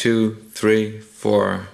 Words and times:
two, 0.00 0.34
three, 0.54 0.98
four. 0.98 1.68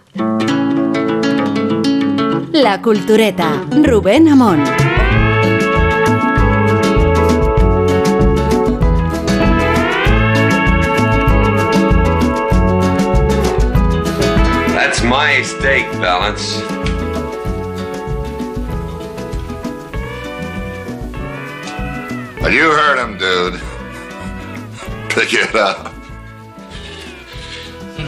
La 2.52 2.80
Cultureta, 2.82 3.64
Rubén 3.70 4.26
Amón. 4.26 4.64
That's 14.74 15.04
my 15.04 15.42
steak, 15.42 15.86
Balance. 16.00 16.60
Well, 22.40 22.52
you 22.52 22.72
heard 22.72 22.98
him, 22.98 23.18
dude. 23.18 23.60
Pick 25.10 25.32
it 25.32 25.54
up. 25.54 25.85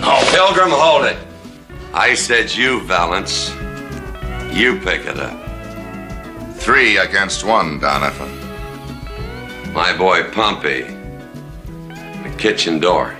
No, 0.09 0.19
Pilgrim, 0.31 0.71
hold 0.71 1.05
it. 1.05 1.19
I 1.93 2.15
said 2.15 2.51
you, 2.51 2.81
Valance. 2.85 3.51
You 4.51 4.81
pick 4.81 5.05
it 5.05 5.19
up. 5.19 5.37
Three 6.57 6.97
against 6.97 7.45
one, 7.45 7.79
Donovan. 7.79 8.33
My 9.75 9.95
boy 9.95 10.31
Pompey. 10.31 10.85
The 12.23 12.35
kitchen 12.39 12.81
door. 12.81 13.15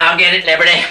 I'll 0.00 0.18
get 0.18 0.34
it, 0.34 0.44
Liberty. 0.44 0.84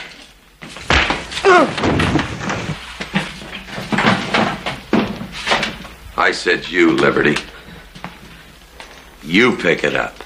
I 6.16 6.32
said 6.32 6.70
you, 6.70 6.96
Liberty. 6.96 7.36
You 9.28 9.58
pick 9.58 9.84
it 9.84 9.94
up. 9.94 10.18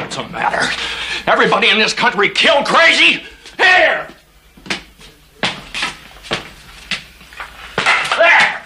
What's 0.00 0.16
the 0.16 0.26
matter? 0.30 0.66
Everybody 1.26 1.68
in 1.68 1.76
this 1.76 1.92
country 1.92 2.30
killed 2.30 2.64
crazy? 2.64 3.22
Here! 3.58 4.08
There! 8.16 8.62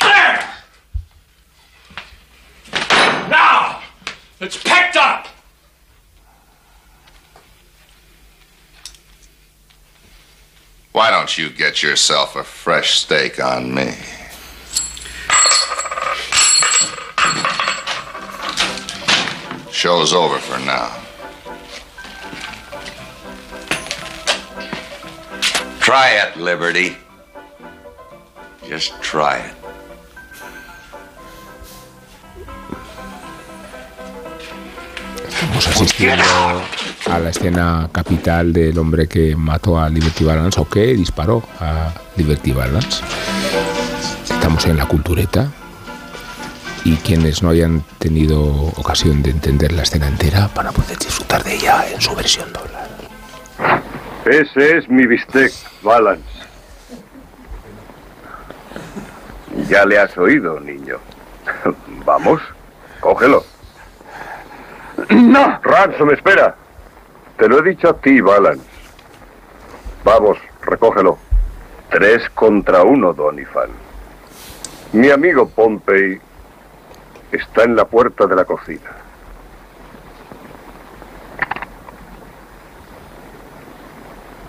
There! 0.00 0.54
Now! 3.28 3.82
It's 4.40 4.56
picked 4.56 4.96
up! 4.96 5.28
Why 10.92 11.10
don't 11.10 11.36
you 11.36 11.50
get 11.50 11.82
yourself 11.82 12.34
a 12.34 12.44
fresh 12.44 12.98
steak 12.98 13.38
on 13.44 13.74
me? 13.74 13.92
Show's 19.86 20.12
over 20.12 20.40
for 20.40 20.58
now. 20.66 20.90
Try 25.78 26.10
it, 26.22 26.36
Liberty. 26.36 26.96
Just 28.68 29.00
try 29.00 29.38
it. 29.38 29.54
Estamos 35.28 35.68
asistiendo 35.68 36.24
a 37.08 37.18
la 37.20 37.30
escena 37.30 37.88
capital 37.92 38.52
del 38.52 38.76
hombre 38.78 39.06
que 39.06 39.36
mató 39.36 39.78
a 39.78 39.88
Liberty 39.88 40.24
Balance 40.24 40.60
o 40.60 40.68
que 40.68 40.94
disparó 40.94 41.44
a 41.60 41.92
Liberty 42.16 42.50
Balance. 42.50 43.04
Estamos 44.28 44.66
en 44.66 44.78
la 44.78 44.86
cultureta 44.86 45.48
y 46.86 46.94
quienes 46.98 47.42
no 47.42 47.50
hayan 47.50 47.82
tenido 47.98 48.40
ocasión 48.76 49.20
de 49.20 49.30
entender 49.30 49.72
la 49.72 49.82
escena 49.82 50.06
entera 50.06 50.48
van 50.54 50.68
a 50.68 50.70
poder 50.70 50.96
disfrutar 50.96 51.42
de 51.42 51.54
ella 51.54 51.84
en 51.92 52.00
su 52.00 52.14
versión 52.14 52.52
doblada. 52.52 52.88
Ese 54.24 54.78
es 54.78 54.88
mi 54.88 55.04
bistec, 55.04 55.52
Balance. 55.82 56.22
Ya 59.68 59.84
le 59.84 59.98
has 59.98 60.16
oído, 60.16 60.60
niño. 60.60 60.98
Vamos, 62.04 62.40
cógelo. 63.00 63.44
No. 65.10 65.60
Ransom, 65.62 66.10
espera. 66.10 66.54
Te 67.36 67.48
lo 67.48 67.58
he 67.58 67.70
dicho 67.70 67.88
a 67.88 68.00
ti, 68.00 68.20
Balance. 68.20 68.64
Vamos, 70.04 70.38
recógelo. 70.62 71.18
Tres 71.90 72.30
contra 72.30 72.82
uno, 72.84 73.12
Donifan. 73.12 73.70
Mi 74.92 75.10
amigo 75.10 75.48
Pompey 75.48 76.20
está 77.32 77.64
en 77.64 77.76
la 77.76 77.84
puerta 77.84 78.26
de 78.26 78.36
la 78.36 78.44
cocina. 78.44 78.90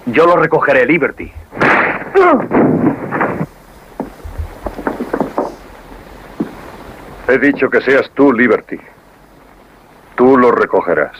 Yo 0.08 0.26
lo 0.26 0.38
recogeré, 0.38 0.86
Liberty. 0.86 1.32
He 7.28 7.38
dicho 7.40 7.70
que 7.70 7.82
seas 7.82 8.10
tú, 8.12 8.32
Liberty. 8.32 8.80
Tú 10.16 10.38
lo 10.38 10.52
recogerás. 10.52 11.18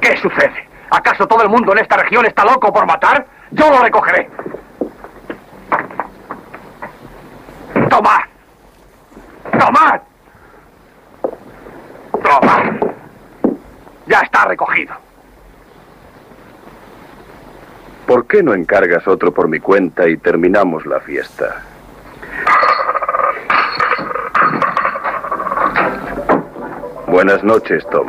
¿Qué 0.00 0.16
sucede? 0.18 0.68
¿Acaso 0.90 1.26
todo 1.26 1.42
el 1.42 1.48
mundo 1.48 1.72
en 1.72 1.78
esta 1.78 1.96
región 1.96 2.24
está 2.26 2.44
loco 2.44 2.72
por 2.72 2.86
matar? 2.86 3.26
Yo 3.50 3.68
lo 3.70 3.82
recogeré. 3.82 4.30
¡Tomad! 7.94 8.22
¡Tomad! 9.56 10.00
¡Tomad! 12.24 12.64
Ya 14.08 14.18
está 14.18 14.46
recogido. 14.46 14.94
¿Por 18.04 18.26
qué 18.26 18.42
no 18.42 18.52
encargas 18.52 19.06
otro 19.06 19.32
por 19.32 19.46
mi 19.46 19.60
cuenta 19.60 20.08
y 20.08 20.16
terminamos 20.16 20.84
la 20.86 20.98
fiesta? 20.98 21.62
Buenas 27.06 27.44
noches, 27.44 27.86
Tom. 27.90 28.08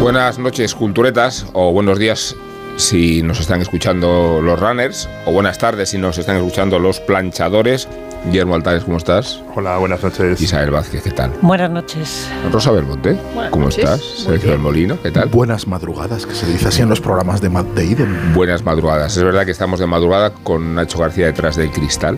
Buenas 0.00 0.38
noches, 0.38 0.74
culturetas, 0.74 1.46
o 1.52 1.72
buenos 1.72 1.98
días 1.98 2.34
si 2.76 3.22
nos 3.22 3.38
están 3.40 3.60
escuchando 3.60 4.40
los 4.42 4.58
runners, 4.58 5.08
o 5.26 5.32
buenas 5.32 5.58
tardes 5.58 5.90
si 5.90 5.98
nos 5.98 6.16
están 6.16 6.36
escuchando 6.36 6.78
los 6.78 7.00
planchadores. 7.00 7.86
Guillermo 8.26 8.54
Altares, 8.54 8.84
¿cómo 8.84 8.96
estás? 8.98 9.42
Hola, 9.54 9.76
buenas 9.78 10.02
noches. 10.02 10.40
Isabel 10.40 10.70
Vázquez, 10.70 11.02
¿qué 11.02 11.10
tal? 11.10 11.32
Buenas 11.42 11.70
noches. 11.70 12.28
Rosa 12.50 12.70
Belmonte, 12.70 13.18
Buenas 13.34 13.50
¿cómo 13.50 13.64
noches. 13.66 13.78
estás? 13.84 14.00
Sergio 14.24 14.50
del 14.50 14.58
Molino, 14.60 14.98
¿qué 15.02 15.10
tal? 15.10 15.28
Buenas 15.28 15.66
madrugadas, 15.66 16.26
que 16.26 16.34
se 16.34 16.46
dice 16.46 16.68
así 16.68 16.80
en 16.82 16.88
los 16.88 17.00
programas 17.00 17.40
de, 17.40 17.48
de 17.48 17.84
Iden. 17.84 18.34
Buenas 18.34 18.64
madrugadas. 18.64 19.16
Es 19.16 19.22
verdad 19.22 19.44
que 19.44 19.50
estamos 19.50 19.80
de 19.80 19.86
madrugada 19.86 20.32
con 20.32 20.74
Nacho 20.74 20.98
García 20.98 21.26
detrás 21.26 21.56
del 21.56 21.70
cristal, 21.70 22.16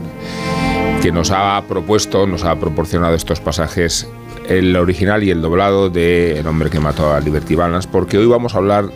que 1.03 1.10
nos 1.12 1.31
ha 1.32 1.60
propuesto, 1.69 2.26
nos 2.26 2.44
ha 2.44 2.54
proporcionado 2.56 3.14
estos 3.14 3.41
pasajes, 3.41 4.09
el 4.49 4.77
original 4.77 5.23
y 5.23 5.31
el 5.31 5.41
doblado 5.41 5.91
de 5.91 6.39
El 6.39 6.47
hombre 6.47 6.71
que 6.71 6.81
mató 6.81 7.13
a 7.13 7.21
Liberty 7.21 7.55
Balance, 7.55 7.89
porque 7.91 8.19
hoy 8.19 8.27
vamos 8.27 8.55
a 8.55 8.59
hablar 8.59 8.87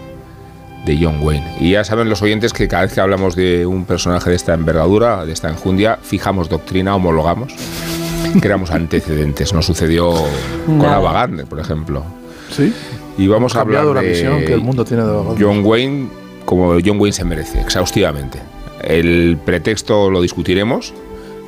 de 0.84 0.98
John 1.00 1.18
Wayne. 1.20 1.56
Y 1.60 1.72
ya 1.72 1.84
saben 1.84 2.08
los 2.08 2.22
oyentes 2.22 2.52
que 2.52 2.68
cada 2.68 2.82
vez 2.82 2.94
que 2.94 3.00
hablamos 3.00 3.34
de 3.34 3.66
un 3.66 3.84
personaje 3.84 4.30
de 4.30 4.36
esta 4.36 4.54
envergadura, 4.54 5.26
de 5.26 5.32
esta 5.32 5.48
enjundia, 5.48 5.98
fijamos 6.02 6.48
doctrina, 6.48 6.94
homologamos, 6.94 7.52
creamos 8.40 8.70
antecedentes. 8.70 9.52
Nos 9.52 9.66
sucedió 9.66 10.12
con 10.66 10.78
Gardner, 10.78 11.46
por 11.46 11.60
ejemplo. 11.60 12.04
Sí. 12.50 12.72
Y 13.18 13.26
vamos 13.26 13.56
a 13.56 13.62
hablar 13.62 13.84
la 13.86 14.00
de 14.00 14.08
visión 14.08 14.44
que 14.44 14.52
el 14.52 14.60
mundo 14.60 14.84
tiene 14.84 15.02
de. 15.02 15.36
John 15.40 15.64
Wayne 15.64 16.08
como 16.46 16.78
John 16.82 16.98
Wayne 16.98 17.12
se 17.12 17.24
merece, 17.24 17.60
exhaustivamente. 17.60 18.38
El 18.80 19.36
pretexto 19.44 20.10
lo 20.10 20.22
discutiremos, 20.22 20.94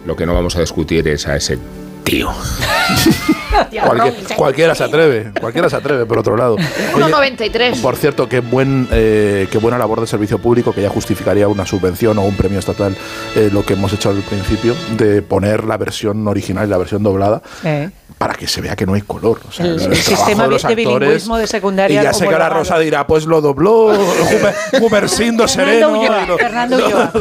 lo 0.04 0.16
que 0.16 0.26
no 0.26 0.34
vamos 0.34 0.56
a 0.56 0.60
discutir 0.60 1.06
es 1.08 1.26
a 1.26 1.36
ese 1.36 1.58
tío. 2.04 2.28
Cualquier- 3.86 4.36
cualquiera 4.36 4.74
se 4.74 4.84
atreve, 4.84 5.32
cualquiera 5.40 5.68
se 5.70 5.76
atreve, 5.76 6.06
por 6.06 6.18
otro 6.18 6.36
lado. 6.36 6.54
Oye, 6.54 7.04
1,93. 7.04 7.80
por 7.80 7.96
cierto, 7.96 8.28
qué, 8.28 8.40
buen, 8.40 8.88
eh, 8.90 9.46
qué 9.50 9.58
buena 9.58 9.78
labor 9.78 10.00
de 10.00 10.06
servicio 10.06 10.38
público 10.38 10.72
que 10.72 10.82
ya 10.82 10.88
justificaría 10.90 11.48
una 11.48 11.66
subvención 11.66 12.18
o 12.18 12.22
un 12.22 12.36
premio 12.36 12.58
estatal, 12.58 12.96
eh, 13.36 13.50
lo 13.52 13.64
que 13.64 13.74
hemos 13.74 13.92
hecho 13.92 14.10
al 14.10 14.16
principio, 14.22 14.74
de 14.96 15.22
poner 15.22 15.64
la 15.64 15.76
versión 15.76 16.26
original 16.28 16.66
y 16.66 16.70
la 16.70 16.78
versión 16.78 17.02
doblada 17.02 17.42
Eh, 17.64 17.90
para 18.16 18.34
que 18.34 18.46
se 18.48 18.60
vea 18.60 18.74
que 18.74 18.86
no 18.86 18.94
hay 18.94 19.02
color. 19.02 19.40
O 19.48 19.52
sea, 19.52 19.66
el, 19.66 19.72
el 19.72 19.92
el 19.92 20.02
trabajo 20.02 20.02
sistema 20.26 20.44
de 20.44 20.50
los 20.50 20.62
de 20.62 20.68
actores- 20.68 20.98
bilingüismo 20.98 21.36
de 21.38 21.44
Y 21.44 21.46
secundaria. 21.46 22.02
ya 22.02 22.12
sé 22.12 22.26
que 22.26 22.32
la. 22.38 22.48
Rosa 22.48 22.78
dirá, 22.78 23.06
pues 23.06 23.26
lo 23.26 23.40
dobló 23.40 23.92
Gumer- 23.92 24.80
Gumersindo 24.80 25.46
Fernando 25.46 25.48
Sereno. 25.48 26.00
Ulloa, 26.00 26.22
y 26.24 26.26
lo- 26.26 26.38
Fernando 26.38 26.76
Ulloa. 26.76 27.12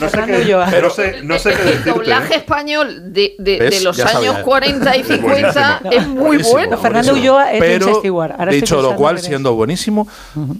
No 0.00 0.08
sé 0.08 0.16
Fernando 0.16 0.36
qué, 0.38 0.44
Ulloa. 0.44 0.70
no 0.80 0.90
sé, 0.90 1.14
no 1.22 1.38
sé 1.38 1.50
qué 1.50 1.56
El 1.62 1.64
decirte. 1.68 1.90
doblaje 1.90 2.34
¿eh? 2.34 2.36
español 2.38 3.12
de, 3.12 3.34
de- 3.38 3.58
¿Ves? 3.58 3.78
de 3.78 3.80
los 3.84 3.96
Ya 3.96 4.08
sabía. 4.08 4.30
años 4.30 4.42
40 4.44 4.96
y 4.96 5.02
50 5.04 5.80
Buenísimo. 5.82 5.90
es 5.92 6.06
muy 6.08 6.22
Buenísimo, 6.24 6.52
bueno. 6.52 6.78
Fernando. 6.78 7.12
Ulloa 7.14 7.52
es 7.52 7.60
James 7.60 7.78
Pero, 7.84 7.98
Stewart. 8.00 8.32
Ahora 8.38 8.52
dicho 8.52 8.82
lo 8.82 8.94
cual, 8.96 9.16
es- 9.16 9.24
siendo 9.24 9.54
buenísimo, 9.54 10.08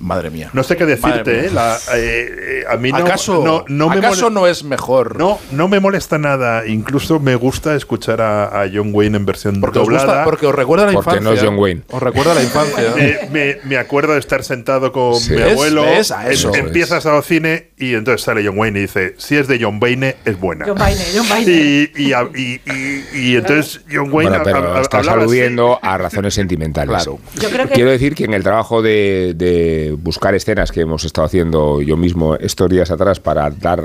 madre 0.00 0.30
mía. 0.30 0.50
No 0.52 0.62
sé 0.62 0.76
qué 0.76 0.86
decirte. 0.86 1.46
¿eh? 1.46 1.50
La- 1.50 1.76
eh, 1.94 2.60
eh, 2.62 2.64
a 2.68 2.76
mí 2.76 2.90
no, 2.92 2.98
¿Acaso, 2.98 3.42
no, 3.44 3.64
no 3.68 3.88
me 3.88 3.96
¿acaso 3.98 4.30
no 4.30 4.46
es 4.46 4.64
mejor? 4.64 5.18
no, 5.18 5.38
no 5.52 5.68
me 5.68 5.80
molesta 5.80 6.18
nada. 6.18 6.66
Incluso 6.66 7.20
me 7.20 7.34
gusta 7.36 7.74
escuchar 7.74 8.20
a, 8.20 8.62
a 8.62 8.68
John 8.72 8.90
Wayne 8.92 9.16
en 9.18 9.26
versión 9.26 9.60
Porque 9.60 9.78
os, 9.78 9.84
doblada. 9.86 10.04
gusta, 10.06 10.24
porque 10.24 10.46
os 10.46 10.54
recuerda 10.54 10.86
la 10.86 10.92
Porque 10.92 11.10
infancia. 11.16 11.30
no 11.30 11.36
es 11.36 11.42
John 11.42 11.58
Wayne. 11.58 11.82
Os 11.90 12.02
recuerda 12.02 12.34
la 12.34 12.42
infancia. 12.42 12.84
me, 12.96 13.28
me- 13.30 13.56
me 13.64 13.76
acuerdo 13.76 14.12
de 14.14 14.18
estar 14.20 14.42
sentado 14.44 14.92
con 14.92 15.14
Sí. 15.14 15.32
mi 15.32 15.42
abuelo. 15.42 15.82
¿Ves? 15.82 16.10
A 16.10 16.30
eso. 16.30 16.54
em- 16.54 16.66
empiezas 16.66 17.06
a 17.06 17.20
cine 17.22 17.68
y 17.76 17.94
entonces 17.94 18.22
sale 18.22 18.44
John 18.46 18.58
Wayne 18.58 18.78
y 18.78 18.82
dice: 18.82 19.14
Si 19.28 19.36
es 19.36 19.46
de 19.46 19.58
John 19.60 19.78
Wayne, 19.78 20.16
es 20.24 20.40
buena. 20.40 20.64
John 20.66 20.80
Wayne, 20.80 21.02
John 21.14 21.26
Wayne. 21.30 21.52
Y, 21.94 22.02
y, 22.02 22.12
a- 22.14 22.30
y- 22.34 22.60
y- 22.64 23.04
y 23.32 23.36
entonces 23.36 23.82
John 23.92 24.10
Wayne 24.10 24.30
Bueno, 24.30 24.40
pero 24.42 24.56
ha- 24.72 24.78
ha- 24.78 24.80
estás 24.80 25.06
así. 25.06 25.10
aludiendo 25.10 25.78
a 25.82 25.98
razones 25.98 26.32
sentimentales. 26.32 26.94
Claro. 27.04 27.18
Yo 27.38 27.50
creo 27.50 27.68
que- 27.68 27.74
Quiero 27.74 27.90
decir 27.90 28.14
que 28.14 28.24
en 28.24 28.32
el 28.32 28.42
trabajo 28.42 28.80
de, 28.80 29.34
de 29.36 29.94
buscar 30.00 30.34
escenas 30.34 30.72
que 30.72 30.80
hemos 30.80 31.04
estado 31.04 31.26
haciendo 31.26 31.82
yo 31.82 31.98
mismo 31.98 32.36
estos 32.36 32.70
días 32.70 32.90
atrás 32.90 33.20
para 33.20 33.50
dar 33.50 33.84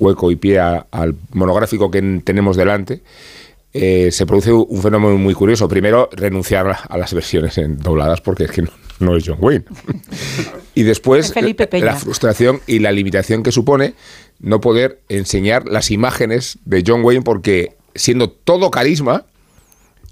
hueco 0.00 0.32
y 0.32 0.36
pie 0.36 0.58
a- 0.58 0.84
al 0.90 1.14
monográfico 1.32 1.88
que 1.88 2.20
tenemos 2.24 2.56
delante, 2.56 3.02
eh, 3.72 4.08
se 4.10 4.26
produce 4.26 4.52
un 4.52 4.82
fenómeno 4.82 5.16
muy 5.16 5.32
curioso. 5.34 5.68
Primero, 5.68 6.08
renunciar 6.10 6.76
a 6.88 6.98
las 6.98 7.14
versiones 7.14 7.56
en 7.58 7.78
dobladas 7.78 8.20
porque 8.20 8.46
es 8.46 8.50
que 8.50 8.62
no, 8.62 8.70
no 8.98 9.16
es 9.16 9.22
John 9.24 9.38
Wayne. 9.40 9.64
y 10.74 10.82
después, 10.82 11.32
Peña. 11.32 11.84
la 11.84 11.96
frustración 11.96 12.60
y 12.66 12.78
la 12.78 12.92
limitación 12.92 13.42
que 13.42 13.52
supone 13.52 13.94
no 14.38 14.60
poder 14.60 15.00
enseñar 15.08 15.68
las 15.68 15.90
imágenes 15.90 16.58
de 16.64 16.82
John 16.86 17.04
Wayne 17.04 17.22
porque 17.22 17.76
siendo 17.94 18.30
todo 18.30 18.70
carisma, 18.70 19.26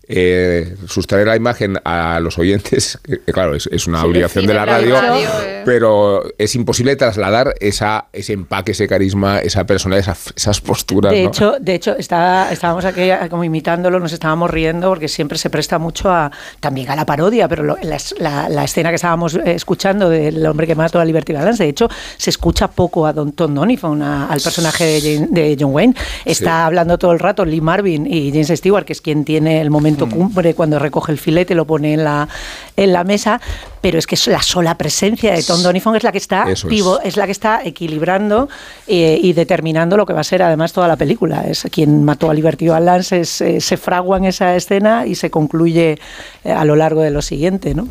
eh, 0.08 0.74
sustraer 0.86 1.26
la 1.26 1.36
imagen 1.36 1.76
a 1.84 2.18
los 2.20 2.38
oyentes, 2.38 2.98
que, 3.04 3.18
claro, 3.32 3.54
es, 3.54 3.68
es 3.70 3.86
una 3.86 4.00
Sí, 4.00 4.06
obligación 4.06 4.46
de 4.46 4.54
la 4.54 4.64
radio, 4.64 4.94
radio, 5.00 5.28
eh. 5.44 5.62
pero 5.64 6.22
es 6.38 6.54
imposible 6.54 6.96
trasladar 6.96 7.54
esa, 7.60 8.06
ese 8.12 8.32
empaque, 8.32 8.72
ese 8.72 8.88
carisma, 8.88 9.38
esa 9.40 9.64
personalidad, 9.66 10.16
esa- 10.16 10.32
esas 10.34 10.60
posturas. 10.60 11.12
De 11.12 11.22
¿no? 11.22 11.28
hecho, 11.28 11.54
de 11.60 11.74
hecho 11.74 11.94
estaba, 11.96 12.50
estábamos 12.50 12.84
aquí 12.86 13.02
eh, 13.02 13.18
como 13.28 13.44
imitándolo, 13.44 14.00
nos 14.00 14.12
estábamos 14.12 14.50
riendo 14.50 14.88
porque 14.88 15.08
siempre 15.08 15.36
se 15.38 15.50
presta 15.50 15.78
mucho 15.78 16.10
a 16.10 16.30
también 16.60 16.88
a 16.90 16.96
la 16.96 17.04
parodia, 17.04 17.46
pero 17.48 17.62
lo- 17.62 17.76
la, 17.82 17.98
la- 18.18 18.48
la 18.48 18.64
escena 18.64 18.88
que 18.88 18.96
estábamos 18.96 19.34
eh, 19.34 19.42
escuchando 19.54 20.08
del 20.08 20.44
hombre 20.46 20.66
que 20.66 20.74
mató 20.74 20.98
a 21.00 21.04
Liberty 21.04 21.32
Balance, 21.34 21.62
de 21.62 21.68
hecho, 21.68 21.88
se 22.16 22.30
escucha 22.30 22.68
poco 22.68 23.06
a 23.06 23.12
Don 23.12 23.32
Tom 23.32 23.54
Donifon, 23.54 24.00
a- 24.02 24.26
al 24.28 24.40
personaje 24.40 24.84
de, 24.84 25.00
Jane- 25.00 25.28
de 25.30 25.56
John 25.60 25.74
Wayne. 25.74 25.94
Está 26.24 26.64
hablando 26.66 26.96
todo 26.98 27.12
el 27.12 27.18
rato 27.18 27.44
Lee 27.44 27.60
Marvin 27.60 28.06
y 28.06 28.30
James 28.30 28.48
Stewart, 28.48 28.84
que 28.84 28.92
es 28.94 29.00
quien 29.00 29.24
tiene 29.24 29.60
el 29.60 29.70
momento 29.70 29.97
Mm. 30.06 30.10
cumbre 30.10 30.54
cuando 30.54 30.78
recoge 30.78 31.12
el 31.12 31.18
filete, 31.18 31.54
lo 31.54 31.66
pone 31.66 31.94
en 31.94 32.04
la, 32.04 32.28
en 32.76 32.92
la 32.92 33.04
mesa, 33.04 33.40
pero 33.80 33.98
es 33.98 34.06
que 34.06 34.14
es 34.14 34.26
la 34.26 34.42
sola 34.42 34.76
presencia 34.76 35.34
de 35.34 35.42
Tom 35.42 35.62
Donifon 35.62 35.96
es 35.96 36.02
la 36.02 36.12
que 36.12 36.18
está 36.18 36.50
Eso 36.50 36.68
es. 37.02 37.16
la 37.16 37.26
que 37.26 37.32
está 37.32 37.62
equilibrando 37.64 38.48
eh, 38.86 39.18
y 39.22 39.32
determinando 39.32 39.96
lo 39.96 40.06
que 40.06 40.12
va 40.12 40.20
a 40.20 40.24
ser 40.24 40.42
además 40.42 40.72
toda 40.72 40.88
la 40.88 40.96
película. 40.96 41.44
Es 41.46 41.66
quien 41.70 42.04
mató 42.04 42.30
a 42.30 42.34
Liberty 42.34 42.68
Balance, 42.68 43.20
es, 43.20 43.40
eh, 43.40 43.60
se 43.60 43.76
fragua 43.76 44.18
en 44.18 44.24
esa 44.26 44.54
escena 44.56 45.06
y 45.06 45.14
se 45.14 45.30
concluye 45.30 45.98
eh, 46.44 46.52
a 46.52 46.64
lo 46.64 46.76
largo 46.76 47.02
de 47.02 47.10
lo 47.10 47.22
siguiente, 47.22 47.74
¿no? 47.74 47.88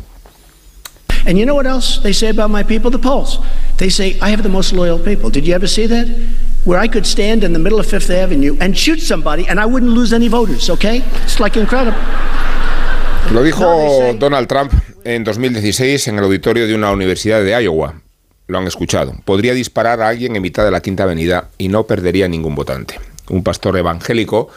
And 1.26 1.38
you 1.38 1.46
know 1.46 1.54
what 1.54 1.66
else 1.66 1.98
they 2.02 2.12
say 2.12 2.28
about 2.28 2.50
my 2.50 2.62
people? 2.62 2.90
The 2.90 2.98
polls. 2.98 3.38
They 3.78 3.88
say 3.88 4.18
I 4.20 4.30
have 4.30 4.42
the 4.42 4.48
most 4.48 4.72
loyal 4.72 4.98
people. 4.98 5.30
Did 5.30 5.46
you 5.46 5.54
ever 5.54 5.66
see 5.66 5.86
that? 5.86 6.06
Where 6.64 6.78
I 6.78 6.88
could 6.88 7.06
stand 7.06 7.44
in 7.44 7.52
the 7.52 7.58
middle 7.58 7.78
of 7.78 7.86
Fifth 7.86 8.10
Avenue 8.10 8.56
and 8.60 8.76
shoot 8.76 9.00
somebody 9.00 9.46
and 9.48 9.58
I 9.60 9.66
wouldn't 9.66 9.92
lose 9.92 10.12
any 10.12 10.28
voters, 10.28 10.68
okay? 10.70 11.02
It's 11.24 11.40
like 11.40 11.58
incredible. 11.58 11.98
Lo 13.32 13.42
dijo 13.42 14.14
Donald 14.18 14.48
Trump 14.48 14.72
en 15.04 15.22
2016 15.22 16.08
en 16.08 16.18
el 16.18 16.24
auditorio 16.24 16.66
de 16.66 16.74
una 16.74 16.90
universidad 16.90 17.42
de 17.42 17.62
Iowa. 17.62 18.00
Lo 18.46 18.58
han 18.58 18.66
escuchado. 18.66 19.14
Podría 19.24 19.52
disparar 19.52 20.00
a 20.00 20.08
alguien 20.08 20.34
en 20.34 20.42
mitad 20.42 20.64
de 20.64 20.70
la 20.70 20.80
Quinta 20.80 21.02
Avenida 21.02 21.50
y 21.58 21.68
no 21.68 21.86
perdería 21.86 22.26
ningún 22.26 22.54
votante. 22.54 22.98
Un 23.28 23.42
pastor 23.44 23.76
evangélico 23.76 24.48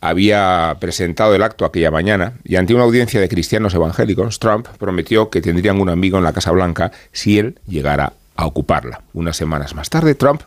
había 0.00 0.76
presentado 0.80 1.34
el 1.34 1.42
acto 1.42 1.64
aquella 1.64 1.90
mañana 1.90 2.34
y 2.44 2.56
ante 2.56 2.74
una 2.74 2.84
audiencia 2.84 3.20
de 3.20 3.28
cristianos 3.28 3.74
evangélicos, 3.74 4.38
Trump 4.38 4.68
prometió 4.78 5.30
que 5.30 5.40
tendrían 5.40 5.80
un 5.80 5.88
amigo 5.88 6.18
en 6.18 6.24
la 6.24 6.32
Casa 6.32 6.50
Blanca 6.52 6.92
si 7.12 7.38
él 7.38 7.58
llegara 7.66 8.12
a 8.36 8.46
ocuparla. 8.46 9.02
Unas 9.14 9.36
semanas 9.36 9.74
más 9.74 9.90
tarde, 9.90 10.14
Trump 10.14 10.42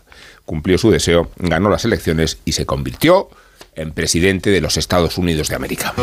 cumplió 0.45 0.77
su 0.77 0.91
deseo, 0.91 1.29
ganó 1.37 1.69
las 1.69 1.85
elecciones 1.85 2.39
y 2.45 2.53
se 2.53 2.65
convirtió 2.65 3.29
en 3.75 3.91
presidente 3.91 4.49
de 4.51 4.61
los 4.61 4.77
Estados 4.77 5.17
Unidos 5.17 5.49
de 5.49 5.55
América. 5.55 5.93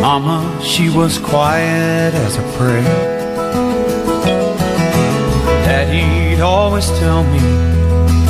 Mama, 0.00 0.42
she 0.62 0.88
was 0.88 1.18
quiet 1.18 2.14
as 2.14 2.38
a 2.38 2.42
prayer. 2.56 2.82
Daddy'd 5.64 6.40
always 6.40 6.86
tell 6.98 7.24
me, 7.24 7.40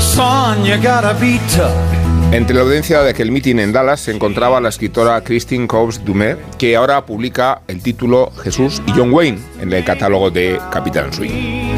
son, 0.01 0.65
you 0.65 0.77
gotta 0.81 1.15
be 1.21 1.39
tough. 1.55 1.77
Entre 2.31 2.55
la 2.55 2.63
audiencia 2.63 3.03
de 3.03 3.11
aquel 3.11 3.31
mitin 3.31 3.59
en 3.59 3.73
Dallas 3.73 4.01
se 4.01 4.13
encontraba 4.13 4.61
la 4.61 4.69
escritora 4.69 5.23
Christine 5.23 5.67
Cobbs 5.67 6.05
Dumé, 6.05 6.37
que 6.59 6.77
ahora 6.77 7.07
publica 7.07 7.63
el 7.69 7.83
título 7.83 8.31
Jesús 8.43 8.83
y 8.87 8.93
John 8.93 9.13
Wayne 9.13 9.39
en 9.61 9.73
el 9.73 9.83
catálogo 9.85 10.31
de 10.31 10.61
Capitán 10.71 11.13
Swing. 11.13 11.69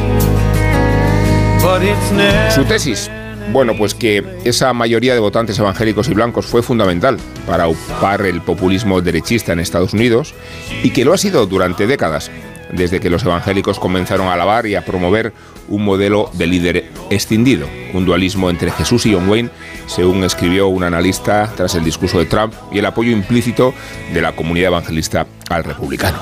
Su 2.53 2.65
tesis, 2.65 3.11
bueno, 3.53 3.77
pues 3.77 3.95
que 3.95 4.25
esa 4.45 4.73
mayoría 4.73 5.15
de 5.15 5.21
votantes 5.21 5.59
evangélicos 5.59 6.09
y 6.09 6.15
blancos 6.15 6.47
fue 6.47 6.63
fundamental 6.63 7.19
para 7.47 7.69
upar 7.69 8.23
el 8.23 8.41
populismo 8.41 9.01
derechista 9.01 9.53
en 9.53 9.61
Estados 9.61 9.93
Unidos 9.93 10.35
y 10.83 10.91
que 10.91 11.05
lo 11.05 11.13
ha 11.13 11.19
sido 11.19 11.47
durante 11.47 11.87
décadas, 11.87 12.31
desde 12.73 13.01
que 13.01 13.11
los 13.11 13.25
evangélicos 13.25 13.79
comenzaron 13.79 14.29
a 14.29 14.35
alabar 14.35 14.67
y 14.67 14.75
a 14.75 14.85
promover 14.85 15.33
un 15.69 15.85
modelo 15.85 16.31
de 16.35 16.47
líder 16.47 16.91
escindido, 17.11 17.67
un 17.93 18.05
dualismo 18.05 18.51
entre 18.51 18.71
Jesús 18.71 19.07
y 19.07 19.15
John 19.15 19.29
Wayne, 19.29 19.51
según 19.87 20.23
escribió 20.25 20.69
un 20.69 20.83
analista 20.85 21.51
tras 21.57 21.75
el 21.75 21.85
discurso 21.85 22.19
de 22.19 22.27
Trump 22.27 22.55
y 22.73 22.79
el 22.79 22.87
apoyo 22.87 23.11
implícito 23.11 23.75
de 24.13 24.21
la 24.21 24.33
comunidad 24.33 24.69
evangelista 24.69 25.27
al 25.49 25.65
republicano. 25.65 26.19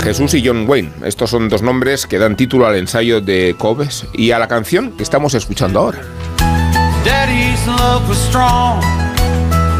Jesús 0.00 0.34
y 0.34 0.46
John 0.46 0.64
Wayne. 0.68 0.90
Estos 1.04 1.30
son 1.30 1.48
dos 1.48 1.62
nombres 1.62 2.06
que 2.06 2.18
dan 2.18 2.36
título 2.36 2.66
al 2.66 2.76
ensayo 2.76 3.20
de 3.20 3.54
Cobbs 3.58 4.06
y 4.12 4.30
a 4.30 4.38
la 4.38 4.48
canción 4.48 4.92
que 4.92 5.02
estamos 5.02 5.34
escuchando 5.34 5.80
ahora. 5.80 6.00
Daddy's 7.04 7.66
love 7.66 8.08
was 8.08 8.18
strong. 8.18 8.80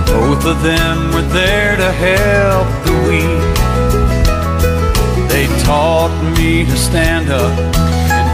Both 0.07 0.45
of 0.45 0.63
them 0.63 1.13
were 1.13 1.27
there 1.33 1.77
to 1.77 1.93
help 1.93 2.67
the 2.85 2.93
weak. 3.09 3.51
They 5.29 5.47
taught 5.65 6.11
me 6.37 6.65
to 6.65 6.77
stand 6.77 7.31
up. 7.31 7.81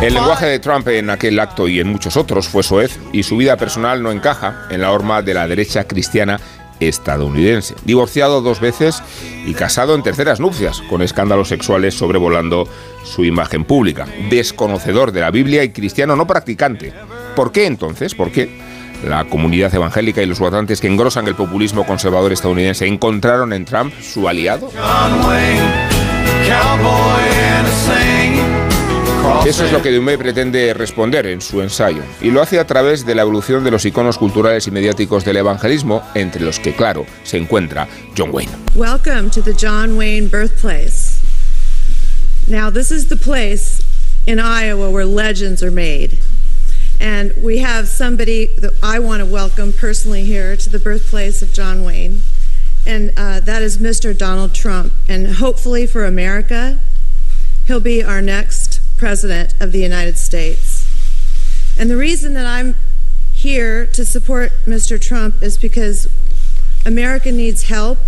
El 0.03 0.13
lenguaje 0.13 0.47
de 0.47 0.59
Trump 0.59 0.87
en 0.89 1.09
aquel 1.09 1.39
acto 1.41 1.69
y 1.69 1.81
en 1.81 1.89
muchos 1.89 2.19
otros 2.19 2.49
fue 2.49 2.63
soez 2.63 2.99
y 3.13 3.23
su 3.23 3.39
vida 3.39 3.57
personal 3.57 4.03
no 4.03 4.13
encaja 4.13 4.67
en 4.71 4.83
la 4.83 4.93
horma 4.93 5.23
de 5.23 5.33
la 5.33 5.49
derecha 5.49 5.85
cristiana 5.85 6.39
estadounidense. 6.81 7.75
Divorciado 7.85 8.41
dos 8.41 8.61
veces 8.61 9.03
y 9.47 9.55
casado 9.55 9.95
en 9.95 10.03
terceras 10.03 10.41
nupcias, 10.41 10.81
con 10.83 11.03
escándalos 11.03 11.49
sexuales 11.49 11.95
sobrevolando 11.95 12.69
su 13.05 13.25
imagen 13.25 13.65
pública. 13.65 14.07
Desconocedor 14.31 15.13
de 15.13 15.21
la 15.21 15.31
Biblia 15.31 15.65
y 15.65 15.71
cristiano 15.71 16.17
no 16.17 16.27
practicante. 16.27 16.93
¿Por 17.35 17.53
qué 17.53 17.67
entonces? 17.67 18.15
¿Por 18.15 18.33
qué? 18.33 18.51
La 19.07 19.25
comunidad 19.25 19.75
evangélica 19.75 20.23
y 20.23 20.27
los 20.27 20.39
votantes 20.39 20.81
que 20.81 20.87
engrosan 20.87 21.27
el 21.29 21.35
populismo 21.35 21.87
conservador 21.87 22.33
estadounidense 22.33 22.87
encontraron 22.87 23.53
en 23.53 23.65
Trump 23.65 23.93
su 24.01 24.29
aliado. 24.29 24.71
Eso 29.47 29.65
es 29.65 29.73
lo 29.73 29.81
que 29.81 29.93
Dumé 29.93 30.19
pretende 30.19 30.75
responder 30.75 31.27
en 31.27 31.41
su 31.41 31.63
ensayo, 31.63 32.03
y 32.21 32.31
lo 32.31 32.43
hace 32.43 32.59
a 32.59 32.67
través 32.67 33.07
de 33.07 33.15
la 33.15 33.23
evolución 33.23 33.63
de 33.63 33.71
los 33.71 33.85
iconos 33.85 34.19
culturales 34.19 34.67
y 34.67 34.71
mediáticos 34.71 35.25
del 35.25 35.37
evangelismo, 35.37 36.03
entre 36.15 36.45
los 36.45 36.59
que, 36.59 36.75
claro, 36.75 37.07
se 37.23 37.37
encuentra 37.37 37.89
John 38.17 38.31
Wayne. 38.33 38.51
Welcome 38.75 39.31
to 39.31 39.43
the 39.43 39.53
John 39.53 39.97
Wayne 39.97 40.29
birthplace. 40.29 41.21
Now, 42.49 42.71
this 42.71 42.91
is 42.91 43.09
the 43.09 43.17
place 43.17 43.83
in 44.27 44.39
Iowa 44.39 44.91
where 44.91 45.07
legends 45.07 45.63
are 45.63 45.71
made. 45.71 46.19
And 47.01 47.33
we 47.43 47.59
have 47.59 47.89
somebody 47.89 48.47
that 48.59 48.73
I 48.83 48.99
want 48.99 49.21
to 49.21 49.27
welcome 49.27 49.73
personally 49.73 50.25
here 50.25 50.57
to 50.57 50.71
the 50.71 50.79
birthplace 50.79 51.43
of 51.43 51.53
John 51.53 51.85
Wayne. 51.85 52.23
And 52.87 53.13
uh, 53.17 53.41
that 53.41 53.63
is 53.63 53.79
Mr. 53.79 54.17
Donald 54.17 54.55
Trump. 54.55 54.93
And 55.09 55.37
hopefully 55.37 55.87
for 55.87 56.05
America, 56.05 56.81
he'll 57.67 57.81
be 57.81 58.03
our 58.03 58.23
next 58.23 58.66
president 58.97 59.55
of 59.61 59.73
the 59.73 59.81
United 59.81 60.17
States. 60.19 60.85
And 61.79 61.91
the 61.91 61.97
reason 61.97 62.35
that 62.35 62.47
I'm 62.47 62.75
here 63.35 63.87
to 63.87 64.05
support 64.05 64.53
Mr. 64.67 64.99
Trump 65.01 65.43
is 65.43 65.59
because 65.59 66.09
America 66.87 67.31
needs 67.31 67.65
help 67.65 67.99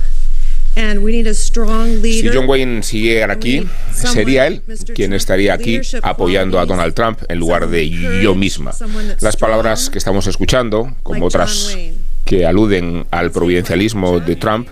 and 0.77 1.03
we 1.03 1.13
need 1.13 1.27
a 1.27 1.35
strong 1.35 1.87
Si 1.87 2.23
leader. 2.23 2.33
John 2.33 2.47
Wayne 2.47 2.83
siguiera 2.83 3.35
aquí, 3.35 3.67
sería 3.93 4.47
él 4.47 4.63
quien 4.95 5.13
estaría 5.13 5.53
aquí 5.53 5.81
apoyando 6.03 6.59
a 6.61 6.67
Donald 6.67 6.95
Trump 6.95 7.23
en 7.29 7.39
lugar 7.39 7.69
de 7.69 7.91
yo 8.23 8.35
misma. 8.35 8.73
Las 9.21 9.37
palabras 9.37 9.91
que 9.91 9.99
estamos 9.99 10.27
escuchando, 10.27 10.95
como 11.03 11.27
otras 11.27 11.77
que 12.25 12.47
aluden 12.47 13.07
al 13.11 13.31
providencialismo 13.33 14.21
de 14.21 14.37
Trump, 14.37 14.69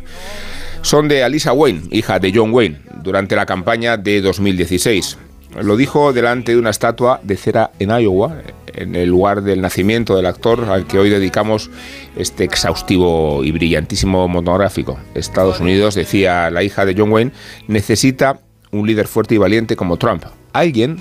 son 0.83 1.09
de 1.09 1.25
Alisa 1.25 1.53
Wayne, 1.53 1.83
hija 1.91 2.21
de 2.21 2.33
John 2.33 2.53
Wayne, 2.53 2.79
durante 3.03 3.35
la 3.35 3.45
campaña 3.45 3.97
de 3.97 4.21
2016. 4.21 5.19
Lo 5.63 5.77
dijo 5.77 6.13
delante 6.13 6.53
de 6.53 6.59
una 6.59 6.71
estatua 6.71 7.21
de 7.23 7.37
cera 7.37 7.71
en 7.79 7.91
Iowa, 7.91 8.37
en 8.67 8.95
el 8.95 9.09
lugar 9.09 9.43
del 9.43 9.63
nacimiento 9.63 10.15
del 10.17 10.27
actor 10.27 10.65
al 10.71 10.87
que 10.87 10.99
hoy 10.99 11.09
dedicamos 11.09 11.71
este 12.17 12.45
exhaustivo 12.45 13.43
y 13.43 13.53
brillantísimo 13.53 14.29
monográfico. 14.29 14.99
Estados 15.15 15.61
Unidos, 15.61 15.95
decía 15.95 16.51
la 16.51 16.63
hija 16.63 16.85
de 16.85 16.95
John 16.97 17.11
Wayne, 17.11 17.33
necesita 17.69 18.41
un 18.71 18.87
líder 18.87 19.09
fuerte 19.09 19.35
y 19.35 19.39
valiente 19.39 19.77
como 19.77 19.97
Trump. 19.97 20.25
Alguien 20.53 20.99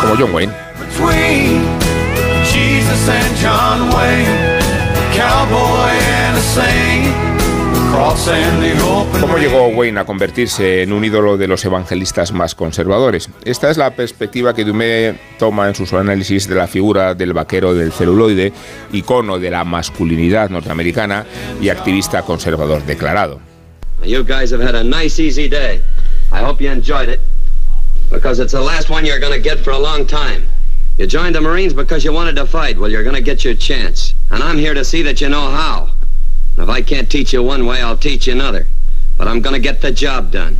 como 0.00 0.16
John 0.16 0.34
Wayne. 0.34 0.52
¿Cómo 9.20 9.36
llegó 9.36 9.66
Wayne 9.68 10.00
a 10.00 10.06
convertirse 10.06 10.82
en 10.82 10.94
un 10.94 11.04
ídolo 11.04 11.36
de 11.36 11.46
los 11.46 11.62
evangelistas 11.66 12.32
más 12.32 12.54
conservadores? 12.54 13.28
Esta 13.44 13.70
es 13.70 13.76
la 13.76 13.94
perspectiva 13.94 14.54
que 14.54 14.64
Dumé 14.64 15.18
toma 15.38 15.68
en 15.68 15.74
sus 15.74 15.92
análisis 15.92 16.48
de 16.48 16.54
la 16.54 16.66
figura 16.66 17.14
del 17.14 17.34
vaquero 17.34 17.74
del 17.74 17.92
celuloide, 17.92 18.54
icono 18.92 19.38
de 19.38 19.50
la 19.50 19.64
masculinidad 19.64 20.48
norteamericana 20.48 21.26
y 21.60 21.68
activista 21.68 22.22
conservador 22.22 22.82
declarado. 22.86 23.38
You 24.02 24.24
guys 24.24 24.50
have 24.50 24.62
had 24.62 24.74
a 24.74 24.82
nice, 24.82 25.20
easy 25.20 25.46
day. 25.46 25.82
I 26.32 26.42
hope 26.42 26.64
you 26.64 26.70
enjoyed 26.70 27.10
it. 27.10 27.20
Because 28.10 28.42
it's 28.42 28.52
the 28.52 28.62
last 28.62 28.88
one 28.88 29.04
you're 29.04 29.20
gonna 29.20 29.38
get 29.38 29.58
for 29.58 29.72
a 29.74 29.78
long 29.78 30.06
time. 30.06 30.48
You 30.96 31.06
joined 31.06 31.34
the 31.34 31.42
Marines 31.42 31.74
because 31.74 32.02
you 32.02 32.14
wanted 32.14 32.34
to 32.36 32.46
fight. 32.46 32.78
Well, 32.78 32.90
you're 32.90 33.04
gonna 33.04 33.20
get 33.20 33.44
your 33.44 33.54
chance. 33.54 34.14
And 34.30 34.42
I'm 34.42 34.56
here 34.56 34.72
to 34.72 34.84
see 34.84 35.02
that 35.02 35.20
you 35.20 35.28
know 35.28 35.50
how. 35.50 35.90
And 36.56 36.68
if 36.68 36.68
I 36.68 36.82
can't 36.82 37.08
teach 37.08 37.32
you 37.32 37.42
one 37.42 37.66
way, 37.66 37.80
I'll 37.82 37.96
teach 37.96 38.26
you 38.26 38.34
another. 38.34 38.66
But 39.16 39.28
I'm 39.28 39.40
gonna 39.40 39.58
get 39.58 39.80
the 39.80 39.92
job 39.92 40.30
done. 40.30 40.56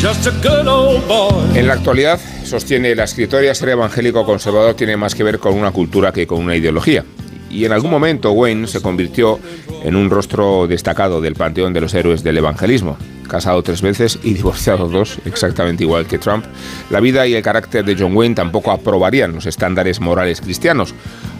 Just 0.00 0.26
a 0.26 0.30
good 0.42 0.66
old 0.66 1.06
boy. 1.06 1.58
En 1.58 1.66
la 1.66 1.74
actualidad, 1.74 2.18
sostiene 2.44 2.94
la 2.94 3.04
escritoria, 3.04 3.54
ser 3.54 3.68
evangélico 3.68 4.24
conservador 4.24 4.74
tiene 4.74 4.96
más 4.96 5.14
que 5.14 5.22
ver 5.22 5.38
con 5.38 5.54
una 5.54 5.72
cultura 5.72 6.12
que 6.12 6.26
con 6.26 6.38
una 6.42 6.56
ideología. 6.56 7.04
Y 7.50 7.64
en 7.64 7.72
algún 7.72 7.90
momento 7.90 8.30
Wayne 8.32 8.66
se 8.66 8.80
convirtió 8.80 9.38
en 9.82 9.96
un 9.96 10.10
rostro 10.10 10.66
destacado 10.66 11.20
del 11.20 11.34
panteón 11.34 11.72
de 11.72 11.80
los 11.80 11.94
héroes 11.94 12.22
del 12.22 12.38
evangelismo. 12.38 12.96
Casado 13.28 13.62
tres 13.62 13.80
veces 13.80 14.18
y 14.22 14.34
divorciado 14.34 14.88
dos, 14.88 15.18
exactamente 15.24 15.84
igual 15.84 16.06
que 16.06 16.18
Trump, 16.18 16.44
la 16.90 17.00
vida 17.00 17.26
y 17.26 17.34
el 17.34 17.42
carácter 17.42 17.84
de 17.84 17.96
John 17.96 18.16
Wayne 18.16 18.34
tampoco 18.34 18.72
aprobarían 18.72 19.32
los 19.32 19.46
estándares 19.46 20.00
morales 20.00 20.40
cristianos. 20.40 20.94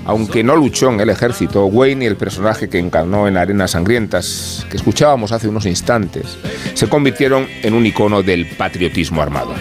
Aunque 0.04 0.42
no 0.42 0.56
luchó 0.56 0.90
en 0.90 1.00
el 1.00 1.10
ejército, 1.10 1.66
Wayne 1.66 2.04
y 2.04 2.08
el 2.08 2.16
personaje 2.16 2.68
que 2.68 2.78
encarnó 2.78 3.28
en 3.28 3.36
Arenas 3.36 3.72
Sangrientas, 3.72 4.66
que 4.70 4.76
escuchábamos 4.76 5.32
hace 5.32 5.48
unos 5.48 5.66
instantes, 5.66 6.38
se 6.74 6.88
convirtieron 6.88 7.46
en 7.62 7.74
un 7.74 7.84
icono 7.84 8.22
del 8.22 8.46
patriotismo 8.56 9.20
armado. 9.20 9.54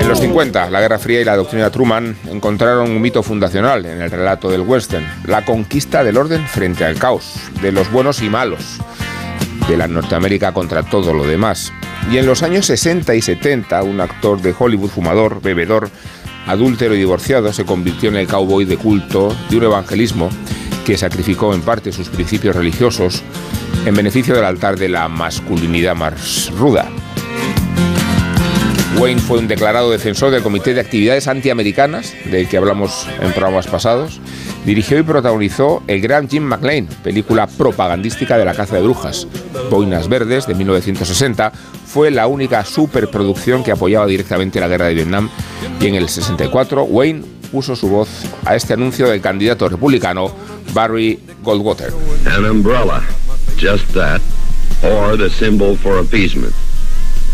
En 0.00 0.08
los 0.08 0.20
50, 0.20 0.70
la 0.70 0.80
Guerra 0.80 0.98
Fría 0.98 1.20
y 1.20 1.24
la 1.24 1.36
doctrina 1.36 1.70
Truman 1.70 2.16
encontraron 2.30 2.90
un 2.90 3.00
mito 3.00 3.22
fundacional 3.22 3.84
en 3.84 4.00
el 4.00 4.10
relato 4.10 4.50
del 4.50 4.62
western, 4.62 5.04
la 5.26 5.44
conquista 5.44 6.02
del 6.02 6.16
orden 6.16 6.46
frente 6.46 6.84
al 6.84 6.98
caos, 6.98 7.34
de 7.60 7.72
los 7.72 7.90
buenos 7.90 8.22
y 8.22 8.30
malos, 8.30 8.78
de 9.68 9.76
la 9.76 9.88
Norteamérica 9.88 10.52
contra 10.52 10.82
todo 10.82 11.12
lo 11.12 11.26
demás. 11.26 11.72
Y 12.10 12.18
en 12.18 12.26
los 12.26 12.42
años 12.42 12.66
60 12.66 13.14
y 13.14 13.22
70, 13.22 13.82
un 13.82 14.00
actor 14.00 14.40
de 14.40 14.54
Hollywood 14.56 14.90
fumador, 14.90 15.42
bebedor, 15.42 15.90
adúltero 16.46 16.94
y 16.94 16.98
divorciado 16.98 17.52
se 17.52 17.64
convirtió 17.64 18.08
en 18.08 18.16
el 18.16 18.26
cowboy 18.28 18.64
de 18.64 18.78
culto 18.78 19.36
de 19.50 19.56
un 19.56 19.64
evangelismo 19.64 20.30
que 20.86 20.96
sacrificó 20.96 21.52
en 21.52 21.62
parte 21.62 21.92
sus 21.92 22.08
principios 22.08 22.54
religiosos 22.54 23.22
en 23.84 23.94
beneficio 23.94 24.34
del 24.34 24.44
altar 24.44 24.78
de 24.78 24.88
la 24.88 25.08
masculinidad 25.08 25.96
más 25.96 26.50
ruda. 26.56 26.88
Wayne 28.98 29.20
fue 29.20 29.38
un 29.38 29.48
declarado 29.48 29.90
defensor 29.90 30.30
del 30.30 30.42
Comité 30.42 30.72
de 30.72 30.80
Actividades 30.80 31.28
Antiamericanas, 31.28 32.14
del 32.30 32.48
que 32.48 32.56
hablamos 32.56 33.06
en 33.20 33.32
programas 33.32 33.66
pasados. 33.66 34.20
Dirigió 34.64 34.98
y 34.98 35.02
protagonizó 35.02 35.82
El 35.86 36.00
Gran 36.00 36.28
Jim 36.28 36.42
McLean, 36.42 36.86
película 37.04 37.46
propagandística 37.46 38.38
de 38.38 38.44
la 38.46 38.54
caza 38.54 38.76
de 38.76 38.82
brujas. 38.82 39.28
Boinas 39.70 40.08
Verdes, 40.08 40.46
de 40.46 40.54
1960, 40.54 41.52
fue 41.86 42.10
la 42.10 42.26
única 42.26 42.64
superproducción 42.64 43.62
que 43.62 43.72
apoyaba 43.72 44.06
directamente 44.06 44.60
la 44.60 44.68
guerra 44.68 44.86
de 44.86 44.94
Vietnam. 44.94 45.28
Y 45.78 45.86
en 45.86 45.94
el 45.96 46.08
64, 46.08 46.84
Wayne 46.84 47.22
puso 47.52 47.76
su 47.76 47.88
voz 47.88 48.08
a 48.44 48.56
este 48.56 48.72
anuncio 48.72 49.08
del 49.08 49.20
candidato 49.20 49.68
republicano 49.68 50.32
Barry 50.72 51.20
Goldwater. 51.42 51.92
An 52.26 52.44
umbrella, 52.44 53.02
just 53.58 53.92
that, 53.92 54.20
or 54.82 55.18
the 55.18 55.28
symbol 55.28 55.76
for 55.76 55.98
appeasement. 55.98 56.52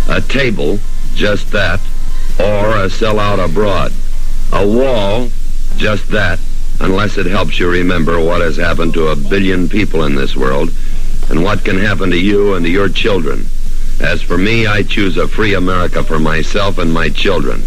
A 0.09 0.21
table, 0.21 0.79
just 1.15 1.51
that, 1.53 1.81
or 2.39 2.77
a 2.77 2.89
sellout 2.89 3.45
abroad. 3.45 3.93
A 4.53 4.67
wall, 4.67 5.29
just 5.77 6.09
that, 6.09 6.39
unless 6.81 7.17
it 7.19 7.27
helps 7.27 7.59
you 7.59 7.69
remember 7.69 8.21
what 8.21 8.41
has 8.41 8.57
happened 8.57 8.95
to 8.95 9.09
a 9.09 9.17
billion 9.17 9.69
people 9.69 10.05
in 10.05 10.15
this 10.15 10.37
world 10.37 10.71
and 11.31 11.43
what 11.43 11.65
can 11.65 11.79
happen 11.79 12.11
to 12.11 12.19
you 12.19 12.55
and 12.55 12.65
to 12.65 12.71
your 12.71 12.89
children. 12.89 13.47
As 14.01 14.21
for 14.21 14.37
me, 14.37 14.67
I 14.67 14.83
choose 14.83 15.17
a 15.17 15.29
free 15.29 15.55
America 15.55 16.03
for 16.03 16.19
myself 16.19 16.79
and 16.79 16.93
my 16.93 17.09
children. 17.09 17.63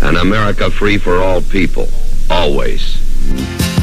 An 0.00 0.16
America 0.16 0.70
free 0.70 0.98
for 0.98 1.16
all 1.16 1.42
people, 1.42 1.88
always. 2.30 3.81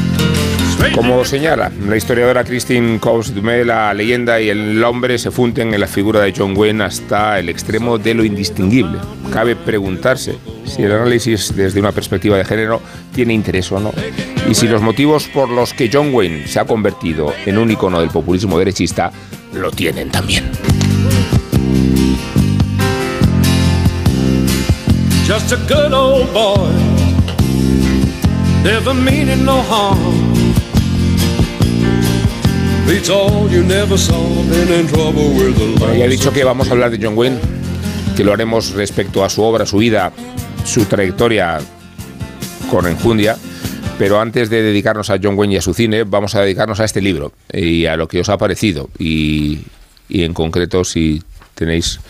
Como 0.94 1.24
señala 1.24 1.70
la 1.86 1.96
historiadora 1.96 2.42
Christine 2.42 2.98
Coase 2.98 3.32
Dumé, 3.32 3.64
la 3.64 3.92
leyenda 3.94 4.40
y 4.40 4.48
el 4.48 4.82
hombre 4.82 5.18
se 5.18 5.30
funden 5.30 5.72
en 5.72 5.80
la 5.80 5.86
figura 5.86 6.20
de 6.20 6.32
John 6.36 6.56
Wayne 6.56 6.84
hasta 6.84 7.38
el 7.38 7.48
extremo 7.48 7.98
de 7.98 8.14
lo 8.14 8.24
indistinguible. 8.24 8.98
Cabe 9.32 9.56
preguntarse 9.56 10.38
si 10.64 10.82
el 10.82 10.92
análisis 10.92 11.54
desde 11.54 11.80
una 11.80 11.92
perspectiva 11.92 12.36
de 12.36 12.44
género 12.44 12.80
tiene 13.14 13.34
interés 13.34 13.70
o 13.70 13.78
no, 13.78 13.92
y 14.48 14.54
si 14.54 14.68
los 14.68 14.82
motivos 14.82 15.28
por 15.28 15.48
los 15.48 15.74
que 15.74 15.90
John 15.92 16.12
Wayne 16.12 16.46
se 16.48 16.58
ha 16.58 16.64
convertido 16.64 17.32
en 17.46 17.58
un 17.58 17.70
icono 17.70 18.00
del 18.00 18.10
populismo 18.10 18.58
derechista 18.58 19.12
lo 19.52 19.70
tienen 19.70 20.10
también. 20.10 20.50
Just 25.26 25.52
a 25.52 25.56
good 25.68 25.92
old 25.92 26.32
boy. 26.32 26.72
Never 28.64 28.94
meaning 28.94 29.44
no 29.44 29.62
harm. 29.62 30.39
Bueno, 35.78 35.94
ya 35.94 36.06
he 36.06 36.08
dicho 36.08 36.32
que 36.32 36.42
vamos 36.42 36.66
a 36.68 36.72
hablar 36.72 36.90
de 36.90 36.98
John 37.00 37.16
Wayne, 37.16 37.38
que 38.16 38.24
lo 38.24 38.32
haremos 38.32 38.72
respecto 38.72 39.24
a 39.24 39.30
su 39.30 39.42
obra, 39.44 39.64
su 39.64 39.76
vida, 39.76 40.10
su 40.64 40.84
trayectoria 40.86 41.60
con 42.68 42.88
enjundia. 42.88 43.36
Pero 43.96 44.20
antes 44.20 44.50
de 44.50 44.62
dedicarnos 44.62 45.08
a 45.10 45.20
John 45.22 45.38
Wayne 45.38 45.54
y 45.54 45.56
a 45.58 45.62
su 45.62 45.72
cine, 45.72 46.02
vamos 46.02 46.34
a 46.34 46.40
dedicarnos 46.40 46.80
a 46.80 46.84
este 46.84 47.00
libro 47.00 47.30
y 47.52 47.86
a 47.86 47.96
lo 47.96 48.08
que 48.08 48.18
os 48.18 48.28
ha 48.28 48.36
parecido. 48.38 48.90
Y, 48.98 49.60
y 50.08 50.24
en 50.24 50.34
concreto, 50.34 50.82
si 50.82 51.22
tenéis 51.54 52.00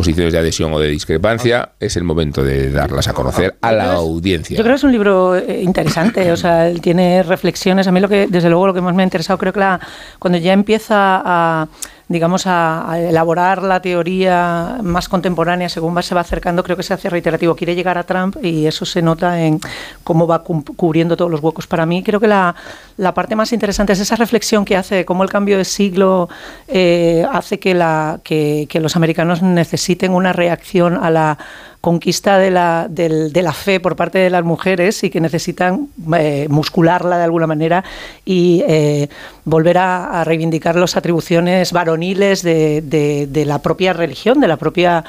posiciones 0.00 0.32
de 0.32 0.38
adhesión 0.38 0.72
o 0.72 0.78
de 0.78 0.88
discrepancia, 0.88 1.72
es 1.78 1.94
el 1.98 2.04
momento 2.04 2.42
de 2.42 2.70
darlas 2.70 3.06
a 3.06 3.12
conocer 3.12 3.56
a 3.60 3.70
la 3.70 3.92
audiencia. 3.92 4.56
Yo 4.56 4.62
creo 4.62 4.74
que 4.74 4.78
es 4.78 4.84
un 4.84 4.92
libro 4.92 5.36
eh, 5.36 5.60
interesante, 5.62 6.32
o 6.32 6.38
sea, 6.38 6.72
tiene 6.80 7.22
reflexiones. 7.22 7.86
A 7.86 7.92
mí 7.92 8.00
lo 8.00 8.08
que, 8.08 8.26
desde 8.26 8.48
luego, 8.48 8.68
lo 8.68 8.72
que 8.72 8.80
más 8.80 8.94
me 8.94 9.02
ha 9.02 9.04
interesado, 9.04 9.38
creo 9.38 9.52
que 9.52 9.60
la, 9.60 9.78
cuando 10.18 10.38
ya 10.38 10.54
empieza 10.54 11.20
a 11.22 11.68
digamos, 12.10 12.44
a, 12.48 12.90
a 12.90 12.98
elaborar 12.98 13.62
la 13.62 13.80
teoría 13.80 14.78
más 14.82 15.08
contemporánea 15.08 15.68
según 15.68 15.96
va, 15.96 16.02
se 16.02 16.12
va 16.12 16.22
acercando, 16.22 16.64
creo 16.64 16.76
que 16.76 16.82
se 16.82 16.92
hace 16.92 17.08
reiterativo. 17.08 17.54
Quiere 17.54 17.76
llegar 17.76 17.98
a 17.98 18.02
Trump 18.02 18.36
y 18.42 18.66
eso 18.66 18.84
se 18.84 19.00
nota 19.00 19.40
en 19.40 19.60
cómo 20.02 20.26
va 20.26 20.42
cubriendo 20.42 21.16
todos 21.16 21.30
los 21.30 21.40
huecos. 21.40 21.68
Para 21.68 21.86
mí, 21.86 22.02
creo 22.02 22.18
que 22.18 22.26
la, 22.26 22.56
la 23.00 23.14
parte 23.14 23.34
más 23.34 23.54
interesante 23.54 23.94
es 23.94 24.00
esa 24.00 24.14
reflexión 24.16 24.66
que 24.66 24.76
hace 24.76 25.06
cómo 25.06 25.22
el 25.22 25.30
cambio 25.30 25.56
de 25.56 25.64
siglo 25.64 26.28
eh, 26.68 27.24
hace 27.32 27.58
que, 27.58 28.68
los 28.74 28.94
americanos 28.94 29.40
necesiten 29.40 30.12
una 30.12 30.34
reacción 30.34 31.02
a 31.02 31.08
la 31.08 31.38
conquista 31.80 32.36
de 32.38 32.50
la, 32.50 33.54
fe 33.54 33.80
por 33.80 33.96
parte 33.96 34.18
de 34.18 34.28
las 34.28 34.44
mujeres 34.44 35.02
y 35.02 35.08
que 35.08 35.18
necesitan 35.18 35.88
eh, 36.14 36.46
muscularla 36.50 37.16
de 37.16 37.24
alguna 37.24 37.46
manera 37.46 37.82
y 38.26 38.62
eh, 38.68 39.08
volver 39.46 39.78
a, 39.78 40.22
reivindicar 40.24 40.76
las 40.76 40.94
atribuciones 40.94 41.72
varoniles 41.72 42.42
de, 42.42 43.44
la 43.46 43.62
propia 43.62 43.94
religión, 43.94 44.40
de 44.40 44.48
la 44.48 44.58
propia, 44.58 45.04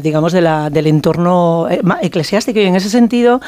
digamos, 0.00 0.32
del 0.32 0.86
entorno 0.86 1.66
eclesiástico. 2.00 2.60
Y 2.60 2.66
en 2.66 2.76
ese 2.76 2.88
sentido, 2.88 3.40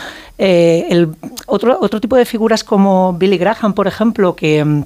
otro, 1.47 1.79
otro 1.81 2.01
tipo 2.01 2.17
de 2.17 2.25
figuras 2.25 2.65
como 2.65 3.13
Billy 3.13 3.39
Graham, 3.39 3.68
por 3.75 3.87
ejemplo, 3.87 4.37
que... 4.37 4.85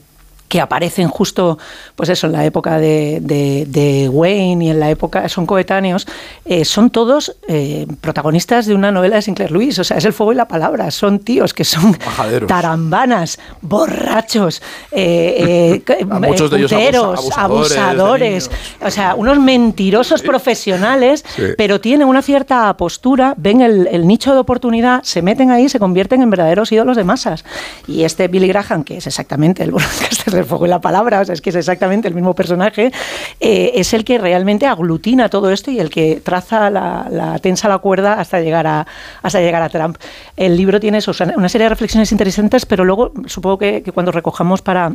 que 0.52 0.60
aparecen 0.60 1.08
justo, 1.08 1.56
pues 1.96 2.10
eso, 2.10 2.26
en 2.26 2.34
la 2.34 2.44
época 2.44 2.76
de, 2.78 3.20
de- 3.22 3.64
de 3.66 4.10
Wayne 4.10 4.66
y 4.66 4.68
en 4.68 4.80
la 4.80 4.90
época, 4.90 5.26
son 5.30 5.46
coetáneos, 5.46 6.06
eh, 6.44 6.66
son 6.66 6.90
todos 6.90 7.34
eh, 7.48 7.86
protagonistas 8.02 8.66
de 8.66 8.74
una 8.74 8.92
novela 8.92 9.16
de 9.16 9.22
Sinclair 9.22 9.50
Lewis, 9.50 9.78
o 9.78 9.84
sea, 9.84 9.96
es 9.96 10.04
el 10.04 10.12
fuego 10.12 10.32
y 10.32 10.34
la 10.36 10.46
palabra, 10.48 10.90
son 10.90 11.20
tíos 11.20 11.54
que 11.54 11.64
son 11.64 11.96
Majaderos. 12.04 12.48
tarambanas, 12.48 13.38
borrachos, 13.62 14.60
eh, 14.92 15.80
muchos 16.20 16.50
de 16.50 16.58
ellos 16.58 16.70
puteros, 16.70 17.18
abusa- 17.18 17.40
abusadores 17.44 18.50
de 18.50 18.86
o 18.86 18.90
sea, 18.90 19.14
unos 19.14 19.38
mentirosos 19.38 20.20
profesionales, 20.20 21.24
Sí. 21.34 21.44
pero 21.56 21.80
tienen 21.80 22.06
una 22.08 22.20
cierta 22.20 22.76
postura, 22.76 23.32
ven 23.38 23.62
el, 23.62 23.86
el 23.90 24.06
nicho 24.06 24.34
de 24.34 24.40
oportunidad, 24.40 25.02
se 25.02 25.22
meten 25.22 25.50
ahí, 25.50 25.70
se 25.70 25.78
convierten 25.78 26.20
en 26.20 26.28
verdaderos 26.28 26.70
ídolos 26.72 26.96
de 26.98 27.04
masas. 27.04 27.44
Y 27.88 28.04
este 28.04 28.28
Billy 28.28 28.48
Graham, 28.48 28.84
que 28.84 28.98
es 28.98 29.06
exactamente 29.06 29.62
el 29.62 29.70
broadcaster 29.70 30.34
del 30.42 30.48
fuego 30.48 30.66
y 30.66 30.68
la 30.68 30.80
palabra, 30.80 31.20
o 31.20 31.24
sea, 31.24 31.32
es 31.32 31.40
que 31.40 31.50
es 31.50 31.56
exactamente 31.56 32.08
el 32.08 32.14
mismo 32.14 32.34
personaje, 32.34 32.92
eh, 33.40 33.72
es 33.74 33.92
el 33.94 34.04
que 34.04 34.18
realmente 34.18 34.66
aglutina 34.66 35.28
todo 35.28 35.50
esto 35.50 35.70
y 35.70 35.78
el 35.78 35.90
que 35.90 36.20
traza 36.22 36.70
la, 36.70 37.38
tensa 37.40 37.68
la 37.68 37.78
cuerda 37.78 38.14
hasta 38.14 38.40
llegar 38.40 38.66
a 38.66 38.86
hasta 39.22 39.40
llegar 39.40 39.62
a 39.62 39.68
Trump. 39.68 39.96
El 40.36 40.56
libro 40.56 40.80
tiene 40.80 40.98
eso, 40.98 41.12
una 41.36 41.48
serie 41.48 41.64
de 41.64 41.70
reflexiones 41.70 42.12
interesantes, 42.12 42.66
pero 42.66 42.84
luego 42.84 43.12
supongo 43.26 43.58
que 43.58 43.82
cuando 43.94 44.12
recojamos 44.12 44.62
para 44.62 44.92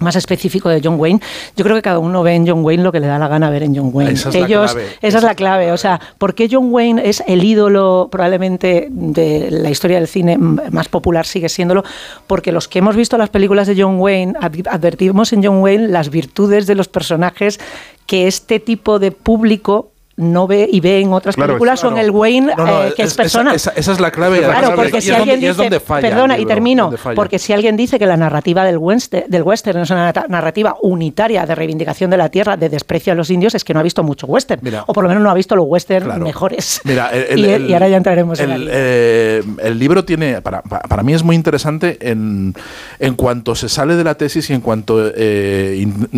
más 0.00 0.14
específico 0.16 0.68
de 0.68 0.80
John 0.82 1.00
Wayne, 1.00 1.20
yo 1.56 1.64
creo 1.64 1.74
que 1.76 1.82
cada 1.82 1.98
uno 1.98 2.22
ve 2.22 2.34
en 2.34 2.46
John 2.46 2.64
Wayne 2.64 2.82
lo 2.82 2.92
que 2.92 3.00
le 3.00 3.06
da 3.06 3.18
la 3.18 3.28
gana 3.28 3.48
ver 3.50 3.62
en 3.62 3.74
John 3.74 3.90
Wayne. 3.92 4.12
Esa 4.12 4.28
es 4.28 4.34
la 4.34 4.46
clave. 4.46 4.86
esa 5.00 5.18
es 5.18 5.24
la 5.24 5.34
clave. 5.34 5.72
O 5.72 5.76
sea, 5.76 6.00
¿por 6.18 6.34
qué 6.34 6.48
John 6.50 6.68
Wayne 6.72 7.02
es 7.08 7.22
el 7.26 7.42
ídolo 7.44 8.08
probablemente 8.10 8.88
de 8.90 9.50
la 9.50 9.70
historia 9.70 9.98
del 9.98 10.08
cine 10.08 10.36
más 10.38 10.88
popular? 10.88 11.26
Sigue 11.26 11.48
siéndolo. 11.48 11.84
Porque 12.26 12.52
los 12.52 12.68
que 12.68 12.80
hemos 12.80 12.96
visto 12.96 13.16
las 13.16 13.30
películas 13.30 13.66
de 13.66 13.80
John 13.80 13.98
Wayne 13.98 14.34
adv- 14.34 14.68
advertimos 14.70 15.32
en 15.32 15.42
John 15.44 15.60
Wayne 15.62 15.88
las 15.88 16.10
virtudes 16.10 16.66
de 16.66 16.74
los 16.74 16.88
personajes 16.88 17.58
que 18.06 18.26
este 18.26 18.60
tipo 18.60 18.98
de 18.98 19.12
público 19.12 19.90
no 20.18 20.46
ve 20.46 20.68
y 20.70 20.80
ve 20.80 21.00
en 21.00 21.12
otras 21.12 21.34
Claro, 21.34 21.52
películas 21.54 21.84
o 21.84 21.88
en 21.88 21.94
claro. 21.94 22.06
el 22.06 22.10
Wayne 22.10 22.54
No, 22.56 22.64
no, 22.66 22.84
eh, 22.84 22.94
que 22.96 23.02
es, 23.02 23.14
persona. 23.14 23.52
Esa, 23.54 23.72
esa 23.76 23.92
es 23.92 24.00
la 24.00 24.10
clave. 24.10 24.38
Claro, 24.38 24.52
además, 24.68 24.76
porque 24.76 24.98
y 24.98 25.00
si 25.02 25.10
es 25.10 25.16
donde- 25.18 25.32
alguien 25.32 25.38
y 25.38 25.48
dice, 25.52 25.62
donde 25.62 25.80
falla 25.80 26.08
el 26.08 26.14
perdona, 26.14 26.38
y 26.38 26.46
termino, 26.46 26.90
porque 27.14 27.38
si 27.38 27.52
alguien 27.52 27.76
dice 27.76 27.98
que 27.98 28.06
la 28.06 28.16
narrativa 28.16 28.64
del 28.64 28.78
western, 28.78 29.24
del 29.28 29.42
western 29.42 29.80
es 29.80 29.90
una 29.90 30.12
narrativa 30.28 30.76
unitaria 30.82 31.44
de 31.44 31.54
reivindicación 31.54 32.10
de 32.10 32.16
la 32.16 32.28
tierra, 32.30 32.56
de 32.56 32.68
desprecio 32.70 33.12
a 33.12 33.16
los 33.16 33.30
indios, 33.30 33.54
es 33.54 33.62
que 33.64 33.74
no 33.74 33.80
ha 33.80 33.82
visto 33.82 34.02
mucho 34.02 34.26
western, 34.26 34.60
o 34.86 34.92
por 34.94 35.04
lo 35.04 35.08
menos 35.08 35.22
no 35.22 35.30
ha 35.30 35.34
visto 35.34 35.54
los 35.54 35.66
western 35.68 36.22
mejores. 36.22 36.80
Mira, 36.84 37.10
el- 37.10 37.38
y, 37.38 37.44
el- 37.44 37.70
y 37.70 37.74
ahora 37.74 37.88
ya 37.88 37.96
entraremos 37.98 38.40
en 38.40 38.50
el, 38.52 38.62
el- 38.62 38.68
eh, 38.72 39.42
el 39.62 39.78
libro 39.78 40.04
tiene, 40.04 40.40
para, 40.40 40.62
pa- 40.62 40.80
para 40.80 41.02
mí 41.02 41.12
es 41.12 41.22
muy 41.22 41.36
interesante 41.36 41.98
en, 42.00 42.54
en 42.98 43.14
cuanto 43.16 43.54
se 43.54 43.68
sale 43.68 43.96
de 43.96 44.04
la 44.04 44.14
tesis 44.14 44.48
y 44.48 44.54
en 44.54 44.60
cuanto 44.62 45.12
eh, 45.14 45.78
in- 45.82 46.08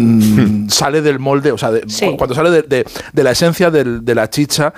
mm, 0.65 0.69
sale 0.71 1.03
del 1.03 1.19
molde, 1.19 1.51
o 1.51 1.59
sea, 1.59 1.73
de- 1.73 1.83
Sí. 1.89 2.15
cuando 2.17 2.35
sale 2.37 2.51
de, 2.51 2.63
de- 2.63 2.85
de 3.13 3.25
la 3.25 3.33
esencia 3.33 3.71
del- 3.71 3.88
de 4.05 4.15
la 4.15 4.29
chicha 4.31 4.73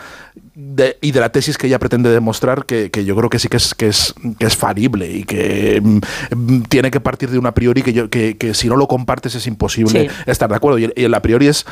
de- 0.54 0.96
y 1.00 1.12
de 1.12 1.20
la 1.20 1.30
tesis 1.30 1.56
que 1.58 1.66
ella 1.66 1.78
pretende 1.78 2.10
demostrar, 2.10 2.64
que, 2.66 2.90
que 2.90 3.04
yo 3.04 3.14
creo 3.16 3.30
que 3.30 3.38
sí 3.38 3.48
que 3.48 3.56
es, 3.56 3.74
que 3.74 3.88
es, 3.88 4.14
que 4.38 4.46
es 4.46 4.56
falible 4.56 5.10
y 5.10 5.24
que 5.24 5.80
mm, 5.82 5.98
mm, 6.36 6.62
tiene 6.64 6.90
que 6.90 7.00
partir 7.00 7.30
de 7.30 7.38
una 7.38 7.52
priori 7.52 7.82
que, 7.82 7.92
yo, 7.92 8.08
que, 8.10 8.36
que 8.36 8.54
si 8.54 8.68
no 8.68 8.76
lo 8.76 8.86
compartes 8.86 9.34
es 9.34 9.46
imposible 9.46 10.08
Sí. 10.08 10.16
estar 10.26 10.48
de 10.50 10.56
acuerdo. 10.56 10.78
Y 10.78 10.92
y 10.96 11.04
el 11.04 11.14
a 11.14 11.22
priori 11.22 11.46
es 11.48 11.64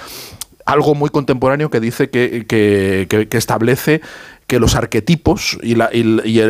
algo 0.66 0.94
muy 0.94 1.08
contemporáneo 1.10 1.70
que 1.70 1.80
dice 1.80 2.10
que, 2.10 2.44
que- 2.46 3.06
que- 3.08 3.28
que 3.28 3.36
establece 3.38 4.00
que 4.48 4.58
los 4.58 4.74
arquetipos 4.74 5.58
y, 5.62 5.74
la- 5.76 5.90
y- 5.92 6.00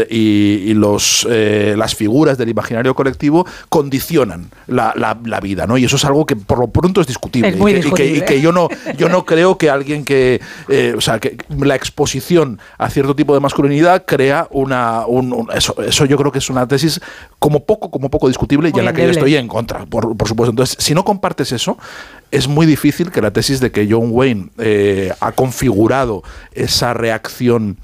y- 0.09 0.73
los, 0.75 1.27
eh, 1.29 1.75
las 1.77 1.97
figuras 1.97 2.39
del 2.39 2.49
imaginario 2.49 2.95
colectivo 2.95 3.45
condicionan 3.69 4.51
la, 4.69 4.95
la- 4.97 5.19
la 5.25 5.41
vida, 5.41 5.67
¿no? 5.67 5.77
Y 5.77 5.85
eso 5.85 5.97
es 5.97 6.05
algo 6.05 6.25
que 6.25 6.37
por 6.37 6.61
lo 6.61 6.69
pronto 6.69 7.01
es 7.01 7.09
discutible. 7.09 7.49
Es 7.49 7.57
muy 7.57 7.73
y, 7.73 7.81
que, 7.81 7.89
y 7.89 7.91
que- 7.91 8.05
y 8.05 8.09
discutible. 8.13 8.25
que 8.25 8.41
yo 8.41 8.53
no, 8.53 8.69
yo 8.97 9.09
no 9.09 9.25
creo 9.25 9.59
que 9.59 9.69
alguien 9.69 10.05
que, 10.05 10.41
eh, 10.69 10.95
o 10.97 11.01
sea, 11.01 11.19
que 11.19 11.37
la 11.59 11.75
exposición 11.75 12.61
a 12.79 12.89
cierto 12.89 13.17
tipo 13.17 13.35
de 13.35 13.41
masculinidad 13.41 14.05
crea 14.07 14.47
una, 14.53 15.05
un- 15.07 15.33
un- 15.33 15.49
eso, 15.53 15.75
eso 15.83 16.05
yo 16.05 16.17
creo 16.17 16.31
que 16.31 16.39
es 16.39 16.49
una 16.51 16.69
tesis 16.69 17.01
como 17.41 17.65
poco, 17.65 17.91
como 17.91 18.11
poco 18.11 18.29
discutible 18.29 18.71
y 18.73 18.79
en 18.79 18.85
la 18.85 18.93
que 18.93 19.03
yo 19.03 19.11
estoy 19.19 19.35
en 19.35 19.49
contra, 19.49 19.85
por, 19.87 20.17
por 20.17 20.29
supuesto. 20.29 20.51
Entonces, 20.51 20.77
si 20.79 20.95
no 20.95 21.05
compartes 21.05 21.51
eso, 21.51 21.77
es 22.31 22.49
muy 22.49 22.67
difícil 22.67 23.11
que 23.11 23.23
la 23.23 23.31
tesis 23.31 23.61
de 23.61 23.71
que 23.71 23.87
John 23.91 24.09
Wayne 24.11 24.49
eh, 24.59 25.13
ha 25.21 25.33
configurado 25.33 26.23
esa 26.53 26.95
reacción 26.95 27.79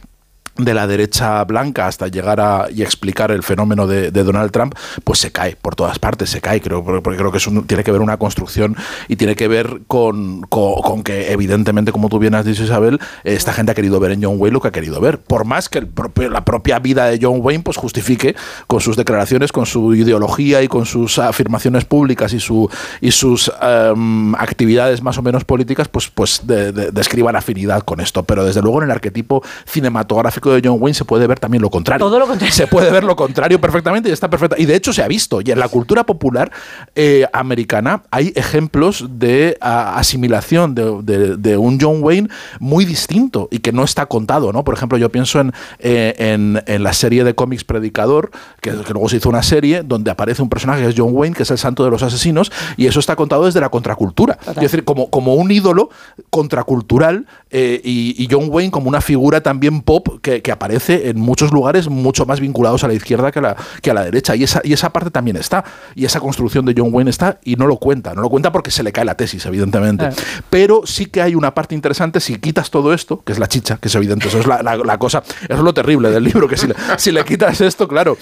de 0.57 0.73
la 0.75 0.87
derecha 0.87 1.43
blanca 1.45 1.87
hasta 1.89 2.07
llegar 2.09 2.41
a 2.41 2.69
y 2.71 2.83
explicar 2.83 3.31
el 3.33 3.43
fenómeno 3.43 3.87
de, 3.87 4.11
Donald 4.13 4.53
Trump, 4.53 4.75
pues 5.03 5.19
se 5.19 5.33
cae 5.33 5.57
por 5.57 5.75
todas 5.75 5.99
partes, 5.99 6.31
se 6.31 6.41
cae, 6.41 6.61
creo, 6.61 6.85
porque 6.85 7.17
creo 7.19 7.33
que 7.33 7.41
tiene 7.67 7.83
que 7.83 7.91
ver 7.93 8.01
una 8.01 8.17
construcción 8.19 8.77
y 9.09 9.17
tiene 9.17 9.35
que 9.37 9.49
ver 9.49 9.81
con, 9.87 10.43
con- 10.43 11.03
que 11.03 11.33
evidentemente, 11.33 11.91
como 11.93 12.09
tú 12.09 12.19
bien 12.19 12.35
has 12.35 12.45
dicho 12.45 12.63
Isabel, 12.63 13.01
esta 13.25 13.53
gente 13.53 13.73
ha 13.73 13.75
querido 13.75 13.99
ver 14.01 14.13
en 14.13 14.23
John 14.23 14.37
Wayne 14.39 14.55
lo 14.55 14.61
que 14.61 14.69
ha 14.69 14.73
querido 14.73 15.01
ver, 15.01 15.19
por 15.19 15.45
más 15.45 15.69
que 15.69 15.79
el 15.79 15.89
propio- 15.89 16.31
la 16.31 16.45
propia 16.45 16.79
vida 16.79 17.07
de 17.07 17.19
John 17.21 17.39
Wayne 17.41 17.63
pues 17.65 17.77
justifique 17.77 18.37
con 18.69 18.81
sus 18.81 18.97
declaraciones, 18.97 19.51
con 19.51 19.67
su 19.67 19.95
ideología 19.95 20.63
y 20.63 20.69
con 20.69 20.87
sus 20.87 21.19
afirmaciones 21.19 21.85
públicas 21.85 22.33
y 22.33 22.39
su 22.41 22.71
y 23.01 23.11
sus 23.11 23.51
em, 23.61 24.35
actividades 24.37 25.03
más 25.03 25.19
o 25.19 25.23
menos 25.23 25.45
políticas, 25.45 25.89
pues 25.89 26.09
pues 26.09 26.43
de- 26.47 26.71
de- 26.73 26.91
describan 26.93 27.35
afinidad 27.37 27.83
con 27.83 28.01
esto, 28.01 28.23
pero 28.23 28.45
desde 28.45 28.63
luego 28.63 28.79
en 28.79 28.85
el 28.85 28.91
arquetipo 28.93 29.43
cinematográfico 29.67 30.44
de 30.53 30.61
John 30.65 30.79
Wayne 30.81 30.95
se 30.95 31.05
puede 31.05 31.27
ver 31.27 31.39
también 31.41 31.63
lo 31.63 31.71
contrario. 31.71 32.05
Todo 32.07 32.19
lo 32.19 32.27
contrario. 32.27 32.55
Se 32.55 32.67
puede 32.67 32.91
ver 32.91 33.05
lo 33.05 33.17
contrario 33.17 33.61
perfectamente 33.61 34.09
y 34.09 34.13
está 34.13 34.29
perfecta. 34.29 34.57
Y 34.59 34.67
de 34.67 34.75
hecho 34.77 34.93
se 34.93 35.03
ha 35.03 35.09
visto. 35.09 35.41
Y 35.41 35.51
en 35.51 35.59
la 35.59 35.69
cultura 35.69 36.05
popular 36.05 36.51
eh, 36.95 37.27
americana 37.33 38.03
hay 38.11 38.33
ejemplos 38.37 39.07
de 39.11 39.57
asimilación 39.61 40.75
de, 40.75 41.03
de- 41.03 41.37
de 41.37 41.57
un 41.57 41.79
John 41.81 41.99
Wayne 42.03 42.29
muy 42.61 42.85
distinto 42.85 43.49
y 43.51 43.59
que 43.61 43.73
no 43.73 43.85
está 43.85 44.07
contado. 44.07 44.53
¿no? 44.53 44.65
Por 44.65 44.75
ejemplo, 44.75 44.99
yo 44.99 45.11
pienso 45.11 45.41
en, 45.41 45.53
eh, 45.79 46.15
en, 46.19 46.63
en 46.67 46.83
la 46.83 46.93
serie 46.93 47.25
de 47.25 47.35
cómics 47.35 47.65
Predicador, 47.65 48.31
que, 48.61 48.71
que 48.71 48.93
luego 48.93 49.09
se 49.09 49.17
hizo 49.17 49.29
una 49.29 49.43
serie 49.43 49.83
donde 49.83 50.11
aparece 50.11 50.43
un 50.43 50.49
personaje 50.49 50.83
que 50.83 50.89
es 50.89 50.95
John 50.97 51.11
Wayne, 51.13 51.35
que 51.37 51.43
es 51.45 51.51
el 51.51 51.59
santo 51.59 51.85
de 51.85 51.91
los 51.91 52.03
asesinos, 52.03 52.51
y 52.77 52.87
eso 52.87 53.01
está 53.01 53.17
contado 53.17 53.45
desde 53.47 53.61
la 53.61 53.69
contracultura. 53.69 54.39
Es 54.47 54.55
decir, 54.57 54.85
como, 54.85 55.11
como 55.11 55.35
un 55.35 55.51
ídolo 55.51 55.91
contracultural 56.31 57.27
eh, 57.51 57.81
y, 57.85 58.15
y 58.23 58.29
John 58.31 58.47
Wayne 58.49 58.71
como 58.71 58.89
una 58.89 59.01
figura 59.01 59.41
también 59.43 59.83
pop 59.83 60.21
que, 60.21 60.34
que 60.43 60.53
aparece 60.53 61.09
en 61.11 61.19
muchos 61.21 61.53
lugares 61.53 61.89
mucho 61.89 62.27
más 62.27 62.41
vinculados 62.41 62.85
a 62.85 62.89
la 62.89 62.95
izquierda 62.95 63.31
que 63.33 63.39
a 63.39 63.43
la, 63.43 63.57
que 63.83 63.91
a 63.91 63.95
la 63.95 64.05
derecha. 64.05 64.35
Y 64.37 64.45
esa, 64.45 64.61
y 64.65 64.73
esa 64.73 64.93
parte 64.93 65.11
también 65.11 65.37
está. 65.37 65.65
Y 65.95 66.05
esa 66.05 66.21
construcción 66.21 66.65
de 66.65 66.75
John 66.77 66.89
Wayne 66.93 67.11
está 67.11 67.39
y 67.45 67.57
no 67.57 67.67
lo 67.67 67.77
cuenta. 67.77 68.15
No 68.15 68.23
lo 68.23 68.29
cuenta 68.31 68.53
porque 68.53 68.71
se 68.71 68.83
le 68.83 68.93
cae 68.93 69.05
la 69.05 69.17
tesis, 69.17 69.45
evidentemente. 69.47 70.07
Claro. 70.07 70.17
Pero 70.51 70.83
sí 70.85 71.07
que 71.07 71.23
hay 71.23 71.35
una 71.35 71.55
parte 71.55 71.75
interesante 71.75 72.21
si 72.21 72.37
quitas 72.37 72.71
todo 72.71 72.93
esto, 72.95 73.23
que 73.25 73.33
es 73.33 73.39
la 73.39 73.47
chicha, 73.49 73.79
que 73.81 73.89
es 73.89 73.95
evidente, 73.95 74.29
eso 74.29 74.39
es 74.41 74.47
la, 74.47 74.63
la- 74.63 74.77
la 74.77 74.99
cosa, 74.99 75.23
eso 75.27 75.55
es 75.55 75.59
lo 75.61 75.73
terrible 75.75 76.11
del 76.11 76.25
libro, 76.25 76.49
que 76.49 76.57
si 76.57 76.67
le, 76.67 76.75
si 76.97 77.11
le 77.13 77.25
quitas 77.25 77.61
esto, 77.61 77.87
claro, 77.89 78.17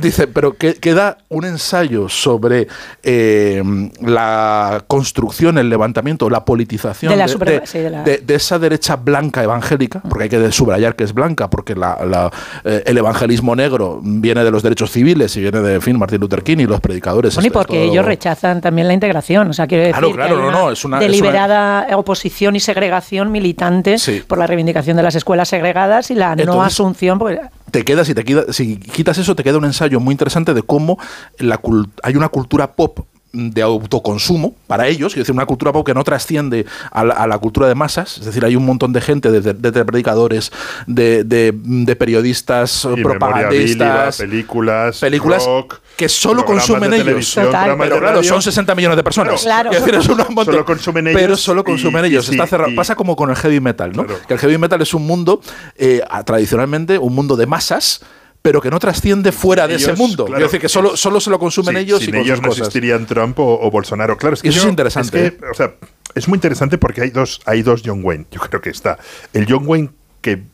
dice, 0.00 0.26
pero 0.26 0.56
que, 0.56 0.74
queda 0.74 1.18
un 1.28 1.44
ensayo 1.44 2.08
sobre 2.08 2.68
eh, 3.02 3.62
la 4.00 4.84
construcción, 4.86 5.58
el 5.58 5.68
levantamiento, 5.68 6.28
la 6.30 6.44
politización 6.44 7.10
De 7.10 7.16
la 7.16 7.26
de, 7.26 7.62
sí, 7.66 7.78
de- 7.78 8.22
de 8.24 8.34
esa 8.34 8.58
derecha 8.58 8.96
blanca 8.96 9.42
evangélica, 9.42 10.00
porque 10.00 10.24
hay 10.24 10.28
que 10.30 10.52
subrayar 10.52 10.96
que 10.96 11.04
es 11.04 11.12
blanca, 11.16 11.50
porque 11.50 11.74
la- 11.74 11.98
la, 12.06 12.30
eh, 12.64 12.84
el 12.86 12.96
evangelismo 12.98 13.56
negro 13.56 13.98
viene 14.02 14.44
de 14.44 14.50
los 14.52 14.62
derechos 14.62 14.92
civiles 14.92 15.36
y 15.36 15.40
viene 15.40 15.60
de 15.60 15.74
en 15.74 15.82
fin, 15.82 15.98
Martin 15.98 16.20
Luther 16.20 16.44
King 16.44 16.58
y 16.60 16.66
los 16.66 16.80
predicadores. 16.80 17.34
Bueno, 17.34 17.48
y 17.48 17.50
porque 17.50 17.82
ellos 17.82 18.04
rechazan 18.04 18.60
también 18.60 18.86
la 18.86 18.94
integración. 18.94 19.50
O 19.50 19.52
sea, 19.52 19.66
quiero 19.66 19.82
decir 19.82 19.94
Claro, 19.94 20.08
que 20.08 20.14
claro, 20.14 20.36
hay 20.36 20.40
no, 20.42 20.48
una 20.48 20.58
no, 20.58 20.70
es 20.70 20.84
una- 20.84 20.98
es 20.98 21.00
una- 21.00 21.00
deliberada 21.00 21.86
oposición 21.96 22.54
y 22.54 22.60
segregación 22.60 23.32
militante 23.32 23.98
Sí. 23.98 24.22
por 24.26 24.38
la 24.38 24.46
reivindicación 24.46 24.96
de 24.96 25.02
las 25.02 25.14
escuelas 25.16 25.48
segregadas 25.48 26.10
y 26.10 26.14
la 26.14 26.36
no 26.36 26.62
asunción. 26.62 27.18
porque- 27.18 27.40
te 27.70 27.84
quedas 27.84 28.08
y 28.08 28.14
te 28.14 28.22
queda, 28.24 28.44
si 28.52 28.76
quitas 28.76 29.18
eso 29.18 29.34
te 29.34 29.42
queda 29.42 29.58
un 29.58 29.64
ensayo 29.64 29.98
muy 29.98 30.12
interesante 30.12 30.54
de 30.54 30.62
cómo 30.62 30.98
la 31.38 31.60
hay 32.02 32.14
una 32.16 32.28
cultura 32.28 32.72
pop 32.72 33.00
de 33.32 33.60
autoconsumo 33.62 34.54
para 34.66 34.86
ellos, 34.88 35.12
es 35.12 35.18
decir, 35.18 35.34
una 35.34 35.44
cultura 35.46 35.72
pop 35.72 35.84
que 35.86 35.92
no 35.92 36.02
trasciende 36.04 36.64
a 36.90 37.04
la, 37.04 37.14
a 37.14 37.26
la 37.26 37.36
cultura 37.38 37.68
de 37.68 37.74
masas, 37.74 38.18
es 38.18 38.24
decir, 38.24 38.44
hay 38.44 38.56
un 38.56 38.64
montón 38.64 38.92
de 38.94 39.00
gente, 39.00 39.30
desde 39.30 39.52
de, 39.52 39.70
de 39.70 39.84
predicadores, 39.84 40.50
de, 40.86 41.22
de- 41.24 41.52
de 41.54 41.96
periodistas, 41.96 42.86
Y 42.96 43.02
propagandistas, 43.02 44.16
películas, 44.18 44.98
películas 45.00 45.44
rock, 45.44 45.80
que 45.96 46.08
solo 46.08 46.44
consumen 46.44 46.92
ellos. 46.94 47.32
Pero 47.34 47.98
claro, 47.98 48.22
son 48.22 48.42
60 48.42 48.74
millones 48.74 48.96
de 48.96 49.02
personas. 49.04 49.42
Claro. 49.42 49.70
Es 49.70 49.80
decir, 49.80 49.94
es 49.94 50.08
un 50.08 50.16
montón. 50.34 50.44
Solo 50.54 50.64
consumen 50.64 51.06
ellos 51.08 51.20
Pero 51.20 51.36
solo 51.36 51.64
consumen 51.64 52.04
y- 52.04 52.08
ellos. 52.08 52.28
Está 52.28 52.46
cerrado. 52.46 52.70
y- 52.70 52.74
Pasa 52.74 52.94
como 52.94 53.16
con 53.16 53.30
el 53.30 53.36
heavy 53.36 53.60
metal, 53.60 53.92
¿no? 53.94 54.06
Que 54.06 54.34
el 54.34 54.38
heavy 54.40 54.58
metal 54.58 54.80
es 54.82 54.94
un 54.94 55.06
mundo, 55.06 55.40
eh, 55.76 56.02
tradicionalmente, 56.24 56.98
un 56.98 57.14
mundo 57.14 57.36
de 57.36 57.46
masas 57.46 58.00
pero 58.46 58.60
que 58.60 58.70
no 58.70 58.78
trasciende 58.78 59.32
fuera 59.32 59.66
de 59.66 59.74
ese 59.74 59.92
mundo. 59.94 60.24
claro, 60.24 60.44
es 60.44 60.52
decir, 60.52 60.60
que 60.60 60.68
solo, 60.68 60.96
solo 60.96 61.18
se 61.18 61.30
lo 61.30 61.38
consumen 61.40 61.74
Sí, 61.74 61.82
ellos 61.82 61.98
sin 61.98 62.10
y 62.10 62.12
con 62.12 62.20
ellos 62.20 62.36
sus 62.36 62.42
no 62.44 62.48
cosas. 62.50 62.68
existirían 62.68 63.04
Trump 63.04 63.36
o, 63.40 63.58
o 63.60 63.70
Bolsonaro. 63.72 64.16
Claro, 64.16 64.34
es 64.34 64.42
que 64.42 64.50
Eso 64.50 64.60
es 64.60 64.66
interesante, 64.66 65.26
es 65.26 65.32
que, 65.32 65.46
o 65.50 65.54
sea, 65.54 65.74
es 66.14 66.28
muy 66.28 66.36
interesante 66.36 66.78
porque 66.78 67.02
hay 67.02 67.10
dos, 67.10 67.40
hay 67.44 67.62
dos 67.62 67.82
John 67.84 68.02
Wayne. 68.04 68.26
Yo 68.30 68.38
creo 68.38 68.60
que 68.60 68.70
está 68.70 69.00
el 69.32 69.46
John 69.48 69.64
Wayne 69.66 69.90
que 70.20 70.44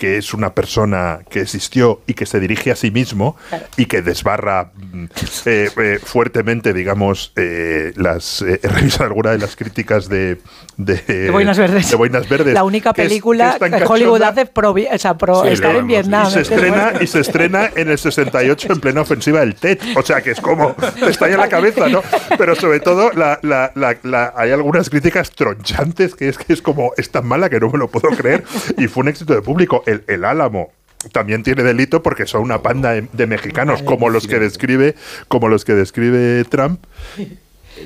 que 0.00 0.16
es 0.16 0.32
una 0.32 0.54
persona 0.54 1.18
que 1.28 1.42
existió 1.42 2.00
y 2.06 2.14
que 2.14 2.24
se 2.24 2.40
dirige 2.40 2.70
a 2.70 2.76
sí 2.76 2.90
mismo 2.90 3.36
y 3.76 3.84
que 3.84 4.00
desbarra 4.00 4.70
mm, 4.74 5.04
eh, 5.44 5.68
eh, 5.76 5.98
fuertemente, 6.02 6.72
digamos, 6.72 7.34
eh, 7.36 7.92
las 7.96 8.40
eh, 8.40 8.60
he 8.64 8.68
revisado 8.68 9.04
alguna 9.04 9.32
de 9.32 9.38
las 9.38 9.56
críticas 9.56 10.08
de 10.08 10.38
de, 10.78 10.94
De 11.06 11.30
Boinas 11.30 11.58
Verdes. 11.58 11.90
de 11.90 11.96
Boinas 11.96 12.26
Verdes, 12.30 12.54
La 12.54 12.64
única 12.64 12.94
que 12.94 13.02
película 13.02 13.52
que 13.52 13.58
que, 13.58 13.76
es 13.76 13.82
tan 13.82 13.90
Hollywood 13.92 14.22
hace 14.22 14.46
pro, 14.46 14.70
o 14.72 14.98
sea, 14.98 15.18
pro 15.18 15.42
Sí, 15.42 15.48
estar 15.48 15.76
en 15.76 15.86
Vietnam. 15.86 16.28
Y 16.28 16.30
se, 16.30 16.40
Es 16.40 16.48
que 16.48 16.54
es 16.54 16.62
estrena, 16.62 16.92
y 17.02 17.06
se 17.06 17.20
estrena 17.20 17.70
en 17.76 17.90
el 17.90 17.98
68 17.98 18.72
en 18.72 18.80
plena 18.80 19.02
ofensiva 19.02 19.40
del 19.40 19.54
TED. 19.54 19.78
O 19.96 20.02
sea 20.02 20.22
que 20.22 20.30
es 20.30 20.40
como, 20.40 20.72
te 20.98 21.10
estalla 21.10 21.36
la 21.36 21.48
cabeza, 21.50 21.86
¿no? 21.90 22.00
Pero 22.38 22.54
sobre 22.54 22.80
todo 22.80 23.12
la, 23.12 23.38
la- 23.42 23.70
la- 23.74 23.98
la- 24.02 24.32
hay 24.34 24.50
algunas 24.52 24.88
críticas 24.88 25.30
tronchantes 25.32 26.14
que 26.14 26.30
es 26.30 26.38
que 26.38 26.54
es 26.54 26.62
como, 26.62 26.92
es 26.96 27.10
tan 27.10 27.26
mala 27.26 27.50
que 27.50 27.60
no 27.60 27.68
me 27.68 27.76
lo 27.78 27.88
puedo 27.88 28.08
creer. 28.16 28.44
Y 28.78 28.86
fue 28.86 29.02
un 29.02 29.08
éxito 29.08 29.34
de 29.34 29.42
público. 29.42 29.82
El, 29.90 30.04
el 30.08 30.24
Álamo 30.24 30.72
también 31.12 31.42
tiene 31.42 31.62
delito 31.62 32.02
porque 32.02 32.26
son 32.26 32.42
una 32.42 32.62
panda 32.62 32.92
de, 32.92 33.08
de 33.12 33.26
mexicanos 33.26 33.82
como 33.82 34.10
los 34.10 34.26
que 34.26 34.38
describe 34.38 34.94
como 35.28 35.48
los 35.48 35.64
que 35.64 35.74
describe 35.74 36.44
Trump 36.44 36.82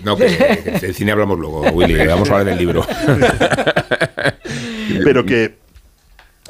No, 0.02 0.16
que, 0.16 0.26
que 0.64 0.70
del 0.80 0.94
cine 0.94 1.12
hablamos 1.12 1.38
luego, 1.38 1.62
Willy. 1.70 2.06
Vamos 2.06 2.28
a 2.30 2.38
hablar 2.38 2.56
del 2.56 2.58
libro. 2.58 2.84
pero 5.04 5.24
que 5.24 5.62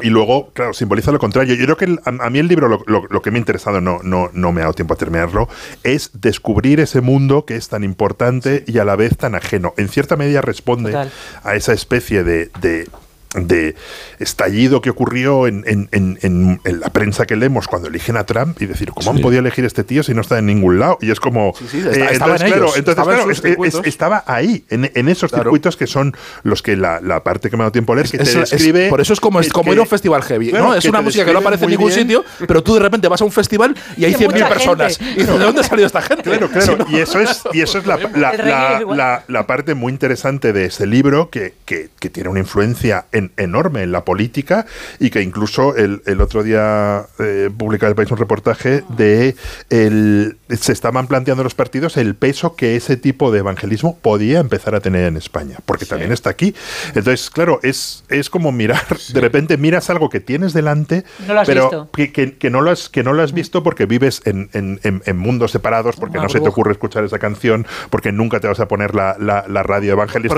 y 0.03 0.09
luego, 0.11 0.51
claro, 0.53 0.75
simboliza 0.75 1.12
lo 1.12 1.21
contrario. 1.21 1.55
Yo 1.55 1.64
creo 1.67 1.77
que 1.77 1.85
el- 1.85 2.01
a, 2.05 2.27
a 2.27 2.31
mí 2.31 2.40
el 2.40 2.49
libro, 2.49 2.67
lo, 2.67 2.83
lo- 2.87 3.07
lo 3.09 3.23
que 3.23 3.31
me 3.31 3.37
ha 3.37 3.38
interesado, 3.38 3.81
no, 3.81 4.01
no, 4.03 4.29
no 4.33 4.51
me 4.51 4.61
ha 4.61 4.64
dado 4.64 4.75
tiempo 4.75 4.95
a 4.95 4.97
terminarlo, 4.97 5.49
es 5.85 6.11
descubrir 6.14 6.81
ese 6.81 7.01
mundo 7.01 7.45
que 7.45 7.55
es 7.55 7.69
tan 7.69 7.85
importante 7.85 8.64
y 8.67 8.79
a 8.79 8.85
la 8.85 8.97
vez 8.97 9.17
tan 9.17 9.37
ajeno. 9.37 9.73
En 9.77 9.88
cierta 9.88 10.17
medida 10.17 10.40
responde 10.40 10.90
Total. 10.90 11.12
a 11.45 11.55
esa 11.55 11.73
especie 11.75 12.25
de, 12.25 12.51
de- 12.61 12.88
de 13.35 13.75
estallido 14.18 14.81
que 14.81 14.90
ocurrió 14.90 15.47
en, 15.47 15.64
en- 15.66 15.88
en- 15.92 16.18
en- 16.23 16.61
en 16.64 16.81
la 16.81 16.90
prensa 16.90 17.27
que 17.27 17.37
leemos 17.37 17.66
cuando 17.68 17.88
eligen 17.88 18.16
a 18.16 18.25
Trump 18.25 18.61
y 18.62 18.66
decir, 18.66 18.90
¿cómo 18.92 19.11
han 19.11 19.18
podido 19.20 19.40
elegir 19.40 19.64
a 19.64 19.66
este 19.66 19.85
tío 19.85 20.03
si 20.03 20.14
no 20.14 20.20
está 20.20 20.38
en 20.38 20.47
ningún 20.47 20.79
lado? 20.79 20.99
Y 21.01 21.11
es 21.11 21.20
como... 21.20 21.55
sí, 21.70 21.79
está- 21.79 22.11
en 22.12 22.16
claro, 22.18 22.35
ellos, 22.37 22.77
entonces, 22.77 22.88
estaba 22.90 23.14
claro, 23.14 23.31
es- 23.31 23.42
es- 23.44 23.99
ahí, 24.27 24.64
en, 24.70 24.90
en 24.94 25.09
esos 25.09 25.31
Claro. 25.31 25.44
circuitos 25.44 25.77
que 25.77 25.87
son 25.87 26.14
los 26.42 26.62
que 26.62 26.77
la, 26.77 27.01
la 27.01 27.23
parte 27.23 27.51
que 27.51 27.57
me 27.57 27.62
ha 27.62 27.64
dado 27.64 27.73
tiempo 27.73 27.92
a 27.92 27.97
leer, 27.97 28.09
que 28.09 28.16
Es- 28.18 28.33
te 28.33 28.42
es- 28.42 28.51
describe... 28.51 28.88
por 28.88 29.01
eso 29.01 29.12
es 29.12 29.20
como, 29.20 29.40
es 29.40 29.47
que- 29.47 29.53
como 29.53 29.73
ir 29.73 29.79
a 29.79 29.83
un 29.83 29.88
festival 29.88 30.23
heavy, 30.23 30.51
claro, 30.51 30.66
¿no? 30.68 30.75
Es 30.75 30.83
que 30.85 30.90
una 30.90 31.01
música 31.03 31.25
que 31.25 31.33
no 31.33 31.38
aparece 31.40 31.64
en 31.64 31.70
ningún 31.70 31.88
bien. 31.88 32.01
sitio, 32.01 32.25
pero 32.47 32.62
tú 32.62 32.75
de 32.75 32.81
repente 32.81 33.09
vas 33.09 33.20
a 33.20 33.25
un 33.25 33.33
festival 33.33 33.75
y 33.97 34.05
hay 34.05 34.12
Que 34.14 34.18
100.000 34.29 34.33
mucha 34.33 34.49
personas. 34.49 34.99
gente. 34.99 35.12
Y 35.12 35.16
dices, 35.23 35.38
¿de 35.38 35.44
dónde 35.44 35.61
ha 35.61 35.64
salido 35.64 35.87
esta 35.87 36.03
gente? 36.03 36.23
Claro, 36.23 36.49
claro. 36.49 36.87
Y 36.90 36.99
eso 36.99 37.18
es, 37.20 37.42
y 37.53 37.61
eso 37.61 37.79
es 37.79 37.87
la, 37.87 37.97
la- 38.14 38.33
la- 38.37 38.75
es 38.77 38.81
igual. 38.83 38.99
la- 38.99 39.25
la 39.29 39.47
parte 39.47 39.75
muy 39.75 39.92
interesante 39.92 40.53
de 40.53 40.66
este 40.66 40.87
libro, 40.87 41.31
que, 41.31 41.55
que- 41.64 41.88
que 41.99 42.11
tiene 42.11 42.29
una 42.29 42.40
influencia 42.40 43.07
en- 43.12 43.24
enorme 43.37 43.83
en 43.83 43.93
la 43.93 44.05
política 44.05 44.67
y 45.01 45.11
que 45.11 45.23
incluso 45.23 45.77
el, 45.77 46.03
el 46.07 46.21
otro 46.21 46.43
día 46.43 47.07
eh, 47.19 47.51
publicaba 47.57 47.91
el 47.91 47.97
país 47.97 48.11
un 48.11 48.19
reportaje 48.19 48.85
de 48.97 49.35
el, 49.71 50.37
se 50.51 50.73
estaban 50.73 51.07
planteando 51.07 51.43
los 51.45 51.55
partidos 51.55 51.97
el 51.97 52.15
peso 52.15 52.57
que 52.57 52.77
ese 52.77 52.97
tipo 52.97 53.31
de 53.33 53.41
evangelismo 53.41 53.99
podía 54.01 54.41
empezar 54.41 54.75
a 54.75 54.81
tener 54.81 55.05
en 55.07 55.17
España, 55.17 55.57
porque 55.67 55.87
también 55.87 56.13
está 56.13 56.31
aquí. 56.31 56.55
Entonces, 56.95 57.31
claro, 57.31 57.61
es, 57.63 58.05
es 58.09 58.31
como 58.31 58.53
mirar, 58.53 58.83
de 59.13 59.21
repente 59.21 59.57
miras 59.57 59.91
algo 59.91 60.09
que 60.09 60.21
tienes 60.21 60.53
delante, 60.53 61.05
No 61.27 61.35
pero 61.47 61.91
que, 61.93 62.13
que- 62.13 62.37
que 62.37 62.51
no 62.51 62.61
lo 62.61 62.71
has, 62.71 62.89
que 62.89 63.03
no 63.03 63.13
lo 63.13 63.23
has 63.23 63.33
visto 63.33 63.63
porque 63.63 63.87
vives 63.87 64.23
en, 64.25 64.49
en- 64.53 64.81
en- 64.83 65.03
en 65.07 65.17
mundos 65.19 65.51
separados, 65.53 65.97
porque 65.97 66.19
Una 66.19 66.25
no 66.25 66.29
se 66.29 66.41
te 66.41 66.49
ocurre 66.49 66.73
escuchar 66.73 67.05
esa 67.05 67.19
canción, 67.19 67.67
porque 67.91 68.13
nunca 68.13 68.41
te 68.41 68.49
vas 68.49 68.61
a 68.61 68.69
poner 68.69 68.95
la, 68.95 69.17
la- 69.19 69.45
la 69.49 69.63
radio 69.63 69.97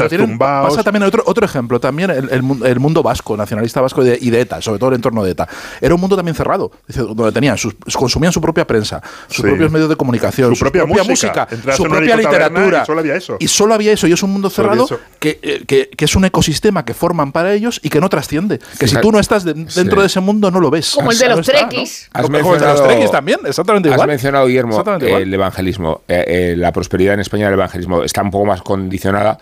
tienen- 0.08 0.26
tumbados. 0.28 0.70
pasa 0.70 0.82
también 0.84 1.02
otro, 1.02 1.22
otro 1.26 1.44
ejemplo, 1.44 1.80
también 1.80 2.10
el, 2.10 2.30
el 2.64 2.75
el 2.76 2.80
mundo 2.80 3.02
vasco, 3.02 3.36
nacionalista 3.36 3.80
vasco 3.80 4.02
y 4.02 4.08
de, 4.10 4.18
y 4.20 4.30
de 4.30 4.40
ETA, 4.42 4.60
sobre 4.62 4.78
todo 4.78 4.90
el 4.90 4.96
entorno 4.96 5.24
de 5.24 5.32
ETA. 5.32 5.48
Era 5.80 5.94
un 5.94 6.00
mundo 6.00 6.14
también 6.16 6.34
cerrado, 6.34 6.70
donde 6.88 7.32
tenían 7.32 7.56
sus, 7.58 7.74
consumían 7.94 8.32
su 8.32 8.40
propia 8.40 8.66
prensa, 8.66 9.02
sus 9.28 9.36
Sí. 9.36 9.42
propios 9.42 9.70
medios 9.70 9.88
de 9.88 9.96
comunicación, 9.96 10.54
Su 10.54 10.60
propia 10.60 10.84
música. 10.84 11.48
Su 11.76 11.84
propia 11.84 12.16
literatura. 12.16 12.82
y 12.82 12.86
solo 12.86 13.00
había 13.00 13.16
eso. 13.16 13.36
Y 13.40 13.48
solo 13.48 13.74
había 13.74 13.92
eso, 13.92 14.06
y 14.06 14.12
es 14.12 14.22
un 14.22 14.32
mundo 14.32 14.50
cerrado 14.50 14.86
que, 15.18 15.38
eh, 15.42 15.64
que- 15.66 15.88
que 15.96 16.04
es 16.04 16.14
un 16.16 16.24
ecosistema 16.24 16.84
que 16.84 16.94
forman 16.94 17.32
para 17.32 17.52
ellos 17.54 17.80
y 17.82 17.88
que 17.88 18.00
no 18.00 18.08
trasciende. 18.08 18.58
Que 18.78 18.86
si 18.88 18.96
tú 19.00 19.10
no 19.12 19.18
estás 19.18 19.44
de- 19.44 19.54
dentro 19.54 19.96
Sí. 19.96 20.00
de 20.00 20.06
ese 20.06 20.20
mundo, 20.20 20.50
no 20.50 20.60
lo 20.60 20.70
ves. 20.70 20.92
Como 20.94 21.10
el 21.12 21.18
de 21.18 21.28
No 21.28 21.36
los 21.36 21.46
¿no? 21.48 21.52
trekkies. 21.54 22.08
Has 22.12 22.22
Como- 22.22 22.36
el 22.38 22.44
de 22.60 22.66
los 22.66 22.82
trekkies 22.82 23.10
también, 23.10 23.40
exactamente 23.44 23.88
Has 23.88 23.94
igual. 23.94 24.08
mencionado, 24.08 24.46
Guillermo, 24.46 24.82
el 25.00 25.32
evangelismo. 25.34 26.02
Eh, 26.08 26.24
eh, 26.26 26.54
la 26.56 26.72
prosperidad 26.72 27.14
en 27.14 27.20
España 27.20 27.46
del 27.46 27.54
evangelismo 27.54 28.02
está 28.02 28.22
un 28.22 28.30
poco 28.30 28.44
más 28.46 28.62
condicionada 28.62 29.38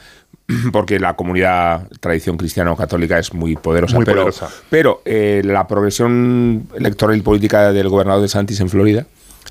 porque 0.72 0.98
la 1.00 1.14
comunidad 1.14 1.88
tradición 2.00 2.36
cristiana 2.36 2.72
o 2.72 2.76
católica 2.76 3.18
es 3.18 3.32
muy 3.34 3.56
poderosa. 3.56 3.96
Muy 3.96 4.04
pero 4.04 4.18
poderosa. 4.22 4.50
pero, 4.70 5.02
eh, 5.04 5.42
la 5.44 5.66
progresión 5.66 6.68
electoral 6.76 7.16
y 7.16 7.22
política 7.22 7.72
del 7.72 7.88
gobernador 7.88 8.22
de 8.22 8.28
Santis 8.28 8.60
en 8.60 8.68
Florida 8.68 9.06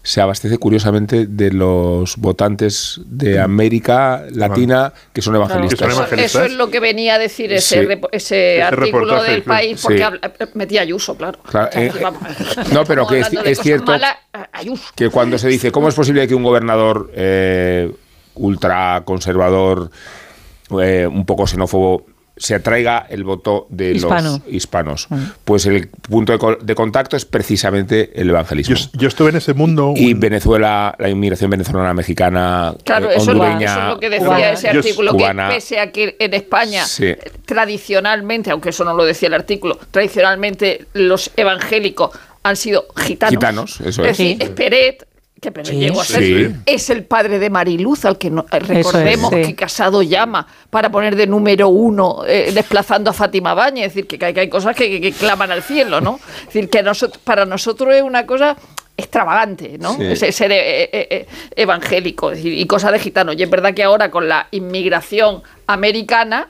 se 0.05 0.19
abastece 0.19 0.57
curiosamente 0.57 1.27
de 1.27 1.51
los 1.53 2.17
votantes 2.17 2.99
de 3.05 3.39
América 3.39 4.23
Latina 4.33 4.91
que 5.13 5.21
son 5.21 5.33
evangelistas. 5.35 5.79
Que 5.79 5.85
son 5.85 5.91
evangelistas. 5.93 6.41
Eso 6.41 6.43
es 6.43 6.57
lo 6.57 6.69
que 6.69 6.81
venía 6.81 7.15
a 7.15 7.19
decir 7.19 7.53
ese, 7.53 7.85
Sí. 7.87 7.99
ese, 8.11 8.61
artículo 8.61 9.23
del 9.23 9.35
sí. 9.43 9.47
país, 9.47 9.79
porque 9.81 9.97
Sí. 9.99 10.03
habla- 10.03 10.31
metía 10.55 10.81
a 10.81 10.83
Ayuso, 10.83 11.15
claro. 11.15 11.39
Eh, 11.71 11.89
no, 12.73 12.83
pero 12.83 13.07
que 13.07 13.21
es- 13.21 13.59
cierto- 13.61 13.93
que 14.93 15.09
cuando 15.09 15.37
se 15.37 15.47
dice, 15.47 15.71
¿cómo 15.71 15.87
es 15.87 15.95
posible 15.95 16.27
que 16.27 16.35
un 16.35 16.43
gobernador 16.43 17.09
eh, 17.15 17.89
ultraconservador, 18.35 19.89
eh, 20.81 21.07
un 21.07 21.25
poco 21.25 21.45
xenófobo, 21.47 22.05
se 22.35 22.55
atraiga 22.55 23.05
el 23.11 23.23
voto 23.23 23.67
de 23.69 23.91
Hispano. 23.91 24.41
los 24.43 24.53
hispanos? 24.53 25.07
Pues 25.45 25.67
el 25.67 25.87
punto 25.89 26.35
de, 26.35 26.57
de 26.63 26.73
contacto 26.73 27.15
es 27.15 27.25
precisamente 27.25 28.19
el 28.19 28.27
evangelismo. 28.31 28.75
Yo, 28.75 28.85
yo 28.93 29.07
estuve 29.07 29.29
en 29.29 29.35
ese 29.35 29.53
mundo. 29.53 29.93
y 29.95 30.13
un- 30.15 30.19
Venezuela, 30.19 30.95
la 30.97 31.09
inmigración 31.09 31.51
venezolana, 31.51 31.93
mexicana, 31.93 32.73
Claro, 32.83 33.11
eh, 33.11 33.17
eso, 33.17 33.31
es 33.31 33.37
lo- 33.37 33.43
hondureña, 33.43 33.71
eso 33.71 33.81
es 33.81 33.87
lo 33.93 33.99
que 33.99 34.09
decía 34.09 34.25
cubana. 34.25 34.51
ese 34.51 34.73
Yo- 34.73 34.79
artículo, 34.79 35.11
cubana. 35.11 35.49
que 35.49 35.55
pese 35.55 35.79
a 35.79 35.91
que 35.91 36.15
en 36.17 36.33
España 36.33 36.85
Sí. 36.85 37.13
tradicionalmente, 37.45 38.49
aunque 38.51 38.69
eso 38.69 38.83
no 38.83 38.93
lo 38.95 39.05
decía 39.05 39.27
el 39.27 39.35
artículo, 39.35 39.77
tradicionalmente 39.91 40.85
los 40.93 41.31
evangélicos 41.37 42.11
han 42.41 42.55
sido 42.55 42.85
gitanos. 42.97 43.31
Gitanos, 43.31 43.81
eso 43.81 43.87
es. 44.03 44.09
es. 44.09 44.17
decir, 44.17 44.37
Sí. 44.37 44.43
es 44.43 44.49
Peret, 44.49 45.07
que 45.43 45.51
Peret 45.51 45.67
Sí, 45.71 45.75
llegó 45.77 46.01
a 46.01 46.05
ser, 46.05 46.23
sí. 46.23 46.55
es 46.65 46.89
el 46.89 47.03
padre 47.03 47.37
de 47.37 47.49
Mariluz, 47.51 48.05
al 48.05 48.17
que 48.17 48.31
no- 48.31 48.45
eh, 48.51 48.57
es, 48.57 48.67
recordemos 48.67 49.29
sí. 49.31 49.41
que 49.43 49.55
Casado 49.55 50.01
llama 50.01 50.47
para 50.71 50.89
poner 50.89 51.15
de 51.15 51.27
número 51.27 51.67
uno, 51.69 52.23
eh, 52.27 52.51
desplazando 52.53 53.11
a 53.11 53.13
Fátima 53.13 53.53
Bañez, 53.53 53.87
es 53.87 53.93
decir, 53.93 54.07
que, 54.07 54.25
hay- 54.25 54.33
que 54.33 54.39
hay 54.39 54.49
cosas 54.49 54.75
que, 54.75 54.89
que- 54.89 55.01
que 55.01 55.11
claman 55.11 55.51
al 55.51 55.61
cielo, 55.61 56.01
¿no? 56.01 56.19
Es 56.39 56.45
decir, 56.47 56.69
que 56.69 56.81
nosotros, 56.81 57.21
para 57.23 57.45
nosotros 57.45 57.93
es 57.93 58.01
una 58.01 58.25
cosa 58.25 58.57
extravagante, 58.97 59.77
¿no? 59.79 59.95
Sí. 59.95 60.03
Ese- 60.05 60.31
ser 60.31 60.51
eh, 60.53 61.27
evangélico 61.55 62.29
decir, 62.31 62.53
y 62.53 62.65
cosas 62.65 62.91
de 62.91 62.99
gitanos. 62.99 63.35
Y 63.37 63.43
es 63.43 63.49
verdad 63.49 63.73
que 63.73 63.83
ahora 63.83 64.09
con 64.09 64.27
la 64.29 64.47
inmigración 64.51 65.41
americana 65.67 66.47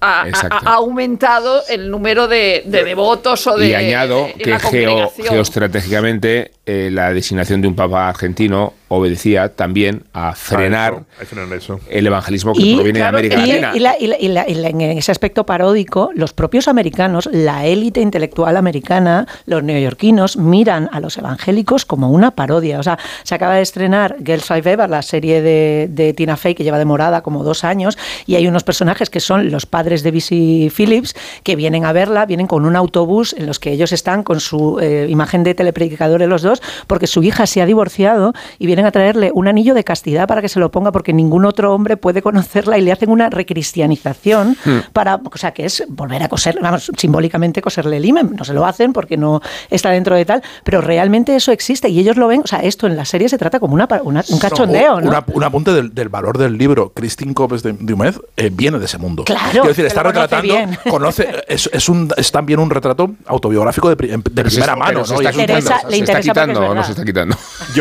ha, 0.00 0.22
ha- 0.50 0.74
aumentado 0.74 1.62
el 1.68 1.90
número 1.90 2.28
de, 2.28 2.62
de 2.66 2.84
devotos 2.84 3.46
o 3.46 3.56
de 3.56 3.68
y 3.68 3.74
añado 3.74 4.28
que 4.38 4.50
la 4.50 4.58
geo- 4.60 5.12
geoestratégicamente 5.30 6.52
eh, 6.66 6.90
la 6.92 7.12
designación 7.12 7.60
de 7.62 7.68
un 7.68 7.74
papa 7.76 8.08
argentino 8.08 8.74
obedecía 8.88 9.48
también 9.48 10.04
a 10.12 10.34
frenar 10.34 10.92
Ah, 10.94 10.96
eso, 10.96 11.06
hay 11.14 11.18
que 11.20 11.26
frenar 11.26 11.58
eso. 11.58 11.80
el 11.90 12.06
evangelismo 12.06 12.52
que 12.54 12.62
Y, 12.62 12.74
proviene 12.76 13.00
claro, 13.00 13.18
de 13.18 13.26
América 13.26 13.46
Y, 13.46 13.48
Latina. 13.60 13.72
y 13.74 13.80
la- 13.80 13.96
y 13.98 14.06
la- 14.06 14.18
y 14.20 14.28
la- 14.28 14.48
y 14.48 14.54
la- 14.54 14.68
en 14.68 14.80
ese 14.98 15.10
aspecto 15.12 15.44
paródico, 15.46 16.10
los 16.14 16.32
propios 16.32 16.68
americanos, 16.68 17.28
la 17.32 17.66
élite 17.66 18.00
intelectual 18.00 18.56
americana, 18.56 19.26
los 19.46 19.62
neoyorquinos, 19.62 20.36
miran 20.36 20.88
a 20.92 21.00
los 21.00 21.16
evangélicos 21.18 21.84
como 21.84 22.10
una 22.10 22.30
parodia. 22.30 22.78
O 22.78 22.82
sea, 22.82 22.98
se 23.24 23.34
acaba 23.34 23.54
de 23.54 23.62
estrenar 23.62 24.16
Girls 24.24 24.44
Five 24.44 24.70
Ever, 24.72 24.88
la 24.90 25.02
serie 25.02 25.42
de, 25.42 25.88
de 25.90 26.12
Tina 26.12 26.36
Fey, 26.36 26.54
que 26.54 26.62
lleva 26.62 26.78
demorada 26.78 27.22
como 27.22 27.42
dos 27.42 27.64
años, 27.64 27.98
y 28.26 28.36
hay 28.36 28.46
unos 28.46 28.62
personajes 28.62 29.10
que 29.10 29.20
son 29.20 29.50
los 29.50 29.66
padres 29.66 30.02
de 30.02 30.10
BC 30.12 30.70
Phillips, 30.76 31.14
que 31.42 31.56
vienen 31.56 31.84
a 31.84 31.92
verla, 31.92 32.26
vienen 32.26 32.46
con 32.46 32.64
un 32.66 32.76
autobús 32.76 33.34
en 33.36 33.46
los 33.46 33.58
que 33.58 33.72
ellos 33.72 33.92
están 33.92 34.22
con 34.22 34.38
su 34.40 34.78
eh, 34.80 35.06
imagen 35.08 35.42
de 35.42 35.54
telepredicadores 35.54 36.28
los 36.28 36.42
dos, 36.42 36.62
porque 36.86 37.06
su 37.06 37.22
hija 37.22 37.46
se 37.46 37.62
ha 37.62 37.66
divorciado 37.66 38.32
y 38.58 38.66
vienen 38.66 38.75
vienen 38.76 38.86
a 38.88 38.92
traerle 38.92 39.30
un 39.32 39.48
anillo 39.48 39.72
de 39.74 39.82
castidad 39.84 40.28
para 40.28 40.42
que 40.42 40.48
se 40.50 40.60
lo 40.60 40.70
ponga 40.70 40.92
porque 40.92 41.12
ningún 41.14 41.46
otro 41.46 41.72
hombre 41.74 41.96
puede 41.96 42.20
conocerla 42.20 42.76
y 42.76 42.82
le 42.82 42.92
hacen 42.92 43.08
una 43.10 43.30
recristianización 43.30 44.56
Hmm. 44.64 44.78
para, 44.92 45.16
o 45.16 45.36
sea, 45.38 45.52
que 45.52 45.64
es 45.64 45.84
volver 45.88 46.22
a 46.22 46.28
coser, 46.28 46.58
vamos, 46.60 46.90
simbólicamente 46.96 47.62
coserle 47.62 47.96
el 47.96 48.04
imen. 48.04 48.34
No 48.36 48.44
se 48.44 48.52
lo 48.52 48.66
hacen 48.66 48.92
porque 48.92 49.16
no 49.16 49.40
está 49.70 49.90
dentro 49.90 50.14
de 50.14 50.24
tal, 50.24 50.42
pero 50.64 50.80
realmente 50.80 51.34
eso 51.36 51.52
existe 51.52 51.88
y 51.88 51.98
ellos 52.00 52.16
lo 52.16 52.28
ven, 52.28 52.42
o 52.44 52.46
sea, 52.46 52.58
esto 52.60 52.86
en 52.86 52.96
la 52.96 53.04
serie 53.04 53.28
se 53.28 53.38
trata 53.38 53.60
como 53.60 53.74
una, 53.74 53.88
una- 54.02 54.24
un 54.28 54.38
cachondeo, 54.38 55.00
¿no? 55.00 55.08
Una- 55.08 55.24
un 55.32 55.44
apunte 55.44 55.72
del, 55.72 55.94
del 55.94 56.08
valor 56.08 56.36
del 56.38 56.58
libro. 56.58 56.92
Christine 56.94 57.32
Copes 57.34 57.62
de 57.62 57.72
Dumet 57.72 58.18
eh, 58.36 58.50
viene 58.52 58.78
de 58.78 58.84
ese 58.84 58.98
mundo. 58.98 59.24
Claro, 59.24 59.50
Quiero 59.50 59.68
decir, 59.68 59.86
está 59.86 60.02
retratando, 60.02 60.42
bien. 60.54 60.78
conoce, 60.90 61.28
es, 61.48 61.68
es, 61.72 61.88
un, 61.88 62.10
es 62.16 62.30
también 62.30 62.58
un 62.60 62.68
retrato 62.70 63.10
autobiográfico 63.26 63.88
de, 63.94 63.96
de 63.96 64.12
se 64.12 64.20
primera 64.22 64.50
está- 64.50 64.76
mano. 64.76 65.02
pero 65.02 65.04
se 65.06 65.14
¿no? 65.14 65.20
está 65.20 65.30
Y 65.30 65.34
es 65.34 65.48
Interesa- 65.48 65.82
le 65.88 65.96
¿Se 65.96 65.96
está 65.96 65.96
interesa 65.96 66.12
porque 66.12 66.18
es 66.18 66.26
quitando 66.26 66.74
no 66.74 66.84
se 66.84 66.90
está 66.92 67.04
quitando? 67.04 67.36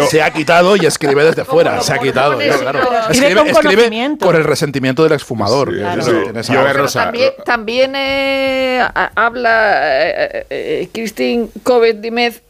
se 0.09 0.21
ha 0.21 0.31
quitado 0.31 0.75
y 0.75 0.84
escribe 0.87 1.23
desde 1.23 1.43
fuera. 1.45 1.81
Se 1.81 1.93
ha 1.93 1.99
quitado. 1.99 2.37
claro. 2.37 2.79
pero- 2.79 2.99
Escribe 3.09 3.11
Escribe, 3.11 3.35
con 3.39 3.47
escribe 3.49 3.75
conocimiento. 3.75 4.25
por 4.25 4.35
el 4.35 4.43
resentimiento 4.43 5.03
del 5.03 5.13
exfumador. 5.13 5.71
Sí, 5.73 5.79
Claro. 5.79 6.03
sí. 6.43 6.53
Yo, 6.53 6.73
Rosa, 6.73 7.03
también, 7.05 7.33
también 7.45 7.93
eh, 7.95 8.85
habla 9.15 10.11
eh, 10.11 10.45
eh, 10.49 10.89
Christine 10.93 11.49
Covet 11.63 11.99
Dimez 12.01 12.41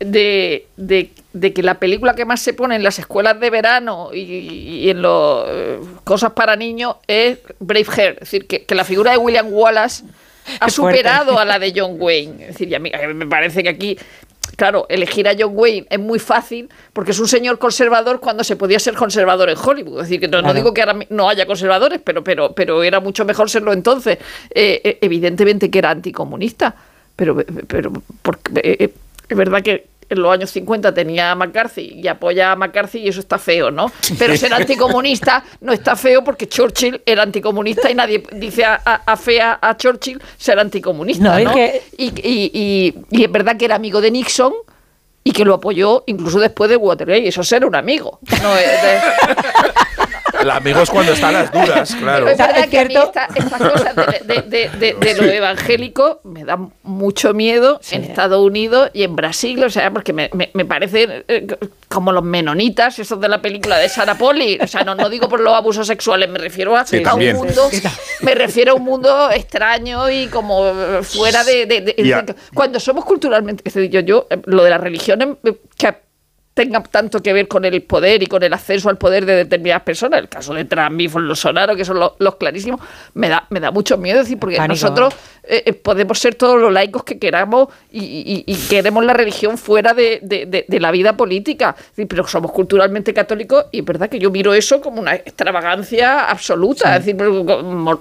de, 0.00 0.66
de, 0.76 1.10
de 1.32 1.52
que 1.52 1.62
la 1.62 1.74
película 1.74 2.14
que 2.14 2.24
más 2.24 2.40
se 2.40 2.52
pone 2.52 2.76
en 2.76 2.82
las 2.82 2.98
escuelas 2.98 3.38
de 3.40 3.48
verano 3.50 4.10
y, 4.12 4.20
y 4.20 4.90
en 4.90 5.02
las 5.02 5.44
cosas 6.04 6.32
para 6.32 6.56
niños 6.56 6.96
es 7.06 7.38
Braveheart. 7.60 8.14
Es 8.14 8.20
decir, 8.30 8.46
que, 8.46 8.64
que 8.64 8.74
la 8.74 8.84
figura 8.84 9.12
de 9.12 9.18
William 9.18 9.46
Wallace 9.50 10.04
ha 10.60 10.68
superado 10.68 11.38
a 11.38 11.44
la 11.44 11.58
de 11.58 11.72
John 11.74 11.96
Wayne. 11.98 12.42
Es 12.42 12.48
decir, 12.48 12.68
y 12.68 12.74
a 12.74 12.78
mí 12.78 12.90
me 13.14 13.26
parece 13.26 13.62
que 13.62 13.68
aquí, 13.70 13.98
claro, 14.56 14.86
elegir 14.88 15.28
a 15.28 15.34
John 15.38 15.52
Wayne 15.54 15.86
es 15.90 15.98
muy 15.98 16.18
fácil 16.18 16.68
porque 16.92 17.10
es 17.12 17.18
un 17.18 17.28
señor 17.28 17.58
conservador 17.58 18.20
cuando 18.20 18.44
se 18.44 18.56
podía 18.56 18.78
ser 18.78 18.94
conservador 18.94 19.50
en 19.50 19.56
Hollywood. 19.56 20.00
Es 20.00 20.08
decir, 20.08 20.20
que 20.20 20.28
no, 20.28 20.54
digo 20.54 20.74
que 20.74 20.82
ahora 20.82 20.98
no 21.10 21.28
haya 21.28 21.46
conservadores, 21.46 22.00
pero, 22.02 22.22
pero, 22.22 22.52
pero 22.54 22.82
era 22.82 23.00
mucho 23.00 23.24
mejor 23.24 23.50
serlo 23.50 23.72
entonces. 23.72 24.18
Eh, 24.50 24.80
eh, 24.84 24.98
evidentemente 25.00 25.70
que 25.70 25.78
era 25.78 25.90
anticomunista, 25.90 26.74
pero, 27.16 27.36
pero 27.66 27.92
porque, 28.22 28.52
eh, 28.62 28.94
es 29.28 29.36
verdad 29.36 29.62
que 29.62 29.86
en 30.08 30.22
los 30.22 30.32
años 30.32 30.50
50 30.50 30.92
tenía 30.94 31.30
a 31.30 31.34
McCarthy 31.34 32.00
y 32.02 32.08
apoya 32.08 32.52
a 32.52 32.56
McCarthy 32.56 32.98
y 33.00 33.08
eso 33.08 33.20
está 33.20 33.38
feo, 33.38 33.70
¿no? 33.70 33.90
Pero 34.18 34.36
ser 34.36 34.52
anticomunista 34.54 35.44
no 35.60 35.72
está 35.72 35.96
feo 35.96 36.22
porque 36.24 36.48
Churchill 36.48 37.02
era 37.06 37.22
anticomunista 37.22 37.90
y 37.90 37.94
nadie 37.94 38.22
dice 38.32 38.64
a, 38.64 38.80
a, 38.84 38.94
a 39.12 39.16
fea 39.16 39.58
a 39.60 39.76
Churchill 39.76 40.20
ser 40.36 40.58
anticomunista, 40.58 41.38
No, 41.38 41.44
¿no? 41.44 41.50
es 41.50 41.56
que- 41.56 41.82
Y, 41.98 42.06
y- 42.06 42.50
y- 42.52 42.94
y 43.10 43.24
es 43.24 43.30
verdad 43.32 43.56
que 43.56 43.64
era 43.64 43.74
amigo 43.76 44.00
de 44.00 44.10
Nixon 44.10 44.52
y 45.26 45.32
que 45.32 45.44
lo 45.44 45.54
apoyó 45.54 46.04
incluso 46.06 46.38
después 46.38 46.68
de 46.68 46.76
Watergate. 46.76 47.20
Y 47.20 47.28
eso 47.28 47.40
es 47.40 47.48
ser 47.48 47.64
un 47.64 47.74
amigo. 47.74 48.18
No 48.42 48.54
es 48.56 48.82
de- 48.82 49.00
El 50.44 50.50
amigo 50.50 50.80
es 50.82 50.90
cuando 50.90 51.12
están 51.12 51.32
las 51.32 51.50
duras, 51.50 51.94
claro. 51.94 52.28
es 52.28 52.36
verdad 52.36 52.58
Es 52.58 52.66
que 52.68 52.78
a 52.78 52.84
mí 52.84 52.90
cierto. 52.90 53.06
esta- 53.08 53.28
estas 53.34 53.62
cosas 53.72 53.96
de, 53.96 54.34
de- 54.34 54.42
de- 54.42 54.68
de- 54.78 54.92
de 54.94 55.14
lo 55.14 55.24
evangélico 55.32 56.20
me 56.24 56.44
dan 56.44 56.70
mucho 56.82 57.32
miedo 57.32 57.80
en 57.90 58.04
Estados 58.04 58.40
Unidos 58.44 58.90
y 58.92 59.04
en 59.04 59.16
Brasil, 59.16 59.64
o 59.64 59.70
sea, 59.70 59.90
porque 59.90 60.12
me, 60.12 60.28
me, 60.34 60.50
me 60.52 60.64
parecen 60.66 61.24
eh, 61.28 61.46
como 61.88 62.12
los 62.12 62.22
menonitas, 62.24 62.98
esos 62.98 63.20
de 63.20 63.28
la 63.28 63.40
película 63.40 63.78
de 63.78 63.88
Sarah 63.88 64.16
Polly. 64.18 64.58
O 64.60 64.66
sea, 64.66 64.84
no, 64.84 64.94
no 64.94 65.08
digo 65.08 65.28
por 65.28 65.40
los 65.40 65.54
abusos 65.54 65.86
sexuales, 65.86 66.28
me 66.28 66.38
refiero 66.38 66.76
a, 66.76 66.84
Sí, 66.84 67.02
a 67.06 67.14
un 67.14 67.32
mundo, 67.32 67.70
me 68.20 68.34
refiero 68.34 68.72
a 68.72 68.74
un 68.74 68.82
mundo 68.84 69.30
extraño 69.30 70.10
y 70.10 70.26
como 70.26 70.72
fuera 71.02 71.42
de, 71.44 71.64
de- 71.66 71.80
de- 71.80 72.14
a- 72.14 72.24
cuando 72.52 72.78
somos 72.80 73.04
culturalmente, 73.06 73.62
es 73.66 73.72
decir, 73.74 73.90
yo, 73.90 74.00
yo 74.00 74.26
eh, 74.28 74.38
lo 74.44 74.62
de 74.64 74.70
las 74.70 74.80
religiones 74.80 75.28
eh, 75.44 75.54
que 75.78 76.03
tenga 76.54 76.80
tanto 76.84 77.20
que 77.20 77.32
ver 77.32 77.48
con 77.48 77.64
el 77.64 77.82
poder 77.82 78.22
y 78.22 78.26
con 78.26 78.42
el 78.44 78.52
acceso 78.52 78.88
al 78.88 78.96
poder 78.96 79.26
de 79.26 79.34
determinadas 79.34 79.82
personas, 79.82 80.20
el 80.20 80.28
caso 80.28 80.54
de 80.54 80.64
Trump 80.64 81.00
y 81.00 81.08
Bolsonaro, 81.08 81.74
que 81.74 81.84
son 81.84 81.98
los, 81.98 82.12
los 82.20 82.36
clarísimos, 82.36 82.80
me 83.14 83.28
da, 83.28 83.44
me 83.50 83.58
da 83.58 83.72
mucho 83.72 83.98
miedo 83.98 84.20
decir, 84.20 84.38
porque 84.38 84.56
Pánico. 84.56 84.72
nosotros 84.74 85.14
eh, 85.42 85.64
eh, 85.66 85.72
podemos 85.72 86.18
ser 86.18 86.36
todos 86.36 86.60
los 86.60 86.72
laicos 86.72 87.02
que 87.02 87.18
queramos 87.18 87.68
y, 87.90 87.98
y- 88.04 88.44
y 88.46 88.54
queremos 88.68 89.04
la 89.04 89.12
religión 89.14 89.58
fuera 89.58 89.94
de, 89.94 90.20
de- 90.22 90.46
de- 90.46 90.64
de 90.68 90.80
la 90.80 90.90
vida 90.92 91.16
política, 91.16 91.74
pero 92.08 92.26
somos 92.26 92.52
culturalmente 92.52 93.12
católicos 93.12 93.66
y 93.72 93.80
es 93.80 93.84
verdad 93.84 94.08
que 94.08 94.18
yo 94.20 94.30
miro 94.30 94.54
eso 94.54 94.80
como 94.80 95.00
una 95.00 95.16
extravagancia 95.16 96.30
absoluta, 96.30 96.96
es 96.96 97.04
decir, 97.04 97.16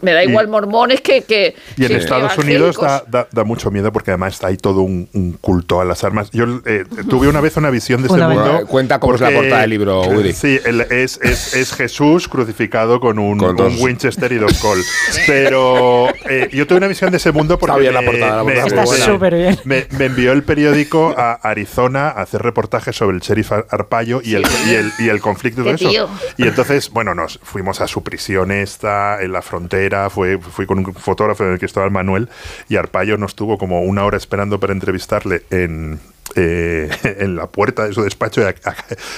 me 0.01 0.11
da 0.13 0.23
igual 0.23 0.47
mormones 0.47 1.01
que... 1.01 1.21
que 1.23 1.55
Y 1.77 1.83
en 1.83 1.87
que 1.89 1.95
Estados 1.97 2.37
Unidos 2.37 2.77
da, 2.79 3.03
da- 3.07 3.27
da 3.31 3.43
mucho 3.43 3.71
miedo 3.71 3.91
porque 3.91 4.11
además 4.11 4.43
hay 4.43 4.57
todo 4.57 4.81
un, 4.81 5.09
un 5.13 5.33
culto 5.33 5.81
a 5.81 5.85
las 5.85 6.03
armas. 6.03 6.29
Yo 6.31 6.45
eh, 6.65 6.85
tuve 7.09 7.27
una 7.27 7.41
vez 7.41 7.57
una 7.57 7.69
visión 7.69 8.01
de 8.03 8.09
vez. 8.09 8.35
mundo. 8.35 8.42
Bueno, 8.51 8.67
cuenta 8.67 8.99
cómo 8.99 9.15
es 9.15 9.21
la 9.21 9.31
portada 9.31 9.61
del 9.61 9.69
libro, 9.69 10.01
Woody. 10.03 10.33
Sí, 10.33 10.59
el- 10.65 10.81
es, 10.81 11.19
es- 11.21 11.53
es 11.53 11.73
Jesús 11.73 12.27
crucificado 12.27 12.99
con 12.99 13.19
un, 13.19 13.37
Con 13.37 13.55
dos. 13.55 13.73
un 13.73 13.81
Winchester 13.81 14.31
y 14.31 14.35
dos 14.37 14.57
Colt. 14.59 14.83
Pero 15.27 16.09
eh, 16.29 16.49
yo 16.51 16.67
tuve 16.67 16.77
una 16.77 16.87
visión 16.87 17.11
de 17.11 17.17
ese 17.17 17.31
mundo 17.31 17.57
porque 17.57 17.71
Está 17.71 17.79
bien 17.81 17.93
la 17.93 18.01
portada, 18.11 18.37
la 18.37 18.43
me- 18.43 18.53
portada 18.61 18.83
Está 18.83 19.05
súper 19.05 19.35
bien. 19.35 19.59
me, 19.65 19.87
me 19.97 20.05
envió 20.05 20.31
el 20.33 20.43
periódico 20.43 21.13
a 21.17 21.33
Arizona 21.33 22.09
a 22.09 22.21
hacer 22.21 22.41
reportajes 22.41 22.95
sobre 22.95 23.15
el 23.15 23.21
sheriff 23.21 23.51
Ar- 23.51 23.65
Arpaio 23.69 24.21
y 24.23 24.35
el, 24.35 24.43
y 24.69 24.73
el, 24.75 24.91
y 24.99 25.09
el 25.09 25.19
conflicto 25.21 25.61
y 25.61 25.63
todo 25.63 25.75
Qué 25.75 25.83
eso. 25.83 25.89
tío. 25.91 26.09
Y 26.37 26.47
entonces, 26.47 26.89
bueno, 26.89 27.15
nos 27.15 27.39
fuimos 27.43 27.81
a 27.81 27.87
su 27.87 28.03
prisión 28.03 28.51
esta, 28.51 29.21
en 29.21 29.31
la 29.31 29.41
frontera, 29.41 30.09
fue, 30.09 30.37
fui 30.39 30.65
con 30.65 30.79
un 30.79 30.93
fotógrafo 30.93 31.43
en 31.43 31.53
el 31.53 31.59
Cristóbal 31.59 31.91
Manuel 31.91 32.29
y 32.69 32.75
Arpaio 32.75 33.17
nos 33.17 33.35
tuvo 33.35 33.57
como 33.57 33.81
una 33.81 34.03
hora 34.05 34.17
esperando 34.17 34.59
para 34.59 34.73
entrevistarle 34.73 35.43
en... 35.49 35.99
eh, 36.35 36.89
en 37.19 37.35
la 37.35 37.47
puerta 37.47 37.85
de 37.87 37.93
su 37.93 38.03
despacho 38.03 38.41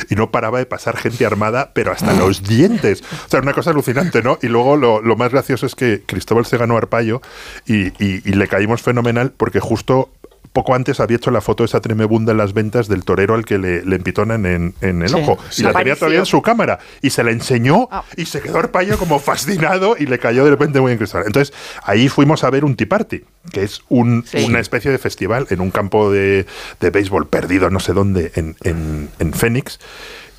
y, 0.10 0.16
no 0.16 0.32
paraba 0.32 0.60
de 0.60 0.66
pasar 0.66 0.98
gente 0.98 1.26
armada, 1.26 1.72
pero 1.74 1.92
hasta 1.92 2.14
los 2.14 2.44
dientes. 2.44 3.04
O 3.26 3.30
sea, 3.30 3.42
una 3.42 3.54
cosa 3.54 3.72
alucinante, 3.72 4.22
¿no? 4.22 4.38
Y 4.42 4.48
luego 4.48 4.78
lo, 4.78 5.16
más 5.16 5.32
gracioso 5.32 5.66
es 5.66 5.76
que 5.76 6.04
Cristóbal 6.06 6.46
se 6.46 6.58
ganó 6.58 6.78
Arpaio 6.78 7.22
y, 7.66 7.88
y- 8.04 8.22
y 8.26 8.34
le 8.34 8.48
caímos 8.48 8.82
fenomenal 8.82 9.32
porque 9.36 9.60
justo 9.60 10.10
poco 10.56 10.74
antes 10.74 11.00
había 11.00 11.18
hecho 11.18 11.30
la 11.30 11.42
foto 11.42 11.64
esa 11.64 11.82
tremebunda 11.82 12.32
en 12.32 12.40
las 12.40 12.54
ventas 12.54 12.88
del 12.88 13.04
torero 13.04 13.36
al 13.36 13.46
que 13.46 13.60
le, 13.60 13.86
le 13.86 13.96
empitonan 13.98 14.48
en, 14.48 14.74
en 14.82 15.04
el 15.04 15.10
Sí. 15.10 15.16
ojo. 15.16 15.38
Y 15.58 15.62
la 15.62 15.74
tenía 15.74 15.96
todavía 15.96 16.20
en 16.20 16.26
su 16.26 16.42
cámara. 16.42 16.80
Y 17.04 17.12
se 17.12 17.24
la 17.24 17.30
enseñó 17.32 17.88
Ah. 17.92 18.04
y 18.18 18.26
se 18.26 18.42
quedó 18.42 18.58
Arpaio 18.58 18.98
como 18.98 19.20
fascinado 19.20 19.96
y 20.00 20.08
le 20.08 20.18
cayó 20.18 20.44
de 20.46 20.50
repente 20.52 20.80
muy 20.82 20.94
en 20.94 20.98
cristal. 20.98 21.24
Entonces, 21.28 21.54
ahí 21.84 22.10
fuimos 22.10 22.44
a 22.44 22.50
ver 22.50 22.66
un 22.66 22.76
Tea 22.76 22.88
Party, 22.90 23.24
que 23.52 23.64
es 23.64 23.82
un- 23.90 24.24
Sí. 24.26 24.44
una 24.46 24.60
especie 24.60 24.90
de 24.90 24.98
festival 24.98 25.46
en 25.52 25.60
un 25.62 25.70
campo 25.70 26.10
de, 26.12 26.48
de 26.80 26.90
béisbol 26.90 27.28
perdido, 27.28 27.70
no 27.70 27.80
sé 27.80 27.94
dónde, 27.94 28.32
en, 28.36 28.56
en, 28.64 29.10
en 29.20 29.34
Phoenix. 29.34 29.80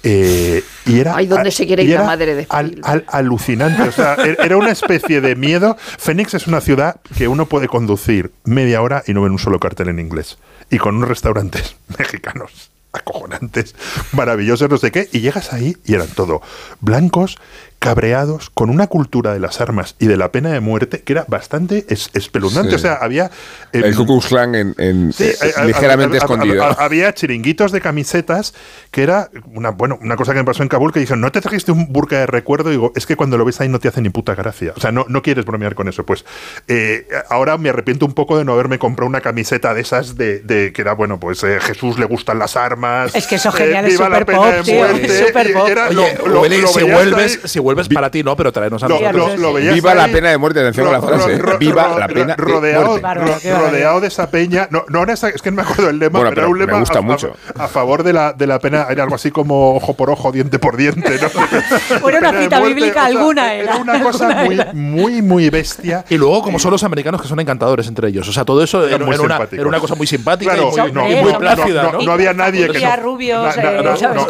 Eh, 0.09 0.63
y 0.87 1.01
era, 1.01 1.17
Ay, 1.17 1.27
¿dónde 1.27 1.51
se 1.51 1.67
quiere 1.67 1.83
ir 1.83 1.95
la 1.95 2.05
madre 2.05 2.35
de 2.37 2.47
al- 2.49 2.79
al- 2.85 3.05
alucinante. 3.09 3.83
O 3.83 3.91
sea, 3.91 4.17
er- 4.17 4.37
era 4.45 4.57
una 4.57 4.71
especie 4.71 5.21
de 5.21 5.35
miedo. 5.35 5.77
Phoenix 5.99 6.35
es 6.35 6.47
una 6.47 6.61
ciudad 6.61 7.01
que 7.19 7.27
uno 7.27 7.47
puede 7.47 7.67
conducir 7.67 8.31
media 8.45 8.83
hora 8.83 9.03
y 9.07 9.15
no 9.15 9.23
ver 9.23 9.33
un 9.33 9.41
solo 9.41 9.59
cartel 9.59 9.89
en 9.89 9.99
inglés. 9.99 10.39
Y 10.71 10.79
con 10.79 10.95
unos 10.97 11.09
restaurantes 11.09 11.75
mexicanos 11.99 12.71
acojonantes, 12.93 13.75
maravillosos, 14.13 14.71
no 14.71 14.79
sé 14.79 14.91
qué. 14.93 15.09
Y 15.13 15.21
llegas 15.21 15.53
ahí 15.53 15.77
y 15.85 15.95
eran 15.95 16.09
todo 16.09 16.41
blancos, 16.81 17.37
cabreados, 17.79 18.51
con 18.51 18.71
una 18.71 18.87
cultura 18.89 19.33
de 19.33 19.41
las 19.41 19.61
armas 19.61 19.95
y 19.99 20.07
de 20.07 20.17
la 20.17 20.33
pena 20.33 20.51
de 20.51 20.61
muerte 20.61 21.03
que 21.03 21.13
era 21.13 21.25
bastante 21.29 21.85
es- 21.89 22.11
espeluznante. 22.15 22.71
Sí. 22.71 22.77
O 22.77 22.79
sea, 22.79 22.95
había... 22.95 23.31
em, 23.73 23.85
El 23.85 23.95
Ku 23.95 24.07
Klux 24.07 24.27
Klan 24.27 24.55
en, 24.55 24.75
en- 24.79 25.13
Sí, 25.13 25.25
eh, 25.25 25.37
eh, 25.41 25.65
ligeramente 25.67 26.17
a- 26.17 26.21
a- 26.21 26.25
escondido. 26.25 26.65
a- 26.65 26.73
había 26.73 27.13
chiringuitos 27.15 27.73
de 27.73 27.81
camisetas 27.81 28.55
que 28.91 29.03
era 29.03 29.31
una, 29.55 29.71
bueno, 29.71 29.99
una 30.03 30.17
cosa 30.17 30.33
que 30.33 30.39
me 30.41 30.45
pasó 30.45 30.63
en 30.63 30.69
Kabul 30.69 30.93
que 30.93 31.01
dijeron, 31.01 31.21
¿no 31.21 31.31
te 31.31 31.41
trajiste 31.41 31.71
un 31.73 31.93
burka 31.93 32.17
de 32.19 32.27
recuerdo? 32.27 32.71
Y 32.71 32.73
digo, 32.73 32.93
es 32.97 33.07
que 33.07 33.15
cuando 33.17 33.37
lo 33.39 33.45
ves 33.45 33.61
ahí 33.61 33.69
no 33.69 33.79
te 33.79 33.89
hace 33.89 34.01
ni 34.01 34.09
puta 34.09 34.35
gracia. 34.35 34.73
O 34.77 34.81
sea, 34.81 34.91
no, 34.93 35.05
no 35.09 35.23
quieres 35.23 35.45
bromear 35.45 35.75
con 35.75 35.89
eso. 35.89 36.05
Pues 36.05 36.25
eh, 36.69 37.07
ahora 37.29 37.57
me 37.59 37.69
arrepiento 37.69 38.07
un 38.07 38.15
poco 38.15 38.39
de 38.39 38.45
no 38.45 38.53
haberme 38.55 38.79
comprado 38.79 39.09
una 39.09 39.21
camiseta 39.21 39.75
de 39.75 39.83
esas 39.83 40.17
de, 40.17 40.41
de 40.41 40.73
que 40.73 40.83
era, 40.83 40.95
bueno, 40.95 41.21
pues 41.21 41.43
eh, 41.45 41.59
Jesús 41.61 41.99
le 41.99 42.07
gustan 42.07 42.39
las 42.39 42.57
armas. 42.57 43.15
Es 43.15 43.27
que 43.27 43.37
eso 43.37 43.51
eh, 43.51 43.53
genial, 43.53 43.85
es 43.87 43.99
pena 43.99 44.25
pop, 44.25 44.45
tío, 44.65 44.87
es 44.87 45.27
súper 45.27 45.51
y 45.51 45.53
pop. 45.53 45.69
era- 45.69 45.89
Oye, 45.89 45.95
lo- 46.19 46.27
lo- 46.29 46.41
Willy, 46.43 46.61
lo 46.63 46.69
si 46.69 46.81
veías 46.81 46.95
vuelves, 46.95 47.39
ahí- 47.43 47.49
si 47.49 47.59
vuelves 47.77 47.95
para 47.95 48.11
ti, 48.11 48.23
no, 48.23 48.37
pero 48.37 48.53
traernos 48.53 48.83
a 48.83 48.89
lo, 48.89 48.99
nosotros. 49.01 49.37
lo- 49.37 49.43
lo 49.49 49.53
veías 49.53 49.75
Viva 49.75 49.95
la 49.95 50.09
pena 50.09 50.31
de 50.31 50.39
muerte, 50.39 50.61
atención 50.61 50.89
a 50.89 50.93
la 50.93 51.03
frase. 51.03 51.39
ro- 51.39 51.59
Viva 51.59 51.85
ro- 51.89 51.99
la 51.99 52.09
pena 52.09 52.35
de 52.35 52.37
rodeado, 52.37 52.99
rodeado 52.99 54.01
de 54.01 54.09
esa 54.09 54.31
peña. 54.31 54.69
No, 54.71 54.85
no 54.89 55.03
era 55.03 55.13
esa- 55.13 55.29
es 55.29 55.43
que 55.43 55.51
no 55.51 55.57
me 55.57 55.63
acuerdo 55.63 55.89
el 55.91 55.99
lema, 55.99 56.19
Bueno, 56.19 56.31
pero 56.31 56.43
era 56.43 56.51
un 56.51 56.59
lema 56.59 56.79
gusta 56.81 56.97
a, 56.97 56.99
a- 56.99 57.03
mucho. 57.03 57.33
a 57.59 57.69
favor 57.69 58.03
de 58.03 58.13
la, 58.13 58.33
de 58.33 58.47
la 58.47 58.59
pena. 58.59 58.87
Era 58.91 59.03
algo 59.05 59.15
así 59.15 59.31
como 59.31 59.77
ojo 59.77 59.95
por 59.95 60.11
ojo, 60.11 60.33
diente 60.33 60.59
por 60.59 60.77
diente. 60.77 61.19
¿no? 61.21 61.29
Bueno, 62.01 62.19
una 62.19 62.41
cita 62.41 62.61
bíblica 62.61 62.91
o 62.91 62.93
sea, 62.95 63.05
alguna 63.07 63.55
Era 63.55 63.73
era, 63.75 63.77
una 63.83 64.01
cosa 64.03 64.27
alguna 64.29 64.45
muy, 64.45 64.55
era. 64.55 64.73
muy, 64.73 65.23
muy 65.23 65.51
bestia. 65.51 66.05
Y 66.09 66.17
luego, 66.17 66.43
como 66.43 66.59
son 66.59 66.71
los 66.73 66.85
americanos, 66.85 67.21
que 67.23 67.29
son 67.29 67.41
encantadores 67.41 67.87
entre 67.89 68.09
ellos. 68.09 68.29
O 68.29 68.33
sea, 68.33 68.45
todo 68.45 68.63
eso 68.63 68.87
era, 68.87 68.99
muy 69.05 69.15
era 69.15 69.23
una, 69.23 69.41
era 69.51 69.81
cosa 69.81 69.95
muy 69.95 70.07
simpática 70.07 70.55
Claro, 70.55 70.71
y 71.11 71.17
muy, 71.23 71.33
plácida, 71.35 71.93
no, 72.05 72.13
había 72.13 72.33
nadie 72.33 72.69
que 72.69 72.79
no, 72.81 73.49
eh, 73.51 73.83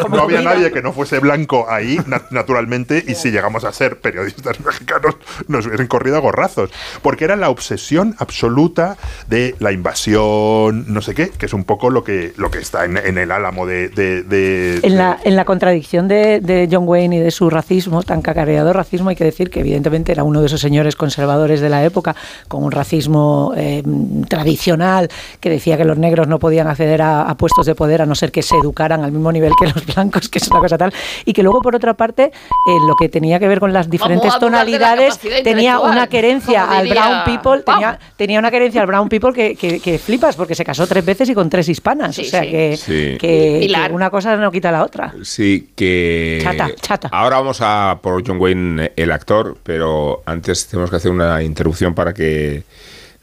no, 0.09 0.21
había 0.23 0.41
nadie 0.41 0.71
que 0.71 0.81
no 0.81 0.93
fuese 0.93 1.19
blanco 1.19 1.65
ahí, 1.69 1.99
na- 2.05 2.21
naturalmente, 2.29 3.03
y 3.07 3.15
si 3.27 3.31
llegamos 3.31 3.63
a 3.65 3.71
ser 3.71 3.99
periodistas 3.99 4.59
mexicanos 4.65 5.15
nos 5.47 5.65
hubiesen 5.65 5.87
corrido 5.87 6.17
a 6.17 6.19
gorrazos, 6.19 6.69
porque 7.01 7.25
era 7.25 7.35
la 7.35 7.49
obsesión 7.49 8.15
absoluta 8.19 8.97
de 9.27 9.55
la 9.59 9.71
invasión, 9.71 10.85
no 10.87 11.01
sé 11.01 11.13
qué, 11.13 11.29
que 11.29 11.45
es 11.47 11.53
un 11.53 11.63
poco 11.63 11.89
lo 11.89 12.03
que, 12.03 12.33
lo 12.37 12.49
que 12.51 12.59
está 12.59 12.85
en, 12.85 12.97
en 12.97 13.17
el 13.17 13.31
álamo 13.31 13.65
de... 13.65 13.89
de- 13.89 14.23
de- 14.23 14.79
En 14.83 14.97
la, 14.97 15.19
en 15.23 15.35
la 15.35 15.45
contradicción 15.45 16.07
de, 16.07 16.39
de 16.39 16.67
John 16.71 16.87
Wayne 16.87 17.17
y 17.17 17.19
de 17.19 17.31
su 17.31 17.49
racismo, 17.49 18.03
tan 18.03 18.21
cacareado 18.21 18.71
racismo, 18.73 19.09
hay 19.09 19.15
que 19.15 19.23
decir 19.23 19.49
que 19.49 19.59
evidentemente 19.59 20.11
era 20.11 20.23
uno 20.23 20.39
de 20.41 20.47
esos 20.47 20.61
señores 20.61 20.95
conservadores 20.95 21.59
de 21.61 21.69
la 21.69 21.83
época, 21.83 22.15
con 22.47 22.63
un 22.63 22.71
racismo 22.71 23.53
eh, 23.55 23.83
tradicional, 24.29 25.09
que 25.39 25.49
decía 25.49 25.77
que 25.77 25.85
los 25.85 25.97
negros 25.97 26.27
no 26.27 26.39
podían 26.39 26.67
acceder 26.67 27.01
a, 27.01 27.23
a 27.23 27.35
puestos 27.37 27.65
de 27.65 27.75
poder 27.75 28.01
a 28.01 28.05
no 28.05 28.15
ser 28.15 28.31
que 28.31 28.41
se 28.41 28.55
educaran 28.55 29.03
al 29.03 29.11
mismo 29.11 29.31
nivel 29.31 29.51
que 29.59 29.67
los 29.67 29.85
blancos, 29.95 30.29
que 30.29 30.39
es 30.39 30.47
una 30.49 30.59
cosa 30.59 30.77
tal. 30.77 30.93
Y 31.25 31.33
que 31.33 31.43
luego, 31.43 31.61
por 31.61 31.75
otra 31.75 31.93
parte, 31.95 32.23
eh, 32.25 32.77
lo 32.87 32.95
que 32.95 33.09
tenía 33.19 33.39
que 33.39 33.47
ver 33.47 33.59
con 33.59 33.73
las 33.73 33.89
diferentes 33.89 34.31
la 34.31 34.39
tonalidades, 34.39 35.19
tenía 35.43 35.79
una 35.79 36.05
querencia 36.07 36.65
al 36.65 36.87
brown 36.87 37.23
people, 37.25 37.63
tenía, 37.63 37.97
tenía 38.15 38.37
una 38.39 38.51
querencia 38.51 38.81
al 38.81 38.87
brown 38.87 39.09
people 39.09 39.33
que, 39.33 39.55
que- 39.55 39.79
que 39.79 39.97
flipas, 39.97 40.35
porque 40.35 40.53
se 40.53 40.63
casó 40.63 40.85
tres 40.85 41.03
veces 41.03 41.29
y 41.29 41.33
con 41.33 41.49
tres 41.49 41.67
hispanas. 41.69 42.17
o 42.19 42.23
sea 42.23 42.43
sí. 42.43 42.49
que, 42.51 42.77
Sí. 42.77 43.17
que- 43.19 43.87
una 43.91 44.09
cosa 44.09 44.35
no 44.35 44.51
quita 44.51 44.71
la 44.71 44.83
otra. 44.83 45.13
Sí, 45.23 45.69
que... 45.75 46.39
Chata, 46.43 46.69
chata. 46.79 47.09
Ahora 47.11 47.37
vamos 47.37 47.57
a 47.61 47.99
por 48.01 48.25
John 48.25 48.37
Wayne, 48.39 48.91
el 48.95 49.11
actor, 49.11 49.57
pero 49.63 50.21
antes 50.25 50.67
tenemos 50.67 50.89
que 50.89 50.97
hacer 50.97 51.11
una 51.11 51.41
interrupción 51.41 51.95
para 51.95 52.13
que 52.13 52.63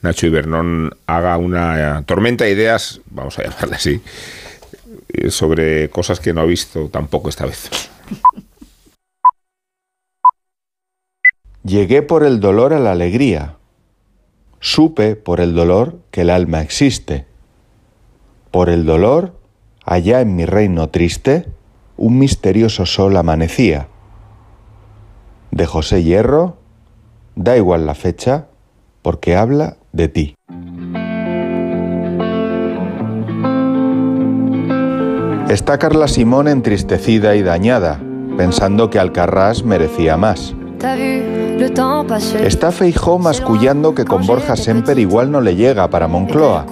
Nacho 0.03 0.27
Ibernón 0.27 0.91
haga 1.07 1.37
una 1.39 2.03
tormenta 2.07 2.45
de 2.45 2.51
ideas, 2.51 3.01
vamos 3.11 3.39
a 3.39 3.43
llamarla 3.45 3.77
así, 3.77 4.01
eh, 5.13 5.31
sobre 5.31 5.89
cosas 5.91 6.19
que 6.21 6.33
no 6.33 6.41
ha 6.41 6.45
visto 6.45 6.89
tampoco 6.89 7.29
esta 7.29 7.47
vez. 7.47 7.71
Llegué 11.65 12.03
por 12.03 12.25
el 12.25 12.41
dolor 12.41 12.75
a 12.75 12.79
la 12.79 12.93
alegría. 12.93 13.57
Supe 14.61 15.17
por 15.17 15.41
el 15.41 15.55
dolor 15.55 15.99
que 16.11 16.21
el 16.21 16.29
alma 16.29 16.61
existe. 16.61 17.25
Por 18.51 18.69
el 18.69 18.85
dolor, 18.85 19.33
allá 19.83 20.21
en 20.21 20.37
mi 20.37 20.45
reino 20.45 20.91
triste, 20.91 21.47
un 21.97 22.19
misterioso 22.19 22.85
sol 22.85 23.17
amanecía. 23.17 23.89
De 25.53 25.65
José 25.65 26.05
Hierro, 26.05 26.59
da 27.35 27.57
igual 27.57 27.87
la 27.87 27.95
fecha, 27.95 28.49
porque 29.01 29.35
habla 29.35 29.79
de 29.93 30.09
ti. 30.09 30.35
Está 35.49 35.79
Carla 35.79 36.09
Simón 36.09 36.47
entristecida 36.47 37.37
y 37.37 37.43
dañada, 37.43 38.03
pensando 38.37 38.91
que 38.91 38.99
Alcarrás 38.99 39.65
merecía 39.65 40.19
más. 40.19 40.55
Está 42.41 42.73
Feijó 42.73 43.19
mascullando 43.19 43.95
que 43.95 44.05
con 44.05 44.27
Borja 44.27 44.57
Semper 44.57 44.99
igual 44.99 45.31
no 45.31 45.41
le 45.41 45.55
llega 45.55 45.89
para 45.89 46.09
Moncloa. 46.09 46.67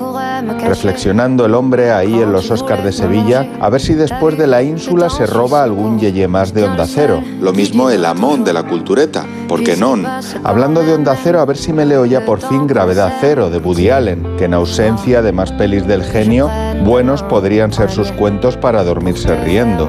Reflexionando 0.67 1.47
el 1.47 1.55
hombre 1.55 1.93
ahí 1.93 2.15
en 2.21 2.33
los 2.33 2.51
Oscars 2.51 2.83
de 2.83 2.93
Sevilla, 2.93 3.49
a 3.61 3.71
ver 3.71 3.81
si 3.81 3.95
después 3.95 4.37
de 4.37 4.47
la 4.47 4.63
ínsula 4.63 5.09
se 5.09 5.27
roba 5.27 5.63
algún 5.63 6.01
yeye 6.01 6.27
más 6.27 6.53
de 6.53 6.65
Onda 6.65 6.87
Cero. 6.87 7.23
Lo 7.41 7.53
mismo 7.53 7.91
el 7.91 8.05
amón 8.05 8.45
de 8.45 8.53
la 8.53 8.65
cultureta, 8.65 9.25
¿por 9.49 9.63
qué 9.63 9.77
no? 9.77 9.95
Hablando 10.43 10.83
de 10.83 10.95
Onda 10.95 11.17
Cero, 11.23 11.41
a 11.41 11.45
ver 11.45 11.57
si 11.57 11.73
me 11.73 11.87
leo 11.87 12.05
ya 12.05 12.25
por 12.25 12.41
fin 12.41 12.67
Gravedad 12.67 13.13
Cero 13.21 13.51
de 13.51 13.59
Woody 13.59 13.91
Allen, 13.91 14.37
que 14.37 14.47
en 14.47 14.55
ausencia 14.55 15.23
de 15.23 15.33
más 15.33 15.53
pelis 15.53 15.87
del 15.87 16.03
genio, 16.03 16.51
buenos 16.85 17.23
podrían 17.23 17.73
ser 17.73 17.91
sus 17.91 18.11
cuentos 18.13 18.57
para 18.57 18.83
dormirse 18.83 19.35
riendo. 19.45 19.89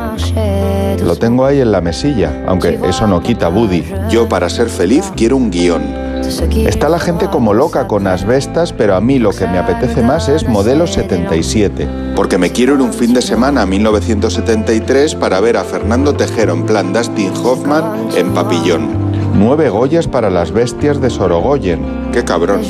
Lo 1.02 1.16
tengo 1.16 1.46
ahí 1.46 1.62
en 1.62 1.72
la 1.72 1.82
mesilla, 1.82 2.44
aunque 2.48 2.80
eso 2.88 3.08
no 3.08 3.22
quita 3.22 3.50
Woody. 3.50 3.84
Yo 4.10 4.28
para 4.28 4.50
ser 4.50 4.70
feliz 4.70 5.12
quiero 5.16 5.38
un 5.38 5.50
guion. 5.50 5.82
Está 6.66 6.88
la 6.88 7.00
gente 7.00 7.28
como 7.28 7.54
loca 7.54 7.88
con 7.88 8.08
asbestas, 8.08 8.72
pero 8.72 8.96
a 8.96 9.02
mí 9.02 9.20
lo 9.20 9.32
que 9.32 9.46
me 9.46 9.58
apetece 9.58 10.02
más 10.02 10.30
es 10.30 10.48
Modelo 10.48 10.88
77, 10.88 11.88
porque 12.16 12.38
me 12.38 12.52
quiero 12.52 12.76
ir 12.76 12.82
un 12.82 12.94
fin 12.94 13.14
de 13.14 13.22
semana 13.22 13.64
a 13.64 13.66
1973 13.66 15.16
para 15.16 15.42
ver 15.42 15.58
a 15.58 15.64
Fernando 15.64 16.14
Tejero 16.14 16.54
en 16.54 16.66
plan 16.66 16.94
Dustin 16.94 17.34
Hoffman 17.44 18.10
en 18.16 18.34
Papillón. 18.34 19.14
Nueve 19.36 19.70
Goyas 19.70 20.08
para 20.08 20.30
las 20.30 20.52
bestias 20.52 21.02
de 21.02 21.10
Sorogoyen. 21.10 22.12
¡Qué 22.14 22.24
cabrón! 22.24 22.62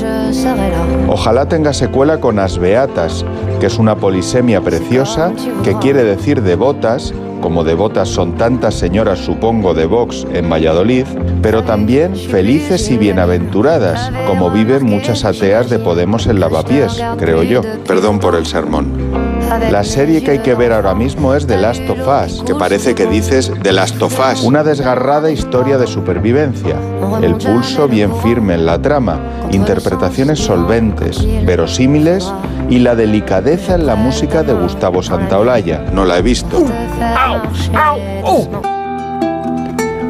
Ojalá 1.09 1.47
tenga 1.47 1.73
secuela 1.73 2.19
con 2.19 2.39
Asbeatas, 2.39 3.25
que 3.59 3.67
es 3.67 3.77
una 3.77 3.97
polisemia 3.97 4.61
preciosa 4.61 5.31
que 5.63 5.77
quiere 5.77 6.03
decir 6.03 6.41
devotas, 6.41 7.13
como 7.43 7.65
devotas 7.65 8.07
son 8.07 8.37
tantas 8.37 8.73
señoras, 8.73 9.19
supongo, 9.19 9.73
de 9.73 9.85
Vox 9.85 10.25
en 10.31 10.49
Valladolid, 10.49 11.05
pero 11.41 11.61
también 11.63 12.15
felices 12.15 12.89
y 12.89 12.95
bienaventuradas, 12.95 14.13
como 14.25 14.49
viven 14.49 14.85
muchas 14.85 15.25
ateas 15.25 15.69
de 15.69 15.77
Podemos 15.77 16.25
en 16.27 16.39
Lavapiés, 16.39 17.03
creo 17.17 17.43
yo. 17.43 17.61
Perdón 17.85 18.19
por 18.19 18.35
el 18.35 18.45
sermón. 18.45 19.12
La 19.59 19.83
serie 19.83 20.23
que 20.23 20.31
hay 20.31 20.39
que 20.39 20.55
ver 20.55 20.73
ahora 20.73 20.95
mismo 20.95 21.33
es 21.35 21.45
The 21.45 21.57
Last 21.57 21.87
of 21.89 21.99
Us, 22.07 22.43
que 22.43 22.55
parece 22.55 22.95
que 22.95 23.05
dices 23.05 23.51
The 23.61 23.71
Last 23.71 24.01
of 24.01 24.19
Us. 24.19 24.43
Una 24.43 24.63
desgarrada 24.63 25.29
historia 25.29 25.77
de 25.77 25.85
supervivencia. 25.85 26.75
El 27.21 27.35
pulso 27.35 27.87
bien 27.87 28.15
firme 28.17 28.55
en 28.55 28.65
la 28.65 28.81
trama, 28.81 29.19
interpretaciones 29.51 30.39
solventes, 30.39 31.23
verosímiles 31.45 32.31
y 32.69 32.79
la 32.79 32.95
delicadeza 32.95 33.75
en 33.75 33.85
la 33.85 33.95
música 33.95 34.41
de 34.41 34.53
Gustavo 34.53 35.03
Santaolalla. 35.03 35.85
No 35.93 36.05
la 36.05 36.17
he 36.17 36.21
visto. 36.21 36.63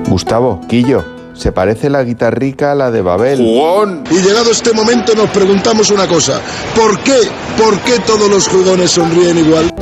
Gustavo, 0.08 0.62
Quillo, 0.70 1.04
se 1.34 1.52
parece 1.52 1.90
la 1.90 2.04
guitarrica 2.04 2.72
a 2.72 2.76
la 2.76 2.92
de 2.92 3.02
Babel. 3.02 3.40
Jugón. 3.40 4.04
Y 4.10 4.16
llegado 4.16 4.52
este 4.52 4.74
momento 4.74 5.14
nos 5.16 5.30
preguntamos 5.30 5.90
una 5.92 6.08
cosa. 6.08 6.40
¿Por 6.76 7.00
qué? 7.00 7.20
¿Por 7.58 7.80
qué 7.82 8.00
todos 8.06 8.30
los 8.30 8.48
jugones 8.48 8.92
sonríen 8.92 9.38
igual? 9.38 9.74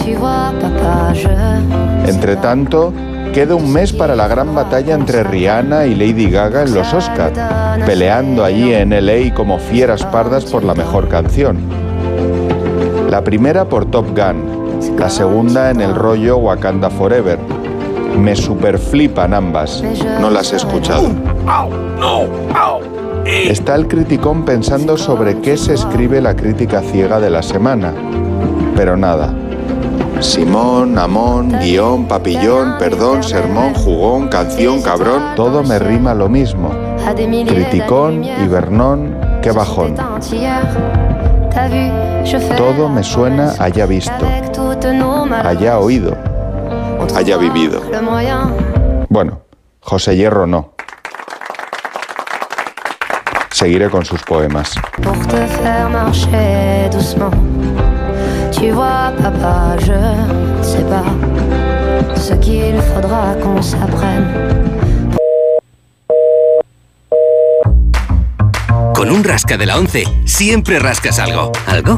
Entre 2.07 2.35
tanto, 2.37 2.93
queda 3.33 3.55
un 3.55 3.71
mes 3.71 3.93
para 3.93 4.15
la 4.15 4.27
gran 4.27 4.53
batalla 4.55 4.95
entre 4.95 5.23
Rihanna 5.23 5.85
y 5.85 5.95
Lady 5.95 6.29
Gaga 6.29 6.63
en 6.63 6.73
los 6.73 6.93
Oscars, 6.93 7.37
peleando 7.85 8.43
allí 8.43 8.73
en 8.73 8.89
LA 8.89 9.33
como 9.33 9.59
fieras 9.59 10.05
pardas 10.05 10.45
por 10.45 10.63
la 10.63 10.73
mejor 10.73 11.07
canción. 11.07 11.57
La 13.09 13.23
primera 13.23 13.65
por 13.65 13.85
Top 13.91 14.07
Gun, 14.17 14.97
la 14.97 15.09
segunda 15.09 15.71
en 15.71 15.81
el 15.81 15.95
rollo 15.95 16.37
Wakanda 16.37 16.89
Forever. 16.89 17.39
Me 18.17 18.35
superflipan 18.35 19.33
ambas, 19.33 19.83
no 20.19 20.29
las 20.29 20.53
he 20.53 20.57
escuchado. 20.57 21.09
Está 23.25 23.75
el 23.75 23.87
criticón 23.87 24.45
pensando 24.45 24.97
sobre 24.97 25.39
qué 25.39 25.57
se 25.57 25.73
escribe 25.73 26.21
la 26.21 26.35
crítica 26.35 26.81
ciega 26.81 27.19
de 27.19 27.29
la 27.29 27.41
semana, 27.41 27.93
pero 28.75 28.97
nada. 28.97 29.33
Simón, 30.19 30.99
Amón, 30.99 31.51
guion, 31.59 32.05
papillón, 32.05 32.75
perdón, 32.77 33.23
sermón, 33.23 33.73
jugón, 33.73 34.27
canción, 34.27 34.81
cabrón, 34.81 35.35
todo 35.35 35.63
me 35.63 35.79
rima 35.79 36.13
lo 36.13 36.29
mismo. 36.29 36.69
Criticón 37.47 38.23
y 38.23 38.47
Bernón, 38.47 39.15
qué 39.41 39.51
bajón. 39.51 39.95
Todo 42.55 42.87
me 42.87 43.03
suena 43.03 43.53
haya 43.59 43.85
visto, 43.85 44.25
haya 45.43 45.79
oído, 45.79 46.15
haya 47.15 47.37
vivido. 47.37 47.81
Bueno, 49.09 49.41
José 49.81 50.15
Hierro 50.15 50.47
no. 50.47 50.73
Seguiré 53.51 53.89
con 53.89 54.05
sus 54.05 54.23
poemas. 54.23 54.73
Con 68.95 69.09
un 69.11 69.23
rasca 69.23 69.57
de 69.57 69.65
la 69.65 69.77
11 69.77 70.03
siempre 70.25 70.79
rascas 70.79 71.19
algo. 71.19 71.51
¿Algo? 71.67 71.97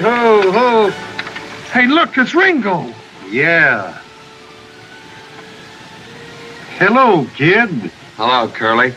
Steady, 0.00 0.16
ho, 0.16 0.52
ho. 0.52 0.90
Hey, 1.72 1.86
look, 1.86 2.16
it's 2.16 2.34
Ringo. 2.34 2.92
Yeah. 3.30 4.00
Hello, 6.78 7.26
kid. 7.36 7.68
Hello, 8.16 8.48
Curly. 8.48 8.92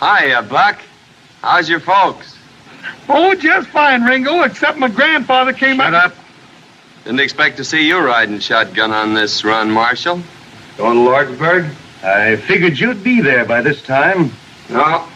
Hiya, 0.00 0.38
uh, 0.38 0.42
Buck. 0.42 0.80
How's 1.42 1.68
your 1.68 1.80
folks? 1.80 2.36
Oh, 3.08 3.34
just 3.34 3.68
fine, 3.68 4.02
Ringo, 4.02 4.42
except 4.42 4.78
my 4.78 4.88
grandfather 4.88 5.52
came 5.52 5.76
Shut 5.76 5.94
out. 5.94 6.12
up. 6.12 6.16
Didn't 7.04 7.20
expect 7.20 7.58
to 7.58 7.64
see 7.64 7.86
you 7.86 7.98
riding 7.98 8.38
shotgun 8.38 8.92
on 8.92 9.14
this 9.14 9.44
run, 9.44 9.70
Marshal. 9.70 10.22
Going 10.78 10.96
to 10.96 11.10
Lordsburg? 11.10 11.70
I 12.02 12.36
figured 12.36 12.78
you'd 12.78 13.04
be 13.04 13.20
there 13.20 13.44
by 13.44 13.60
this 13.62 13.82
time. 13.82 14.30
No. 14.70 15.06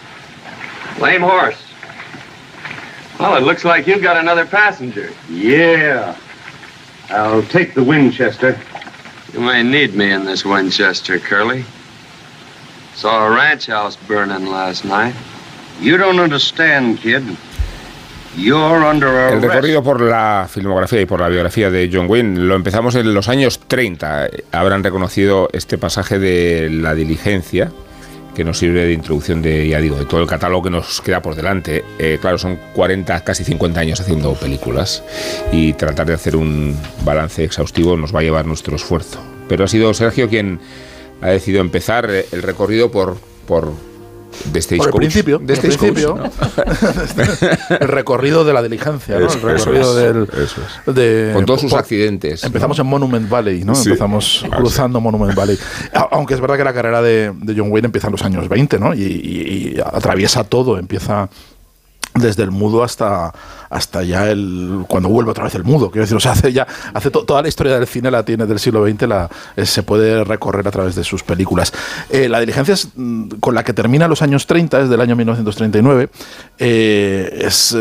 Lame 1.00 1.22
horse. 1.22 1.67
Well, 3.18 3.36
it 3.36 3.42
looks 3.42 3.64
like 3.64 3.86
you've 3.86 4.02
got 4.02 4.16
another 4.16 4.46
passenger. 4.46 5.10
Yeah. 5.28 6.16
I'll 7.10 7.42
take 7.42 7.74
the 7.74 7.82
Winchester. 7.82 8.58
You 9.32 9.40
may 9.40 9.62
need 9.62 9.94
me 9.94 10.12
in 10.12 10.24
this 10.24 10.44
Winchester, 10.44 11.18
Curly. 11.18 11.64
Saw 12.94 13.26
a 13.26 13.30
ranch 13.30 13.66
house 13.66 13.96
burning 13.96 14.46
last 14.46 14.84
night. 14.84 15.14
You 15.80 15.96
don't 15.96 16.20
understand, 16.20 16.98
kid. 16.98 17.24
You're 18.36 18.84
under 18.84 19.08
El 19.32 19.42
recorrido 19.42 19.82
por 19.82 20.00
la 20.00 20.48
filmografía 20.48 21.00
y 21.00 21.06
por 21.06 21.20
la 21.20 21.28
biografía 21.28 21.70
de 21.70 21.90
John 21.92 22.06
Wayne 22.08 22.38
lo 22.38 22.54
empezamos 22.54 22.94
en 22.94 23.12
los 23.14 23.28
años 23.28 23.58
30. 23.66 24.28
Habrán 24.52 24.84
reconocido 24.84 25.48
este 25.52 25.76
pasaje 25.76 26.18
de 26.18 26.68
La 26.70 26.94
diligencia, 26.94 27.72
que 28.38 28.44
nos 28.44 28.56
sirve 28.56 28.84
de 28.84 28.92
introducción 28.92 29.42
de, 29.42 29.66
ya 29.66 29.80
digo, 29.80 29.96
de 29.96 30.04
todo 30.04 30.20
el 30.22 30.28
catálogo 30.28 30.62
que 30.62 30.70
nos 30.70 31.00
queda 31.00 31.20
por 31.20 31.34
delante. 31.34 31.84
Eh, 31.98 32.18
claro, 32.20 32.38
son 32.38 32.56
40, 32.72 33.24
casi 33.24 33.42
50 33.42 33.80
años 33.80 34.00
haciendo 34.00 34.32
películas 34.34 35.02
y 35.50 35.72
tratar 35.72 36.06
de 36.06 36.14
hacer 36.14 36.36
un 36.36 36.76
balance 37.04 37.42
exhaustivo 37.42 37.96
nos 37.96 38.14
va 38.14 38.20
a 38.20 38.22
llevar 38.22 38.46
nuestro 38.46 38.76
esfuerzo. 38.76 39.18
Pero 39.48 39.64
ha 39.64 39.68
sido 39.68 39.92
Sergio 39.92 40.28
quien 40.28 40.60
ha 41.20 41.30
decidido 41.30 41.60
empezar 41.62 42.08
eh, 42.10 42.26
el 42.30 42.42
recorrido 42.42 42.92
por... 42.92 43.16
por 43.44 43.87
de 44.52 44.62
Stagecoach. 44.62 44.90
Por 44.92 45.02
el 45.02 45.08
principio, 45.08 45.38
de 45.38 45.56
Stagecoach, 45.56 45.92
principio. 45.92 46.16
¿no? 46.16 47.76
el 47.80 47.88
recorrido 47.88 48.44
de 48.44 48.52
la 48.52 48.62
diligencia, 48.62 49.18
¿no? 49.18 49.26
Eso- 49.26 49.36
el 49.38 49.58
recorrido 49.58 49.80
eso 49.98 49.98
es, 49.98 50.14
del, 50.14 50.42
eso 50.42 50.92
de- 50.92 51.30
Con 51.34 51.44
todos 51.46 51.60
sus 51.60 51.70
por- 51.70 51.80
accidentes. 51.80 52.44
Empezamos 52.44 52.78
en 52.78 52.86
Monument 52.86 53.28
Valley, 53.28 53.64
¿no? 53.64 53.74
Sí. 53.74 53.88
Empezamos 53.88 54.44
Ah, 54.50 54.56
cruzando 54.56 55.00
Monument 55.00 55.34
Valley. 55.34 55.58
Aunque 56.10 56.34
es 56.34 56.40
verdad 56.40 56.56
que 56.56 56.64
la 56.64 56.72
carrera 56.74 57.02
de, 57.02 57.32
de 57.34 57.54
John 57.56 57.70
Wayne 57.70 57.86
empieza 57.86 58.08
en 58.08 58.12
los 58.12 58.22
años 58.22 58.48
20, 58.48 58.78
¿no? 58.78 58.94
Y, 58.94 59.02
y- 59.02 59.74
y 59.76 59.80
atraviesa 59.80 60.44
todo, 60.44 60.78
empieza 60.78 61.28
desde 62.14 62.42
el 62.42 62.50
mudo 62.50 62.82
hasta 62.82 63.32
hasta 63.70 64.02
ya 64.02 64.30
el 64.30 64.84
cuando 64.88 65.08
vuelve 65.08 65.30
otra 65.30 65.44
vez 65.44 65.54
el 65.54 65.64
mudo 65.64 65.90
quiero 65.90 66.04
decir 66.06 66.16
o 66.16 66.30
hace 66.30 66.52
ya 66.52 66.66
hace 66.94 67.10
to- 67.10 67.24
toda 67.24 67.42
la 67.42 67.48
historia 67.48 67.74
del 67.78 67.86
cine 67.86 68.10
la 68.10 68.22
tiene 68.24 68.46
del 68.46 68.58
siglo 68.58 68.86
XX 68.86 69.02
la 69.08 69.28
eh, 69.56 69.66
se 69.66 69.82
puede 69.82 70.24
recorrer 70.24 70.66
a 70.66 70.70
través 70.70 70.94
de 70.94 71.04
sus 71.04 71.22
películas. 71.22 71.72
Eh, 72.10 72.28
la 72.28 72.40
diligencia 72.40 72.74
es, 72.74 72.88
mm, 72.94 73.28
con 73.40 73.54
la 73.54 73.64
que 73.64 73.72
termina 73.72 74.08
los 74.08 74.22
años 74.22 74.46
30 74.46 74.80
es 74.82 74.88
del 74.88 75.00
año 75.00 75.16
1939 75.16 76.08
eh, 76.58 77.38
es 77.42 77.76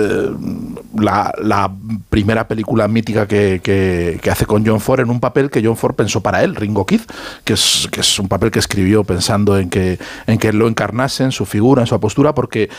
la, 0.95 1.71
primera 2.09 2.47
película 2.47 2.87
mítica 2.87 3.27
que, 3.27 3.59
que- 3.63 4.19
que 4.21 4.31
hace 4.31 4.45
con 4.45 4.65
John 4.65 4.79
Ford 4.79 4.99
en 5.01 5.09
un 5.09 5.19
papel 5.19 5.49
que 5.49 5.63
John 5.63 5.77
Ford 5.77 5.95
pensó 5.95 6.21
para 6.21 6.43
él 6.43 6.55
Ringo 6.55 6.85
Kid 6.85 7.01
que 7.43 7.53
es, 7.53 7.87
que 7.91 8.01
es 8.01 8.19
un 8.19 8.27
papel 8.27 8.51
que 8.51 8.59
escribió 8.59 9.03
pensando 9.03 9.57
en 9.57 9.69
que 9.69 9.99
en 10.25 10.37
que 10.37 10.53
lo 10.53 10.67
encarnase 10.67 11.23
en 11.23 11.31
su 11.31 11.45
figura 11.45 11.81
en 11.81 11.87
su 11.87 11.99
postura 11.99 12.33
porque 12.33 12.69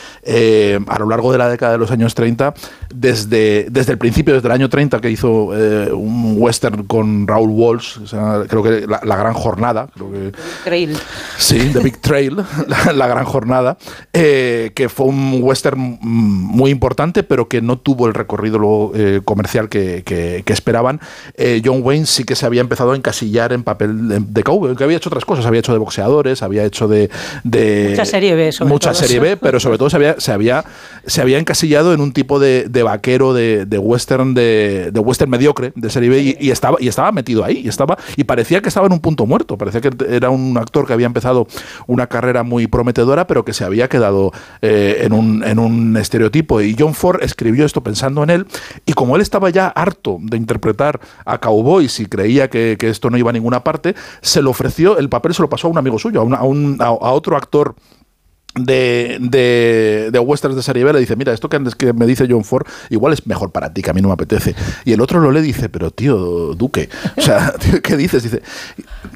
a 0.87 0.99
lo 0.99 1.07
largo 1.09 1.31
de 1.31 1.37
la 1.37 1.49
década 1.49 1.73
de 1.73 1.77
los 1.77 1.91
años 1.91 2.15
30 2.15 2.53
desde, 2.99 3.67
desde 3.71 3.93
el 3.93 3.97
principio, 3.97 4.33
desde 4.33 4.47
el 4.47 4.51
año 4.51 4.69
30 4.69 4.99
que 4.99 5.09
hizo 5.09 5.51
eh, 5.55 5.91
un 5.93 6.35
western 6.37 6.83
con 6.83 7.25
Raúl 7.27 7.49
Walsh, 7.51 7.99
o 8.03 8.07
sea, 8.07 8.43
creo 8.47 8.61
que 8.61 8.85
la, 8.87 8.99
La 9.03 9.15
Gran 9.15 9.33
Jornada, 9.33 9.87
creo 9.93 10.11
que 10.11 10.31
Trail. 10.65 10.97
Sí, 11.37 11.69
The 11.71 11.79
Big 11.79 12.01
Trail, 12.01 12.35
la, 12.67 12.91
la 12.93 13.07
gran 13.07 13.23
jornada, 13.25 13.77
eh, 14.11 14.71
que 14.75 14.89
fue 14.89 15.05
un 15.07 15.39
western 15.41 15.97
muy 16.01 16.71
importante, 16.71 17.23
pero 17.23 17.47
que 17.47 17.61
no 17.61 17.77
tuvo 17.77 18.07
el 18.07 18.13
recorrido 18.13 18.59
luego, 18.59 18.91
eh, 18.95 19.21
comercial 19.23 19.69
que, 19.69 20.03
que- 20.05 20.43
que 20.45 20.53
esperaban. 20.53 20.99
Eh, 21.35 21.61
John 21.63 21.79
Wayne 21.83 22.05
sí 22.05 22.23
que 22.25 22.35
se 22.35 22.45
había 22.45 22.61
empezado 22.61 22.91
a 22.91 22.95
encasillar 22.95 23.53
en 23.53 23.63
papel 23.63 24.07
de, 24.09 24.19
de 24.19 24.43
cowboy, 24.43 24.75
que 24.75 24.83
había 24.83 24.97
hecho 24.97 25.09
otras 25.09 25.23
cosas, 25.25 25.45
había 25.45 25.59
hecho 25.59 25.71
de 25.71 25.79
boxeadores, 25.79 26.43
había 26.43 26.65
hecho 26.65 26.87
de... 26.87 27.09
de 27.43 27.87
Mucha 27.91 28.05
serie 28.05 28.35
B, 28.35 28.51
sobre 28.51 28.69
Mucha 28.73 28.91
todo. 28.91 28.99
serie 29.01 29.19
B, 29.19 29.37
pero 29.37 29.59
sobre 29.59 29.77
todo 29.77 29.89
se 29.89 29.95
había, 29.95 30.19
se 30.19 30.31
había, 30.33 30.65
se 31.05 31.21
había 31.21 31.39
encasillado 31.39 31.93
en 31.93 32.01
un 32.01 32.11
tipo 32.11 32.39
de, 32.39 32.65
de 32.69 32.83
vaquero 32.89 33.33
de, 33.33 33.65
de 33.65 33.77
western 33.77 34.33
de, 34.33 34.89
de 34.91 34.99
western 34.99 35.29
mediocre 35.31 35.71
de 35.75 35.89
serie 35.89 36.09
B 36.09 36.37
y, 36.39 36.49
estaba 36.51 36.77
y 36.79 36.87
estaba 36.87 37.11
metido 37.11 37.43
ahí 37.45 37.61
y 37.63 37.67
estaba 37.67 37.97
y 38.15 38.23
parecía 38.23 38.61
que 38.61 38.69
estaba 38.69 38.87
en 38.87 38.93
un 38.93 38.99
punto 38.99 39.25
muerto. 39.25 39.57
Parecía 39.57 39.81
que 39.81 39.89
era 40.09 40.29
un 40.29 40.57
actor 40.57 40.85
que 40.85 40.93
había 40.93 41.05
empezado 41.05 41.47
una 41.87 42.07
carrera 42.07 42.43
muy 42.43 42.67
prometedora 42.67 43.27
pero 43.27 43.45
que 43.45 43.53
se 43.53 43.63
había 43.63 43.87
quedado 43.87 44.31
eh, 44.61 45.01
en, 45.03 45.13
un, 45.13 45.43
en 45.43 45.59
un 45.59 45.97
estereotipo. 45.97 46.61
Y 46.61 46.75
John 46.77 46.93
Ford 46.93 47.21
escribió 47.23 47.65
esto 47.65 47.81
pensando 47.83 48.23
en 48.23 48.29
él 48.29 48.47
y 48.85 48.93
como 48.93 49.15
él 49.15 49.21
estaba 49.21 49.49
ya 49.49 49.67
harto 49.67 50.17
de 50.21 50.37
interpretar 50.37 50.99
a 51.25 51.37
cowboys 51.39 51.99
y 51.99 52.05
creía 52.07 52.49
que, 52.49 52.75
que 52.79 52.89
esto 52.89 53.09
no 53.09 53.17
iba 53.17 53.29
a 53.29 53.33
ninguna 53.33 53.63
parte 53.63 53.95
se 54.21 54.41
lo 54.41 54.49
ofreció 54.49 54.97
el 54.97 55.09
papel 55.09 55.33
se 55.33 55.41
lo 55.41 55.49
pasó 55.49 55.67
a 55.67 55.71
un 55.71 55.77
amigo 55.77 55.99
suyo 55.99 56.21
a, 56.21 56.37
a 56.37 56.43
un- 56.43 56.77
a- 56.79 56.85
a 56.87 57.11
otro 57.11 57.37
actor 57.37 57.75
de, 58.65 59.17
de, 59.21 60.09
de 60.11 60.19
westerns 60.19 60.55
de 60.55 60.63
serie 60.63 60.83
B 60.83 60.93
le 60.93 60.99
dice, 60.99 61.15
mira, 61.15 61.33
esto 61.33 61.49
que, 61.49 61.57
antes 61.57 61.75
que 61.75 61.93
me 61.93 62.05
dice 62.05 62.27
John 62.29 62.43
Ford, 62.43 62.65
igual 62.89 63.13
es 63.13 63.25
mejor 63.27 63.51
para 63.51 63.73
ti, 63.73 63.81
que 63.81 63.89
a 63.89 63.93
mí 63.93 64.01
no 64.01 64.07
me 64.09 64.13
apetece. 64.13 64.55
Y 64.85 64.93
el 64.93 65.01
otro 65.01 65.19
lo 65.19 65.31
le 65.31 65.41
dice, 65.41 65.69
pero 65.69 65.91
tío, 65.91 66.53
Duque, 66.55 66.89
o 67.17 67.21
sea, 67.21 67.53
tío, 67.59 67.81
¿qué 67.81 67.97
dices? 67.97 68.23
Dice, 68.23 68.41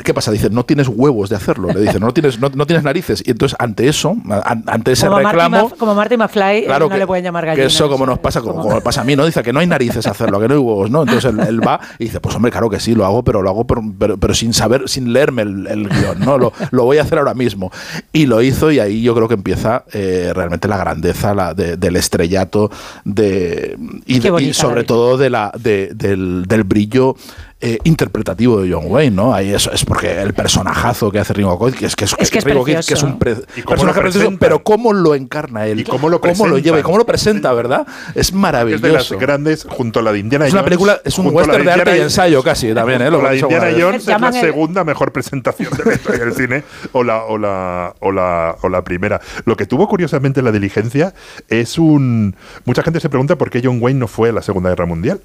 ¿qué 0.04 0.14
pasa? 0.14 0.32
Dice, 0.32 0.50
no 0.50 0.66
tienes 0.66 0.88
huevos 0.88 1.30
de 1.30 1.36
hacerlo. 1.36 1.70
Le 1.74 1.82
dice, 1.82 2.00
no 2.00 2.14
tienes, 2.14 2.40
no, 2.40 2.50
no 2.54 2.66
tienes 2.66 2.84
narices. 2.84 3.24
Y 3.26 3.32
entonces, 3.32 3.56
ante 3.60 3.88
eso, 3.88 4.16
an- 4.44 4.64
ante 4.68 4.92
ese 4.94 5.08
Como 5.08 5.22
Marty, 5.22 5.36
reclamo... 5.40 5.70
Maf- 5.70 5.78
como 5.78 5.96
Marty 5.96 6.18
McFly, 6.18 6.58
eh, 6.58 6.64
Claro 6.66 6.86
no 6.86 6.94
que, 6.94 7.00
le 7.00 7.08
pueden 7.08 7.24
llamar 7.24 7.44
que 7.44 7.48
gallina. 7.50 7.68
eso 7.68 7.90
como 7.90 8.06
nos 8.06 8.20
pasa 8.20 8.42
como, 8.42 8.62
como 8.62 8.82
pasa 8.82 9.02
a 9.02 9.04
mí 9.04 9.16
no 9.16 9.26
dice 9.26 9.42
que 9.44 9.52
no 9.54 9.60
hay 9.60 9.68
narices 9.68 10.06
a 10.08 10.12
hacerlo 10.12 10.40
que 10.40 10.48
no 10.48 10.54
hay 10.54 10.60
huevos 10.60 10.90
no 10.90 11.02
entonces 11.04 11.26
él, 11.32 11.40
él 11.40 11.66
va 11.68 11.80
y 12.00 12.06
dice 12.06 12.20
pues 12.20 12.36
hombre 12.36 12.52
claro 12.52 12.70
que 12.70 12.80
sí 12.80 12.96
lo 12.96 13.06
hago 13.06 13.24
pero 13.24 13.42
lo 13.42 13.50
hago 13.50 13.66
por- 13.68 13.82
pero, 13.98 14.18
pero 14.18 14.34
sin 14.34 14.54
saber 14.54 14.88
sin 14.88 15.12
leerme 15.14 15.42
el, 15.44 15.68
el 15.68 15.90
guion 15.90 16.20
no 16.20 16.38
lo, 16.38 16.54
lo 16.72 16.84
voy 16.86 16.98
a 16.98 17.02
hacer 17.04 17.18
ahora 17.20 17.34
mismo 17.34 17.72
y 18.12 18.26
lo 18.26 18.42
hizo 18.42 18.72
y 18.72 18.80
ahí 18.80 19.02
yo 19.02 19.14
creo 19.16 19.28
que 19.28 19.33
empieza 19.34 19.84
eh, 19.94 20.32
realmente 20.34 20.68
la 20.68 20.78
grandeza 20.78 21.34
la 21.34 21.54
de- 21.54 21.78
del 21.78 21.96
estrellato 21.96 22.70
de 23.06 23.78
y, 24.06 24.16
de- 24.20 24.54
sobre 24.54 24.84
todo 24.84 25.18
de 25.18 25.30
la 25.30 25.52
de- 25.58 25.92
del, 25.94 26.46
del 26.48 26.64
brillo 26.64 27.16
eh, 27.66 27.80
interpretativo 27.86 28.60
de 28.62 28.74
John 28.74 28.84
Wayne, 28.88 29.16
¿no? 29.16 29.34
Ahí 29.34 29.54
eso 29.54 29.72
es 29.72 29.86
porque 29.86 30.22
el 30.22 30.34
personajazo 30.34 31.10
que 31.12 31.20
hace 31.20 31.32
Ringo 31.34 31.58
Kid, 31.66 31.76
que 31.76 31.86
es 31.86 31.96
que 31.96 32.04
es, 32.04 32.14
Es 32.20 32.30
que 32.30 32.40
es 32.40 32.44
Ringo 32.44 32.66
Kid, 32.66 32.80
que 32.86 32.94
es 32.94 33.04
un 33.04 33.18
pre- 33.18 33.38
personaje 33.66 34.02
precioso, 34.02 34.34
pero 34.38 34.62
cómo 34.64 34.92
lo 34.92 35.16
encarna 35.16 35.66
él, 35.66 35.80
Y 35.80 35.84
cómo 35.86 36.10
lo 36.10 36.20
cómo 36.20 36.34
lo 36.34 36.56
presenta. 36.56 36.60
lleva 36.60 36.80
y 36.80 36.84
cómo 36.84 36.98
lo 36.98 37.06
presenta, 37.06 37.54
¿verdad? 37.54 37.88
Es 38.16 38.28
Es 38.28 38.28
de 38.28 38.34
las 38.34 38.42
maravilloso. 38.42 39.18
grandes, 39.18 39.66
junto 39.70 40.00
a 40.00 40.02
la 40.04 40.12
de 40.12 40.20
Indiana 40.20 40.46
Es 40.46 40.52
Jones. 40.52 40.62
una 40.62 40.66
película, 40.66 41.02
es 41.06 41.18
un 41.18 41.28
western 41.34 41.64
de 41.66 41.72
arte 41.72 41.98
y 41.98 42.02
ensayo 42.02 42.44
casi 42.44 42.74
también, 42.74 43.02
¿eh? 43.02 43.10
Lo 43.10 43.22
la 43.22 43.30
de 43.32 43.40
Indiana. 43.40 43.68
Jones 43.80 44.08
es 44.08 44.20
la 44.20 44.32
segunda 44.34 44.84
mejor 44.84 45.14
presentación 45.14 45.70
de 45.78 45.86
la 45.86 45.94
historia 45.94 46.26
del 46.26 46.34
cine 46.34 46.64
o 46.92 47.04
la, 47.04 47.24
o, 47.24 47.38
la, 47.38 47.96
o, 48.02 48.12
la, 48.12 48.58
o 48.62 48.68
la 48.68 48.84
primera. 48.84 49.22
Lo 49.46 49.56
que 49.56 49.66
tuvo 49.66 49.88
curiosamente 49.88 50.42
la 50.42 50.52
diligencia 50.52 51.14
es 51.48 51.78
un... 51.78 52.36
Mucha 52.66 52.84
gente 52.84 53.00
se 53.00 53.10
pregunta 53.10 53.38
por 53.38 53.50
qué 53.50 53.62
John 53.64 53.78
Wayne 53.80 54.00
no 54.02 54.08
fue 54.10 54.30
a 54.30 54.34
la 54.34 54.42
Segunda 54.42 54.70
Guerra 54.70 54.86
Mundial. 54.86 55.22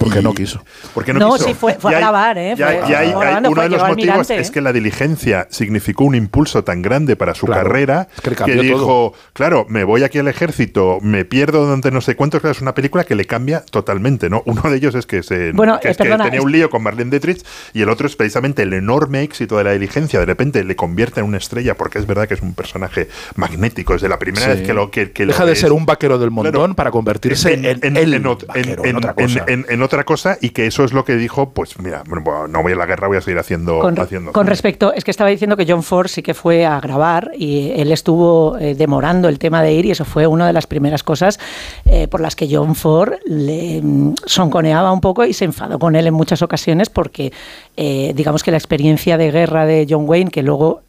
Porque 0.00 0.22
no 0.22 0.34
quiso. 0.34 0.64
Porque 0.94 1.12
no, 1.12 1.18
No, 1.20 1.32
quiso. 1.34 1.44
sí, 1.48 1.54
fue- 1.54 1.74
fue 1.78 1.92
Y 1.92 1.94
a 1.94 1.98
hay- 1.98 2.02
grabar, 2.02 2.38
¿eh? 2.38 2.54
Fue- 2.56 2.64
hay- 2.64 2.94
hay- 2.94 3.08
uno 3.10 3.52
fue- 3.54 3.62
de 3.64 3.68
los 3.68 3.86
motivos 3.88 4.30
es 4.30 4.50
que 4.50 4.60
la 4.60 4.72
diligencia 4.72 5.46
significó 5.50 6.04
un 6.04 6.14
impulso 6.14 6.64
tan 6.64 6.82
grande 6.82 7.16
para 7.16 7.34
su 7.34 7.46
Claro. 7.46 7.62
carrera 7.64 8.08
Es 8.16 8.20
que 8.22 8.30
le 8.30 8.36
que, 8.36 8.38
cambió 8.44 8.62
dijo, 8.62 8.78
todo. 8.78 9.14
claro, 9.34 9.66
me 9.68 9.84
voy 9.84 10.02
aquí 10.02 10.18
al 10.18 10.28
ejército, 10.28 10.98
me 11.02 11.24
pierdo 11.24 11.64
durante 11.66 11.90
no 11.90 12.00
sé 12.00 12.16
cuántos, 12.16 12.40
claro, 12.40 12.52
es 12.52 12.62
una 12.62 12.74
película 12.74 13.04
que 13.04 13.14
le 13.14 13.26
cambia 13.26 13.60
totalmente, 13.70 14.30
¿no? 14.30 14.42
Uno 14.46 14.62
de 14.70 14.76
ellos 14.76 14.94
es 14.94 15.06
que, 15.06 15.22
se, 15.22 15.52
Bueno, 15.52 15.78
que, 15.80 15.88
eh, 15.88 15.90
es 15.92 15.96
que 15.98 16.04
tenía 16.04 16.26
es- 16.38 16.40
un 16.44 16.50
lío 16.50 16.70
con 16.70 16.82
Marlene 16.82 17.10
Dietrich 17.10 17.44
y 17.74 17.82
el 17.82 17.90
otro 17.90 18.06
es 18.06 18.16
precisamente 18.16 18.62
el 18.62 18.72
enorme 18.72 19.22
éxito 19.22 19.58
de 19.58 19.64
la 19.64 19.72
diligencia, 19.72 20.18
de 20.18 20.26
repente 20.26 20.64
le 20.64 20.76
convierte 20.76 21.20
en 21.20 21.26
una 21.26 21.36
estrella 21.36 21.76
porque 21.76 21.98
es 21.98 22.06
verdad 22.06 22.26
que 22.26 22.34
es 22.34 22.42
un 22.42 22.54
personaje 22.54 23.08
magnético, 23.36 23.92
desde 23.92 24.08
la 24.08 24.18
primera 24.18 24.46
Sí. 24.46 24.52
vez 24.52 24.62
que 24.66 24.72
lo 24.74 24.90
que, 24.90 25.12
que 25.12 25.26
lo 25.26 25.32
Deja 25.32 25.44
de 25.44 25.56
ser 25.56 25.72
un 25.72 25.86
vaquero 25.86 26.18
del 26.18 26.30
montón 26.30 26.52
Claro. 26.52 26.74
para 26.74 26.90
convertirse 26.90 27.52
en, 27.54 27.64
en, 27.64 27.96
el 27.96 28.14
en 28.14 28.24
ot- 28.24 28.42
en- 28.42 28.46
vaquero, 28.48 28.84
en- 28.84 28.90
en 28.90 28.96
otra 28.96 29.14
en- 29.16 29.26
cosa. 29.26 29.44
Otra 29.90 30.04
cosa 30.04 30.38
y 30.40 30.50
que 30.50 30.66
eso 30.66 30.84
es 30.84 30.92
lo 30.92 31.04
que 31.04 31.16
dijo, 31.16 31.50
pues 31.50 31.78
mira, 31.80 32.04
bueno, 32.06 32.46
no 32.46 32.62
voy 32.62 32.72
a 32.72 32.76
la 32.76 32.86
guerra, 32.86 33.08
voy 33.08 33.16
a 33.16 33.20
seguir 33.20 33.38
haciendo... 33.38 33.80
Con, 33.80 33.98
haciendo 33.98 34.32
con 34.32 34.46
respecto, 34.46 34.92
es 34.92 35.02
que 35.02 35.10
estaba 35.10 35.30
diciendo 35.30 35.56
que 35.56 35.66
John 35.68 35.82
Ford 35.82 36.06
sí 36.06 36.22
que 36.22 36.32
fue 36.32 36.64
a 36.64 36.80
grabar 36.80 37.32
y 37.36 37.72
él 37.74 37.90
estuvo 37.90 38.56
eh, 38.58 38.76
demorando 38.76 39.28
el 39.28 39.40
tema 39.40 39.62
de 39.62 39.72
ir 39.72 39.86
y 39.86 39.90
eso 39.90 40.04
fue 40.04 40.28
una 40.28 40.46
de 40.46 40.52
las 40.52 40.68
primeras 40.68 41.02
cosas 41.02 41.40
eh, 41.86 42.06
por 42.06 42.20
las 42.20 42.36
que 42.36 42.48
John 42.50 42.76
Ford 42.76 43.14
le 43.26 43.82
mm, 43.82 44.14
sonconeaba 44.24 44.92
un 44.92 45.00
poco 45.00 45.24
y 45.24 45.32
se 45.32 45.44
enfadó 45.44 45.80
con 45.80 45.96
él 45.96 46.06
en 46.06 46.14
muchas 46.14 46.40
ocasiones 46.42 46.88
porque 46.88 47.32
eh, 47.76 48.12
digamos 48.14 48.44
que 48.44 48.52
la 48.52 48.58
experiencia 48.58 49.18
de 49.18 49.32
guerra 49.32 49.66
de 49.66 49.86
John 49.90 50.08
Wayne, 50.08 50.30
que 50.30 50.42
luego 50.42 50.82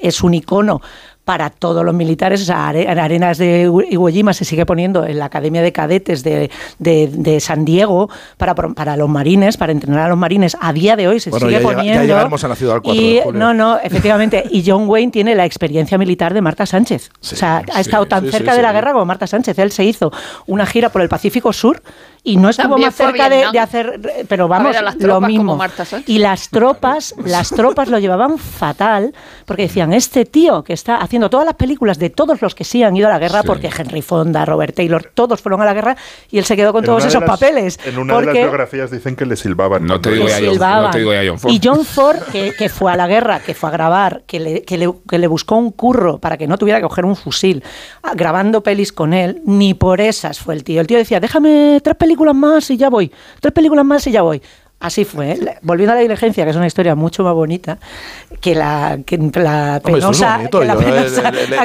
es 0.00 0.22
un 0.22 0.32
icono 0.32 0.80
para 1.28 1.50
todos 1.50 1.84
los 1.84 1.94
militares. 1.94 2.40
O 2.40 2.44
sea, 2.46 2.68
are- 2.70 2.90
en 2.90 2.98
Arenas 2.98 3.36
de 3.36 3.70
Iwo 3.90 4.08
Jima 4.08 4.32
se 4.32 4.46
sigue 4.46 4.64
poniendo 4.64 5.04
en 5.04 5.18
la 5.18 5.26
Academia 5.26 5.60
de 5.60 5.72
Cadetes 5.74 6.22
de, 6.24 6.50
de- 6.78 7.10
de 7.12 7.38
San 7.38 7.66
Diego 7.66 8.08
para, 8.38 8.54
para 8.54 8.96
los 8.96 9.10
marines, 9.10 9.58
para 9.58 9.72
entrenar 9.72 10.06
a 10.06 10.08
los 10.08 10.16
marines. 10.16 10.56
A 10.58 10.72
día 10.72 10.96
de 10.96 11.06
hoy 11.06 11.20
se 11.20 11.28
Bueno, 11.28 11.44
sigue 11.48 11.52
ya, 11.52 11.58
llega- 11.58 11.70
ya 11.72 11.76
poniendo. 11.76 12.16
a 12.46 12.48
la 12.48 12.56
ciudad 12.56 12.72
del 12.76 12.82
4 12.82 13.02
y, 13.02 13.14
de 13.16 13.22
julio. 13.24 13.38
No, 13.38 13.52
no, 13.52 13.78
efectivamente. 13.78 14.42
Y 14.50 14.64
John 14.66 14.88
Wayne 14.88 15.12
tiene 15.12 15.34
la 15.34 15.44
experiencia 15.44 15.98
militar 15.98 16.32
de 16.32 16.40
Marta 16.40 16.64
Sánchez. 16.64 17.10
o 17.20 17.24
sea, 17.26 17.62
ha 17.74 17.80
estado 17.80 18.06
tan 18.06 18.24
sí, 18.24 18.30
cerca 18.30 18.52
sí, 18.52 18.56
de 18.56 18.62
la 18.62 18.70
sí. 18.70 18.74
guerra 18.76 18.92
como 18.92 19.04
Marta 19.04 19.26
Sánchez. 19.26 19.58
Él 19.58 19.70
se 19.70 19.84
hizo 19.84 20.10
una 20.46 20.64
gira 20.64 20.88
por 20.88 21.02
el 21.02 21.10
Pacífico 21.10 21.52
Sur 21.52 21.82
y 22.24 22.36
no 22.36 22.48
estuvo 22.48 22.70
También 22.70 22.88
más 22.88 22.94
fue 22.94 23.06
a 23.06 23.08
cerca 23.10 23.28
de, 23.28 23.44
de 23.52 23.58
hacer. 23.58 24.00
Pero 24.28 24.44
A 24.44 24.48
vamos, 24.48 24.68
ver 24.68 24.76
a 24.78 24.82
las 24.82 24.94
lo 24.94 25.00
tropas 25.00 25.16
como 25.20 25.26
mismo. 25.28 25.56
Marta. 25.56 25.84
Y 26.06 26.18
las 26.20 26.48
tropas, 26.48 27.14
las 27.24 27.50
tropas 27.50 27.88
lo 27.88 27.98
llevaban 27.98 28.38
fatal 28.38 29.14
porque 29.44 29.62
decían, 29.62 29.92
este 29.92 30.24
tío 30.24 30.62
que 30.62 30.72
está 30.72 30.96
haciendo 30.96 31.17
todas 31.28 31.44
las 31.44 31.56
películas 31.56 31.98
de 31.98 32.10
todos 32.10 32.40
los 32.40 32.54
que 32.54 32.62
sí 32.64 32.82
han 32.84 32.96
ido 32.96 33.08
a 33.08 33.10
la 33.10 33.18
guerra, 33.18 33.40
Sí. 33.42 33.46
porque 33.48 33.68
Henry 33.76 34.00
Fonda, 34.02 34.44
Robert 34.44 34.74
Taylor, 34.74 35.10
todos 35.14 35.40
fueron 35.42 35.60
a 35.60 35.64
la 35.64 35.74
guerra 35.74 35.96
y 36.30 36.38
él 36.38 36.44
se 36.44 36.54
quedó 36.56 36.72
con 36.72 36.84
En 36.84 36.86
todos 36.86 37.04
esos 37.04 37.20
las- 37.20 37.28
papeles. 37.30 37.78
En 37.84 37.98
una 37.98 38.18
de 38.20 38.26
las 38.26 38.34
biografías 38.34 38.90
dicen 38.92 39.16
que 39.16 39.26
le 39.26 39.34
silbaban. 39.36 39.84
No 39.84 40.00
te 40.00 40.12
digo 40.12 40.24
le 40.26 40.30
ya 40.30 40.36
John- 40.38 40.50
silbaban. 40.52 40.84
no 40.84 40.90
te 40.90 40.98
digo 41.00 41.12
ya 41.12 41.22
John 41.28 41.38
Ford. 41.40 41.52
Y 41.52 41.60
John 41.62 41.84
Ford, 41.84 42.18
que, 42.30 42.52
que 42.56 42.68
fue 42.68 42.92
a 42.92 42.96
la 42.96 43.08
guerra, 43.08 43.40
que 43.40 43.54
fue 43.54 43.68
a 43.68 43.72
grabar, 43.72 44.22
que 44.26 44.38
le, 44.38 44.62
que, 44.62 44.78
le, 44.78 44.88
que 45.08 45.18
le 45.18 45.26
buscó 45.26 45.56
un 45.56 45.72
curro 45.72 46.18
para 46.18 46.36
que 46.36 46.46
no 46.46 46.56
tuviera 46.58 46.78
que 46.78 46.84
coger 46.86 47.04
un 47.04 47.16
fusil, 47.16 47.64
ah, 48.02 48.12
grabando 48.14 48.62
pelis 48.62 48.92
con 48.92 49.12
él, 49.12 49.42
ni 49.44 49.74
por 49.74 50.00
esas 50.00 50.38
fue 50.38 50.54
el 50.54 50.62
tío. 50.64 50.80
El 50.80 50.86
tío 50.86 50.98
decía, 50.98 51.18
déjame 51.20 51.80
tres 51.82 51.96
películas 51.96 52.34
más 52.34 52.70
y 52.70 52.76
ya 52.76 52.90
voy, 52.90 53.10
tres 53.40 53.52
películas 53.52 53.84
más 53.84 54.06
y 54.06 54.12
ya 54.12 54.22
voy. 54.22 54.42
Así 54.80 55.04
fue. 55.04 55.32
¿eh? 55.32 55.58
Volviendo 55.62 55.92
a 55.92 55.96
la 55.96 56.02
diligencia, 56.02 56.44
que 56.44 56.50
es 56.50 56.56
una 56.56 56.68
historia 56.68 56.94
mucho 56.94 57.24
más 57.24 57.34
bonita 57.34 57.78
que 58.40 58.54
la, 58.54 58.98
que 59.04 59.18
la 59.18 59.80
Hombre, 59.82 59.98
eso 59.98 60.10
es 60.10 60.18
penosa, 60.20 60.36
bonito. 60.36 60.60
que 60.60 60.66
la 60.66 60.74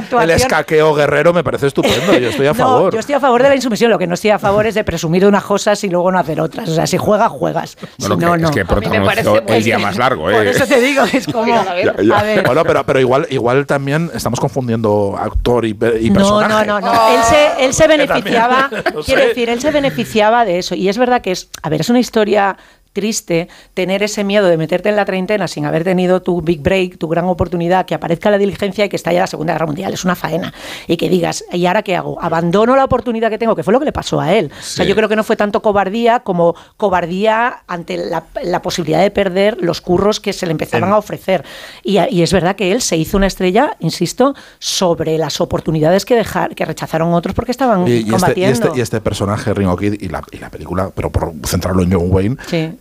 Yo, 0.10 0.22
el- 0.22 0.30
escaqueo 0.32 0.96
guerrero 0.96 1.32
me 1.32 1.44
parece 1.44 1.68
estupendo. 1.68 2.18
Yo 2.18 2.30
estoy 2.30 2.48
a 2.48 2.54
No, 2.54 2.56
favor. 2.56 2.92
yo 2.94 3.00
estoy 3.00 3.14
a 3.14 3.20
favor 3.20 3.44
de 3.44 3.50
la 3.50 3.56
insumisión. 3.56 3.92
Lo 3.92 4.00
que 4.00 4.08
no 4.08 4.16
estoy 4.16 4.32
a 4.32 4.40
favor 4.40 4.66
es 4.66 4.74
de 4.74 4.84
presumir 4.84 5.22
de 5.22 5.28
unas 5.28 5.44
cosas 5.44 5.84
y 5.84 5.90
luego 5.90 6.12
no 6.12 6.18
hacer 6.18 6.42
otras. 6.42 6.68
O 6.68 6.74
sea, 6.74 6.88
si 6.88 6.98
juegas, 6.98 7.30
juegas. 7.30 7.78
Bueno, 8.00 8.16
si 8.16 8.20
que- 8.20 8.26
no, 8.26 8.36
es 8.36 8.42
no. 8.42 8.50
que 8.52 8.66
protagonizó 8.66 9.44
el 9.48 9.64
día 9.64 9.78
más 9.78 9.96
largo, 9.96 10.32
¿eh? 10.32 10.34
Por 10.34 10.48
eso 10.48 10.66
te 10.66 10.82
digo, 10.82 11.04
es 11.14 11.28
como. 11.28 11.46
Ya, 11.46 11.76
ya. 12.02 12.18
A 12.18 12.24
ver. 12.24 12.44
Bueno, 12.44 12.64
pero, 12.64 12.84
pero 12.84 13.00
igual, 13.00 13.28
igual 13.30 13.68
también 13.68 14.10
estamos 14.16 14.40
confundiendo 14.40 15.16
actor 15.20 15.66
y, 15.66 15.76
pe- 15.76 16.00
y 16.02 16.10
No, 16.10 16.16
personaje. 16.16 16.66
no, 16.66 16.80
no, 16.82 16.88
no. 16.92 17.10
Él 17.16 17.24
se, 17.30 17.66
él 17.66 17.74
se 17.76 17.88
beneficiaba, 17.88 18.70
no 18.96 19.02
quiero 19.02 19.22
decir, 19.22 19.50
él 19.50 19.62
se 19.62 19.70
beneficiaba 19.70 20.46
de 20.46 20.58
eso. 20.58 20.74
Y 20.74 20.90
es 20.90 20.98
verdad 20.98 21.22
que 21.22 21.32
es, 21.32 21.50
a 21.62 21.70
ver, 21.70 21.82
es 21.82 21.90
una 21.92 22.00
historia 22.00 22.58
triste 22.94 23.48
tener 23.74 24.04
ese 24.04 24.24
miedo 24.24 24.48
de 24.48 24.58
meterte 24.58 24.90
en 24.90 24.96
la 24.96 25.06
treintena 25.06 25.48
sin 25.48 25.66
haber 25.66 25.84
tenido 25.84 26.22
tu 26.22 26.42
big 26.42 26.62
break, 26.62 26.98
tu 26.98 27.08
gran 27.08 27.26
oportunidad, 27.26 27.86
que 27.86 27.96
aparezca 27.96 28.30
la 28.30 28.38
diligencia 28.38 28.86
y 28.86 28.90
que 28.90 28.96
estalla 28.96 29.22
la 29.22 29.28
Segunda 29.28 29.54
Guerra 29.54 29.66
Mundial. 29.66 29.94
Es 29.94 30.06
una 30.06 30.16
faena. 30.16 30.54
Y 30.88 30.98
que 30.98 31.10
digas, 31.10 31.44
¿y 31.52 31.66
ahora 31.66 31.82
qué 31.82 31.96
hago? 31.96 32.22
Abandono 32.22 32.76
la 32.76 32.86
oportunidad 32.86 33.30
que 33.30 33.38
tengo, 33.38 33.56
que 33.56 33.64
fue 33.64 33.74
lo 33.74 33.80
que 33.80 33.86
le 33.86 33.92
pasó 33.92 34.22
a 34.22 34.34
él. 34.34 34.52
O 34.58 34.64
sea, 34.64 34.86
yo 34.86 34.96
creo 34.96 35.10
que 35.10 35.16
no 35.16 35.24
fue 35.24 35.36
tanto 35.36 35.62
cobardía 35.62 36.22
como 36.22 36.56
cobardía 36.78 37.64
ante 37.68 37.98
la, 37.98 38.24
la 38.44 38.62
posibilidad 38.62 39.02
de 39.02 39.12
perder 39.12 39.58
los 39.60 39.82
curros 39.82 40.20
que 40.20 40.32
se 40.34 40.46
le 40.46 40.52
empezaban 40.52 40.92
a 40.92 40.98
ofrecer. 40.98 41.44
Y, 41.84 41.98
es 41.98 42.32
verdad 42.32 42.56
que 42.56 42.72
él 42.72 42.82
se 42.82 42.96
hizo 42.96 43.18
una 43.18 43.28
estrella, 43.28 43.76
insisto, 43.80 44.36
sobre 44.60 45.18
las 45.18 45.42
oportunidades 45.42 46.06
que, 46.06 46.16
dejar, 46.16 46.56
que 46.56 46.64
rechazaron 46.66 47.14
otros 47.14 47.36
porque 47.36 47.52
estaban 47.52 47.88
Y, 47.88 47.92
y 47.92 47.98
este, 47.98 48.08
y, 48.08 48.12
combatiendo. 48.12 48.68
este, 48.68 48.80
y 48.80 48.82
este 48.82 49.02
personaje, 49.02 49.54
Ringo 49.54 49.76
Kid, 49.76 49.96
y 50.00 50.10
la, 50.10 50.24
y 50.32 50.38
la 50.38 50.50
película, 50.50 50.92
pero 50.96 51.12
por 51.12 51.34
centrarlo 51.46 51.82
en 51.84 51.92
John 51.92 52.08
Wayne, 52.10 52.38
Sí. 52.48 52.72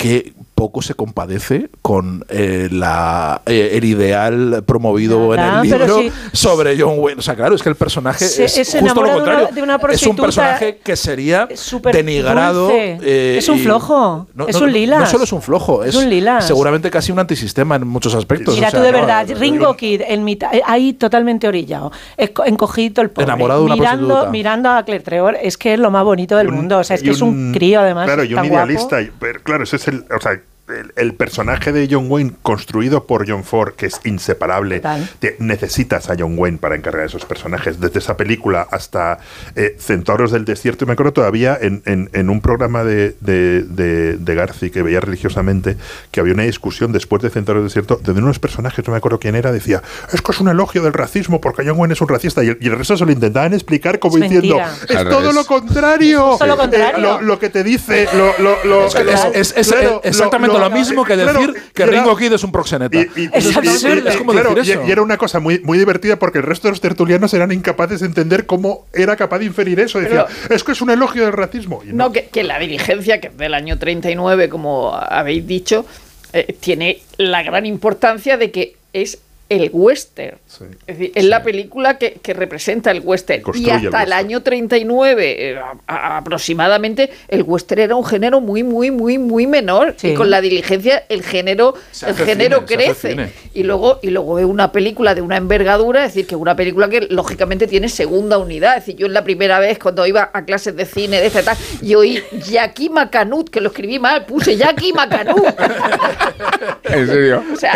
Que 0.00 0.32
poco 0.60 0.82
se 0.82 0.92
compadece 0.94 1.70
con 1.80 2.22
eh, 2.28 2.68
la, 2.70 3.40
eh, 3.46 3.70
el 3.78 3.84
ideal 3.84 4.62
promovido 4.66 5.34
Nada, 5.34 5.62
en 5.64 5.72
el 5.72 5.78
libro 5.80 5.98
sí. 6.00 6.12
sobre 6.34 6.78
John 6.78 6.96
Wayne. 6.98 7.18
O 7.18 7.22
sea, 7.22 7.34
claro, 7.34 7.54
es 7.54 7.62
que 7.62 7.70
el 7.70 7.76
personaje 7.76 8.26
Se- 8.26 8.44
es, 8.44 8.52
se 8.52 8.62
justo 8.62 8.76
lo 8.80 8.84
enamora 8.84 9.08
de 9.08 9.14
una- 9.16 9.24
contrario. 9.24 9.54
de 9.54 9.62
una 9.62 9.76
es 9.94 10.02
un 10.06 10.16
personaje 10.16 10.78
que 10.84 10.96
sería 10.96 11.48
denigrado. 11.92 12.70
eh, 12.72 13.36
Es 13.38 13.48
un 13.48 13.58
flojo, 13.58 14.28
no- 14.34 14.48
es 14.48 14.56
no- 14.60 14.66
un 14.66 14.72
lilas. 14.72 15.00
No 15.00 15.06
solo 15.06 15.24
es 15.24 15.32
un 15.32 15.40
flojo, 15.40 15.82
Es 15.82 15.94
es, 15.94 16.02
un 16.02 16.10
lilas. 16.10 16.46
seguramente 16.46 16.90
casi 16.90 17.10
un 17.10 17.18
antisistema 17.20 17.76
en 17.76 17.86
muchos 17.86 18.14
aspectos. 18.14 18.54
Mira 18.54 18.68
o 18.68 18.70
sea, 18.70 18.80
tú 18.80 18.84
de 18.84 18.92
no, 18.92 18.98
verdad, 18.98 19.26
no, 19.26 19.32
no, 19.34 19.40
Ringo 19.40 19.76
Kid, 19.76 20.02
en 20.06 20.24
mitad, 20.24 20.54
eh, 20.54 20.60
ahí 20.66 20.92
totalmente 20.92 21.48
orillado, 21.48 21.90
encogido 22.18 23.02
el 23.02 23.10
pobre, 23.10 23.24
Enamorado 23.24 23.60
de 23.60 23.66
una 23.66 23.76
mirando, 23.76 24.06
prostituta. 24.08 24.30
mirando 24.30 24.70
a 24.70 24.82
Claire 24.84 25.04
Trevor, 25.04 25.36
es 25.42 25.56
que 25.56 25.72
es 25.74 25.80
lo 25.80 25.90
más 25.90 26.04
bonito 26.04 26.36
del 26.36 26.50
mundo, 26.50 26.78
o 26.78 26.84
sea, 26.84 26.96
es 26.96 27.02
que 27.02 27.10
es 27.10 27.22
un 27.22 27.52
crío 27.52 27.80
además, 27.80 28.04
Claro, 28.06 28.24
y 28.24 28.34
un 28.34 28.48
guapo. 28.48 28.54
idealista. 28.70 29.00
y- 29.00 29.10
pero 29.18 29.40
claro, 29.42 29.64
ese 29.64 29.76
es 29.76 29.88
el. 29.88 30.04
O 30.14 30.20
sea, 30.20 30.40
el, 30.72 30.92
el 30.96 31.14
personaje 31.14 31.72
de 31.72 31.88
John 31.90 32.06
Wayne 32.10 32.32
construido 32.42 33.06
por 33.06 33.28
John 33.28 33.44
Ford, 33.44 33.74
que 33.74 33.86
es 33.86 34.00
inseparable, 34.04 34.80
te- 35.18 35.36
necesitas 35.38 36.10
a 36.10 36.14
John 36.18 36.34
Wayne 36.38 36.58
para 36.58 36.76
encargar 36.76 37.06
esos 37.06 37.24
personajes. 37.24 37.80
Desde 37.80 37.98
esa 37.98 38.16
película 38.16 38.66
hasta 38.70 39.18
eh, 39.56 39.76
Centauros 39.78 40.30
del 40.32 40.44
Desierto. 40.44 40.84
Y 40.84 40.86
me 40.86 40.92
acuerdo 40.94 41.12
todavía 41.12 41.58
en, 41.60 41.82
en- 41.86 42.10
en 42.12 42.30
un 42.30 42.40
programa 42.40 42.84
de, 42.84 43.14
de, 43.20 43.62
de, 43.62 44.16
de 44.16 44.34
Garci 44.34 44.70
que 44.70 44.82
veía 44.82 45.00
religiosamente 45.00 45.76
que 46.10 46.20
había 46.20 46.34
una 46.34 46.42
discusión 46.44 46.92
después 46.92 47.22
de 47.22 47.30
Centauros 47.30 47.62
del 47.62 47.68
Desierto 47.68 47.96
de 47.96 48.12
uno 48.12 48.20
de 48.22 48.26
los 48.28 48.38
personajes, 48.38 48.86
no 48.86 48.92
me 48.92 48.98
acuerdo 48.98 49.18
quién 49.18 49.34
era, 49.36 49.52
decía: 49.52 49.82
Es 50.12 50.22
que 50.22 50.32
es 50.32 50.40
un 50.40 50.48
elogio 50.48 50.82
del 50.82 50.92
racismo 50.92 51.40
porque 51.40 51.62
John 51.66 51.78
Wayne 51.78 51.94
es 51.94 52.00
un 52.00 52.08
racista. 52.08 52.42
Y 52.44 52.48
el, 52.48 52.58
y 52.60 52.68
el 52.68 52.76
resto 52.76 52.96
se 52.96 53.04
lo 53.04 53.12
intentaban 53.12 53.52
explicar 53.54 53.98
como 53.98 54.16
Es 54.16 54.22
diciendo: 54.24 54.56
mentira. 54.58 55.02
Es 55.02 55.08
todo 55.08 55.32
lo 55.32 55.44
contrario. 55.44 56.32
Es 56.34 56.38
todo 56.38 56.48
lo 56.48 56.54
Eh, 56.54 56.58
contrario. 56.58 56.98
lo, 57.00 57.20
lo 57.22 57.38
que 57.38 57.48
te 57.50 57.64
dice, 57.64 58.06
lo, 58.14 58.32
lo, 58.38 58.64
lo- 58.64 58.86
Es, 58.86 58.94
es- 58.94 59.04
lo- 59.04 59.32
es- 59.32 59.54
es 59.56 59.68
claro, 59.72 60.00
exactamente 60.04 60.58
lo, 60.68 60.70
mismo 60.70 61.04
que 61.04 61.14
claro, 61.14 61.40
decir 61.40 61.54
que 61.74 61.86
Ringo 61.86 62.16
Kid 62.16 62.32
es 62.32 62.44
un 62.44 62.52
proxeneta. 62.52 62.96
y- 62.98 63.08
y- 63.16 63.30
es, 63.32 63.44
y- 63.52 63.54
absurdo, 63.58 63.94
y- 64.04 64.08
es 64.08 64.16
como 64.16 64.32
claro, 64.32 64.54
decir 64.54 64.74
eso. 64.78 64.84
y 64.86 64.90
era 64.90 65.02
una 65.02 65.16
cosa 65.16 65.40
muy, 65.40 65.60
muy 65.60 65.78
divertida 65.78 66.16
porque 66.18 66.38
el 66.38 66.44
resto 66.44 66.68
de 66.68 66.72
los 66.72 66.80
tertulianos 66.80 67.32
eran 67.34 67.52
incapaces 67.52 68.00
de 68.00 68.06
entender 68.06 68.46
cómo 68.46 68.86
era 68.92 69.16
capaz 69.16 69.38
de 69.40 69.46
inferir 69.46 69.80
eso. 69.80 70.00
Decía, 70.00 70.26
es 70.48 70.62
que 70.64 70.72
es 70.72 70.80
un 70.80 70.90
elogio 70.90 71.24
del 71.24 71.32
racismo. 71.32 71.82
Y 71.84 71.92
No, 71.92 72.12
que, 72.12 72.26
que 72.28 72.42
la 72.44 72.58
diligencia, 72.58 73.20
que 73.20 73.28
es 73.28 73.36
del 73.36 73.54
año 73.54 73.78
39, 73.78 74.48
como 74.48 74.94
habéis 74.94 75.46
dicho, 75.46 75.84
eh, 76.32 76.54
tiene 76.60 77.02
la 77.16 77.42
gran 77.42 77.66
importancia 77.66 78.36
de 78.36 78.50
que 78.50 78.76
es 78.92 79.18
el 79.50 79.68
western. 79.72 80.38
Es 80.86 80.98
decir, 80.98 81.12
es 81.14 81.24
la 81.24 81.42
película 81.42 81.98
que, 81.98 82.14
que 82.22 82.32
representa 82.32 82.90
el 82.90 83.00
western. 83.04 83.42
Y 83.54 83.68
hasta 83.68 84.02
el 84.04 84.12
año 84.14 84.42
39, 84.42 85.50
eh, 85.50 85.58
a- 85.58 85.74
a- 85.86 86.16
aproximadamente, 86.18 87.10
el 87.28 87.42
western 87.42 87.80
era 87.82 87.94
un 87.96 88.04
género 88.06 88.40
muy, 88.40 88.62
muy, 88.62 88.90
muy, 88.90 89.18
muy 89.18 89.46
menor. 89.46 89.94
Sí. 89.98 90.08
Y 90.10 90.14
con 90.14 90.30
la 90.30 90.40
diligencia 90.40 91.04
el 91.08 91.22
género, 91.22 91.74
el 92.06 92.14
género 92.14 92.64
cine, 92.66 92.84
crece. 92.84 93.32
Y 93.52 93.64
luego, 93.64 93.98
y 94.02 94.10
luego 94.10 94.38
es 94.38 94.44
una 94.46 94.72
película 94.72 95.14
de 95.14 95.20
una 95.20 95.36
envergadura, 95.36 96.04
es 96.06 96.14
decir, 96.14 96.26
que 96.26 96.36
una 96.36 96.56
película 96.56 96.88
que 96.88 97.02
lógicamente 97.10 97.66
tiene 97.66 97.88
segunda 97.88 98.38
unidad. 98.38 98.78
Es 98.78 98.86
decir, 98.86 98.96
yo 99.00 99.06
en 99.06 99.12
la 99.14 99.24
primera 99.24 99.58
vez 99.58 99.78
cuando 99.78 100.06
iba 100.06 100.30
a 100.32 100.44
clases 100.44 100.76
de 100.76 100.86
cine, 100.86 101.20
de 101.20 101.26
este 101.26 101.42
tal, 101.42 101.56
y 101.82 101.94
oí 101.96 102.22
Jackie 102.48 102.88
Macanut, 102.88 103.50
que 103.50 103.60
lo 103.60 103.70
escribí 103.70 103.98
mal, 103.98 104.24
puse 104.26 104.56
Jackie 104.56 104.92
Macanut. 104.92 105.44
¿En 106.84 107.06
serio? 107.06 107.42
O 107.52 107.56
sea, 107.56 107.72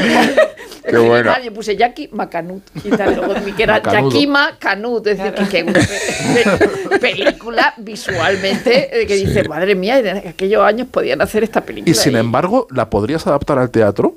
Qué 0.88 0.96
bueno. 0.98 1.30
mal, 1.30 1.44
puse 1.64 1.76
Jackie 1.76 2.08
Macanut. 2.12 2.62
Y 2.84 2.90
tal, 2.90 3.16
luego 3.16 3.34
vi 3.44 3.52
que 3.52 3.62
era 3.62 3.74
Macanudo. 3.74 4.10
Yakima 4.10 4.56
Canut, 4.58 5.06
es 5.06 5.18
decir, 5.18 5.34
que, 5.48 5.64
que 5.64 6.98
película 6.98 7.72
visualmente 7.78 9.00
eh, 9.02 9.06
que 9.06 9.16
dice, 9.16 9.48
madre 9.48 9.74
mía, 9.74 9.98
en 9.98 10.28
aquellos 10.28 10.62
años 10.62 10.88
podían 10.90 11.20
hacer 11.22 11.42
esta 11.42 11.62
película. 11.62 11.90
Y 11.90 11.94
sin 11.94 12.12
Y- 12.14 12.16
embargo, 12.18 12.66
la 12.70 12.90
podrías 12.90 13.26
adaptar 13.26 13.58
al 13.58 13.70
teatro 13.70 14.14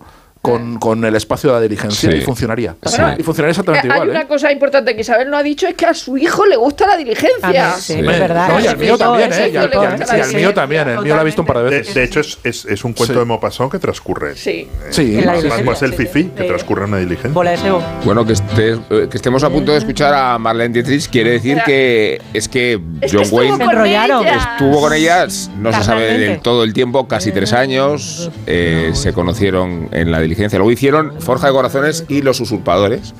con, 0.51 0.77
con 0.79 1.03
el 1.05 1.15
espacio 1.15 1.49
de 1.49 1.55
la 1.55 1.61
diligencia 1.61 2.11
Sí. 2.11 2.17
y 2.17 2.21
funcionaría. 2.21 2.75
Sí. 2.85 3.01
Y 3.17 3.23
funcionaría 3.23 3.51
exactamente 3.51 3.87
Eh, 3.87 3.91
Hay 3.91 3.97
igual. 3.97 4.09
una 4.09 4.21
¿eh? 4.21 4.27
cosa 4.27 4.51
importante 4.51 4.95
que 4.95 5.01
Isabel 5.01 5.29
no 5.29 5.37
ha 5.37 5.43
dicho, 5.43 5.67
es 5.67 5.75
que 5.75 5.85
a 5.85 5.93
su 5.93 6.17
hijo 6.17 6.45
le 6.45 6.55
gusta 6.55 6.87
la 6.87 6.97
diligencia. 6.97 7.71
Sí, 7.77 7.93
es 7.93 8.05
verdad. 8.05 8.49
No, 8.49 8.59
y 8.59 8.67
al 8.67 8.77
mío 8.77 8.97
también, 8.97 9.31
¿eh? 9.33 9.49
Y 9.53 9.57
al, 9.57 9.69
tipo, 9.69 9.83
y 9.83 9.85
al- 9.85 9.99
y 9.99 10.21
al 10.21 10.23
sí, 10.25 10.35
mío 10.35 10.53
también. 10.53 10.87
El 10.87 10.99
mío 11.01 11.15
lo 11.15 11.21
ha 11.21 11.23
visto 11.23 11.41
un 11.41 11.47
par 11.47 11.57
de 11.59 11.63
de, 11.65 11.69
veces. 11.79 11.93
de 11.95 12.03
hecho, 12.03 12.19
es, 12.21 12.37
es, 12.43 12.65
es 12.65 12.83
un 12.83 12.93
cuento 12.93 13.13
Sí. 13.13 13.19
de 13.19 13.25
Maupassant 13.25 13.71
que 13.71 13.79
transcurre. 13.79 14.35
Sí. 14.35 14.67
Sí. 14.89 15.17
En 15.17 15.25
la 15.25 15.33
Más, 15.63 15.81
el 15.83 15.95
sí. 15.97 16.29
que 16.35 16.43
transcurre 16.43 16.83
en 16.83 16.89
una 16.89 16.97
diligencia. 16.97 17.27
De. 17.43 17.71
Bueno, 18.05 18.25
que, 18.25 18.33
estés- 18.33 18.79
eh, 18.89 19.07
que 19.09 19.17
estemos 19.17 19.43
a 19.43 19.49
punto 19.49 19.71
de 19.71 19.77
escuchar 19.79 20.13
a 20.13 20.37
Marlene 20.37 20.73
Dietrich 20.73 21.09
quiere 21.09 21.31
decir 21.31 21.59
que 21.65 22.21
es 22.33 22.47
que 22.47 22.79
Es 23.01 23.11
que 23.11 23.17
John 23.17 23.27
Wayne 23.31 23.53
estuvo 23.55 24.81
con 24.81 24.93
ellas, 24.93 25.49
no 25.57 25.71
se 25.73 25.83
sabe 25.83 26.17
del 26.17 26.39
todo 26.39 26.63
el 26.63 26.73
tiempo, 26.73 27.07
casi 27.07 27.31
tres 27.31 27.53
años. 27.53 28.31
eh, 28.45 28.91
se 28.93 29.13
conocieron 29.13 29.89
en 29.91 30.11
la 30.11 30.19
diligencia 30.19 30.36
inteligencia. 30.37 30.59
Luego 30.59 30.71
hicieron 30.71 31.19
Forja 31.21 31.47
de 31.47 31.53
Corazones 31.53 32.05
y 32.07 32.21
Los 32.21 32.39
Usurpadores. 32.39 33.13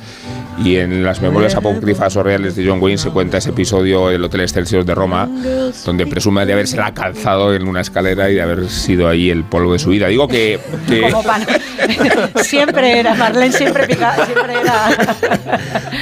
Y 0.63 0.77
en 0.77 1.03
las 1.03 1.21
memorias 1.21 1.53
apócrifas 1.53 2.15
o 2.15 2.23
reales 2.23 2.55
de 2.55 2.65
John 2.67 2.81
Wayne 2.81 2.97
se 2.97 3.11
cuenta 3.11 3.37
ese 3.37 3.51
episodio 3.51 4.07
del 4.07 4.23
Hotel 4.23 4.41
Excelsior 4.41 4.83
de 4.85 4.95
Roma, 4.95 5.29
donde 5.85 6.07
presume 6.07 6.47
de 6.47 6.53
haberse 6.53 6.77
la 6.77 6.95
calzado 6.95 7.53
en 7.53 7.67
una 7.67 7.81
escalera 7.81 8.27
y 8.31 8.33
de 8.33 8.41
haber 8.41 8.67
sido 8.67 9.07
ahí 9.07 9.29
el 9.29 9.43
polvo 9.43 9.73
de 9.73 9.79
su 9.79 9.89
vida. 9.91 10.07
Digo 10.07 10.27
que. 10.27 10.59
que- 10.87 11.01
Como 11.11 11.21
pan. 11.23 11.43
siempre 12.43 12.99
era, 12.99 13.13
Marlene 13.13 13.51
siempre 13.53 13.85
pica, 13.85 14.15
siempre 14.25 14.53
era. 14.59 14.89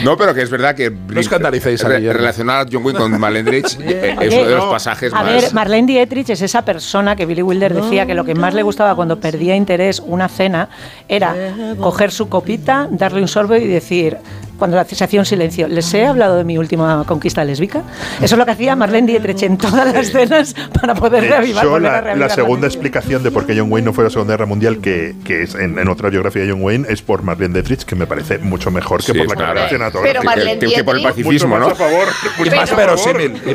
no, 0.04 0.16
pero 0.18 0.34
que 0.34 0.42
es 0.44 0.50
verdad 0.50 0.74
que. 0.74 0.90
No 0.90 1.20
escandalicéis 1.20 1.84
a 1.84 1.90
re-. 1.90 2.14
Relacionar 2.14 2.66
a 2.66 2.70
John 2.72 2.86
Wayne 2.86 3.00
con 3.00 3.20
Malendrich 3.20 3.78
eh, 3.82 4.16
es 4.22 4.30
Oye, 4.30 4.40
uno 4.40 4.50
de 4.50 4.56
los 4.56 4.66
pasajes 4.66 5.14
A 5.14 5.22
más. 5.22 5.34
ver, 5.44 5.54
Marlene 5.54 5.88
Dietrich 5.88 6.30
es 6.30 6.42
esa 6.42 6.64
persona 6.64 7.16
que 7.18 7.26
Billy 7.26 7.42
Wilder 7.42 7.74
decía 7.74 8.06
que 8.06 8.14
lo 8.14 8.24
que 8.24 8.36
más 8.36 8.54
le 8.54 8.64
gustaba 8.64 8.96
cuando 8.96 9.20
perdía 9.20 9.56
interés 9.56 10.00
una 10.00 10.30
cena 10.30 10.70
era 11.08 11.36
coger 11.80 12.12
su 12.12 12.30
copita, 12.30 12.88
darle 12.92 13.22
un 13.22 13.28
sorbo 13.28 13.56
y 13.56 13.68
decir, 13.68 14.18
cuando 14.58 14.84
se 14.86 15.04
hacía 15.04 15.20
un 15.20 15.26
silencio, 15.26 15.68
¿les 15.68 15.94
he 15.94 16.06
hablado 16.06 16.38
de 16.38 16.44
mi 16.44 16.58
última 16.58 17.04
conquista 17.06 17.44
lésbica? 17.44 17.84
Eso 18.22 18.36
es 18.36 18.38
lo 18.40 18.46
que 18.46 18.52
hacía 18.52 18.76
Marlene 18.76 19.08
Dietrich 19.08 19.44
en 19.44 19.58
todas 19.58 19.94
las 19.94 20.12
cenas 20.12 20.56
para 20.80 20.96
poder 20.96 21.24
De 21.24 21.30
reavivar, 21.30 21.66
hecho, 21.66 21.80
la, 21.80 22.02
reavivar 22.02 22.30
la 22.30 22.36
segunda 22.36 22.68
explicación 22.68 23.24
de 23.24 23.32
por 23.32 23.46
qué 23.46 23.58
John 23.58 23.72
Wayne 23.72 23.86
no 23.86 23.94
fue 23.94 24.04
a 24.04 24.06
la 24.06 24.10
Segunda 24.12 24.34
Guerra 24.34 24.46
Mundial, 24.46 24.80
que, 24.80 25.16
que 25.24 25.44
es 25.44 25.56
en, 25.56 25.78
en 25.80 25.88
otra 25.88 26.10
biografía 26.10 26.44
de 26.44 26.52
John 26.52 26.62
Wayne, 26.64 26.86
es 26.90 27.02
por 27.02 27.24
Marlene 27.24 27.54
Dietrich, 27.54 27.84
que 27.84 27.96
me 27.96 28.08
parece 28.08 28.38
mucho 28.40 28.72
mejor 28.72 29.00
que 29.04 29.12
Sí, 29.12 29.18
por 29.18 29.28
la 29.28 29.36
claro. 29.36 29.60
canción 29.60 29.80
Pero 29.82 29.92
cinematográfica. 29.92 30.24
Marlene 30.24 30.60
Que- 30.60 30.74
que 30.76 30.84
por 30.84 30.96
el 30.96 31.02
Dietrich- 31.02 31.10
pacifismo, 31.24 31.48
Mucho 31.56 31.60
¿no? 31.60 31.68
a 31.72 31.76
favor. 31.76 32.08
mucho 32.38 32.50
Pero- 32.50 32.56
más 32.56 32.72
a 32.72 32.76
favor. 32.76 32.96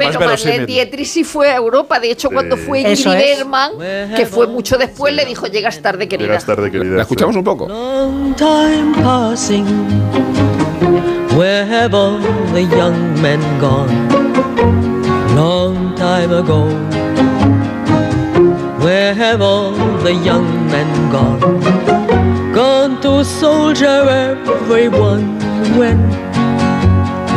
Pero 0.08 0.20
Marlene 0.26 0.66
Dietrich 0.66 1.06
sí 1.06 1.24
fue 1.24 1.50
a 1.50 1.56
Europa. 1.56 1.98
De 2.00 2.10
hecho, 2.10 2.30
cuando 2.30 2.56
fue 2.56 2.80
Ingrid. 2.80 3.04
Bergman, 3.06 3.72
que 4.16 4.26
fue 4.26 4.46
mucho 4.46 4.76
después, 4.78 5.14
le 5.14 5.24
dijo: 5.24 5.46
Llegas 5.46 5.80
tarde, 5.80 6.08
querida. 6.08 6.28
Llegas 6.28 6.46
tarde, 6.46 6.70
querida. 6.70 6.96
¿La 6.96 7.02
escuchamos 7.02 7.34
un 7.36 7.44
poco? 7.44 7.68
Long 7.68 8.34
time 8.36 9.02
passing. 9.02 10.59
Where 11.80 11.88
have 11.88 11.94
all 11.94 12.18
the 12.52 12.62
young 12.62 13.22
men 13.22 13.40
gone? 13.58 14.08
Long 15.34 15.94
time 15.96 16.30
ago. 16.30 16.68
Where 18.84 19.14
have 19.14 19.40
all 19.40 19.72
the 20.04 20.12
young 20.12 20.66
men 20.66 21.10
gone? 21.10 21.40
Gone 22.52 23.00
to 23.00 23.24
soldier 23.24 24.04
everyone. 24.10 25.38
When 25.78 26.00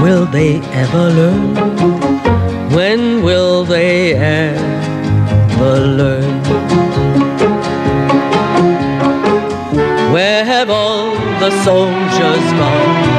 will 0.03 0.25
they 0.25 0.59
ever 0.83 1.05
learn? 1.19 1.55
When 2.75 3.23
will 3.23 3.63
they 3.63 4.13
ever 4.13 5.79
learn? 6.01 6.43
Where 10.11 10.43
have 10.43 10.69
all 10.69 11.11
the 11.39 11.51
soldiers 11.63 12.45
gone? 12.59 13.12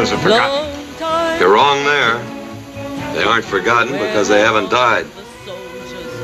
The 0.00 0.06
others 0.06 0.18
are 0.18 0.22
forgotten. 0.22 1.38
You're 1.38 1.52
wrong 1.52 1.84
there. 1.84 2.16
They 3.12 3.22
aren't 3.22 3.44
forgotten 3.44 3.92
because 3.92 4.28
they 4.28 4.40
haven't 4.40 4.70
died. 4.70 5.04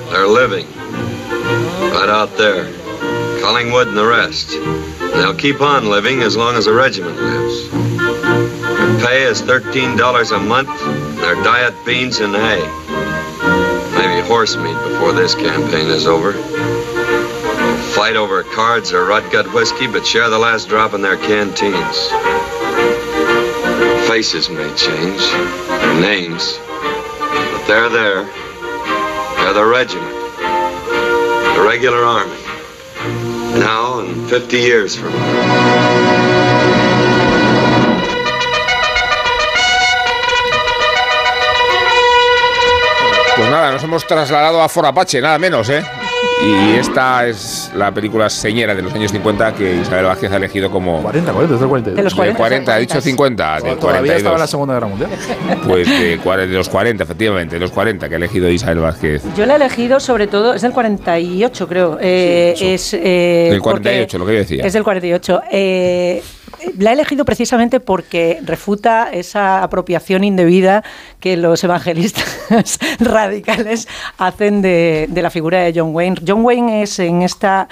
They're 0.09 0.27
living. 0.27 0.67
Right 1.93 2.09
out 2.09 2.39
there. 2.39 2.73
Collingwood 3.43 3.89
and 3.89 3.97
the 3.99 4.07
rest. 4.07 4.49
They'll 4.49 5.35
keep 5.35 5.61
on 5.61 5.91
living 5.91 6.23
as 6.23 6.39
long 6.39 6.55
as 6.55 6.65
the 6.65 6.73
regiment 6.73 7.19
lives. 7.19 7.71
Their 7.71 9.07
pay 9.07 9.23
is 9.25 9.43
$13 9.43 10.35
a 10.35 10.41
month. 10.41 10.71
Their 11.21 11.35
diet 11.45 11.75
beans 11.85 12.21
and 12.21 12.35
hay. 12.35 12.63
Maybe 13.99 14.27
horse 14.27 14.57
meat 14.57 14.79
before 14.89 15.13
this 15.13 15.35
campaign 15.35 15.89
is 15.89 16.07
over. 16.07 16.33
Fight 17.93 18.17
over 18.17 18.43
cards 18.43 18.95
or 18.95 19.05
rot-gut 19.05 19.53
whiskey, 19.53 19.87
but 19.87 20.07
share 20.07 20.31
the 20.31 20.39
last 20.39 20.71
drop 20.71 20.95
in 20.95 21.03
their 21.03 21.19
canteens. 21.19 22.56
Faces 24.07 24.49
may 24.49 24.73
change, 24.77 25.21
their 25.21 26.01
names, 26.01 26.59
but 26.59 27.67
they're 27.67 27.89
there. 27.89 28.23
They're 28.23 29.53
the 29.53 29.67
regiment, 29.67 30.15
the 31.57 31.65
regular 31.67 32.05
army. 32.05 32.39
Now 33.59 34.01
and 34.01 34.29
50 34.31 34.57
years 34.57 34.95
from 34.97 35.13
now. 35.13 36.47
Pues 43.37 43.51
nada, 43.51 43.73
nos 43.73 43.83
hemos 43.83 44.07
trasladado 44.07 44.63
a 44.63 44.69
For 44.69 44.87
Apache, 44.87 45.21
nada 45.21 45.39
menos, 45.39 45.69
¿eh? 45.69 45.85
Y 46.45 46.79
esta 46.79 47.27
es 47.27 47.73
la 47.75 47.93
película 47.93 48.29
señera 48.29 48.75
de 48.75 48.83
los 48.83 48.93
años 48.93 49.11
50 49.11 49.55
que 49.55 49.77
Isabel 49.77 50.05
Vázquez 50.05 50.31
ha 50.31 50.37
elegido 50.37 50.71
como... 50.71 51.03
40, 51.03 51.33
40, 51.33 51.55
es 51.55 51.61
del 51.61 51.69
42. 51.69 51.97
De 51.97 52.03
los 52.05 52.15
40, 52.15 52.37
40, 52.39 52.75
ha 52.75 52.79
dicho 52.79 53.01
50, 53.01 53.61
del 53.61 53.79
Todavía 53.79 54.17
estaba 54.17 54.37
en 54.37 54.41
la 54.43 54.47
42. 54.47 54.51
Segunda 54.51 54.75
Guerra 54.75 54.87
Mundial. 54.87 55.11
Pues 55.67 55.89
de, 55.89 56.19
de 56.19 56.57
los 56.57 56.69
40, 56.69 57.03
efectivamente, 57.05 57.57
de 57.57 57.61
los 57.61 57.71
40 57.71 58.09
que 58.09 58.15
ha 58.15 58.19
elegido 58.19 58.49
Isabel 58.51 58.79
Vázquez. 58.81 59.23
Yo 59.37 59.47
la 59.47 59.55
he 59.55 59.57
elegido 59.57 59.99
sobre 59.99 60.27
todo, 60.27 60.55
es 60.55 60.63
del 60.63 60.73
48 60.73 61.69
creo. 61.69 61.99
eh, 62.01 62.55
es, 62.61 62.95
eh, 62.95 63.49
Del 63.51 63.61
porque 63.63 63.81
48, 63.83 64.19
lo 64.19 64.27
que 64.27 64.33
yo 64.33 64.39
decía. 64.39 64.65
Es 64.65 64.73
del 64.73 64.85
48. 64.85 65.41
eh, 65.51 66.23
la 66.79 66.91
he 66.91 66.93
elegido 66.95 67.25
precisamente 67.25 67.81
porque 67.81 68.41
refuta 68.43 69.11
esa 69.13 69.63
apropiación 69.63 70.25
indebida 70.25 70.85
que 71.21 71.37
los 71.37 71.63
evangelistas 71.65 72.41
radicales 73.01 73.89
hacen 74.19 74.63
de, 74.63 75.07
de 75.09 75.23
la 75.23 75.31
figura 75.31 75.61
de 75.61 75.73
John 75.75 75.95
Wayne. 75.95 76.17
John 76.27 76.45
Wayne 76.45 76.83
es 76.83 76.99
en 76.99 77.23
esta 77.23 77.69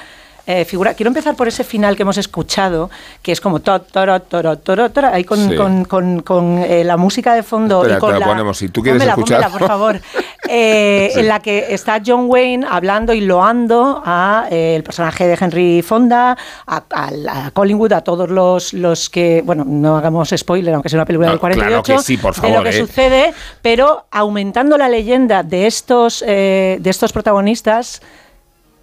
eh, 0.46 0.64
figura. 0.64 0.94
Quiero 0.94 1.08
empezar 1.08 1.34
por 1.36 1.48
ese 1.48 1.64
final 1.64 1.96
que 1.96 2.02
hemos 2.02 2.18
escuchado, 2.18 2.90
que 3.22 3.32
es 3.32 3.40
como 3.40 3.60
to, 3.60 3.80
toro, 3.80 4.20
toro, 4.20 4.58
toro, 4.58 4.90
toro, 4.90 5.08
ahí 5.08 5.24
con, 5.24 5.48
Sí. 5.50 5.56
con- 5.56 5.84
con- 5.84 6.20
con, 6.20 6.58
eh, 6.58 6.84
la 6.84 6.96
música 6.96 7.34
de 7.34 7.42
fondo 7.42 7.78
Espera, 7.82 7.96
y 7.96 8.00
con 8.00 8.08
te 8.10 8.14
la 8.14 8.20
la, 8.20 8.26
ponemos, 8.26 8.58
si 8.58 8.68
tú 8.68 8.82
quieres 8.82 9.00
Pónmela, 9.00 9.12
escuchar. 9.12 9.38
pónmela, 9.42 9.58
por 9.58 9.66
favor. 9.68 10.00
Eh, 10.46 11.08
Sí. 11.14 11.20
En 11.20 11.28
la 11.28 11.40
que 11.40 11.68
está 11.72 12.02
John 12.06 12.26
Wayne 12.28 12.66
hablando 12.68 13.14
y 13.14 13.22
loando 13.22 14.02
a 14.04 14.46
el 14.50 14.82
personaje 14.82 15.26
de 15.26 15.38
Henry 15.40 15.80
Fonda, 15.80 16.36
a, 16.66 16.82
a- 16.90 17.46
a 17.46 17.50
Collingwood, 17.50 17.92
a 17.94 18.02
todos 18.02 18.28
los, 18.28 18.74
los 18.74 19.08
que, 19.08 19.42
bueno, 19.42 19.64
no 19.66 19.96
hagamos 19.96 20.34
spoiler, 20.36 20.74
aunque 20.74 20.90
sea 20.90 20.98
una 20.98 21.06
película 21.06 21.28
No, 21.28 21.32
del 21.32 21.40
48, 21.40 21.82
claro 21.82 21.82
que 22.00 22.04
sí, 22.04 22.18
por 22.18 22.34
de 22.34 22.40
favor, 22.42 22.58
lo 22.58 22.62
que 22.64 22.72
sucede, 22.78 23.32
pero 23.62 24.04
aumentando 24.10 24.76
la 24.76 24.90
leyenda 24.90 25.42
de 25.42 25.66
estos, 25.66 26.20
de 26.20 26.78
estos 26.84 27.10
protagonistas. 27.14 28.02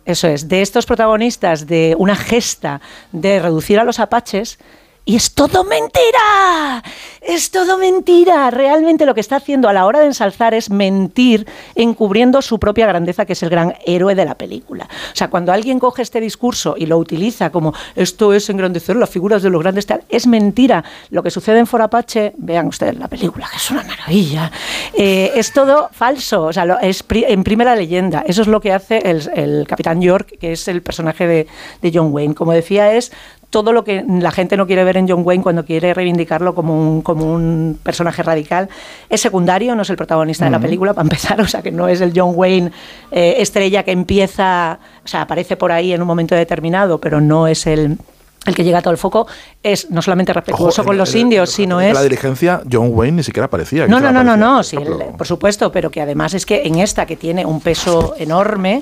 Eso 0.05 0.27
es, 0.27 0.47
de 0.47 0.61
estos 0.61 0.85
protagonistas 0.85 1.67
de 1.67 1.95
una 1.97 2.15
gesta 2.15 2.81
de 3.11 3.39
reducir 3.39 3.79
a 3.79 3.83
los 3.83 3.99
apaches. 3.99 4.57
Y 5.03 5.15
es 5.15 5.33
todo 5.33 5.63
mentira, 5.63 6.83
es 7.21 7.49
todo 7.49 7.79
mentira. 7.79 8.51
Realmente 8.51 9.07
lo 9.07 9.15
que 9.15 9.19
está 9.19 9.37
haciendo 9.37 9.67
a 9.67 9.73
la 9.73 9.87
hora 9.87 9.99
de 9.99 10.05
ensalzar 10.05 10.53
es 10.53 10.69
mentir 10.69 11.47
encubriendo 11.73 12.41
su 12.43 12.59
propia 12.59 12.85
grandeza, 12.85 13.25
que 13.25 13.33
es 13.33 13.41
el 13.41 13.49
gran 13.49 13.73
héroe 13.85 14.13
de 14.13 14.25
la 14.25 14.35
película. 14.35 14.87
O 15.11 15.15
sea, 15.15 15.29
cuando 15.29 15.51
alguien 15.51 15.79
coge 15.79 16.03
este 16.03 16.21
discurso 16.21 16.75
y 16.77 16.85
lo 16.85 16.99
utiliza 16.99 17.49
como 17.49 17.73
esto 17.95 18.31
es 18.31 18.47
engrandecer 18.51 18.95
las 18.95 19.09
figuras 19.09 19.41
de 19.41 19.49
los 19.49 19.61
grandes, 19.63 19.87
es 20.07 20.27
mentira. 20.27 20.83
Lo 21.09 21.23
que 21.23 21.31
sucede 21.31 21.57
en 21.57 21.65
For 21.67 21.81
Apache, 21.81 22.33
vean 22.37 22.67
ustedes 22.67 22.95
la 22.97 23.07
película, 23.07 23.47
que 23.49 23.57
es 23.57 23.71
una 23.71 23.83
maravilla, 23.83 24.51
eh, 24.93 25.31
es 25.35 25.51
todo 25.51 25.89
falso. 25.91 26.43
O 26.43 26.53
sea, 26.53 26.63
es, 26.83 27.01
pri- 27.01 27.25
imprime 27.27 27.65
la 27.65 27.75
leyenda. 27.75 28.23
Eso 28.27 28.43
es 28.43 28.47
lo 28.47 28.61
que 28.61 28.71
hace 28.71 28.99
el, 28.99 29.65
capitán 29.67 29.99
York, 29.99 30.37
que 30.39 30.51
es 30.51 30.67
el 30.67 30.83
personaje 30.83 31.47
de 31.81 31.91
John 31.91 32.13
Wayne. 32.13 32.35
Como 32.35 32.53
decía, 32.53 32.93
es 32.93 33.11
todo 33.51 33.73
lo 33.73 33.83
que 33.83 34.03
la 34.07 34.31
gente 34.31 34.57
no 34.57 34.65
quiere 34.65 34.83
ver 34.83 34.97
en 34.97 35.07
John 35.07 35.21
Wayne 35.23 35.43
cuando 35.43 35.65
quiere 35.65 35.93
reivindicarlo 35.93 36.55
como 36.55 36.73
un, 36.73 37.01
como 37.01 37.31
un 37.31 37.77
personaje 37.83 38.23
radical. 38.23 38.69
Es 39.09 39.21
secundario, 39.21 39.75
no 39.75 39.83
es 39.83 39.89
el 39.89 39.97
protagonista 39.97 40.45
de 40.45 40.51
la 40.51 40.59
película, 40.59 40.93
para 40.93 41.03
empezar, 41.03 41.39
o 41.41 41.47
sea, 41.47 41.61
que 41.61 41.71
no 41.71 41.87
es 41.87 42.01
el 42.01 42.13
John 42.15 42.31
Wayne 42.33 42.71
eh, 43.11 43.35
estrella 43.39 43.83
que 43.83 43.91
empieza, 43.91 44.79
o 45.03 45.07
sea, 45.07 45.23
aparece 45.23 45.57
por 45.57 45.71
ahí 45.71 45.91
en 45.91 46.01
un 46.01 46.07
momento 46.07 46.33
determinado, 46.33 46.99
pero 46.99 47.19
no 47.19 47.45
es 47.45 47.67
el, 47.67 47.97
el 48.45 48.55
que 48.55 48.63
llega 48.63 48.79
a 48.79 48.81
todo 48.81 48.93
el 48.93 48.97
foco. 48.97 49.27
Es 49.61 49.91
no 49.91 50.01
solamente 50.01 50.31
respetuoso 50.31 50.81
Ojo, 50.81 50.87
con 50.87 50.97
los 50.97 51.13
indios, 51.13 51.49
sino 51.51 51.81
es... 51.81 51.93
la 51.93 52.03
diligencia, 52.03 52.61
John 52.71 52.91
Wayne 52.93 53.17
ni 53.17 53.23
siquiera 53.23 53.47
aparecía. 53.47 53.85
No, 53.85 53.99
no, 53.99 54.13
no, 54.13 54.23
no, 54.23 54.37
no, 54.37 54.63
sí, 54.63 54.77
por 55.17 55.27
supuesto, 55.27 55.73
pero 55.73 55.91
que 55.91 55.99
además 55.99 56.33
es 56.33 56.45
que 56.45 56.63
en 56.63 56.79
esta 56.79 57.05
que 57.05 57.17
tiene 57.17 57.45
un 57.45 57.59
peso 57.59 58.15
enorme, 58.17 58.81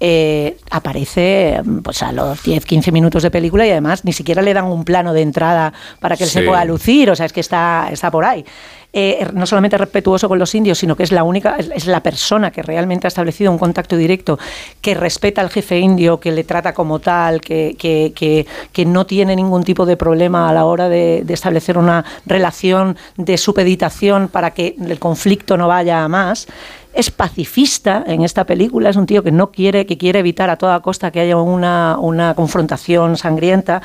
eh, 0.00 0.56
aparece 0.70 1.60
mm, 1.64 1.78
pues 1.80 2.02
a 2.02 2.10
los 2.12 2.42
10, 2.42 2.64
15 2.64 2.90
minutos 2.92 3.22
de 3.22 3.30
película 3.30 3.66
y 3.66 3.70
además 3.70 4.04
ni 4.04 4.12
siquiera 4.12 4.40
le 4.42 4.54
dan 4.54 4.64
un 4.64 4.84
plano 4.84 5.12
de 5.12 5.22
entrada 5.22 5.72
para 6.00 6.16
que 6.16 6.24
él 6.24 6.30
se 6.30 6.40
Sí. 6.40 6.46
pueda 6.46 6.64
lucir, 6.64 7.10
o 7.10 7.16
sea, 7.16 7.26
es 7.26 7.32
que 7.32 7.40
está, 7.40 7.88
está 7.92 8.10
por 8.10 8.24
ahí. 8.24 8.44
Eh, 8.92 9.28
no 9.34 9.46
solamente 9.46 9.78
respetuoso 9.78 10.28
con 10.28 10.38
los 10.40 10.52
indios, 10.52 10.78
sino 10.78 10.96
que 10.96 11.04
es 11.04 11.12
la 11.12 11.22
única, 11.22 11.54
es, 11.58 11.70
es 11.72 11.86
la 11.86 12.02
persona 12.02 12.50
que 12.50 12.60
realmente 12.60 13.06
ha 13.06 13.08
establecido 13.08 13.52
un 13.52 13.58
contacto 13.58 13.96
directo, 13.96 14.36
que 14.80 14.94
respeta 14.94 15.40
al 15.42 15.48
jefe 15.50 15.78
indio, 15.78 16.18
que 16.18 16.32
le 16.32 16.42
trata 16.42 16.74
como 16.74 16.98
tal, 16.98 17.40
que, 17.40 17.76
que, 17.78 18.12
que- 18.16 18.46
que 18.72 18.84
no 18.86 19.06
tiene 19.06 19.36
ningún 19.36 19.62
tipo 19.62 19.86
de 19.86 19.96
problema 19.96 20.48
a 20.48 20.52
la 20.52 20.64
hora 20.64 20.88
de, 20.88 21.22
de 21.24 21.34
establecer 21.34 21.78
una 21.78 22.04
relación 22.26 22.96
de 23.16 23.38
supeditación 23.38 24.26
para 24.28 24.50
que 24.52 24.74
el 24.84 24.98
conflicto 24.98 25.56
no 25.56 25.68
vaya 25.68 26.02
a 26.02 26.08
más. 26.08 26.48
Es 26.92 27.10
pacifista 27.10 28.02
en 28.06 28.22
esta 28.22 28.44
película, 28.44 28.90
es 28.90 28.96
un 28.96 29.06
tío 29.06 29.22
que 29.22 29.30
no 29.30 29.50
quiere, 29.50 29.86
que 29.86 29.96
quiere 29.96 30.18
evitar 30.18 30.50
a 30.50 30.56
toda 30.56 30.80
costa 30.80 31.10
que 31.10 31.20
haya 31.20 31.36
una, 31.36 31.96
una 32.00 32.34
confrontación 32.34 33.16
sangrienta. 33.16 33.80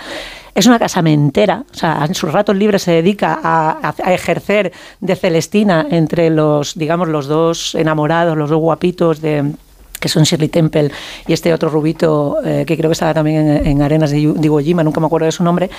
Es 0.56 0.66
una 0.68 0.80
casamentera, 0.80 1.66
o 1.70 1.76
sea, 1.76 2.06
en 2.08 2.16
sus 2.16 2.32
ratos 2.32 2.56
libres 2.56 2.82
se 2.84 2.92
dedica 2.92 3.38
a, 3.44 3.92
a- 4.04 4.14
ejercer 4.14 4.72
de 5.02 5.16
Celestina 5.18 5.86
entre 5.90 6.30
los, 6.30 6.76
digamos, 6.76 7.10
los 7.10 7.28
dos 7.28 7.76
enamorados, 7.76 8.38
los 8.38 8.50
dos 8.50 8.60
guapitos 8.60 9.22
de 9.22 9.52
que 10.00 10.10
son 10.10 10.24
Shirley 10.24 10.50
Temple 10.50 10.92
y 11.26 11.34
este 11.34 11.54
otro 11.54 11.70
rubito 11.70 12.38
eh, 12.46 12.64
que 12.68 12.78
creo 12.78 12.90
que 12.90 12.94
estaba 12.94 13.14
también 13.14 13.48
en, 13.50 13.66
en 13.68 13.82
Arenas 13.82 14.12
de 14.12 14.20
Iwo 14.20 14.60
Jima, 14.60 14.84
nunca 14.84 15.00
me 15.00 15.08
acuerdo 15.08 15.26
de 15.26 15.32
su 15.32 15.44
nombre, 15.44 15.70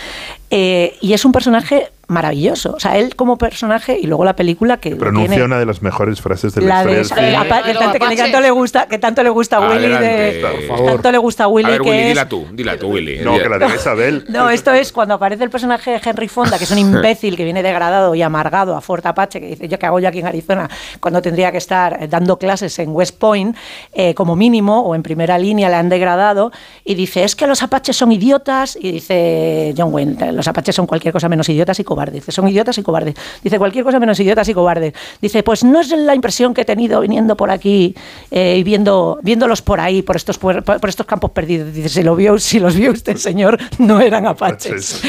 Eh, 0.50 0.94
y 1.00 1.12
es 1.12 1.24
un 1.24 1.32
personaje 1.32 1.88
maravilloso, 2.08 2.74
o 2.76 2.80
sea, 2.80 2.96
él 2.98 3.16
como 3.16 3.36
personaje 3.36 3.98
y 4.00 4.06
luego 4.06 4.24
la 4.24 4.36
película 4.36 4.76
que 4.78 4.94
Pronuncia 4.94 5.28
tiene- 5.30 5.44
una 5.44 5.58
de 5.58 5.66
las 5.66 5.82
mejores 5.82 6.20
frases 6.20 6.54
de 6.54 6.62
la 6.62 6.84
de 6.84 6.94
del 6.96 7.00
eh, 7.04 7.06
que, 7.64 7.74
tanto, 7.74 7.98
que 8.08 8.16
tanto 8.16 8.40
le 8.40 8.50
gusta 8.50 8.86
que 8.86 8.98
tanto 8.98 9.22
le 9.22 9.30
gusta 9.30 9.56
a 9.56 9.60
Willy 9.70 9.86
Adelante, 9.86 10.06
de 10.06 10.40
por 10.40 10.62
favor. 10.76 10.92
tanto 10.92 11.12
le 11.12 11.18
gusta 11.18 11.44
a 11.44 11.48
Willy 11.48 11.66
A 11.66 11.70
ver, 11.72 11.80
que 11.80 11.90
Willy, 11.90 12.02
es- 12.02 12.08
dila 12.10 12.28
tú, 12.28 12.46
dila 12.52 12.78
tú, 12.78 12.88
Willy. 12.88 13.18
No, 13.24 13.36
que 13.36 13.48
la 13.48 13.58
diga 13.58 13.74
Isabel. 13.74 14.24
no, 14.28 14.50
esto 14.50 14.72
es 14.72 14.92
cuando 14.92 15.14
aparece 15.14 15.42
el 15.44 15.50
personaje 15.50 15.90
de 15.92 16.00
Henry 16.04 16.28
Fonda, 16.28 16.58
que 16.58 16.64
es 16.64 16.70
un 16.70 16.78
imbécil 16.78 17.36
que 17.36 17.44
viene 17.44 17.62
degradado 17.62 18.14
y 18.14 18.22
amargado 18.22 18.76
a 18.76 18.80
Fort 18.80 19.04
Apache, 19.06 19.40
que 19.40 19.46
dice, 19.48 19.68
yo 19.68 19.78
qué 19.78 19.86
hago 19.86 19.98
yo 19.98 20.08
aquí 20.08 20.20
en 20.20 20.26
Arizona, 20.26 20.68
cuando 21.00 21.20
tendría 21.20 21.50
que 21.50 21.58
estar 21.58 22.02
eh, 22.02 22.08
dando 22.08 22.38
clases 22.38 22.78
en 22.78 22.90
West 22.90 23.18
Point, 23.18 23.56
eh, 23.92 24.14
como 24.14 24.36
mínimo, 24.36 24.82
o 24.82 24.94
en 24.94 25.02
primera 25.02 25.38
línea 25.38 25.68
le 25.68 25.74
han 25.76 25.88
degradado, 25.88 26.52
y 26.84 26.94
dice, 26.94 27.24
es 27.24 27.34
que 27.34 27.46
los 27.46 27.62
apaches 27.62 27.96
son 27.96 28.12
idiotas, 28.12 28.76
y 28.80 28.92
dice 28.92 29.74
John 29.76 29.92
Wayne, 29.92 30.32
los 30.32 30.46
apaches 30.46 30.74
son 30.76 30.86
cualquier 30.86 31.12
cosa 31.12 31.28
menos 31.28 31.48
idiotas 31.48 31.78
y 31.80 31.84
cobardes, 31.96 32.14
dice, 32.16 32.30
son 32.32 32.46
idiotas 32.48 32.76
y 32.76 32.82
cobardes, 32.82 33.14
dice, 33.42 33.58
cualquier 33.58 33.84
cosa 33.84 33.98
menos 33.98 34.20
idiotas 34.20 34.46
y 34.48 34.54
cobardes, 34.54 34.92
dice, 35.22 35.42
pues 35.42 35.64
no 35.64 35.80
es 35.80 35.88
la 35.90 36.14
impresión 36.14 36.52
que 36.52 36.60
he 36.60 36.64
tenido 36.64 37.00
viniendo 37.00 37.36
por 37.36 37.50
aquí 37.50 37.94
eh, 38.30 38.56
y 38.58 38.62
viendo, 38.62 39.18
viéndolos 39.22 39.62
por 39.62 39.80
ahí, 39.80 40.02
por 40.02 40.16
estos, 40.16 40.38
puer- 40.40 40.62
por 40.62 40.88
estos 40.90 41.06
campos 41.06 41.30
perdidos, 41.30 41.72
dice, 41.72 41.88
si, 41.88 42.02
lo 42.02 42.14
vio, 42.14 42.38
si 42.38 42.60
los 42.60 42.76
vio 42.76 42.92
usted, 42.92 43.16
señor, 43.16 43.58
no 43.78 44.00
eran 44.00 44.26
apaches 44.26 45.00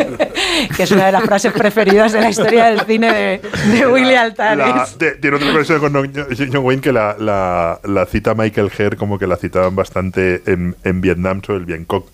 que 0.76 0.82
es 0.82 0.90
una 0.90 1.06
de 1.06 1.12
las 1.12 1.24
frases 1.24 1.52
preferidas 1.52 2.12
de 2.12 2.20
la 2.20 2.30
historia 2.30 2.66
del 2.66 2.80
cine 2.80 3.12
de, 3.12 3.40
de 3.78 3.86
Willy 3.86 4.14
Altares. 4.14 4.96
tiene 5.20 5.36
otra 5.36 5.50
conexión 5.52 5.80
con 5.80 5.92
John 5.92 6.64
Wayne 6.64 6.80
que 6.82 6.92
la, 6.92 7.16
la, 7.18 7.80
la 7.84 8.06
cita 8.06 8.34
Michael 8.34 8.70
Herr 8.76 8.96
como 8.96 9.18
que 9.18 9.26
la 9.26 9.36
citaban 9.36 9.74
bastante 9.76 10.42
en, 10.46 10.76
en 10.84 11.00
Vietnam 11.00 11.42
sobre 11.44 11.58
el 11.60 11.64
Vietcong. 11.66 12.04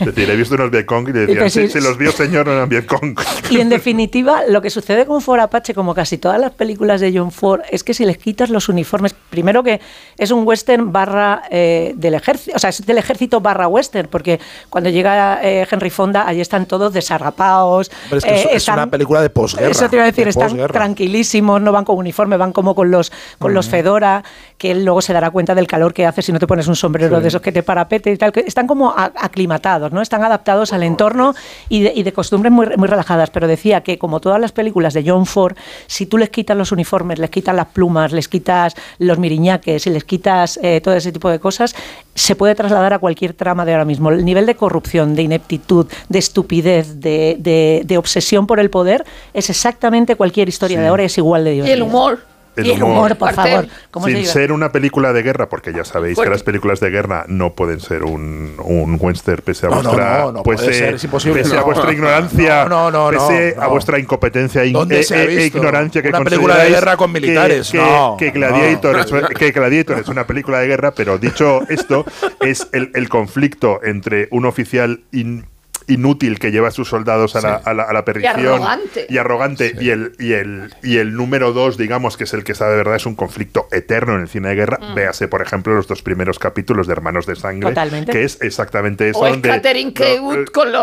Es 0.00 0.06
decir, 0.06 0.28
he 0.30 0.36
visto 0.36 0.54
unos 0.54 0.70
Vietcong 0.70 1.08
y 1.08 1.12
le 1.12 1.20
decían, 1.26 1.50
si, 1.50 1.62
sí. 1.68 1.78
si 1.78 1.80
los 1.80 1.96
vio 1.98 2.12
señor 2.12 2.46
no 2.46 2.52
eran 2.52 2.68
Vietcong. 2.68 3.16
Y 3.50 3.60
en 3.60 3.68
definitiva, 3.78 4.42
lo 4.48 4.60
que 4.62 4.70
sucede 4.70 5.06
con 5.06 5.20
Ford 5.20 5.40
Apache, 5.40 5.74
como 5.74 5.94
casi 5.94 6.18
todas 6.18 6.40
las 6.40 6.52
películas 6.52 7.00
de 7.00 7.16
John 7.16 7.30
Ford, 7.30 7.60
es 7.70 7.84
que 7.84 7.94
si 7.94 8.04
les 8.04 8.18
quitas 8.18 8.50
los 8.50 8.68
uniformes, 8.68 9.14
primero 9.30 9.62
que 9.62 9.80
es 10.18 10.30
un 10.30 10.46
western 10.46 10.92
barra 10.92 11.42
eh, 11.50 11.92
del 11.96 12.14
ejército, 12.14 12.56
o 12.56 12.58
sea, 12.58 12.70
es 12.70 12.84
del 12.84 12.98
ejército 12.98 13.40
barra 13.40 13.68
western, 13.68 14.08
porque 14.08 14.40
cuando 14.70 14.90
llega 14.90 15.40
eh, 15.42 15.66
Henry 15.70 15.90
Fonda, 15.90 16.26
allí 16.26 16.40
están 16.40 16.66
todos 16.66 16.92
desarrapados. 16.92 17.90
Pero 18.08 18.18
es 18.18 18.24
que 18.24 18.30
eh, 18.30 18.48
es, 18.50 18.56
están- 18.56 18.74
una 18.78 18.90
película 18.90 19.20
de 19.20 19.30
posguerra. 19.30 19.70
Eso 19.70 19.88
te 19.88 19.96
iba 19.96 20.02
a 20.04 20.06
decir, 20.06 20.24
de 20.24 20.30
están 20.30 20.48
posguerra. 20.48 20.72
tranquilísimos, 20.72 21.60
no 21.60 21.72
van 21.72 21.84
con 21.84 21.96
uniforme, 21.98 22.36
van 22.36 22.52
como 22.52 22.74
con 22.74 22.90
los 22.90 23.12
con 23.38 23.54
los 23.54 23.68
Fedora, 23.68 24.22
que 24.58 24.70
él 24.70 24.84
luego 24.84 25.00
se 25.02 25.12
dará 25.12 25.30
cuenta 25.30 25.54
del 25.54 25.66
calor 25.66 25.92
que 25.92 26.06
hace 26.06 26.22
si 26.22 26.32
no 26.32 26.38
te 26.38 26.46
pones 26.46 26.66
un 26.68 26.76
sombrero 26.76 27.16
Sí. 27.16 27.22
de 27.22 27.28
esos 27.28 27.40
que 27.42 27.52
te 27.52 27.62
parapete 27.62 28.10
y 28.12 28.16
tal. 28.16 28.32
que 28.32 28.40
están 28.40 28.66
como 28.66 28.94
aclimatados, 28.96 29.92
¿no? 29.92 30.00
Están 30.00 30.22
adaptados 30.24 30.72
al 30.72 30.82
entorno 30.82 31.34
y 31.68 31.82
de, 31.82 31.92
y 31.94 32.02
de 32.02 32.12
costumbres 32.12 32.52
muy, 32.52 32.66
muy 32.76 32.88
relajadas. 32.88 33.30
Pero 33.30 33.46
decía 33.66 33.80
que, 33.82 33.98
como 33.98 34.20
todas 34.20 34.40
las 34.40 34.52
películas 34.52 34.94
de 34.94 35.02
John 35.04 35.26
Ford, 35.26 35.56
si 35.88 36.06
tú 36.06 36.18
les 36.18 36.30
quitas 36.30 36.56
los 36.56 36.70
uniformes, 36.70 37.18
les 37.18 37.30
quitas 37.30 37.54
las 37.54 37.66
plumas, 37.66 38.12
les 38.12 38.28
quitas 38.28 38.74
los 38.98 39.18
miriñaques 39.18 39.86
y 39.86 39.90
les 39.90 40.04
quitas 40.04 40.58
eh, 40.62 40.80
todo 40.80 40.94
ese 40.94 41.10
tipo 41.10 41.28
de 41.28 41.40
cosas, 41.40 41.74
se 42.14 42.36
puede 42.36 42.54
trasladar 42.54 42.92
a 42.94 42.98
cualquier 43.00 43.32
trama 43.32 43.64
de 43.64 43.72
ahora 43.72 43.84
mismo. 43.84 44.10
El 44.10 44.24
nivel 44.24 44.46
de 44.46 44.54
corrupción, 44.54 45.16
de 45.16 45.22
ineptitud, 45.22 45.86
de 46.08 46.18
estupidez, 46.18 47.00
de, 47.00 47.36
de- 47.40 47.82
de 47.84 47.98
obsesión 47.98 48.46
por 48.46 48.60
el 48.60 48.70
poder 48.70 49.04
es 49.34 49.50
exactamente 49.50 50.14
cualquier 50.14 50.48
historia 50.48 50.80
de 50.80 50.86
ahora 50.86 51.02
y 51.02 51.06
es 51.06 51.18
igual 51.18 51.42
de 51.44 51.50
Y 51.50 51.54
divertida. 51.54 51.74
el 51.74 51.82
humor. 51.82 52.20
El 52.56 52.66
Y 52.66 52.70
el 52.72 52.82
humor. 52.82 52.96
humor, 52.96 53.16
por 53.18 53.32
favor. 53.34 53.66
¿Cómo 53.90 54.06
se 54.06 54.12
Sin 54.16 54.26
ser 54.26 54.52
una 54.52 54.72
película 54.72 55.12
de 55.12 55.22
guerra, 55.22 55.48
porque 55.48 55.72
ya 55.72 55.84
sabéis 55.84 56.14
Fuerte. 56.14 56.30
que 56.30 56.34
las 56.34 56.42
películas 56.42 56.80
de 56.80 56.90
guerra 56.90 57.24
no 57.28 57.54
pueden 57.54 57.80
ser 57.80 58.02
un, 58.04 58.54
un 58.64 58.96
western 59.00 59.42
pese 59.42 59.66
a 59.66 59.70
No, 59.70 59.76
vuestra 59.82 60.18
no, 60.20 60.32
no 60.32 60.42
pues, 60.42 60.60
puede 60.62 60.72
ser, 60.74 60.94
es 60.94 61.04
imposible. 61.04 61.42
pese 61.42 61.56
a 61.56 61.62
vuestra 61.62 61.92
ignorancia, 61.92 62.64
No, 62.64 62.90
no, 62.90 63.10
no, 63.12 63.18
pese 63.18 63.54
a 63.58 63.66
vuestra 63.68 63.98
incompetencia 63.98 64.62
e, 64.64 64.70
¿Dónde 64.70 65.00
e- 65.00 65.02
se 65.04 65.14
ha 65.16 65.22
e- 65.22 65.26
visto? 65.26 65.58
ignorancia 65.58 66.02
que 66.02 66.08
Una 66.08 66.20
película 66.22 66.56
de 66.58 66.70
guerra 66.70 66.96
con 66.96 67.12
que- 67.12 67.20
militares, 67.20 67.70
que, 67.70 67.78
no, 67.78 68.16
que 68.18 68.26
no. 68.28 68.32
Gladiator, 68.32 68.96
Es, 69.00 69.06
que 69.38 69.50
Gladiator 69.50 69.98
es 69.98 70.08
una 70.08 70.26
película 70.26 70.58
de 70.60 70.66
guerra, 70.68 70.92
pero 70.92 71.18
dicho 71.18 71.60
esto, 71.68 72.04
es 72.40 72.68
el, 72.72 72.90
el 72.94 73.08
conflicto 73.08 73.80
entre 73.82 74.28
un 74.30 74.46
oficial 74.46 75.00
in- 75.12 75.44
inútil 75.88 76.38
que 76.38 76.50
lleva 76.50 76.68
a 76.68 76.70
sus 76.70 76.88
soldados 76.88 77.36
a, 77.36 77.40
la, 77.40 77.54
a 77.56 77.74
la- 77.74 77.82
a 77.84 77.92
la 77.92 78.04
perdición 78.04 78.34
arrogante. 78.40 79.06
y 79.08 79.18
arrogante 79.18 79.74
y 79.80 79.90
el 79.90 80.12
y 80.18 80.32
el 80.32 80.74
y 80.82 80.96
el 80.98 81.14
número 81.14 81.52
dos 81.52 81.76
digamos 81.76 82.16
que 82.16 82.24
es 82.24 82.34
el 82.34 82.42
que 82.44 82.52
está 82.52 82.68
de 82.68 82.76
verdad 82.76 82.96
es 82.96 83.06
un 83.06 83.14
conflicto 83.14 83.68
eterno 83.70 84.14
en 84.16 84.22
el 84.22 84.28
cine 84.28 84.48
de 84.48 84.54
guerra 84.56 84.78
Mm. 84.80 84.94
véase 84.94 85.28
por 85.28 85.42
ejemplo 85.42 85.74
los 85.74 85.86
dos 85.86 86.02
primeros 86.02 86.38
capítulos 86.38 86.86
de 86.86 86.92
Hermanos 86.92 87.26
de 87.26 87.36
Sangre 87.36 87.68
Totalmente. 87.68 88.10
que 88.12 88.24
es 88.24 88.40
exactamente 88.42 89.08
eso 89.10 89.18
O 89.20 89.26
es 89.26 89.32
donde 89.34 89.48
Catherine 89.48 89.90
lo- 89.90 89.94
Kaywood 89.94 90.46
con 90.46 90.72
los 90.72 90.82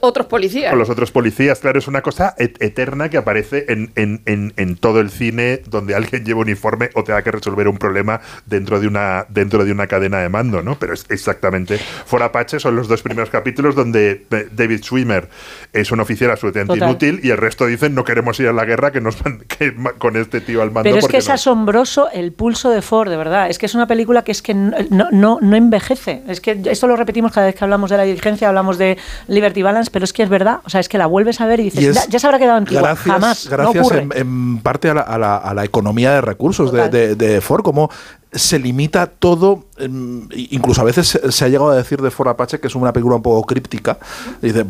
otros 0.00 0.26
policías. 0.26 0.70
con 0.70 0.78
los 0.78 0.90
otros 0.90 1.10
policías, 1.12 1.60
claro, 1.60 1.78
es 1.78 1.86
una 1.88 2.02
cosa 2.02 2.34
et- 2.38 2.60
eterna 2.62 3.08
que 3.08 3.18
aparece 3.18 3.66
en, 3.68 3.92
en- 3.96 4.22
en- 4.26 4.52
en 4.56 4.76
todo 4.76 5.00
el 5.00 5.10
cine 5.10 5.62
donde 5.68 5.94
alguien 5.94 6.24
lleva 6.24 6.40
uniforme 6.40 6.90
o 6.94 7.04
tenga 7.04 7.22
que 7.22 7.30
resolver 7.30 7.68
un 7.68 7.78
problema 7.78 8.20
dentro 8.46 8.80
de 8.80 8.86
una 8.88 9.26
dentro 9.28 9.64
de 9.64 9.72
una 9.72 9.86
cadena 9.86 10.18
de 10.20 10.28
mando, 10.28 10.62
¿no? 10.62 10.78
Pero 10.78 10.92
es 10.94 11.06
exactamente 11.08 11.78
For 11.78 12.22
Apache 12.22 12.58
son 12.58 12.74
los 12.76 12.88
dos 12.88 13.02
primeros 13.02 13.30
capítulos 13.30 13.74
donde 13.74 13.91
eh, 13.94 14.26
David 14.52 14.82
Schwimmer 14.82 15.28
es 15.72 15.90
un 15.92 16.00
oficial 16.00 16.30
absolutamente 16.30 16.74
Total. 16.74 16.88
inútil 16.88 17.20
y 17.22 17.30
el 17.30 17.38
resto 17.38 17.66
dicen 17.66 17.94
no 17.94 18.04
queremos 18.04 18.38
ir 18.40 18.48
a 18.48 18.52
la 18.52 18.64
guerra 18.64 18.90
que 18.92 19.00
nos 19.00 19.22
van- 19.22 19.38
que 19.48 19.74
con 19.98 20.16
este 20.16 20.40
tío 20.40 20.62
al 20.62 20.70
mando 20.70 20.88
Pero 20.90 20.98
es 20.98 21.08
que 21.08 21.16
es 21.18 21.28
no". 21.28 21.34
asombroso 21.34 22.08
el 22.12 22.32
pulso 22.32 22.70
de 22.70 22.82
Ford, 22.82 23.08
de 23.10 23.16
verdad. 23.16 23.48
Es 23.50 23.58
que 23.58 23.66
es 23.66 23.74
una 23.74 23.86
película 23.86 24.22
que 24.24 24.32
es 24.32 24.42
que 24.42 24.54
no, 24.54 24.72
no, 24.90 25.08
no- 25.10 25.38
no 25.40 25.56
envejece. 25.56 26.22
Es 26.28 26.40
que 26.40 26.60
esto 26.66 26.86
lo 26.86 26.96
repetimos 26.96 27.32
cada 27.32 27.46
vez 27.46 27.54
que 27.54 27.64
hablamos 27.64 27.90
de 27.90 27.96
la 27.96 28.02
diligencia, 28.04 28.48
hablamos 28.48 28.78
de 28.78 28.98
Liberty 29.28 29.62
Balance, 29.62 29.90
pero 29.92 30.04
es 30.04 30.12
que 30.12 30.22
es 30.22 30.28
verdad. 30.28 30.60
O 30.64 30.70
sea, 30.70 30.80
es 30.80 30.88
que 30.88 30.98
la 30.98 31.06
vuelves 31.06 31.40
a 31.40 31.46
ver 31.46 31.60
y 31.60 31.64
dices, 31.64 31.80
Y 31.82 31.86
es 31.86 31.94
ya, 31.94 32.06
ya 32.08 32.18
se 32.18 32.26
habrá 32.26 32.38
quedado 32.38 32.58
antigua. 32.58 32.82
Gracias, 32.82 33.06
Jamás. 33.14 33.48
gracias 33.48 33.74
no 33.74 33.80
ocurre. 33.82 33.98
en, 34.02 34.12
en 34.14 34.58
parte 34.58 34.90
a 34.90 34.94
la, 34.94 35.00
a 35.02 35.18
la- 35.18 35.36
a 35.36 35.54
la 35.54 35.64
economía 35.64 36.12
de 36.12 36.20
recursos 36.20 36.72
de, 36.72 36.88
de, 36.88 37.14
de 37.16 37.40
Ford, 37.40 37.62
como 37.62 37.90
se 38.32 38.58
limita 38.58 39.06
todo, 39.06 39.66
incluso 39.78 40.80
a 40.80 40.84
veces 40.84 41.18
se, 41.28 41.44
ha 41.44 41.48
llegado 41.48 41.70
a 41.70 41.76
decir 41.76 42.00
de 42.00 42.10
Ford 42.10 42.28
Apache 42.28 42.60
que 42.60 42.66
es 42.66 42.74
una 42.74 42.92
película 42.92 43.16
un 43.16 43.22
poco 43.22 43.46
críptica, 43.46 43.98
dice, 44.40 44.64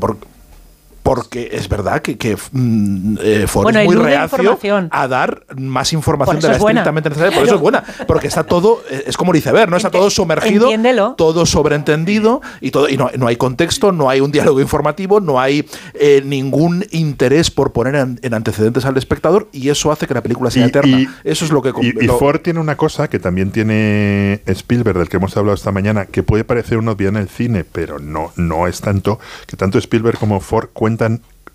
porque 1.03 1.49
es 1.53 1.69
verdad 1.69 2.01
que, 2.01 2.17
que, 2.17 2.37
mm, 2.53 3.17
eh, 3.21 3.45
Ford 3.49 3.65
Bueno, 3.65 3.81
es 3.81 3.87
muy 3.87 3.97
reacio 3.97 4.59
a 4.91 5.09
dar 5.09 5.45
más 5.57 5.93
información 5.93 6.37
de 6.41 6.49
la 6.49 6.55
es 6.57 6.61
estrictamente 6.63 7.09
necesaria. 7.11 7.37
Por 7.37 7.45
eso 7.47 7.57
es 7.57 7.61
buena, 7.61 7.83
porque 8.07 8.29
está 8.29 8.45
todo, 8.45 8.83
eh, 8.89 9.05
es 9.07 9.17
como 9.17 9.33
el 9.33 9.39
iceberg, 9.39 9.69
¿no? 9.69 9.77
Está 9.77 9.91
todo 9.91 10.11
sumergido, 10.11 10.65
entiéndelo. 10.67 11.15
todo 11.17 11.45
sobreentendido 11.45 12.41
y 12.61 12.71
todo 12.71 12.89
y 12.89 12.97
no, 12.97 13.11
no 13.19 13.27
hay 13.27 13.37
contexto, 13.37 13.91
no 13.91 14.09
hay 14.09 14.21
un 14.21 14.31
diálogo 14.31 14.61
informativo, 14.61 15.19
no 15.21 15.41
hay 15.41 15.67
eh, 15.95 16.23
ningún 16.25 16.85
interés 16.93 17.51
por 17.51 17.73
poner 17.73 17.97
en, 17.97 18.21
en 18.23 18.35
antecedentes 18.35 18.85
al 18.85 18.97
espectador 18.97 19.49
y 19.53 19.71
eso 19.71 19.91
hace 19.91 20.07
que 20.07 20.15
la 20.15 20.23
película 20.23 20.51
sea 20.53 20.65
Y- 20.67 20.69
eterna. 20.69 21.01
y- 21.01 21.09
eso 21.25 21.45
es 21.45 21.51
lo 21.51 21.63
que 21.63 21.73
Y, 21.83 22.05
y 22.05 22.09
Ford 22.09 22.41
tiene 22.43 22.61
una 22.61 22.77
cosa 22.77 23.09
que 23.09 23.19
también 23.19 23.51
tiene 23.51 24.41
Spielberg, 24.47 24.99
del 24.99 25.09
que 25.09 25.17
hemos 25.17 25.37
hablado 25.37 25.55
esta 25.55 25.73
mañana, 25.73 26.07
que 26.07 26.23
puede 26.23 26.45
parecer 26.45 26.79
una 26.79 26.93
obviedad 26.93 27.17
en 27.17 27.23
el 27.23 27.29
cine, 27.29 27.65
pero 27.65 27.99
no, 27.99 28.33
no 28.37 28.69
es 28.69 28.81
tanto, 28.81 29.19
que 29.49 29.57
tanto 29.57 29.79
Spielberg 29.79 30.17
como 30.19 30.39
Ford 30.41 30.69
cuentan 30.73 30.92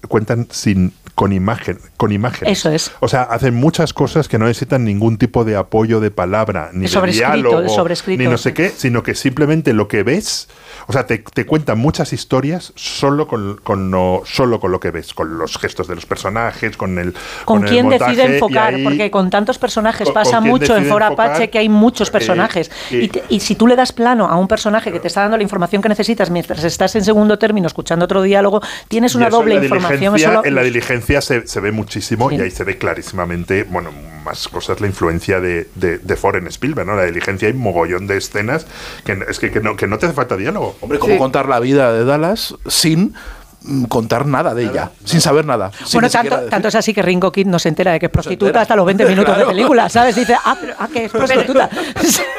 cuentan 0.08 0.48
sin 0.52 0.94
con 1.18 1.34
imagen 1.34 1.80
con 1.98 2.12
imágenes 2.12 2.60
Eso 2.60 2.70
es. 2.70 2.92
o 3.00 3.08
sea 3.08 3.24
hacen 3.24 3.56
muchas 3.56 3.92
cosas 3.92 4.28
que 4.28 4.38
no 4.38 4.46
necesitan 4.46 4.86
ningún 4.86 5.18
tipo 5.18 5.44
de 5.46 5.56
apoyo 5.56 6.00
de 6.00 6.12
palabra 6.12 6.70
ni 6.74 6.86
De 6.86 7.02
diálogo 7.12 7.64
ni 8.06 8.28
no 8.28 8.38
sé 8.38 8.54
qué 8.54 8.70
sino 8.70 9.02
que 9.02 9.16
simplemente 9.16 9.74
lo 9.74 9.88
que 9.88 10.04
ves 10.04 10.48
o 10.86 10.94
sea 10.94 11.08
te, 11.08 11.18
te 11.18 11.48
cuentan 11.48 11.80
muchas 11.80 12.14
historias 12.14 12.72
solo 12.76 13.28
con, 13.28 13.58
con 13.64 13.90
lo, 13.90 14.22
solo 14.26 14.60
con 14.60 14.72
lo 14.72 14.80
que 14.80 14.92
ves 14.92 15.16
con 15.16 15.40
los 15.40 15.58
gestos 15.58 15.88
de 15.88 15.96
los 15.96 16.06
personajes 16.06 16.78
con 16.78 17.00
el 17.00 17.16
¿Con 17.46 17.64
el 17.64 17.70
quién 17.72 17.88
montaje, 17.88 18.12
decide 18.16 18.36
enfocar? 18.36 18.76
ahí- 18.76 18.84
Porque 18.84 19.10
con 19.10 19.32
tantos 19.32 19.58
personajes 19.58 20.06
con- 20.06 20.14
pasa 20.14 20.38
con 20.38 20.50
mucho 20.50 20.74
en 20.76 20.84
decide 20.84 20.92
For 20.94 21.02
enfocar, 21.02 21.30
Apache 21.32 21.50
que 21.50 21.58
hay 21.58 21.68
muchos 21.70 22.10
eh, 22.10 22.12
personajes. 22.12 22.70
y- 22.92 22.98
y, 22.98 23.08
te- 23.08 23.24
y 23.30 23.40
si 23.40 23.56
tú 23.56 23.66
le 23.66 23.76
das 23.76 23.92
plano 23.92 24.28
a 24.28 24.36
un 24.38 24.48
personaje 24.48 24.92
que 24.92 25.00
te 25.00 25.08
está 25.08 25.22
dando 25.22 25.38
la 25.38 25.42
información 25.44 25.82
que 25.82 25.90
necesitas 25.90 26.30
mientras 26.30 26.64
estás 26.64 26.96
en 26.96 27.04
segundo 27.04 27.40
término 27.40 27.66
escuchando 27.66 28.06
otro 28.06 28.22
diálogo, 28.22 28.62
tienes 28.88 29.16
una 29.16 29.30
doble 29.32 29.56
información. 29.56 30.00
diligencia- 30.00 30.28
eso 30.30 30.42
lo- 30.42 30.46
en 30.46 30.54
la 30.54 30.62
diligencia 30.62 31.07
se, 31.22 31.48
se 31.48 31.60
ve 31.60 31.72
muchísimo 31.72 32.30
Sí. 32.30 32.36
y 32.36 32.42
ahí 32.42 32.52
se 32.52 32.64
ve 32.64 32.78
clarísimamente, 32.78 33.64
bueno, 33.64 33.92
más 34.24 34.48
cosas, 34.50 34.82
la 34.82 34.88
influencia 34.88 35.40
de, 35.40 35.70
de, 35.76 36.00
de 36.00 36.50
Spielberg, 36.50 36.86
¿no? 36.88 36.96
La 36.96 37.06
diligencia 37.06 37.48
hay 37.48 37.54
mogollón 37.54 38.08
de 38.08 38.18
escenas 38.18 38.68
que, 39.06 39.18
es 39.30 39.40
que, 39.40 39.52
que 39.52 39.62
no, 39.62 39.76
que 39.78 39.88
no 39.88 39.98
te 39.98 40.06
hace 40.08 40.16
falta 40.16 40.36
diálogo. 40.36 40.76
Hombre, 40.82 41.00
¿cómo 41.00 41.18
contar 41.18 41.48
la 41.48 41.60
vida 41.60 41.94
de 41.94 42.04
Dallas 42.04 42.56
sin 42.68 43.14
contar 43.90 44.26
nada 44.26 44.54
de 44.54 44.64
ella, 44.66 44.92
sin 45.04 45.22
saber 45.22 45.46
nada. 45.46 45.72
Bueno, 45.94 46.10
tanto, 46.10 46.68
es 46.68 46.76
así 46.76 46.94
que 46.94 47.02
Ringo 47.02 47.32
Kid 47.32 47.48
no 47.48 47.60
se 47.60 47.70
entera 47.70 47.92
de 47.94 48.00
que 48.00 48.06
es 48.08 48.12
prostituta 48.12 48.62
hasta 48.62 48.76
los 48.76 48.86
20 48.86 49.06
minutos 49.10 49.26
Claro. 49.36 49.50
de 49.50 49.54
película, 49.56 49.90
¿sabes? 49.90 50.16
Dice, 50.16 50.36
ah, 50.44 50.58
pero, 50.60 50.74
ah, 50.80 50.88
que 50.92 51.06
es 51.06 51.12
prostituta. 51.12 51.70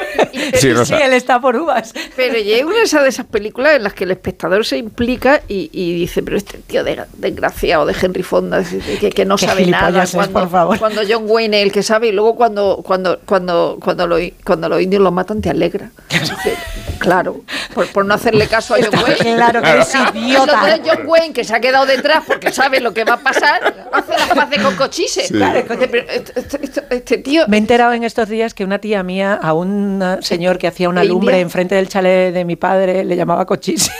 Sí, 0.59 0.67
él 0.69 1.13
está 1.13 1.39
por 1.39 1.55
uvas. 1.55 1.93
Pero 2.15 2.37
llega 2.39 2.65
una 2.65 2.77
de 2.77 2.83
esas, 2.83 3.03
de 3.03 3.09
esas 3.09 3.25
películas 3.25 3.75
en 3.75 3.83
las 3.83 3.93
que 3.93 4.03
el 4.03 4.11
espectador 4.11 4.65
se 4.65 4.77
implica 4.77 5.41
y, 5.47 5.69
y 5.71 5.93
dice, 5.93 6.21
pero 6.23 6.35
este 6.35 6.57
tío 6.57 6.83
de, 6.83 7.03
desgraciado 7.17 7.85
de 7.85 7.95
Henry 7.99 8.23
Fonda, 8.23 8.59
es 8.59 8.69
que, 8.99 9.09
que 9.11 9.25
no 9.25 9.37
sabe 9.37 9.65
nada. 9.67 10.03
es, 10.03 10.11
Cuando, 10.11 10.33
por 10.41 10.49
favor. 10.49 10.79
cuando 10.79 11.01
John 11.07 11.23
Wayne 11.27 11.59
es 11.59 11.65
el 11.67 11.71
que 11.71 11.83
sabe 11.83 12.07
y 12.07 12.11
luego 12.11 12.35
cuando, 12.35 12.81
cuando, 12.83 13.19
cuando, 13.25 13.77
cuando, 13.81 14.07
lo- 14.07 14.17
cuando 14.43 14.67
los 14.69 14.81
indios 14.81 15.01
lo 15.01 15.11
matan 15.11 15.41
te 15.41 15.49
alegra. 15.51 15.91
Dice, 16.09 16.33
Claro, 16.97 17.41
por, 17.73 17.87
por 17.87 18.05
no 18.05 18.13
hacerle 18.13 18.47
caso 18.47 18.73
a 18.75 18.77
John 18.79 18.99
Wayne. 19.01 19.35
claro 19.35 19.61
que 19.61 19.69
eres 19.69 19.93
idiota. 20.13 20.73
Entonces 20.75 20.81
John 20.97 21.07
Wayne, 21.07 21.18
que 21.33 21.43
se 21.43 21.55
ha 21.55 21.59
quedado 21.59 21.85
detrás 21.85 22.23
porque 22.25 22.51
sabe 22.51 22.79
lo 22.79 22.93
que 22.93 23.03
va 23.03 23.13
a 23.13 23.19
pasar, 23.19 23.87
hace 23.91 24.11
las 24.13 24.29
paces 24.29 24.61
con 24.61 24.75
cochise. 24.75 25.27
Sí. 25.27 25.33
Claro, 25.33 25.59
este, 25.59 26.15
este- 26.15 26.33
este- 26.63 26.83
este 26.89 27.17
tío... 27.19 27.43
Me 27.47 27.57
he 27.57 27.59
enterado 27.59 27.93
en 27.93 28.03
estos 28.03 28.27
días 28.29 28.53
que 28.53 28.63
una 28.63 28.79
tía 28.79 29.03
mía 29.03 29.33
a 29.33 29.53
un 29.53 30.03
señor 30.21 30.57
que 30.57 30.67
hacía 30.67 30.89
una 30.89 31.01
¿De 31.01 31.07
lumbre 31.07 31.33
India? 31.35 31.41
enfrente 31.41 31.75
del 31.75 31.87
chalet 31.89 32.33
de 32.33 32.45
mi 32.45 32.55
padre 32.55 33.03
le 33.03 33.15
llamaba 33.15 33.45
cochise. 33.45 33.91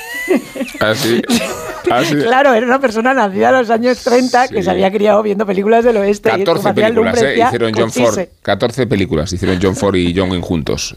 Así. 0.79 1.21
Así. 1.91 2.13
Claro, 2.15 2.53
era 2.53 2.65
una 2.65 2.79
persona 2.79 3.13
nacida 3.13 3.49
en 3.49 3.55
los 3.55 3.69
años 3.69 3.97
30 4.03 4.49
que 4.49 4.61
se 4.61 4.69
había 4.69 4.91
criado 4.91 5.23
viendo 5.23 5.45
películas 5.45 5.83
del 5.83 5.97
oeste. 5.97 6.29
y 6.29 6.43
14 6.43 6.45
como 6.45 6.69
hacía 6.69 6.83
películas, 6.85 7.15
lumbre, 7.15 7.33
¿eh? 7.41 7.45
Hicieron 7.45 7.71
John 7.75 7.91
Ford. 7.91 8.05
cochise. 8.15 8.29
14 8.43 8.87
películas 8.87 9.33
hicieron 9.33 9.59
John 9.61 9.75
Ford 9.75 9.95
y 9.95 10.13
John 10.15 10.29
Wayne 10.29 10.43
juntos. 10.45 10.95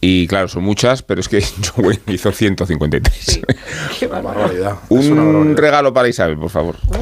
Y 0.00 0.26
claro, 0.28 0.48
son 0.48 0.62
muchas, 0.62 1.02
pero 1.02 1.20
es 1.20 1.28
que 1.28 1.42
John 1.74 1.86
Wayne 1.86 2.02
hizo 2.08 2.30
153. 2.32 3.40
barbaridad. 4.10 4.76
Un 4.88 5.56
regalo 5.56 5.92
para 5.92 6.08
Isabel, 6.08 6.38
por 6.38 6.50
favor. 6.50 6.76
Se 6.80 6.98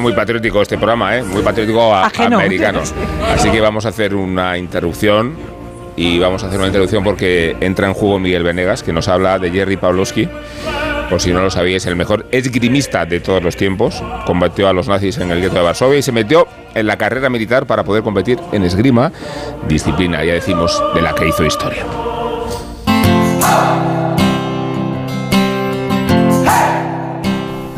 quedando 0.00 0.02
muy 0.02 0.12
patriótico 0.12 0.62
este 0.62 0.76
programa, 0.76 1.16
¿eh? 1.16 1.22
Muy 1.22 1.42
patriótico 1.42 1.94
a- 1.94 2.06
Ajeno. 2.06 2.38
americano. 2.38 2.80
Así 3.34 3.50
que 3.50 3.60
vamos 3.60 3.86
a 3.86 3.90
hacer 3.90 4.14
una 4.14 4.56
interrupción. 4.58 5.34
Y 5.96 6.18
vamos 6.18 6.42
a 6.42 6.46
hacer 6.46 6.58
una 6.58 6.68
interrupción 6.68 7.04
porque 7.04 7.56
entra 7.60 7.86
en 7.86 7.92
juego 7.92 8.18
Miguel 8.18 8.42
Venegas, 8.42 8.82
que 8.82 8.90
nos 8.92 9.06
habla 9.08 9.38
de 9.38 9.50
Jerry 9.50 9.76
Pawlowski. 9.76 10.28
Por 11.10 11.20
si 11.20 11.30
no 11.32 11.42
lo 11.42 11.50
sabíais, 11.50 11.84
el 11.86 11.96
mejor 11.96 12.24
esgrimista 12.30 13.04
de 13.04 13.20
todos 13.20 13.42
los 13.42 13.56
tiempos. 13.56 14.02
Combatió 14.24 14.68
a 14.68 14.72
los 14.72 14.88
nazis 14.88 15.18
en 15.18 15.30
el 15.30 15.40
gueto 15.42 15.56
de 15.56 15.62
Varsovia 15.62 15.98
y 15.98 16.02
se 16.02 16.12
metió 16.12 16.46
en 16.74 16.86
la 16.86 16.96
carrera 16.96 17.28
militar 17.28 17.66
para 17.66 17.82
poder 17.84 18.02
competir 18.02 18.38
en 18.52 18.64
esgrima, 18.64 19.12
disciplina, 19.68 20.24
ya 20.24 20.32
decimos, 20.34 20.82
de 20.94 21.02
la 21.02 21.12
que 21.14 21.28
hizo 21.28 21.44
historia. 21.44 21.84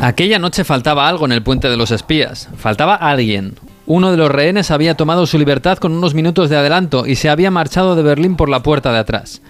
Aquella 0.03 0.37
noche 0.37 0.65
faltaba 0.65 1.07
algo 1.07 1.23
en 1.23 1.31
el 1.31 1.43
puente 1.43 1.69
de 1.69 1.77
los 1.77 1.89
espías. 1.91 2.49
Faltaba 2.57 2.93
alguien. 2.93 3.55
Uno 3.85 4.11
de 4.11 4.17
los 4.17 4.29
rehenes 4.29 4.69
había 4.69 4.95
tomado 4.95 5.25
su 5.25 5.39
libertad 5.39 5.77
con 5.77 5.93
unos 5.93 6.13
minutos 6.13 6.49
de 6.49 6.57
adelanto 6.57 7.07
y 7.07 7.15
se 7.15 7.29
había 7.29 7.51
marchado 7.51 7.95
de 7.95 8.03
Berlín 8.03 8.35
por 8.35 8.49
la 8.49 8.61
puerta 8.61 8.91
de 8.91 8.99
atrás. 8.99 9.41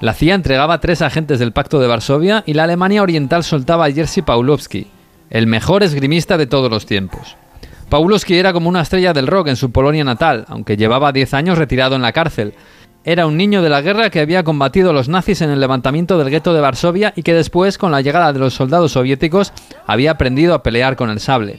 La 0.00 0.14
CIA 0.14 0.34
entregaba 0.34 0.72
a 0.72 0.80
tres 0.80 1.02
agentes 1.02 1.38
del 1.38 1.52
Pacto 1.52 1.78
de 1.78 1.88
Varsovia 1.88 2.42
y 2.46 2.54
la 2.54 2.64
Alemania 2.64 3.02
Oriental 3.02 3.44
soltaba 3.44 3.84
a 3.84 3.92
Jerzy 3.92 4.22
Pawlowski, 4.22 4.86
el 5.28 5.46
mejor 5.46 5.82
esgrimista 5.82 6.38
de 6.38 6.46
todos 6.46 6.70
los 6.70 6.86
tiempos. 6.86 7.36
Pawlowski 7.90 8.38
era 8.38 8.54
como 8.54 8.70
una 8.70 8.80
estrella 8.80 9.12
del 9.12 9.26
rock 9.26 9.48
en 9.48 9.56
su 9.56 9.72
Polonia 9.72 10.04
natal, 10.04 10.46
aunque 10.48 10.78
llevaba 10.78 11.12
10 11.12 11.34
años 11.34 11.58
retirado 11.58 11.96
en 11.96 12.02
la 12.02 12.12
cárcel. 12.12 12.54
Era 13.08 13.26
un 13.26 13.38
niño 13.38 13.62
de 13.62 13.70
la 13.70 13.80
guerra 13.80 14.10
que 14.10 14.20
había 14.20 14.44
combatido 14.44 14.92
los 14.92 15.08
nazis 15.08 15.40
en 15.40 15.48
el 15.48 15.60
levantamiento 15.60 16.18
del 16.18 16.28
gueto 16.28 16.52
de 16.52 16.60
Varsovia 16.60 17.14
y 17.16 17.22
que 17.22 17.32
después, 17.32 17.78
con 17.78 17.90
la 17.90 18.02
llegada 18.02 18.34
de 18.34 18.38
los 18.38 18.52
soldados 18.52 18.92
soviéticos, 18.92 19.54
había 19.86 20.10
aprendido 20.10 20.52
a 20.52 20.62
pelear 20.62 20.94
con 20.94 21.08
el 21.08 21.18
sable. 21.18 21.58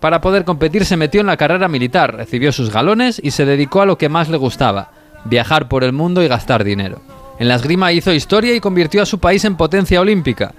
Para 0.00 0.20
poder 0.20 0.44
competir 0.44 0.84
se 0.84 0.98
metió 0.98 1.22
en 1.22 1.28
la 1.28 1.38
carrera 1.38 1.66
militar, 1.66 2.14
recibió 2.14 2.52
sus 2.52 2.70
galones 2.70 3.18
y 3.24 3.30
se 3.30 3.46
dedicó 3.46 3.80
a 3.80 3.86
lo 3.86 3.96
que 3.96 4.10
más 4.10 4.28
le 4.28 4.36
gustaba, 4.36 4.90
viajar 5.24 5.66
por 5.66 5.82
el 5.82 5.94
mundo 5.94 6.22
y 6.22 6.28
gastar 6.28 6.62
dinero. 6.62 7.00
En 7.38 7.48
la 7.48 7.54
esgrima 7.54 7.90
hizo 7.90 8.12
historia 8.12 8.54
y 8.54 8.60
convirtió 8.60 9.00
a 9.00 9.06
su 9.06 9.18
país 9.18 9.46
en 9.46 9.56
potencia 9.56 9.98
olímpica. 9.98 10.52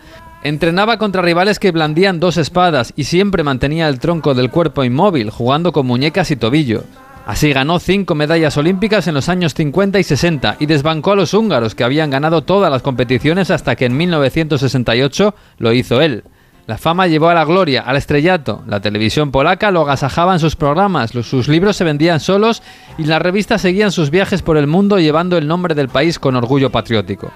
Entrenaba 0.44 0.98
contra 0.98 1.22
rivales 1.22 1.60
que 1.60 1.70
blandían 1.70 2.20
dos 2.20 2.38
espadas 2.38 2.92
y 2.96 3.04
siempre 3.04 3.44
mantenía 3.44 3.88
el 3.88 4.00
tronco 4.00 4.34
del 4.34 4.50
cuerpo 4.50 4.84
inmóvil, 4.84 5.30
jugando 5.30 5.72
con 5.72 5.86
muñecas 5.86 6.32
y 6.32 6.38
tobillo. 6.38 6.86
Así 7.26 7.54
ganó 7.54 7.80
cinco 7.80 8.16
medallas 8.16 8.58
olímpicas 8.58 9.08
en 9.08 9.14
los 9.14 9.30
años 9.30 9.54
50 9.54 9.98
y 9.98 10.04
60 10.04 10.58
y 10.60 10.66
desbancó 10.66 11.14
a 11.14 11.16
los 11.16 11.34
húngaros 11.34 11.74
que 11.74 11.86
habían 11.86 12.10
ganado 12.10 12.42
todas 12.42 12.70
las 12.70 12.82
competiciones 12.82 13.50
hasta 13.50 13.78
que 13.78 13.86
en 13.86 13.96
1968 13.96 15.34
lo 15.58 15.72
hizo 15.72 16.02
él. 16.02 16.26
La 16.68 16.78
fama 16.78 17.08
llevó 17.08 17.30
a 17.30 17.34
la 17.34 17.46
gloria, 17.46 17.82
al 17.82 17.98
estrellato. 17.98 18.64
La 18.68 18.80
televisión 18.82 19.32
polaca 19.32 19.72
lo 19.72 19.82
agasajaba 19.82 20.34
en 20.34 20.40
sus 20.40 20.56
programas, 20.56 21.12
sus 21.12 21.48
libros 21.48 21.78
se 21.78 21.84
vendían 21.84 22.20
solos 22.20 22.62
y 22.98 23.06
las 23.06 23.22
revistas 23.22 23.62
seguían 23.62 23.92
sus 23.92 24.10
viajes 24.10 24.42
por 24.42 24.58
el 24.58 24.68
mundo 24.68 25.00
llevando 25.00 25.38
el 25.38 25.48
nombre 25.48 25.76
del 25.76 25.90
país 25.90 26.20
con 26.20 26.36
orgullo 26.36 26.72
patriótico. 26.72 27.32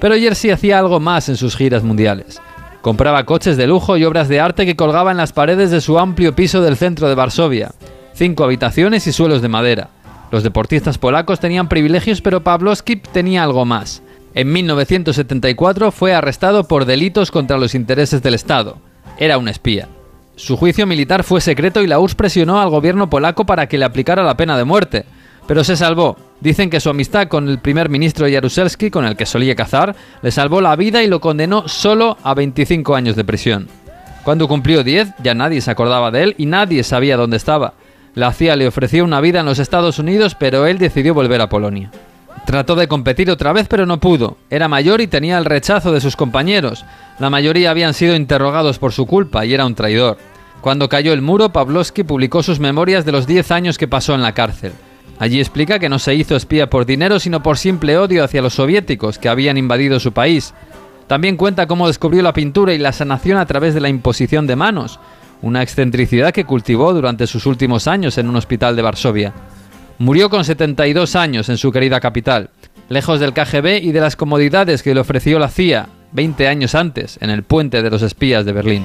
Pero 0.00 0.16
Jersey 0.16 0.50
hacía 0.50 0.78
algo 0.78 1.00
más 1.00 1.28
en 1.28 1.36
sus 1.36 1.56
giras 1.56 1.82
mundiales. 1.82 2.40
Compraba 2.80 3.24
coches 3.24 3.58
de 3.58 3.66
lujo 3.66 3.98
y 3.98 4.04
obras 4.04 4.28
de 4.28 4.40
arte 4.40 4.64
que 4.64 4.76
colgaba 4.76 5.10
en 5.10 5.18
las 5.18 5.32
paredes 5.32 5.70
de 5.70 5.82
su 5.82 5.98
amplio 5.98 6.34
piso 6.34 6.62
del 6.62 6.76
centro 6.76 7.08
de 7.08 7.14
Varsovia. 7.14 7.72
Cinco 8.20 8.44
habitaciones 8.44 9.06
y 9.06 9.12
suelos 9.12 9.40
de 9.40 9.48
madera. 9.48 9.88
Los 10.30 10.42
deportistas 10.42 10.98
polacos 10.98 11.40
tenían 11.40 11.70
privilegios, 11.70 12.20
pero 12.20 12.44
Pawlowski 12.44 12.96
tenía 12.96 13.42
algo 13.42 13.64
más. 13.64 14.02
En 14.34 14.52
1974 14.52 15.90
fue 15.90 16.12
arrestado 16.12 16.68
por 16.68 16.84
delitos 16.84 17.30
contra 17.30 17.56
los 17.56 17.74
intereses 17.74 18.22
del 18.22 18.34
Estado. 18.34 18.76
Era 19.16 19.38
un 19.38 19.48
espía. 19.48 19.88
Su 20.36 20.58
juicio 20.58 20.86
militar 20.86 21.24
fue 21.24 21.40
secreto 21.40 21.80
y 21.80 21.86
la 21.86 21.98
URSS 21.98 22.14
presionó 22.14 22.60
al 22.60 22.68
gobierno 22.68 23.08
polaco 23.08 23.46
para 23.46 23.68
que 23.68 23.78
le 23.78 23.86
aplicara 23.86 24.22
la 24.22 24.36
pena 24.36 24.58
de 24.58 24.64
muerte. 24.64 25.06
Pero 25.46 25.64
se 25.64 25.78
salvó. 25.78 26.18
Dicen 26.42 26.68
que 26.68 26.80
su 26.80 26.90
amistad 26.90 27.28
con 27.28 27.48
el 27.48 27.58
primer 27.58 27.88
ministro 27.88 28.28
Jaruzelski, 28.30 28.90
con 28.90 29.06
el 29.06 29.16
que 29.16 29.24
solía 29.24 29.56
cazar, 29.56 29.96
le 30.20 30.30
salvó 30.30 30.60
la 30.60 30.76
vida 30.76 31.02
y 31.02 31.06
lo 31.06 31.22
condenó 31.22 31.68
solo 31.68 32.18
a 32.22 32.34
25 32.34 32.94
años 32.94 33.16
de 33.16 33.24
prisión. 33.24 33.68
Cuando 34.24 34.46
cumplió 34.46 34.84
10, 34.84 35.08
ya 35.22 35.32
nadie 35.32 35.62
se 35.62 35.70
acordaba 35.70 36.10
de 36.10 36.22
él 36.22 36.34
y 36.36 36.44
nadie 36.44 36.84
sabía 36.84 37.16
dónde 37.16 37.38
estaba. 37.38 37.72
La 38.14 38.32
CIA 38.32 38.56
le 38.56 38.66
ofreció 38.66 39.04
una 39.04 39.20
vida 39.20 39.40
en 39.40 39.46
los 39.46 39.58
Estados 39.58 39.98
Unidos, 39.98 40.34
pero 40.34 40.66
él 40.66 40.78
decidió 40.78 41.14
volver 41.14 41.40
a 41.40 41.48
Polonia. 41.48 41.90
Trató 42.44 42.74
de 42.74 42.88
competir 42.88 43.30
otra 43.30 43.52
vez, 43.52 43.68
pero 43.68 43.86
no 43.86 44.00
pudo. 44.00 44.36
Era 44.50 44.66
mayor 44.66 45.00
y 45.00 45.06
tenía 45.06 45.38
el 45.38 45.44
rechazo 45.44 45.92
de 45.92 46.00
sus 46.00 46.16
compañeros. 46.16 46.84
La 47.18 47.30
mayoría 47.30 47.70
habían 47.70 47.94
sido 47.94 48.16
interrogados 48.16 48.78
por 48.78 48.92
su 48.92 49.06
culpa 49.06 49.46
y 49.46 49.54
era 49.54 49.66
un 49.66 49.74
traidor. 49.74 50.18
Cuando 50.60 50.88
cayó 50.88 51.12
el 51.12 51.22
muro, 51.22 51.50
Pawlowski 51.50 52.02
publicó 52.02 52.42
sus 52.42 52.58
memorias 52.58 53.04
de 53.04 53.12
los 53.12 53.26
10 53.26 53.50
años 53.52 53.78
que 53.78 53.88
pasó 53.88 54.14
en 54.14 54.22
la 54.22 54.34
cárcel. 54.34 54.72
Allí 55.18 55.38
explica 55.38 55.78
que 55.78 55.88
no 55.88 55.98
se 55.98 56.14
hizo 56.14 56.34
espía 56.34 56.68
por 56.70 56.86
dinero, 56.86 57.20
sino 57.20 57.42
por 57.42 57.58
simple 57.58 57.98
odio 57.98 58.24
hacia 58.24 58.42
los 58.42 58.54
soviéticos 58.54 59.18
que 59.18 59.28
habían 59.28 59.56
invadido 59.56 60.00
su 60.00 60.12
país. 60.12 60.54
También 61.06 61.36
cuenta 61.36 61.66
cómo 61.66 61.88
descubrió 61.88 62.22
la 62.22 62.32
pintura 62.32 62.72
y 62.72 62.78
la 62.78 62.92
sanación 62.92 63.38
a 63.38 63.46
través 63.46 63.74
de 63.74 63.80
la 63.80 63.88
imposición 63.88 64.46
de 64.46 64.56
manos, 64.56 64.98
una 65.42 65.62
excentricidad 65.62 66.32
que 66.32 66.44
cultivó 66.44 66.92
durante 66.92 67.26
sus 67.26 67.46
últimos 67.46 67.86
años 67.86 68.18
en 68.18 68.28
un 68.28 68.36
hospital 68.36 68.76
de 68.76 68.82
Varsovia. 68.82 69.32
Murió 69.98 70.30
con 70.30 70.44
72 70.44 71.16
años 71.16 71.48
en 71.48 71.58
su 71.58 71.72
querida 71.72 72.00
capital, 72.00 72.50
lejos 72.88 73.20
del 73.20 73.32
KGB 73.32 73.82
y 73.82 73.92
de 73.92 74.00
las 74.00 74.16
comodidades 74.16 74.82
que 74.82 74.94
le 74.94 75.00
ofreció 75.00 75.38
la 75.38 75.48
CIA 75.48 75.88
20 76.12 76.48
años 76.48 76.74
antes 76.74 77.18
en 77.20 77.30
el 77.30 77.42
puente 77.42 77.82
de 77.82 77.90
los 77.90 78.02
espías 78.02 78.44
de 78.44 78.52
Berlín. 78.52 78.84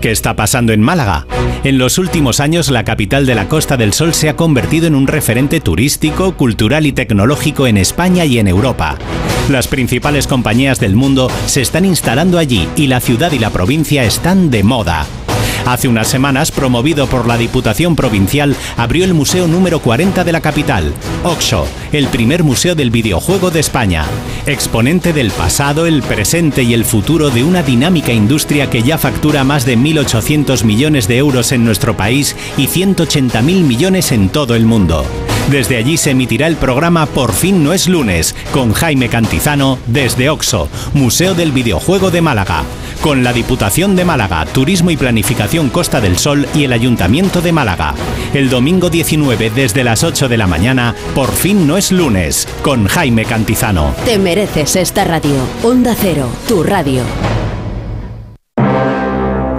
¿Qué 0.00 0.12
está 0.12 0.36
pasando 0.36 0.72
en 0.72 0.80
Málaga? 0.80 1.26
En 1.64 1.76
los 1.76 1.98
últimos 1.98 2.38
años, 2.38 2.70
la 2.70 2.84
capital 2.84 3.26
de 3.26 3.34
la 3.34 3.48
Costa 3.48 3.76
del 3.76 3.92
Sol 3.92 4.14
se 4.14 4.28
ha 4.28 4.36
convertido 4.36 4.86
en 4.86 4.94
un 4.94 5.08
referente 5.08 5.60
turístico, 5.60 6.36
cultural 6.36 6.86
y 6.86 6.92
tecnológico 6.92 7.66
en 7.66 7.76
España 7.76 8.24
y 8.24 8.38
en 8.38 8.46
Europa. 8.46 8.96
Las 9.50 9.66
principales 9.66 10.28
compañías 10.28 10.78
del 10.78 10.94
mundo 10.94 11.28
se 11.46 11.62
están 11.62 11.84
instalando 11.84 12.38
allí 12.38 12.68
y 12.76 12.86
la 12.86 13.00
ciudad 13.00 13.32
y 13.32 13.40
la 13.40 13.50
provincia 13.50 14.04
están 14.04 14.50
de 14.50 14.62
moda. 14.62 15.04
Hace 15.68 15.86
unas 15.86 16.08
semanas, 16.08 16.50
promovido 16.50 17.08
por 17.08 17.26
la 17.26 17.36
Diputación 17.36 17.94
Provincial, 17.94 18.56
abrió 18.78 19.04
el 19.04 19.12
Museo 19.12 19.46
número 19.46 19.80
40 19.80 20.24
de 20.24 20.32
la 20.32 20.40
capital, 20.40 20.94
OXO, 21.24 21.66
el 21.92 22.06
primer 22.06 22.42
museo 22.42 22.74
del 22.74 22.90
videojuego 22.90 23.50
de 23.50 23.60
España. 23.60 24.06
Exponente 24.46 25.12
del 25.12 25.30
pasado, 25.30 25.84
el 25.84 26.02
presente 26.02 26.62
y 26.62 26.72
el 26.72 26.86
futuro 26.86 27.28
de 27.28 27.44
una 27.44 27.62
dinámica 27.62 28.14
industria 28.14 28.70
que 28.70 28.82
ya 28.82 28.96
factura 28.96 29.44
más 29.44 29.66
de 29.66 29.76
1.800 29.76 30.64
millones 30.64 31.06
de 31.06 31.18
euros 31.18 31.52
en 31.52 31.66
nuestro 31.66 31.94
país 31.94 32.34
y 32.56 32.66
180.000 32.66 33.42
millones 33.42 34.10
en 34.10 34.30
todo 34.30 34.54
el 34.54 34.64
mundo. 34.64 35.04
Desde 35.50 35.76
allí 35.76 35.98
se 35.98 36.12
emitirá 36.12 36.46
el 36.46 36.56
programa 36.56 37.04
Por 37.04 37.34
fin 37.34 37.62
no 37.62 37.74
es 37.74 37.88
lunes, 37.88 38.34
con 38.52 38.72
Jaime 38.72 39.10
Cantizano 39.10 39.78
desde 39.86 40.30
OXO, 40.30 40.70
Museo 40.94 41.34
del 41.34 41.52
Videojuego 41.52 42.10
de 42.10 42.22
Málaga, 42.22 42.64
con 43.00 43.24
la 43.24 43.32
Diputación 43.32 43.96
de 43.96 44.04
Málaga, 44.04 44.44
Turismo 44.46 44.90
y 44.90 44.96
Planificación 44.96 45.70
Costa 45.70 46.00
del 46.00 46.18
Sol 46.18 46.46
y 46.54 46.64
el 46.64 46.72
Ayuntamiento 46.72 47.40
de 47.40 47.52
Málaga. 47.52 47.94
El 48.34 48.50
domingo 48.50 48.90
19 48.90 49.50
desde 49.50 49.84
las 49.84 50.04
8 50.04 50.28
de 50.28 50.36
la 50.36 50.46
mañana, 50.46 50.94
Por 51.14 51.32
fin 51.32 51.66
no 51.66 51.76
es 51.76 51.92
lunes, 51.92 52.46
con 52.62 52.86
Jaime 52.86 53.24
Cantizano. 53.24 53.94
Te 54.04 54.18
mereces 54.18 54.76
esta 54.76 55.04
radio. 55.04 55.36
Onda 55.62 55.94
Cero, 55.98 56.28
tu 56.46 56.62
radio. 56.62 57.02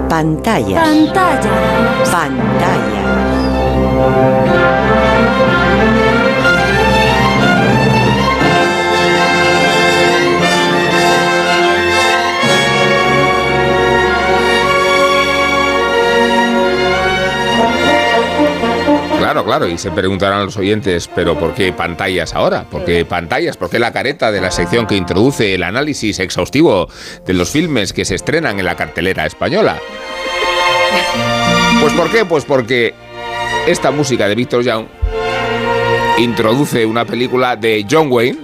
Pantalla. 0.10 0.82
Pantalla. 0.82 1.50
Pantalla. 2.12 3.10
Claro, 19.30 19.46
claro, 19.46 19.68
y 19.68 19.78
se 19.78 19.92
preguntarán 19.92 20.44
los 20.44 20.58
oyentes, 20.58 21.08
pero 21.14 21.38
¿por 21.38 21.54
qué 21.54 21.72
pantallas 21.72 22.34
ahora? 22.34 22.64
¿Por 22.64 22.84
qué 22.84 23.06
pantallas? 23.06 23.58
¿Por 23.58 23.70
qué 23.70 23.78
la 23.78 23.94
careta 23.94 24.32
de 24.32 24.42
la 24.42 24.50
sección 24.50 24.88
que 24.88 24.96
introduce 24.96 25.54
el 25.54 25.62
análisis 25.62 26.18
exhaustivo 26.18 26.90
de 27.28 27.34
los 27.34 27.52
filmes 27.52 27.94
que 27.94 28.06
se 28.06 28.16
estrenan 28.16 28.58
en 28.58 28.66
la 28.66 28.76
cartelera 28.76 29.28
española? 29.28 29.78
Pues 31.80 31.94
¿por 31.94 32.10
qué? 32.10 32.26
Pues 32.26 32.44
porque 32.44 32.96
esta 33.68 33.92
música 33.92 34.28
de 34.28 34.34
Victor 34.34 34.64
Young 34.64 34.88
introduce 36.18 36.84
una 36.88 37.06
película 37.06 37.56
de 37.56 37.86
John 37.88 38.12
Wayne 38.12 38.40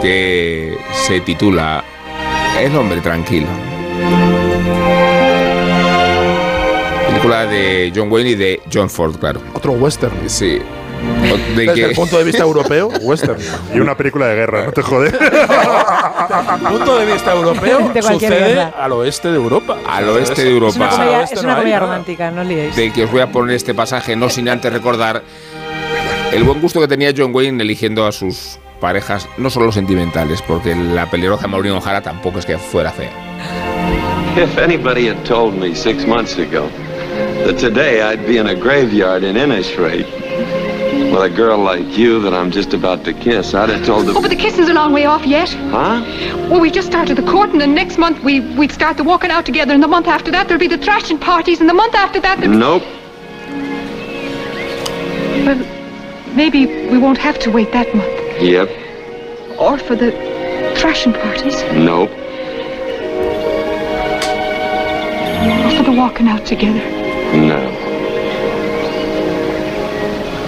que 0.00 0.74
se 0.94 1.20
titula 1.20 1.84
El 2.58 2.74
hombre 2.76 3.02
tranquilo. 3.02 3.48
Película 7.22 7.46
de 7.46 7.92
John 7.94 8.10
Wayne 8.10 8.30
y 8.30 8.34
de 8.34 8.60
John 8.72 8.90
Ford, 8.90 9.16
claro. 9.16 9.40
Otro 9.54 9.72
western. 9.72 10.12
Sí. 10.28 10.58
De 10.58 11.66
Desde 11.66 11.74
que- 11.74 11.84
el 11.86 11.94
punto 11.94 12.18
de 12.18 12.24
vista 12.24 12.42
europeo, 12.42 12.88
western. 13.02 13.38
Y 13.74 13.78
una 13.80 13.96
película 13.96 14.26
de 14.26 14.34
guerra, 14.36 14.66
no 14.66 14.72
te 14.72 14.82
jodes. 14.82 15.12
Punto 16.68 16.98
de 16.98 17.06
vista 17.12 17.32
europeo, 17.32 17.90
De 17.92 18.02
sucede 18.02 18.28
guerra. 18.54 18.72
al 18.78 18.92
oeste 18.92 19.28
de 19.30 19.36
Europa. 19.36 19.78
Al 19.88 20.08
oeste 20.10 20.42
de 20.44 20.48
Es 20.50 20.54
una 20.54 20.66
Europa. 20.66 20.88
comedia, 20.96 21.22
es 21.22 21.42
una 21.42 21.56
comedia 21.56 21.80
romántica, 21.80 22.30
no 22.30 22.44
liéis. 22.44 22.76
de 22.76 22.92
que 22.92 23.04
os 23.04 23.10
voy 23.10 23.20
a 23.20 23.30
poner 23.32 23.56
este 23.56 23.74
pasaje, 23.74 24.14
no 24.16 24.28
sin 24.28 24.48
antes 24.48 24.72
recordar 24.72 25.22
el 26.32 26.44
buen 26.44 26.60
gusto 26.60 26.80
que 26.80 26.88
tenía 26.88 27.12
John 27.16 27.34
Wayne 27.34 27.62
eligiendo 27.62 28.06
a 28.06 28.12
sus 28.12 28.58
parejas, 28.80 29.28
no 29.38 29.50
solo 29.50 29.70
sentimentales, 29.72 30.40
porque 30.42 30.74
la 30.74 31.10
pelirroja 31.10 31.46
Maureen 31.48 31.74
O'Hara 31.74 32.00
tampoco 32.00 32.38
es 32.38 32.46
que 32.46 32.58
fuera 32.58 32.90
fea. 32.92 33.10
If 34.36 34.56
anybody 34.58 35.08
had 35.08 35.22
told 35.24 35.54
me 35.58 35.74
six 35.74 36.06
months 36.06 36.38
ago 36.38 36.68
today 37.58 38.02
I'd 38.02 38.26
be 38.26 38.38
in 38.38 38.46
a 38.46 38.54
graveyard 38.54 39.22
in 39.24 39.36
Innisfree 39.36 40.04
with 41.12 41.22
a 41.22 41.28
girl 41.34 41.58
like 41.58 41.98
you 41.98 42.20
that 42.22 42.32
I'm 42.32 42.50
just 42.50 42.72
about 42.72 43.04
to 43.04 43.12
kiss, 43.12 43.52
I'd 43.54 43.68
have 43.68 43.84
told 43.84 44.08
Oh, 44.08 44.20
but 44.22 44.30
the 44.30 44.36
kissing's 44.36 44.68
a 44.68 44.72
long 44.72 44.92
way 44.92 45.04
off 45.04 45.26
yet. 45.26 45.50
huh? 45.50 46.02
Well, 46.50 46.60
we 46.60 46.70
just 46.70 46.86
started 46.88 47.16
the 47.16 47.22
courting, 47.22 47.54
and 47.54 47.60
then 47.60 47.74
next 47.74 47.98
month 47.98 48.22
we, 48.22 48.40
we'd 48.56 48.72
start 48.72 48.96
the 48.96 49.04
walking 49.04 49.30
out 49.30 49.44
together, 49.44 49.74
and 49.74 49.82
the 49.82 49.88
month 49.88 50.06
after 50.06 50.30
that 50.30 50.48
there'll 50.48 50.60
be 50.60 50.68
the 50.68 50.78
thrashing 50.78 51.18
parties, 51.18 51.60
and 51.60 51.68
the 51.68 51.74
month 51.74 51.94
after 51.94 52.20
that 52.20 52.40
there'll 52.40 52.56
Nope. 52.56 52.82
Well, 55.44 56.34
maybe 56.34 56.66
we 56.88 56.96
won't 56.98 57.18
have 57.18 57.38
to 57.40 57.50
wait 57.50 57.72
that 57.72 57.94
month. 57.94 58.40
Yep. 58.42 58.70
Or 59.58 59.76
for 59.78 59.94
the 59.96 60.12
thrashing 60.76 61.12
parties. 61.12 61.62
Nope. 61.74 62.10
Or 65.66 65.76
for 65.76 65.82
the 65.82 65.94
walking 65.96 66.28
out 66.28 66.46
together. 66.46 67.01
No. 67.32 67.70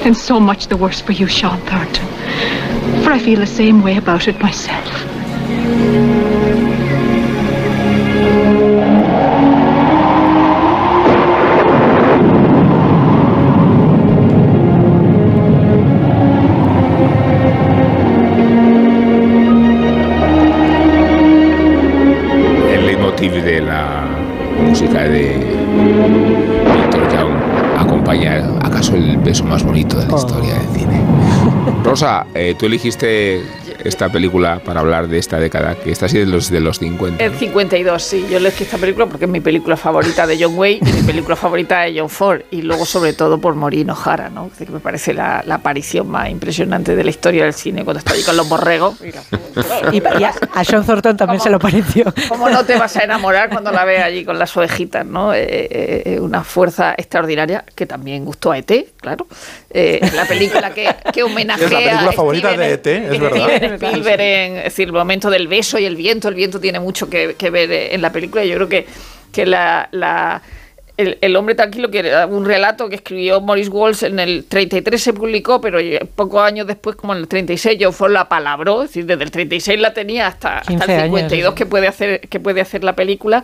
Then 0.03 0.15
so 0.15 0.39
much 0.39 0.67
the 0.67 0.77
worse 0.77 1.01
for 1.01 1.13
you, 1.13 1.27
Sean 1.27 1.61
Thornton. 1.63 2.07
For 3.03 3.11
I 3.11 3.19
feel 3.19 3.41
the 3.41 3.47
same 3.47 3.83
way 3.83 3.97
about 3.97 4.29
it 4.29 4.39
myself. 4.41 5.14
Rosa, 32.05 32.27
eh, 32.35 32.55
tú 32.59 32.67
eligiste 32.67 33.43
esta 33.85 34.09
película 34.09 34.61
para 34.65 34.81
hablar 34.81 35.09
de 35.09 35.19
esta 35.19 35.39
década, 35.39 35.75
que 35.77 35.91
está 35.93 36.07
así 36.07 36.19
de 36.19 36.27
los, 36.27 36.51
de 36.51 36.61
los 36.61 36.79
50. 36.79 37.23
El 37.25 37.33
52, 37.37 38.03
sí. 38.03 38.27
Yo 38.31 38.39
elegí 38.39 38.65
esta 38.65 38.79
película 38.79 39.07
porque 39.07 39.25
es 39.27 39.31
mi 39.31 39.41
película 39.41 39.77
favorita 39.77 40.27
de 40.27 40.43
John 40.43 40.57
Wayne 40.57 40.81
y 40.89 40.93
mi 40.93 41.03
película 41.03 41.37
favorita 41.37 41.81
de 41.83 41.99
John 41.99 42.09
Ford. 42.11 42.43
Y 42.51 42.63
luego, 42.63 42.85
sobre 42.87 43.13
todo, 43.13 43.39
por 43.39 43.55
Maureen 43.55 43.91
O'Hara, 43.91 44.31
¿no? 44.31 44.51
Que 44.57 44.67
me 44.67 44.81
parece 44.81 45.13
la, 45.15 45.43
la 45.47 45.57
aparición 45.57 46.09
más 46.09 46.29
impresionante 46.31 46.97
de 46.97 47.05
la 47.05 47.11
historia 47.11 47.45
del 47.45 47.55
cine 47.55 47.85
cuando 47.85 47.99
está 47.99 48.15
allí 48.15 48.23
con 48.23 48.37
los 48.37 48.49
borregos. 48.49 48.97
Y, 49.93 49.97
y 49.99 50.25
a, 50.25 50.35
a 50.55 50.65
Sean 50.65 50.85
Thornton 50.85 51.17
también 51.17 51.41
se 51.41 51.51
lo 51.51 51.59
pareció. 51.59 52.13
¿Cómo 52.29 52.49
no 52.49 52.65
te 52.65 52.77
vas 52.79 52.97
a 52.97 53.05
enamorar 53.05 53.51
cuando 53.51 53.71
la 53.71 53.85
ves 53.85 54.03
allí 54.03 54.25
con 54.25 54.39
las 54.39 54.57
ovejitas, 54.57 55.05
¿no? 55.07 55.35
Eh, 55.35 55.43
eh, 55.47 56.03
eh, 56.07 56.21
una 56.21 56.43
fuerza 56.45 56.95
extraordinaria 56.97 57.65
que 57.75 57.87
también 57.87 58.25
gustó 58.25 58.53
a 58.53 58.59
ET, 58.59 58.71
claro. 59.01 59.27
Eh, 59.71 60.01
la 60.15 60.25
película 60.25 60.71
que, 60.73 60.89
que 61.13 61.23
homenajea 61.23 61.67
Es 61.67 61.73
la 61.73 61.79
película 61.79 62.11
a 62.11 62.13
favorita 62.13 62.53
Steven- 62.53 62.59
de 62.59 62.73
ET, 62.73 62.87
es 62.87 63.21
verdad. 63.21 63.74
Spielberg 63.77 64.21
en 64.21 64.57
es 64.59 64.65
decir, 64.65 64.87
el 64.89 64.93
momento 64.93 65.31
del 65.31 65.49
beso 65.49 65.79
y 65.79 65.85
el 65.85 65.97
viento. 65.97 66.29
El 66.29 66.35
viento 66.35 66.61
tiene 66.61 66.81
mucho 66.81 67.09
que, 67.09 67.35
que 67.37 67.51
ver 67.51 67.71
en 67.73 68.03
la 68.03 68.11
película. 68.13 68.45
Yo 68.45 68.55
creo 68.57 68.69
que, 68.69 68.87
que 69.33 69.47
la, 69.47 69.89
la- 69.93 70.43
el, 70.97 71.19
el 71.21 71.35
hombre 71.35 71.57
tranquilo, 71.57 71.91
que 71.91 71.99
era 71.99 72.25
un 72.27 72.45
relato 72.45 72.89
que 72.89 72.95
escribió 72.95 73.41
Maurice 73.41 73.69
Walsh 73.69 74.05
en 74.05 74.21
el 74.21 74.45
33 74.45 75.03
se 75.03 75.13
publicó, 75.13 75.61
pero 75.61 75.79
pocos 76.15 76.41
años 76.43 76.69
después, 76.69 76.95
como 76.95 77.15
en 77.15 77.19
el 77.21 77.27
36, 77.27 77.79
John 77.81 77.93
Ford 77.93 78.13
la 78.13 78.29
palabró. 78.29 78.83
Es 78.85 78.91
decir, 78.91 79.05
desde 79.07 79.25
el 79.25 79.31
36 79.33 79.81
la 79.81 79.93
tenía 79.93 80.29
hasta, 80.29 80.59
hasta 80.59 80.71
15 80.71 80.85
el 80.85 81.01
años, 81.01 81.07
52 81.21 81.53
sí. 81.53 81.57
que 81.59 81.67
puede 81.67 81.89
hacer 81.89 82.21
que 82.21 82.39
puede 82.39 82.61
hacer 82.61 82.85
la 82.85 82.95
película. 82.95 83.43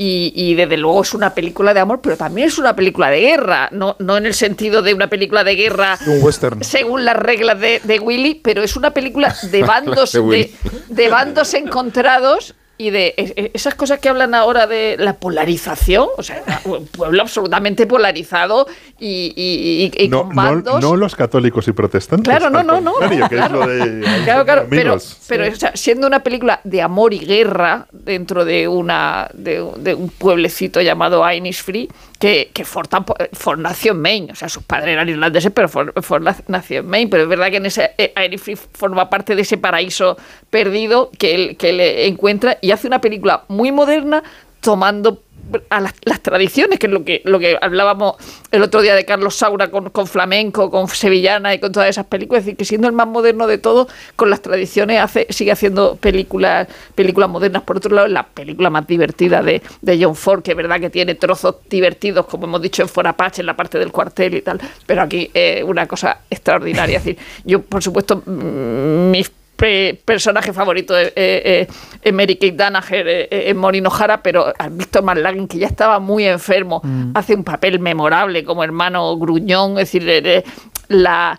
Y, 0.00 0.32
y 0.36 0.54
desde 0.54 0.76
luego 0.76 1.02
es 1.02 1.12
una 1.12 1.34
película 1.34 1.74
de 1.74 1.80
amor, 1.80 2.00
pero 2.00 2.16
también 2.16 2.46
es 2.46 2.56
una 2.56 2.76
película 2.76 3.10
de 3.10 3.20
guerra, 3.20 3.68
no, 3.72 3.96
no 3.98 4.16
en 4.16 4.26
el 4.26 4.34
sentido 4.34 4.80
de 4.80 4.94
una 4.94 5.08
película 5.08 5.42
de 5.42 5.56
guerra 5.56 5.98
Un 6.06 6.22
western. 6.22 6.62
según 6.62 7.04
las 7.04 7.16
reglas 7.16 7.58
de, 7.58 7.80
de 7.82 7.98
Willy, 7.98 8.36
pero 8.36 8.62
es 8.62 8.76
una 8.76 8.92
película 8.92 9.34
de 9.50 9.62
bandos, 9.64 10.12
de 10.12 10.20
de, 10.20 10.24
Willy. 10.24 10.54
de 10.88 11.08
bandos 11.08 11.52
encontrados 11.54 12.54
y 12.78 12.90
de 12.90 13.14
e- 13.16 13.32
e- 13.36 13.50
esas 13.54 13.74
cosas 13.74 13.98
que 13.98 14.08
hablan 14.08 14.34
ahora 14.34 14.66
de 14.68 14.96
la 14.98 15.14
polarización, 15.14 16.06
o 16.16 16.22
sea, 16.22 16.42
un 16.64 16.86
pueblo 16.86 17.22
absolutamente 17.22 17.86
polarizado 17.86 18.66
y, 19.00 19.32
y- 19.36 19.90
y- 20.00 20.04
y 20.04 20.08
No, 20.08 20.24
con 20.26 20.36
no, 20.36 20.42
bandos. 20.42 20.80
no 20.80 20.96
los 20.96 21.14
católicos 21.16 21.66
y 21.68 21.72
protestantes. 21.72 22.28
Claro, 22.28 22.50
no, 22.50 22.62
no, 22.62 22.80
no. 22.80 22.92
contrario, 22.92 23.28
que 23.28 23.38
es 23.38 23.50
lo 23.50 23.66
de- 23.66 24.00
Claro, 24.24 24.44
claro, 24.44 24.66
pero, 24.70 24.96
pero 25.28 25.48
o 25.52 25.54
sea, 25.56 25.72
siendo 25.74 26.06
una 26.06 26.20
película 26.22 26.60
de 26.64 26.80
amor 26.82 27.12
y 27.14 27.18
guerra 27.18 27.86
dentro 27.92 28.44
de 28.44 28.68
una 28.68 29.28
de, 29.34 29.64
de 29.78 29.94
un 29.94 30.08
pueblecito 30.10 30.80
llamado 30.80 31.24
Free 31.52 31.88
que, 32.18 32.50
que 32.52 32.64
Ford, 32.64 32.88
tampo- 32.88 33.16
Ford 33.32 33.58
nació 33.60 33.92
en 33.92 34.00
Maine, 34.02 34.32
o 34.32 34.34
sea, 34.34 34.48
sus 34.48 34.62
padres 34.64 34.88
eran 34.92 35.08
irlandeses, 35.08 35.52
pero 35.52 35.68
Ford, 35.68 35.90
Ford 36.02 36.22
nac- 36.22 36.42
nació 36.48 36.80
en 36.80 36.86
Maine, 36.88 37.10
pero 37.10 37.22
es 37.24 37.28
verdad 37.28 37.50
que 37.50 37.56
en 37.58 37.66
ese 37.66 37.92
eh, 37.96 38.12
Free 38.38 38.56
forma 38.56 39.08
parte 39.08 39.34
de 39.36 39.42
ese 39.42 39.56
paraíso 39.56 40.16
perdido 40.50 41.10
que 41.18 41.34
él, 41.34 41.56
que 41.56 41.70
él 41.70 41.80
encuentra 41.80 42.58
y 42.60 42.67
hace 42.72 42.86
una 42.86 43.00
película 43.00 43.44
muy 43.48 43.72
moderna 43.72 44.22
tomando 44.60 45.22
a 45.70 45.80
las, 45.80 45.94
tradiciones, 46.20 46.78
que 46.78 46.86
es 46.86 46.92
lo 46.92 47.04
que, 47.04 47.22
lo 47.24 47.38
que 47.38 47.56
hablábamos 47.60 48.16
el 48.50 48.62
otro 48.62 48.82
día 48.82 48.94
de 48.94 49.04
Carlos 49.04 49.34
Saura 49.34 49.70
con, 49.70 49.90
con 49.90 50.06
flamenco, 50.06 50.70
con 50.70 50.88
sevillana 50.88 51.54
y 51.54 51.58
con 51.58 51.72
todas 51.72 51.88
esas 51.88 52.06
películas, 52.06 52.40
es 52.40 52.46
decir, 52.46 52.56
que 52.56 52.64
siendo 52.64 52.86
el 52.86 52.92
más 52.92 53.06
moderno 53.06 53.46
de 53.46 53.58
todo, 53.58 53.88
con 54.16 54.30
las 54.30 54.42
tradiciones 54.42 55.00
hace, 55.00 55.26
sigue 55.30 55.52
haciendo 55.52 55.96
películas, 55.96 56.68
películas 56.94 57.30
modernas. 57.30 57.62
Por 57.62 57.78
otro 57.78 57.94
lado, 57.94 58.06
es 58.06 58.12
la 58.12 58.26
película 58.26 58.70
más 58.70 58.86
divertida 58.86 59.42
de, 59.42 59.62
de 59.80 60.02
John 60.02 60.14
Ford, 60.14 60.42
que 60.42 60.50
es 60.50 60.56
verdad 60.56 60.80
que 60.80 60.90
tiene 60.90 61.14
trozos 61.14 61.56
divertidos, 61.68 62.26
como 62.26 62.46
hemos 62.46 62.62
dicho 62.62 62.82
en 62.82 62.88
For 62.88 63.06
Apache, 63.06 63.40
en 63.42 63.46
la 63.46 63.56
parte 63.56 63.78
del 63.78 63.92
cuartel 63.92 64.34
y 64.34 64.42
tal, 64.42 64.60
pero 64.86 65.02
aquí 65.02 65.30
una 65.64 65.86
cosa 65.86 66.20
extraordinaria. 66.28 66.98
Es 66.98 67.04
decir, 67.04 67.22
yo, 67.44 67.62
por 67.62 67.82
supuesto, 67.82 68.22
mm, 68.24 69.10
mis 69.10 69.30
pe- 69.58 69.98
personaje 70.04 70.52
favorito 70.52 70.96
es, 70.96 71.12
eh, 71.16 71.66
eh, 72.02 72.12
Mary 72.12 72.36
Kate 72.36 72.52
Danaher, 72.52 73.06
eh, 73.08 73.28
eh, 73.30 73.44
es 73.48 73.54
Maureen 73.54 73.86
O'Hara, 73.88 74.22
pero 74.22 74.52
a 74.56 74.68
Víctor 74.68 75.02
Marlagin, 75.02 75.48
que 75.48 75.58
ya 75.58 75.66
estaba 75.66 75.98
muy 75.98 76.24
enfermo, 76.24 76.80
hace 77.14 77.34
un 77.34 77.42
papel 77.44 77.78
memorable 77.80 78.44
como 78.44 78.62
hermano 78.64 79.16
gruñón, 79.18 79.72
es 79.72 79.90
decir, 79.92 80.04
eh, 80.08 80.44
la, 80.88 81.38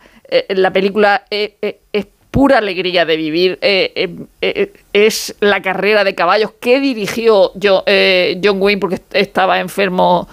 la 0.50 0.72
película 0.72 1.24
es 1.32 2.06
pura 2.30 2.60
alegría 2.60 3.06
de 3.06 3.16
vivir, 3.18 3.58
eh, 3.62 3.92
eh, 3.96 4.16
eh, 4.42 4.74
es 4.94 5.36
la 5.40 5.62
carrera 5.64 6.04
de 6.04 6.14
caballos 6.14 6.52
que 6.60 6.80
dirigió 6.80 7.52
Jo- 7.60 7.84
eh, 7.88 8.40
John 8.44 8.62
Wayne 8.62 8.80
porque 8.80 9.00
estaba 9.14 9.60
enfermo 9.60 10.28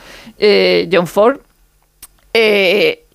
John 0.93 1.07
Ford. 1.07 1.39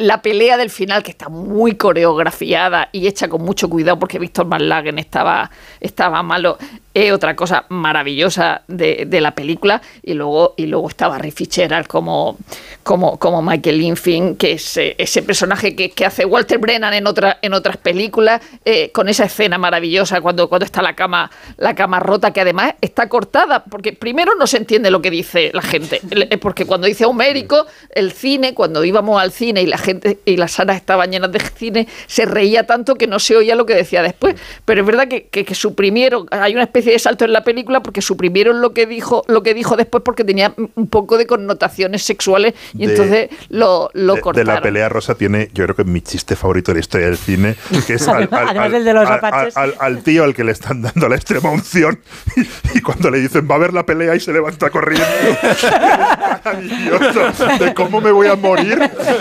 La 0.02 0.24
pelea 0.24 0.58
del 0.58 0.72
final, 0.72 1.04
que 1.04 1.12
está 1.12 1.30
muy 1.30 1.76
coreografiada 1.76 2.90
y 2.92 3.06
hecha 3.06 3.28
con 3.28 3.44
mucho 3.44 3.70
cuidado 3.70 4.00
porque 4.00 4.18
Víctor 4.18 4.48
Marlagen 4.48 4.98
estaba, 4.98 5.52
estaba 5.80 6.24
malo, 6.24 6.58
es 6.92 7.12
otra 7.12 7.36
cosa 7.36 7.66
maravillosa 7.70 8.64
de, 8.68 9.06
de 9.08 9.22
la 9.22 9.36
película. 9.36 9.80
Y 10.02 10.16
luego, 10.16 10.56
y 10.58 10.66
luego 10.66 10.90
Barry 10.98 11.30
Fitzgerald 11.30 11.86
como, 11.86 12.38
como, 12.82 13.20
como 13.20 13.44
Michael 13.44 13.80
Infin, 13.80 14.38
que 14.38 14.54
es 14.54 14.78
eh, 14.78 14.96
ese 14.98 15.22
personaje 15.22 15.76
que, 15.76 15.92
que 15.92 16.04
hace 16.04 16.26
Walter 16.26 16.58
Brennan 16.58 16.96
en, 16.96 17.06
en 17.42 17.54
otras 17.54 17.78
películas, 17.78 18.42
eh, 18.66 18.92
con 18.92 19.08
esa 19.08 19.26
escena 19.26 19.60
maravillosa 19.60 20.20
cuando, 20.20 20.50
cuando 20.50 20.66
está 20.66 20.82
la 20.82 20.96
cama, 20.96 21.30
la 21.58 21.76
cama 21.76 22.00
rota, 22.00 22.34
que 22.34 22.42
además 22.42 22.74
está 22.82 23.08
cortada, 23.08 23.64
porque 23.66 23.94
primero 23.94 24.34
no 24.34 24.48
se 24.48 24.58
entiende 24.58 24.90
lo 24.90 25.00
que 25.00 25.12
dice 25.12 25.52
la 25.54 25.62
gente, 25.62 26.02
porque 26.42 26.66
cuando 26.66 26.88
dice 26.88 27.06
Homérico, 27.06 27.68
el 27.94 28.12
cine, 28.12 28.56
cuando 28.56 28.84
íbamos 28.84 29.22
al 29.22 29.32
cine 29.32 29.62
y 29.62 29.68
la 29.68 29.78
gente 29.78 29.91
y 30.26 30.38
las 30.38 30.52
salas 30.54 30.76
estaban 30.78 31.12
llenas 31.12 31.32
de 31.32 31.40
cine, 31.40 31.88
se 32.08 32.26
reía 32.26 32.66
tanto 32.66 32.96
que 32.96 33.08
no 33.08 33.20
se 33.20 33.36
oía 33.36 33.56
lo 33.56 33.66
que 33.66 33.76
decía 33.76 34.02
después. 34.02 34.36
Pero 34.66 34.82
es 34.82 34.88
verdad 34.88 35.08
que, 35.08 35.28
que- 35.28 35.46
que 35.46 35.56
suprimieron, 35.56 36.28
hay 36.32 36.54
una 36.54 36.64
especie 36.64 36.92
de 36.92 37.00
salto 37.00 37.26
en 37.26 37.34
la 37.34 37.44
película 37.44 37.82
porque 37.82 38.02
suprimieron 38.02 38.62
lo 38.62 38.74
que 38.74 38.86
dijo, 38.86 39.24
lo 39.28 39.44
que 39.44 39.54
dijo 39.54 39.76
después 39.76 40.04
porque 40.04 40.24
tenía 40.24 40.54
un 40.76 40.88
poco 40.88 41.18
de 41.18 41.26
connotaciones 41.28 42.04
sexuales 42.04 42.54
y 42.74 42.86
De- 42.86 42.92
entonces 42.94 43.30
lo, 43.50 43.90
lo 43.94 44.14
de, 44.14 44.18
de 44.18 44.22
cortaron. 44.22 44.56
la 44.56 44.62
pelea 44.62 44.90
rosa 44.90 45.16
tiene, 45.16 45.50
yo 45.54 45.64
creo 45.66 45.76
que 45.76 45.84
mi 45.84 46.02
chiste 46.02 46.36
favorito 46.36 46.72
de 46.72 46.76
la 46.76 46.80
historia 46.82 47.08
del 47.08 47.18
cine, 47.18 47.56
que 47.88 47.94
es 47.96 48.08
al, 48.08 48.30
de 48.84 48.94
los 48.94 49.08
al- 49.08 49.14
apaches. 49.18 49.58
al- 49.58 49.76
al 49.80 50.04
tío 50.04 50.24
al 50.24 50.34
que 50.34 50.44
le 50.44 50.52
están 50.52 50.82
dando 50.82 51.10
la 51.10 51.16
extrema 51.16 51.50
unción 51.52 52.00
y, 52.76 52.82
cuando 52.82 53.10
le 53.10 53.20
dicen 53.20 53.48
va 53.50 53.56
a 53.56 53.60
ver 53.60 53.74
la 53.74 53.86
pelea 53.86 54.16
y 54.16 54.20
se 54.20 54.32
levanta 54.34 54.70
corriendo. 54.70 55.06
Maravilloso. 56.44 57.46
De 57.60 57.74
cómo 57.74 58.02
me 58.02 58.12
voy 58.12 58.28
a 58.28 58.36
morir 58.36 58.80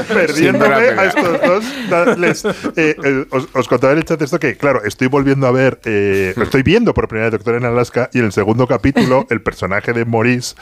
perdiéndome 0.09 0.60
A 0.65 1.05
estos 1.07 1.41
dos. 1.41 1.65
Da- 1.91 2.17
les- 2.17 2.45
eh, 2.45 2.53
eh, 2.77 3.25
os, 3.31 3.49
os 3.55 3.69
contaba 3.69 3.93
en 3.93 3.99
el 3.99 4.05
chat 4.05 4.21
esto 4.23 4.39
que, 4.39 4.57
claro, 4.57 4.83
estoy 4.85 5.09
volviendo 5.09 5.47
a 5.47 5.51
ver, 5.53 5.81
eh, 5.85 6.35
estoy 6.37 6.63
viendo 6.63 6.95
por 6.95 7.09
primera 7.09 7.27
vez 7.27 7.33
Doctor 7.33 7.55
en 7.57 7.65
Alaska 7.65 8.11
y 8.13 8.19
en 8.19 8.27
el 8.27 8.33
segundo 8.33 8.67
capítulo 8.67 9.27
el 9.31 9.43
personaje 9.43 9.93
de 9.93 10.05
Maurice, 10.05 10.55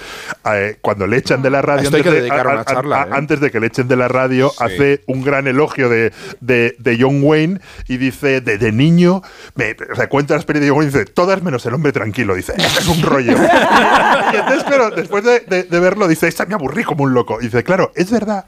eh, 0.52 0.78
cuando 0.80 1.06
le 1.06 1.16
echan 1.16 1.42
de 1.42 1.50
la 1.50 1.62
radio, 1.62 1.88
antes 1.88 2.02
que 2.02 2.10
de- 2.10 2.30
a- 2.30 2.60
a- 2.60 2.64
charla, 2.64 3.02
a- 3.02 3.06
¿eh? 3.06 3.10
antes 3.12 3.40
de 3.40 3.50
que 3.50 3.60
le 3.60 3.66
echen 3.68 3.88
de 3.88 3.96
la 3.96 4.08
radio, 4.08 4.52
hace 4.58 5.02
un 5.06 5.22
gran 5.24 5.46
elogio 5.46 5.88
de, 5.88 6.12
de, 6.40 6.76
de 6.78 6.98
John 7.00 7.20
Wayne 7.22 7.60
y 7.88 7.96
dice, 7.96 8.40
de, 8.40 8.58
de 8.58 8.72
niño, 8.72 9.22
me, 9.54 9.76
o 9.92 9.94
sea, 9.96 10.08
cuenta 10.08 10.34
la 10.34 10.38
experiencia 10.40 10.66
de 10.66 10.70
John 10.70 10.78
Wayne 10.78 10.92
y 10.92 10.98
dice, 10.98 11.12
todas 11.12 11.42
menos 11.42 11.64
el 11.66 11.74
hombre 11.74 11.92
tranquilo, 11.92 12.34
dice, 12.34 12.52
ese 12.56 12.80
es 12.80 12.86
un 12.88 13.02
rollo. 13.02 13.32
y 14.32 14.36
entonces, 14.36 14.64
claro, 14.64 14.90
después 14.90 15.24
de, 15.24 15.40
de- 15.40 15.62
de 15.64 15.80
verlo, 15.80 16.08
dice, 16.08 16.28
esta 16.28 16.46
me 16.46 16.54
aburrí 16.54 16.84
como 16.84 17.04
un 17.04 17.14
loco. 17.14 17.38
Y 17.40 17.44
dice, 17.44 17.64
claro, 17.64 17.92
es 17.94 18.10
verdad 18.10 18.44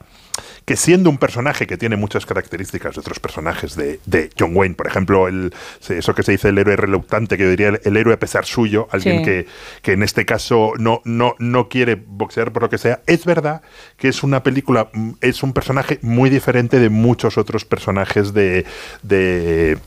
que 0.71 0.77
siendo 0.77 1.09
un 1.09 1.17
personaje 1.17 1.67
que 1.67 1.75
tiene 1.75 1.97
muchas 1.97 2.25
características 2.25 2.95
de 2.95 3.01
otros 3.01 3.19
personajes 3.19 3.75
de, 3.75 3.99
de 4.05 4.29
John 4.39 4.55
Wayne, 4.55 4.73
por 4.75 4.87
ejemplo, 4.87 5.27
el, 5.27 5.53
eso 5.89 6.15
que 6.15 6.23
se 6.23 6.31
dice 6.31 6.47
el 6.47 6.57
héroe 6.57 6.77
reluctante, 6.77 7.35
que 7.35 7.43
yo 7.43 7.49
diría 7.49 7.67
el, 7.67 7.81
el 7.83 7.97
héroe 7.97 8.13
a 8.13 8.19
pesar 8.19 8.45
suyo, 8.45 8.87
alguien 8.89 9.17
Sí. 9.17 9.25
que, 9.25 9.47
que 9.81 9.91
en 9.91 10.01
este 10.01 10.25
caso 10.25 10.71
no, 10.77 11.01
no, 11.03 11.35
no 11.39 11.67
quiere 11.67 11.95
boxear 11.95 12.53
por 12.53 12.61
lo 12.61 12.69
que 12.69 12.77
sea, 12.77 13.01
es 13.05 13.25
verdad 13.25 13.63
que 13.97 14.07
es 14.07 14.23
una 14.23 14.43
película, 14.43 14.89
mm, 14.93 15.11
es 15.19 15.43
un 15.43 15.51
personaje 15.51 15.99
muy 16.03 16.29
diferente 16.29 16.79
de 16.79 16.87
muchos 16.87 17.37
otros 17.37 17.65
personajes 17.65 18.33
de, 18.33 18.65
de 19.03 19.77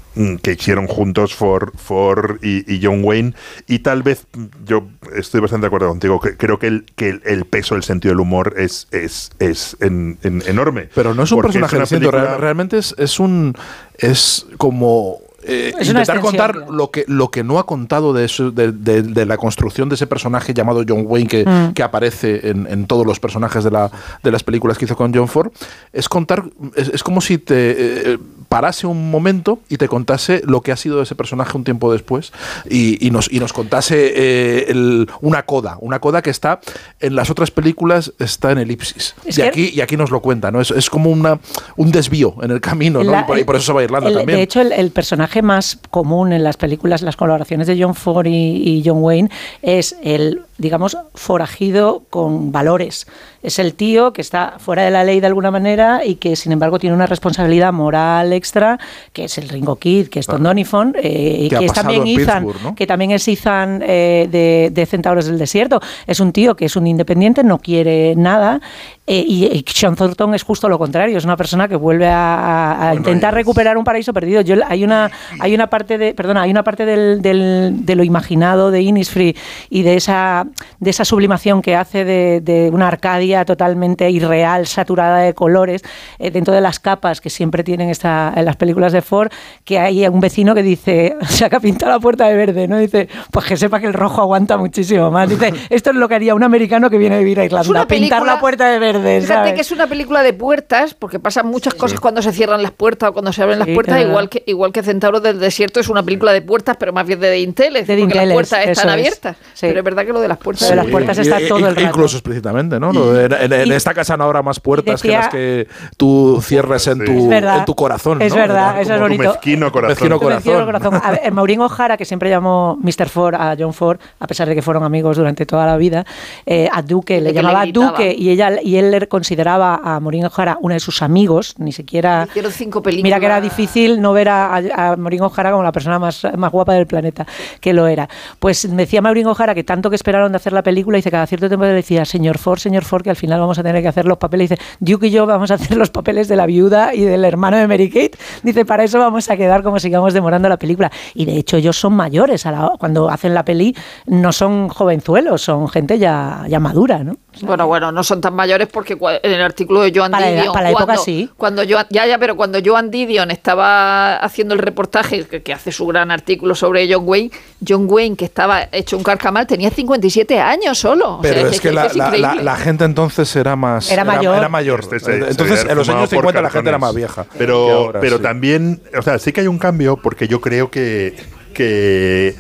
que 0.42 0.52
hicieron 0.52 0.86
juntos 0.86 1.34
Ford, 1.34 1.70
Ford 1.76 2.36
y, 2.42 2.72
y 2.72 2.80
John 2.84 3.02
Wayne, 3.04 3.34
y 3.66 3.80
tal 3.80 4.02
vez 4.02 4.26
mm, 4.36 4.44
yo 4.66 4.86
estoy 5.16 5.40
bastante 5.40 5.64
de 5.64 5.68
acuerdo 5.68 5.88
contigo, 5.88 6.20
que 6.20 6.36
creo 6.36 6.58
que 6.58 6.68
el, 6.68 6.84
que 6.96 7.08
el, 7.08 7.22
el 7.24 7.44
peso, 7.44 7.74
el 7.74 7.82
sentido 7.82 8.12
del 8.12 8.20
humor 8.20 8.54
es, 8.56 8.86
es, 8.92 9.30
es 9.38 9.76
en- 9.80 10.18
en- 10.22 10.42
enorme. 10.46 10.88
Pero 10.94 11.14
no 11.14 11.24
es 11.24 11.32
un 11.32 11.42
Porque 11.42 11.58
personaje 11.58 11.96
película- 11.96 12.24
real- 12.24 12.40
realmente 12.40 12.78
es, 12.78 12.94
es 12.98 13.18
un. 13.20 13.54
Es 13.98 14.46
como. 14.56 15.18
eh, 15.46 15.72
Es 15.78 15.88
intentar 15.88 16.20
contar 16.20 16.56
lo 16.70 16.90
que, 16.90 17.04
lo 17.06 17.30
que 17.30 17.44
no 17.44 17.58
ha 17.58 17.66
contado 17.66 18.12
de, 18.14 18.24
eso- 18.24 18.50
de, 18.50 18.72
de- 18.72 19.02
de 19.02 19.26
la 19.26 19.36
construcción 19.36 19.88
de 19.90 19.96
ese 19.96 20.06
personaje 20.06 20.54
llamado 20.54 20.84
John 20.88 21.04
Wayne 21.06 21.28
que, 21.28 21.44
Mm. 21.44 21.74
que 21.74 21.82
aparece 21.82 22.48
en, 22.48 22.66
en 22.66 22.86
todos 22.86 23.06
los 23.06 23.20
personajes 23.20 23.62
de, 23.62 23.70
la, 23.70 23.90
de 24.22 24.30
las 24.32 24.42
películas 24.42 24.78
que 24.78 24.86
hizo 24.86 24.96
con 24.96 25.12
John 25.14 25.28
Ford 25.28 25.52
es 25.92 26.08
contar 26.08 26.44
es, 26.76 26.88
es 26.88 27.02
como 27.02 27.20
si 27.20 27.36
te 27.38 28.12
eh, 28.14 28.18
parase 28.48 28.86
un 28.86 29.10
momento 29.10 29.58
y 29.68 29.76
te 29.76 29.88
contase 29.88 30.42
lo 30.46 30.60
que 30.60 30.72
ha 30.72 30.76
sido 30.76 31.02
ese 31.02 31.14
personaje 31.14 31.56
un 31.56 31.64
tiempo 31.64 31.92
después 31.92 32.32
y, 32.68 33.04
y 33.06 33.10
nos, 33.10 33.30
y 33.32 33.40
nos 33.40 33.52
contase 33.52 34.12
eh, 34.14 34.64
el- 34.68 35.08
una 35.20 35.44
coda 35.44 35.76
una 35.80 35.98
coda 36.00 36.22
que 36.22 36.30
está 36.30 36.60
en 37.00 37.14
las 37.16 37.30
otras 37.30 37.50
películas 37.50 38.12
está 38.18 38.52
en 38.52 38.58
elipsis. 38.58 39.14
Es 39.24 39.38
y 39.38 39.42
aquí 39.42 39.70
y 39.74 39.80
aquí 39.80 39.96
nos 39.96 40.10
lo 40.10 40.20
cuenta 40.20 40.50
no 40.50 40.60
es, 40.60 40.70
es 40.70 40.88
como 40.90 41.10
una 41.10 41.38
un 41.76 41.90
desvío 41.90 42.34
en 42.42 42.50
el 42.50 42.60
camino 42.60 43.02
¿no? 43.02 43.10
La- 43.12 43.20
y, 43.20 43.24
por, 43.24 43.38
y 43.38 43.44
por 43.44 43.56
eso 43.56 43.66
se 43.66 43.72
va 43.72 43.80
a 43.80 43.84
Irlanda 43.84 44.08
el- 44.10 44.16
también. 44.16 44.36
De 44.38 44.42
hecho, 44.42 44.60
el, 44.60 44.72
el 44.72 44.90
personaje 44.90 45.42
más 45.42 45.78
común 45.90 46.32
en 46.32 46.44
las 46.44 46.56
películas, 46.56 47.02
las 47.02 47.16
colaboraciones 47.16 47.66
de 47.66 47.80
John 47.82 47.94
Ford 47.94 48.26
y 48.26 48.82
John 48.84 48.98
Wayne, 49.02 49.30
es 49.62 49.96
el, 50.02 50.42
digamos, 50.56 50.96
forajido 51.14 52.04
con 52.10 52.52
valores. 52.52 53.06
Es 53.42 53.58
el 53.58 53.74
tío 53.74 54.12
que 54.12 54.20
está 54.22 54.54
fuera 54.58 54.82
de 54.84 54.90
la 54.90 55.02
ley 55.04 55.20
de 55.20 55.26
alguna 55.26 55.50
manera 55.50 56.00
y 56.04 56.14
que, 56.14 56.36
sin 56.36 56.52
embargo, 56.52 56.78
tiene 56.78 56.94
una 56.94 57.06
responsabilidad 57.06 57.72
moral 57.72 58.32
extra, 58.32 58.78
que 59.12 59.24
es 59.24 59.36
el 59.36 59.48
Ringo 59.48 59.76
Kid, 59.76 60.08
que 60.08 60.20
es 60.20 60.26
Tom 60.26 60.42
Donifon, 60.44 60.94
eh, 60.96 61.48
Que 61.50 61.58
que 61.58 61.64
es 61.66 61.72
también 61.72 62.02
Ethan, 62.22 62.42
¿no? 62.62 62.74
que 62.74 62.86
también 62.86 63.10
es 63.10 63.26
Ethan 63.28 63.82
eh, 63.84 64.28
de, 64.30 64.70
de 64.72 64.86
Centauros 64.86 65.26
del 65.26 65.38
Desierto. 65.38 65.80
Es 66.06 66.20
un 66.20 66.32
tío 66.32 66.54
que 66.56 66.66
es 66.66 66.76
un 66.76 66.86
independiente, 66.86 67.42
no 67.42 67.58
quiere 67.58 68.14
nada. 68.16 68.60
eh, 69.06 69.22
y, 69.26 69.44
y 69.46 69.64
Sean 69.68 69.96
Thornton 69.96 70.34
es 70.34 70.42
justo 70.44 70.68
lo 70.68 70.78
contrario, 70.78 71.18
es 71.18 71.24
una 71.24 71.36
persona 71.36 71.68
que 71.68 71.76
vuelve 71.76 72.08
a, 72.08 72.72
a- 72.72 72.90
a 72.90 72.94
intentar 72.94 73.34
recuperar 73.34 73.76
un 73.76 73.84
paraíso 73.84 74.14
perdido. 74.14 74.40
Yo, 74.40 74.54
hay 74.66 74.82
una 74.84 75.10
hay 75.40 75.54
una 75.54 75.66
parte 75.68 75.98
de 75.98 76.14
perdona 76.14 76.42
hay 76.42 76.50
una 76.50 76.62
parte 76.64 76.86
del, 76.86 77.20
del- 77.20 77.84
de 77.84 77.94
lo 77.96 78.04
imaginado 78.04 78.70
de 78.70 78.80
Innisfree 78.80 79.34
y 79.68 79.82
de 79.82 79.96
esa 79.96 80.43
de 80.80 80.90
esa 80.90 81.04
sublimación 81.04 81.62
que 81.62 81.76
hace 81.76 82.04
de, 82.04 82.40
de 82.40 82.70
una 82.70 82.88
Arcadia 82.88 83.44
totalmente 83.44 84.10
irreal, 84.10 84.66
saturada 84.66 85.18
de 85.18 85.34
colores 85.34 85.82
eh, 86.18 86.30
dentro 86.30 86.54
de 86.54 86.60
las 86.60 86.78
capas 86.80 87.20
que 87.20 87.30
siempre 87.30 87.64
tienen 87.64 87.90
esta, 87.90 88.32
en 88.36 88.44
las 88.44 88.56
películas 88.56 88.92
de 88.92 89.02
Ford, 89.02 89.30
que 89.64 89.78
hay 89.78 90.06
un 90.06 90.20
vecino 90.20 90.54
que 90.54 90.62
dice 90.62 91.16
se 91.28 91.44
ha 91.44 91.60
pintado 91.60 91.92
la 91.92 92.00
puerta 92.00 92.28
de 92.28 92.36
verde, 92.36 92.68
¿no? 92.68 92.78
Dice 92.78 93.08
pues 93.30 93.46
que 93.46 93.56
sepa 93.56 93.80
que 93.80 93.86
el 93.86 93.92
rojo 93.92 94.22
aguanta 94.22 94.56
muchísimo 94.56 95.10
más. 95.10 95.28
Dice 95.28 95.52
esto 95.70 95.90
es 95.90 95.96
lo 95.96 96.08
que 96.08 96.14
haría 96.14 96.34
un 96.34 96.42
americano 96.42 96.90
que 96.90 96.98
viene 96.98 97.16
a 97.16 97.18
vivir 97.18 97.40
a 97.40 97.44
Irlanda, 97.44 97.68
una 97.68 97.86
pintar 97.86 98.24
la 98.24 98.40
puerta 98.40 98.68
de 98.68 98.78
verde. 98.78 99.20
Fíjate 99.20 99.34
¿sabes? 99.34 99.54
que 99.54 99.60
es 99.60 99.72
una 99.72 99.86
película 99.86 100.22
de 100.22 100.32
puertas, 100.32 100.94
porque 100.94 101.18
pasan 101.18 101.46
muchas 101.46 101.74
cosas 101.74 102.00
cuando 102.00 102.22
se 102.22 102.32
cierran 102.32 102.62
las 102.62 102.72
puertas 102.72 103.10
o 103.10 103.12
cuando 103.12 103.32
se 103.32 103.42
abren 103.42 103.58
las 103.58 103.64
Sí, 103.66 103.74
puertas, 103.74 104.00
igual 104.00 104.28
que 104.28 104.42
igual 104.46 104.72
que 104.72 104.82
Centauro 104.82 105.20
del 105.20 105.38
Desierto 105.40 105.80
es 105.80 105.88
una 105.88 106.02
película 106.02 106.32
de 106.32 106.42
puertas, 106.42 106.76
pero 106.78 106.92
más 106.92 107.06
bien 107.06 107.20
de 107.20 107.30
dinteles, 107.30 107.82
porque 107.82 107.96
dinteles, 107.96 108.28
las 108.28 108.34
puertas 108.34 108.66
están 108.66 108.88
es. 108.88 108.92
abiertas. 108.92 109.36
Pero 109.60 109.78
es 109.78 109.84
verdad 109.84 110.04
que 110.04 110.12
lo 110.12 110.20
de 110.20 110.28
las 110.28 110.33
puertas... 110.38 110.62
Lo 110.62 110.68
de 110.70 110.76
las 110.76 110.86
puertas 110.86 111.18
está 111.18 111.40
Y- 111.40 111.48
todo 111.48 111.58
el 111.58 111.64
e- 111.64 111.68
rato. 111.70 111.80
Incluso 111.82 112.16
explícitamente, 112.16 112.78
¿no? 112.80 112.92
De- 112.92 113.24
en, 113.24 113.52
en 113.52 113.68
Y- 113.68 113.72
esta 113.72 113.94
casa 113.94 114.16
no 114.16 114.24
habrá 114.24 114.42
más 114.42 114.60
puertas 114.60 115.02
decía- 115.02 115.18
que 115.18 115.24
las 115.24 115.28
que 115.28 115.68
tú 115.96 116.40
cierres 116.42 116.86
en 116.86 117.04
tu, 117.04 117.28
verdad. 117.28 117.58
en 117.58 117.64
tu 117.64 117.74
corazón. 117.74 118.20
Es 118.22 118.32
¿no? 118.34 118.40
verdad, 118.40 118.80
eso 118.80 118.92
es 118.94 118.98
como 118.98 118.98
tu 118.98 119.02
bonito. 119.14 119.30
Mezquino 119.32 119.72
corazón. 119.72 119.90
Mezquino 119.90 120.14
Mezquino 120.18 120.64
corazón. 120.64 120.90
corazón. 120.90 121.00
A 121.04 121.10
ver, 121.22 121.32
Maureen 121.32 121.60
O'Hara, 121.60 121.96
que 121.96 122.04
siempre 122.04 122.30
llamó 122.30 122.78
Mr. 122.82 123.08
Ford 123.08 123.34
a 123.34 123.56
John 123.58 123.72
Ford, 123.74 123.98
a 124.20 124.26
pesar 124.26 124.48
de 124.48 124.54
que 124.54 124.62
fueron 124.62 124.82
amigos 124.84 125.16
durante 125.16 125.46
toda 125.46 125.66
la 125.66 125.76
vida, 125.76 126.04
eh, 126.46 126.68
a 126.72 126.82
Duque, 126.82 127.20
le 127.20 127.28
le 127.28 127.32
llamaba 127.34 127.62
gritaba. 127.62 127.86
Duque 127.90 128.14
y 128.16 128.30
ella 128.30 128.60
y 128.62 128.76
él 128.76 128.90
le 128.90 129.06
consideraba 129.08 129.80
a 129.82 130.00
Maureen 130.00 130.26
O'Hara 130.26 130.58
una 130.60 130.74
de 130.74 130.80
sus 130.80 131.02
amigos, 131.02 131.54
ni 131.58 131.72
siquiera... 131.72 132.26
Cinco 132.50 132.82
películas. 132.82 133.04
Mira 133.04 133.20
que 133.20 133.26
era 133.26 133.40
difícil 133.40 134.00
no 134.00 134.12
ver 134.12 134.28
a, 134.28 134.54
a, 134.56 134.92
a 134.92 134.96
Maureen 134.96 135.22
O'Hara 135.22 135.50
como 135.50 135.62
la 135.62 135.72
persona 135.72 135.98
más, 135.98 136.22
más 136.36 136.50
guapa 136.52 136.74
del 136.74 136.86
planeta, 136.86 137.26
que 137.60 137.72
lo 137.72 137.86
era. 137.86 138.08
Pues 138.38 138.66
decía 138.76 139.00
Maureen 139.02 139.26
O'Hara 139.26 139.54
que 139.54 139.64
tanto 139.64 139.90
que 139.90 139.96
esperaron 139.96 140.23
de 140.32 140.36
hacer 140.36 140.52
la 140.52 140.62
película, 140.62 140.96
dice 140.96 141.10
cada 141.10 141.26
cierto 141.26 141.48
tiempo 141.48 141.64
le 141.64 141.72
decía, 141.72 142.04
señor 142.04 142.38
Ford, 142.38 142.58
señor 142.58 142.84
Ford, 142.84 143.02
que 143.02 143.10
al 143.10 143.16
final 143.16 143.40
vamos 143.40 143.58
a 143.58 143.62
tener 143.62 143.82
que 143.82 143.88
hacer 143.88 144.06
los 144.06 144.18
papeles. 144.18 144.50
Dice, 144.50 144.62
Duke 144.80 145.06
y 145.06 145.10
yo 145.10 145.26
vamos 145.26 145.50
a 145.50 145.54
hacer 145.54 145.76
los 145.76 145.90
papeles 145.90 146.28
de 146.28 146.36
la 146.36 146.46
viuda 146.46 146.94
y 146.94 147.02
del 147.02 147.24
hermano 147.24 147.56
de 147.56 147.66
Mary 147.66 147.88
Kate. 147.88 148.18
Dice, 148.42 148.64
para 148.64 148.84
eso 148.84 148.98
vamos 148.98 149.30
a 149.30 149.36
quedar 149.36 149.62
como 149.62 149.78
sigamos 149.78 150.14
demorando 150.14 150.48
la 150.48 150.58
película. 150.58 150.90
Y 151.14 151.24
de 151.24 151.36
hecho 151.36 151.56
ellos 151.56 151.76
son 151.76 151.94
mayores, 151.94 152.44
cuando 152.78 153.08
hacen 153.08 153.34
la 153.34 153.44
peli 153.44 153.74
no 154.06 154.32
son 154.32 154.68
jovenzuelos, 154.68 155.42
son 155.42 155.68
gente 155.68 155.98
ya, 155.98 156.44
ya 156.48 156.60
madura, 156.60 157.02
¿no? 157.02 157.16
Bueno, 157.42 157.66
bueno, 157.66 157.90
no 157.92 158.02
son 158.04 158.20
tan 158.20 158.34
mayores 158.34 158.68
porque 158.68 158.96
en 159.22 159.32
el 159.32 159.42
artículo 159.42 159.82
de 159.82 159.92
Joan 159.94 160.10
Para 160.12 160.26
la- 160.26 160.32
Didion, 160.36 160.52
para 160.52 160.64
la 160.64 160.70
época 160.70 160.84
cuando, 160.86 161.02
sí. 161.02 161.30
cuando 161.36 161.62
Joan, 161.68 161.86
ya, 161.90 162.06
ya, 162.06 162.18
pero 162.18 162.36
cuando 162.36 162.58
Joan 162.64 162.90
Didion 162.90 163.30
estaba 163.30 164.16
haciendo 164.16 164.54
el 164.54 164.60
reportaje 164.60 165.24
que, 165.24 165.42
que 165.42 165.52
hace 165.52 165.72
su 165.72 165.86
gran 165.86 166.10
artículo 166.10 166.54
sobre 166.54 166.92
John 166.92 167.04
Wayne, 167.06 167.30
John 167.66 167.86
Wayne 167.88 168.16
que 168.16 168.24
estaba 168.24 168.68
hecho 168.72 168.96
un 168.96 169.02
carcamal 169.02 169.46
tenía 169.46 169.70
57 169.70 170.40
años 170.40 170.78
solo. 170.78 171.16
O 171.16 171.20
Pero 171.22 171.40
sea, 171.40 171.50
es 171.50 171.60
que 171.60 171.72
la, 171.72 171.86
es 171.86 171.96
la- 171.96 172.06
increíble. 172.06 172.34
la- 172.36 172.42
la 172.42 172.56
gente 172.56 172.84
entonces 172.84 173.34
era 173.36 173.56
más. 173.56 173.90
Era 173.90 174.04
mayor. 174.04 174.36
Era 174.36 174.48
mayor. 174.48 174.80
Este 174.80 175.00
se- 175.00 175.06
se 175.24 175.30
entonces, 175.30 175.66
en 175.68 175.76
los 175.76 175.88
años 175.88 176.02
por 176.10 176.18
50 176.18 176.42
la 176.42 176.50
gente 176.50 176.68
era 176.68 176.78
más 176.78 176.94
vieja. 176.94 177.26
Pero, 177.36 177.70
ahora, 177.70 178.00
pero 178.00 178.16
sí. 178.18 178.22
también, 178.22 178.80
o 178.96 179.02
sea, 179.02 179.18
sí 179.18 179.32
que 179.32 179.40
hay 179.42 179.46
un 179.48 179.58
cambio 179.58 179.96
porque 179.96 180.28
yo 180.28 180.40
creo 180.40 180.70
que, 180.70 181.14
que, 181.52 182.34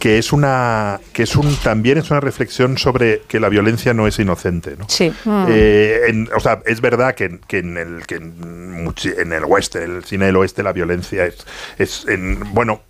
que 0.00 0.18
es 0.18 0.32
una 0.32 0.98
que 1.12 1.22
es 1.22 1.36
un 1.36 1.54
también 1.56 1.98
es 1.98 2.10
una 2.10 2.18
reflexión 2.20 2.78
sobre 2.78 3.20
que 3.28 3.38
la 3.38 3.48
violencia 3.50 3.94
no 3.94 4.08
es 4.08 4.18
inocente, 4.18 4.74
¿no? 4.76 4.86
Sí. 4.88 5.12
Eh, 5.48 6.00
en- 6.08 6.28
o 6.34 6.40
sea, 6.40 6.60
es 6.66 6.80
verdad 6.80 7.14
que, 7.14 7.24
en- 7.26 7.38
que 7.46 7.58
en 7.58 7.76
el 7.76 8.06
que 8.06 8.16
en, 8.16 8.92
en 9.18 9.32
el 9.32 9.44
oeste, 9.44 9.84
el 9.84 10.02
cine 10.04 10.24
del 10.26 10.36
oeste, 10.36 10.62
la 10.62 10.72
violencia 10.72 11.26
es, 11.26 11.46
es 11.78 12.06
en- 12.08 12.40
bueno, 12.54 12.80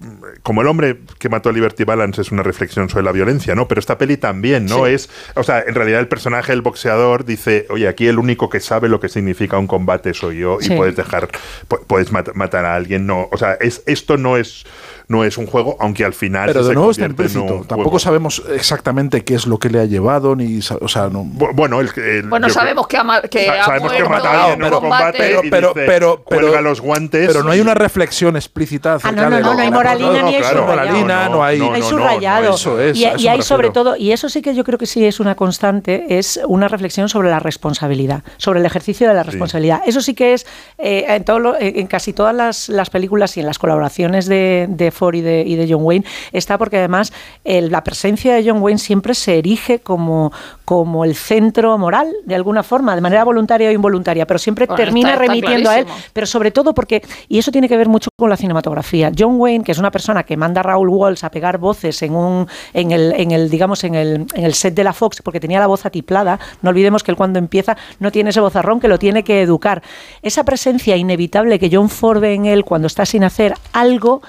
como 0.42 0.62
el 0.62 0.68
hombre 0.68 1.00
que 1.18 1.28
mató 1.28 1.48
a 1.50 1.52
Liberty 1.52 1.84
Balance 1.84 2.22
es 2.22 2.30
una 2.30 2.44
reflexión 2.44 2.88
sobre 2.88 3.04
la 3.04 3.12
violencia, 3.12 3.54
¿no? 3.54 3.66
Pero 3.68 3.80
esta 3.80 3.98
peli 3.98 4.16
también, 4.16 4.66
¿no? 4.66 4.86
Sí. 4.86 4.92
Es, 4.92 5.10
o 5.34 5.42
sea, 5.42 5.64
en 5.66 5.74
realidad 5.74 5.98
el 6.00 6.08
personaje 6.08 6.52
del 6.52 6.62
boxeador 6.62 7.24
dice, 7.24 7.66
oye, 7.70 7.88
aquí 7.88 8.06
el 8.06 8.18
único 8.20 8.48
que 8.48 8.60
sabe 8.60 8.88
lo 8.88 9.00
que 9.00 9.08
significa 9.08 9.58
un 9.58 9.66
combate 9.66 10.14
soy 10.14 10.38
yo 10.38 10.58
y 10.60 10.68
puedes 10.76 10.94
dejar, 10.94 11.28
pu- 11.68 11.80
puedes 11.88 12.12
mat- 12.12 12.34
matar 12.34 12.64
a 12.66 12.76
alguien, 12.76 13.04
no, 13.04 13.28
o 13.32 13.36
sea, 13.36 13.54
es 13.54 13.82
esto 13.86 14.16
no 14.16 14.36
es 14.36 14.64
no 15.10 15.24
es 15.24 15.36
un 15.38 15.46
juego, 15.46 15.76
aunque 15.80 16.04
al 16.04 16.14
final 16.14 16.46
Pero 16.46 16.62
se 16.62 16.68
de 16.68 16.74
nuevo 16.76 16.90
está 16.92 17.04
implícito. 17.04 17.64
Tampoco 17.66 17.82
juego. 17.82 17.98
sabemos 17.98 18.42
exactamente 18.54 19.24
qué 19.24 19.34
es 19.34 19.46
lo 19.46 19.58
que 19.58 19.68
le 19.68 19.80
ha 19.80 19.84
llevado, 19.84 20.36
ni. 20.36 20.60
O 20.80 20.88
sea, 20.88 21.08
no. 21.08 21.24
Bueno, 21.24 21.80
el, 21.80 21.90
el- 21.96 22.28
Bueno, 22.28 22.48
sabemos 22.48 22.86
que 22.86 22.96
ha, 22.96 23.22
que 23.28 23.44
Sa- 23.46 23.60
ha 23.60 23.64
sabemos 23.64 23.92
que 23.92 23.98
muerto 24.04 24.10
mata 24.10 24.30
a 24.30 24.44
alguien 24.44 24.66
en 24.66 24.72
un 24.74 24.80
combate, 24.80 25.18
pero- 25.18 25.44
y 25.44 25.50
pero- 25.50 25.68
dice, 25.74 25.86
pero- 25.86 26.24
pero- 26.28 26.40
cuelga 26.40 26.60
los 26.60 26.80
guantes. 26.80 27.26
Pero 27.26 27.42
no 27.42 27.50
hay 27.50 27.60
una 27.60 27.74
reflexión 27.74 28.36
explícita 28.36 28.94
acerca 28.94 29.20
Ah, 29.20 29.24
no, 29.24 29.30
no, 29.30 29.36
de 29.36 29.42
no, 29.42 29.50
no 29.50 29.56
que 29.56 29.62
hay 29.62 29.68
ha 29.68 29.70
moralina 29.72 30.22
ni 30.22 30.34
hay 30.36 30.54
moralina, 30.64 31.28
no, 31.28 31.42
hay. 31.44 31.60
hay 31.60 31.82
subrayado. 31.82 32.54
eso 32.54 32.80
es. 32.80 32.96
y 32.96 33.04
eso 33.04 33.30
hay 33.30 33.42
sobre 33.42 33.70
todo, 33.70 33.96
y 33.96 34.12
eso 34.12 34.28
sí 34.28 34.42
que 34.42 34.54
yo 34.54 34.62
creo 34.64 34.78
que 34.78 34.86
sí 34.86 35.04
es 35.04 35.18
una 35.18 35.34
constante, 35.34 36.18
es 36.18 36.40
una 36.46 36.68
reflexión 36.68 37.08
sobre 37.08 37.30
la 37.30 37.40
responsabilidad, 37.40 38.22
sobre 38.36 38.60
el 38.60 38.66
ejercicio 38.66 39.08
de 39.08 39.14
la 39.14 39.24
responsabilidad. 39.24 39.80
Eso 39.86 40.00
sí 40.00 40.14
que 40.14 40.34
es 40.34 40.46
eh, 40.78 41.04
en, 41.08 41.24
todo 41.24 41.40
lo- 41.40 41.56
en 41.60 41.86
casi 41.88 42.12
todas 42.12 42.34
las, 42.34 42.68
las 42.68 42.90
películas 42.90 43.36
y 43.36 43.40
en 43.40 43.46
las 43.46 43.58
colaboraciones 43.58 44.26
de, 44.26 44.66
de 44.68 44.90
Ford 45.00 45.14
y 45.14 45.20
de, 45.22 45.42
y 45.46 45.56
de 45.56 45.66
John 45.72 45.82
Wayne, 45.82 46.04
está 46.32 46.58
porque 46.58 46.76
además 46.78 47.12
el- 47.44 47.70
la 47.70 47.82
presencia 47.82 48.34
de 48.34 48.42
John 48.48 48.60
Wayne 48.62 48.78
siempre 48.78 49.14
se 49.14 49.38
erige 49.38 49.78
como, 49.80 50.32
como 50.64 51.04
el 51.04 51.14
centro 51.14 51.76
moral, 51.78 52.08
de 52.26 52.34
alguna 52.34 52.62
forma, 52.62 52.94
de 52.94 53.00
manera 53.00 53.24
voluntaria 53.24 53.68
o 53.68 53.72
involuntaria, 53.72 54.26
pero 54.26 54.38
siempre 54.38 54.66
Bueno, 54.66 54.76
termina 54.76 55.12
está- 55.12 55.24
está 55.24 55.32
remitiendo 55.32 55.70
a 55.70 55.78
él 55.78 55.86
pero 56.12 56.26
sobre 56.26 56.50
todo 56.50 56.74
porque, 56.74 57.02
y 57.28 57.38
eso 57.38 57.50
tiene 57.50 57.68
que 57.68 57.76
ver 57.76 57.88
mucho 57.88 58.10
con 58.16 58.28
la 58.30 58.36
cinematografía, 58.36 59.10
John 59.18 59.34
Wayne, 59.40 59.64
que 59.64 59.72
es 59.72 59.78
una 59.78 59.90
persona 59.90 60.22
que 60.24 60.36
manda 60.36 60.60
a 60.60 60.64
Raúl 60.64 60.88
Walsh 60.90 61.24
a 61.24 61.30
pegar 61.30 61.58
voces 61.58 62.02
en 62.02 62.14
un, 62.14 62.46
en 62.74 62.92
el, 62.92 63.12
en 63.16 63.30
el 63.30 63.48
digamos, 63.50 63.82
en 63.84 63.94
el, 63.94 64.26
en 64.34 64.44
el 64.44 64.54
set 64.54 64.74
de 64.74 64.84
la 64.84 64.92
Fox, 64.92 65.22
porque 65.22 65.40
tenía 65.40 65.58
la 65.60 65.66
voz 65.66 65.86
atiplada, 65.86 66.38
no 66.62 66.70
olvidemos 66.70 67.02
que 67.02 67.10
él 67.10 67.16
cuando 67.16 67.38
empieza 67.38 67.76
no 67.98 68.12
tiene 68.12 68.30
ese 68.30 68.40
vozarrón 68.40 68.80
que 68.80 68.88
lo 68.88 68.98
tiene 68.98 69.24
que 69.24 69.40
educar. 69.42 69.82
Esa 70.22 70.44
presencia 70.44 70.96
inevitable 70.96 71.58
que 71.58 71.70
John 71.72 71.88
Ford 71.88 72.20
ve 72.20 72.34
en 72.34 72.44
él 72.46 72.64
cuando 72.64 72.86
está 72.86 73.06
sin 73.06 73.24
hacer 73.24 73.54
algo 73.72 74.22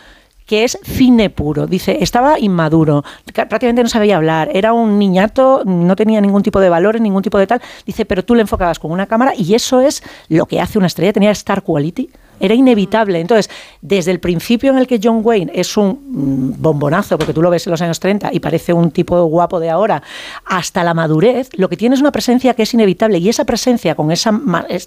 que 0.46 0.64
es 0.64 0.78
cine 0.84 1.30
puro. 1.30 1.68
Dice, 1.68 1.98
estaba 2.02 2.40
inmaduro, 2.40 3.04
ca- 3.34 3.48
prácticamente 3.48 3.84
no 3.84 3.90
sabía 3.90 4.18
hablar, 4.18 4.50
era 4.54 4.74
un 4.74 5.00
niñato, 5.00 5.64
no 5.66 5.96
tenía 5.96 6.20
ningún 6.22 6.44
tipo 6.44 6.60
de 6.60 6.70
valores, 6.70 7.02
ningún 7.02 7.22
tipo 7.24 7.38
de 7.38 7.48
tal. 7.48 7.62
Dice, 7.86 8.06
pero 8.06 8.24
tú 8.26 8.36
le 8.36 8.42
enfocabas 8.42 8.80
con 8.80 8.92
una 8.92 9.06
cámara 9.08 9.34
y 9.38 9.54
eso 9.54 9.82
es 9.82 10.04
lo 10.30 10.46
que 10.46 10.60
hace 10.60 10.78
una 10.78 10.88
estrella, 10.88 11.14
tenía 11.14 11.32
star 11.32 11.64
quality. 11.64 12.10
Era 12.42 12.54
inevitable. 12.54 13.20
Entonces, 13.20 13.50
desde 13.82 14.12
el 14.12 14.20
principio 14.20 14.72
en 14.72 14.78
el 14.78 14.88
que 14.88 15.00
John 15.02 15.22
Wayne 15.24 15.52
es 15.56 15.78
un 15.78 15.92
mm, 15.92 16.62
bombonazo, 16.62 17.18
porque 17.18 17.34
tú 17.34 17.42
lo 17.42 17.50
ves 17.50 17.66
en 17.68 17.72
los 17.72 17.82
años 17.82 18.00
30 18.00 18.32
y 18.34 18.40
parece 18.40 18.74
un 18.74 18.92
tipo 18.92 19.24
guapo 19.26 19.60
de 19.60 19.70
ahora, 19.70 20.04
hasta 20.46 20.84
la 20.84 20.94
madurez, 20.94 21.50
lo 21.54 21.70
que 21.70 21.78
tiene 21.78 21.96
es 21.96 22.02
una 22.02 22.12
presencia 22.12 22.54
que 22.54 22.64
es 22.64 22.74
inevitable. 22.74 23.20
Y 23.20 23.30
esa 23.30 23.46
presencia 23.46 23.96
con 23.96 24.12
esa 24.12 24.32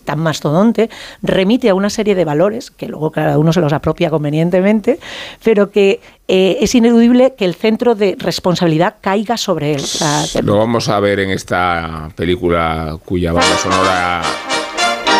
tan 0.05 0.19
mastodonte 0.19 0.91
remite 1.23 1.69
a 1.69 1.75
una 1.75 1.91
serie 1.91 2.15
de 2.15 2.25
valores, 2.25 2.71
que 2.71 2.89
luego 2.89 3.11
cada 3.11 3.39
uno 3.39 3.53
se 3.53 3.61
los 3.61 3.73
apropia 3.73 4.11
convenientemente, 4.11 4.99
pero 5.43 5.71
que 5.71 6.01
eh, 6.27 6.59
es 6.61 6.75
ineludible 6.75 7.35
que 7.37 7.45
el 7.45 7.55
centro 7.55 7.95
de 7.95 8.17
responsabilidad 8.19 8.97
caiga 9.01 9.37
sobre 9.37 9.75
él. 9.75 9.83
Lo 10.43 10.57
vamos 10.57 10.89
a 10.89 10.99
ver 11.01 11.21
en 11.21 11.31
esta 11.31 12.11
película 12.17 12.99
cuya 13.05 13.33
banda 13.33 13.57
sonora 13.59 14.23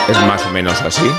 es 0.09 0.19
más 0.27 0.45
o 0.47 0.51
menos 0.51 0.81
así. 0.83 1.11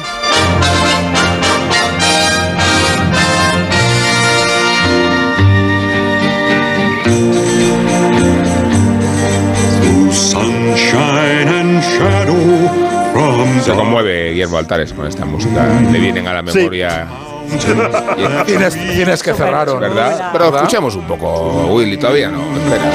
Se 13.64 13.72
conmueve 13.74 14.32
Guillermo 14.32 14.58
Altares 14.58 14.94
con 14.94 15.08
esta 15.08 15.26
música. 15.26 15.66
Le 15.92 16.00
vienen 16.00 16.28
a 16.28 16.34
la 16.42 16.52
Sí. 16.52 16.58
memoria. 16.60 17.08
Tienes, 18.46 18.74
tienes 18.74 19.22
que 19.24 19.34
cerrar, 19.34 19.70
¿o 19.70 19.76
no? 19.76 19.80
¿Verdad? 19.80 20.30
Pero 20.34 20.56
escuchemos 20.56 20.96
un 20.96 21.06
poco, 21.06 21.68
Willy, 21.74 21.96
todavía 21.98 22.30
no. 22.30 22.42
Espera. 22.58 22.92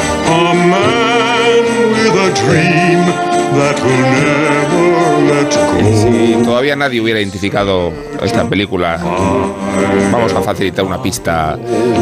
Si 5.93 6.43
todavía 6.45 6.77
nadie 6.77 7.01
hubiera 7.01 7.21
identificado 7.21 7.93
esta 8.23 8.49
película, 8.49 8.99
vamos 10.13 10.33
a 10.33 10.41
facilitar 10.43 10.85
una 10.85 11.03
pista 11.03 11.59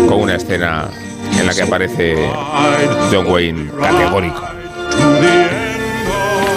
con 0.09 0.21
una 0.21 0.37
escena 0.37 0.89
en 1.39 1.47
la 1.47 1.55
que 1.55 1.63
aparece 1.63 2.31
John 3.11 3.27
Wayne 3.27 3.71
categórico. 3.81 4.43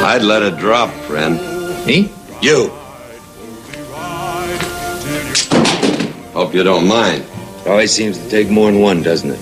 I'd 0.03 0.23
let 0.23 0.41
it 0.41 0.57
drop, 0.59 0.89
friend. 1.07 1.39
Me? 1.85 2.09
You. 2.41 2.71
Hope 6.33 6.53
you 6.53 6.63
don't 6.63 6.87
mind. 6.87 7.23
Always 7.67 7.91
seems 7.91 8.17
to 8.17 8.29
take 8.29 8.49
more 8.49 8.71
than 8.71 8.81
one, 8.81 9.03
doesn't 9.03 9.29
it? 9.29 9.39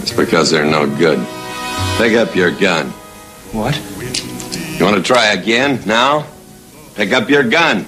It's 0.00 0.12
because 0.12 0.50
they're 0.50 0.64
no 0.64 0.86
good. 0.86 1.18
Pick 1.98 2.16
up 2.16 2.34
your 2.34 2.50
gun. 2.50 2.86
What? 3.52 3.78
You 4.80 4.86
want 4.86 4.96
to 4.96 5.02
try 5.02 5.34
again 5.34 5.82
now? 5.84 6.26
Pick 6.94 7.12
up 7.12 7.28
your 7.28 7.42
gun. 7.42 7.86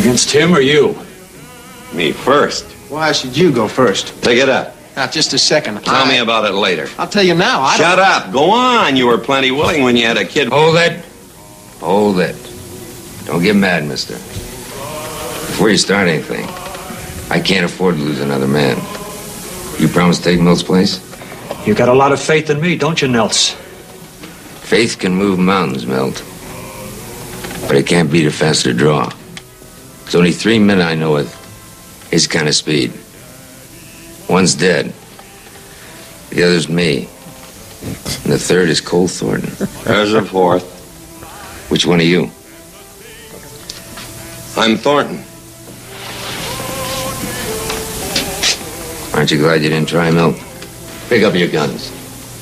Against 0.00 0.30
him 0.30 0.54
or 0.54 0.62
you? 0.62 0.98
Me 1.92 2.12
first. 2.12 2.64
Why 2.88 3.12
should 3.12 3.36
you 3.36 3.52
go 3.52 3.68
first? 3.68 4.18
Pick 4.22 4.38
it 4.38 4.48
up. 4.48 4.74
Now, 4.96 5.06
just 5.08 5.34
a 5.34 5.38
second. 5.38 5.84
Tell 5.84 6.06
me 6.06 6.16
about 6.16 6.46
it 6.46 6.54
later. 6.54 6.88
I'll 6.96 7.06
tell 7.06 7.22
you 7.22 7.34
now. 7.34 7.60
I 7.60 7.76
Shut 7.76 7.98
up. 7.98 8.32
Go 8.32 8.50
on. 8.50 8.96
You 8.96 9.08
were 9.08 9.18
plenty 9.18 9.50
willing 9.50 9.82
when 9.82 9.94
you 9.94 10.06
had 10.06 10.16
a 10.16 10.24
kid. 10.24 10.48
Hold 10.48 10.76
it. 10.76 11.04
Hold 11.80 12.18
it. 12.18 12.34
Don't 13.26 13.42
get 13.42 13.56
mad, 13.56 13.86
mister. 13.86 14.14
Before 14.14 15.68
you 15.68 15.76
start 15.76 16.08
anything, 16.08 16.46
I 17.30 17.38
can't 17.38 17.64
afford 17.64 17.94
to 17.94 18.02
lose 18.02 18.20
another 18.20 18.48
man. 18.48 18.76
You 19.78 19.86
promise 19.86 20.18
to 20.18 20.24
take 20.24 20.40
Milt's 20.40 20.64
place? 20.64 20.98
You 21.64 21.74
got 21.74 21.88
a 21.88 21.94
lot 21.94 22.10
of 22.10 22.20
faith 22.20 22.50
in 22.50 22.60
me, 22.60 22.76
don't 22.76 23.00
you, 23.00 23.06
Nels? 23.06 23.50
Faith 24.62 24.98
can 24.98 25.14
move 25.14 25.38
mountains, 25.38 25.86
Milt. 25.86 26.24
But 27.68 27.76
it 27.76 27.86
can't 27.86 28.10
beat 28.10 28.26
a 28.26 28.32
faster 28.32 28.72
draw. 28.72 29.08
There's 30.02 30.16
only 30.16 30.32
three 30.32 30.58
men 30.58 30.80
I 30.80 30.96
know 30.96 31.12
with 31.12 31.32
his 32.10 32.26
kind 32.26 32.48
of 32.48 32.54
speed. 32.54 32.92
One's 34.28 34.56
dead. 34.56 34.92
The 36.30 36.42
other's 36.42 36.68
me. 36.68 37.08
And 37.82 38.32
the 38.32 38.38
third 38.38 38.68
is 38.68 38.80
Cole 38.80 39.06
Thornton. 39.06 39.50
There's 39.84 40.14
a 40.14 40.24
fourth. 40.24 40.66
Which 41.70 41.86
one 41.86 42.00
are 42.00 42.02
you? 42.02 42.24
I'm 44.56 44.76
Thornton. 44.76 45.24
Aren't 49.20 49.32
you 49.32 49.36
glad 49.36 49.60
you 49.60 49.68
didn't 49.68 49.86
try, 49.86 50.10
Milt? 50.10 50.34
Pick 51.10 51.24
up 51.24 51.34
your 51.34 51.48
guns. 51.48 51.92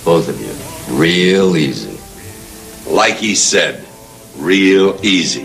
Both 0.05 0.29
of 0.29 0.41
you. 0.41 0.55
Real 0.97 1.57
easy. 1.57 1.99
Like 2.87 3.17
he 3.17 3.35
said, 3.35 3.85
real 4.37 4.95
easy. 5.03 5.45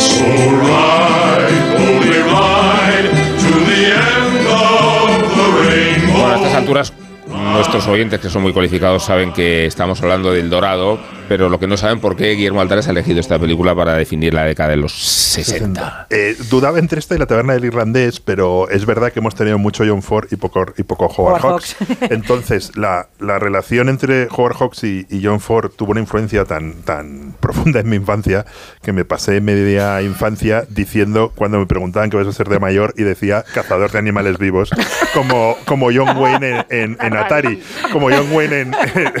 So 0.00 0.24
ride, 0.64 1.76
boldly 1.76 2.22
ride 2.24 3.04
to 3.44 3.52
the 3.68 3.82
end 3.92 4.46
of 4.48 5.20
the 5.36 5.46
rainbow. 5.68 6.12
Bueno, 6.14 6.32
a 6.32 6.36
estas 6.36 6.54
alturas, 6.54 6.92
nuestros 7.26 7.86
oyentes 7.86 8.18
que 8.18 8.30
son 8.30 8.40
muy 8.40 8.54
cualificados 8.54 9.04
saben 9.04 9.30
que 9.34 9.66
estamos 9.66 10.00
hablando 10.00 10.32
del 10.32 10.48
Dorado, 10.48 10.98
pero 11.28 11.48
lo 11.48 11.58
que 11.58 11.66
no 11.66 11.76
saben 11.76 12.00
por 12.00 12.16
qué 12.16 12.32
Guillermo 12.32 12.60
Altares 12.60 12.86
ha 12.88 12.90
elegido 12.90 13.20
esta 13.20 13.38
película 13.38 13.74
para 13.74 13.94
definir 13.94 14.34
la 14.34 14.44
década 14.44 14.70
de 14.70 14.76
los 14.76 14.92
60. 14.92 16.06
Eh, 16.10 16.36
dudaba 16.50 16.78
entre 16.78 16.98
esta 16.98 17.14
y 17.14 17.18
la 17.18 17.26
taberna 17.26 17.54
del 17.54 17.64
irlandés, 17.64 18.20
pero 18.20 18.68
es 18.70 18.86
verdad 18.86 19.12
que 19.12 19.20
hemos 19.20 19.34
tenido 19.34 19.58
mucho 19.58 19.84
John 19.86 20.02
Ford 20.02 20.26
y 20.30 20.36
poco, 20.36 20.66
y 20.76 20.82
poco 20.82 21.06
Howard, 21.06 21.44
Howard 21.44 21.52
Hawks. 21.62 21.76
Entonces, 22.10 22.76
la, 22.76 23.08
la 23.18 23.38
relación 23.38 23.88
entre 23.88 24.28
Howard 24.30 24.56
Hawks 24.56 24.84
y, 24.84 25.06
y 25.10 25.24
John 25.24 25.40
Ford 25.40 25.70
tuvo 25.76 25.92
una 25.92 26.00
influencia 26.00 26.44
tan, 26.44 26.74
tan 26.82 27.34
profunda 27.40 27.80
en 27.80 27.88
mi 27.88 27.96
infancia 27.96 28.44
que 28.82 28.92
me 28.92 29.04
pasé 29.04 29.40
media 29.40 30.00
infancia 30.02 30.64
diciendo, 30.68 31.32
cuando 31.34 31.58
me 31.58 31.66
preguntaban 31.66 32.10
qué 32.10 32.16
vas 32.16 32.26
a 32.26 32.32
ser 32.32 32.48
de 32.48 32.58
mayor, 32.58 32.94
y 32.96 33.02
decía 33.02 33.44
cazador 33.54 33.90
de 33.90 33.98
animales 33.98 34.38
vivos, 34.38 34.70
como, 35.12 35.56
como 35.64 35.86
John 35.94 36.16
Wayne 36.16 36.64
en, 36.70 36.94
en- 36.94 36.98
en 37.00 37.16
Atari, 37.16 37.62
como 37.92 38.10
John 38.10 38.28
Wayne 38.32 38.60
en, 38.60 38.74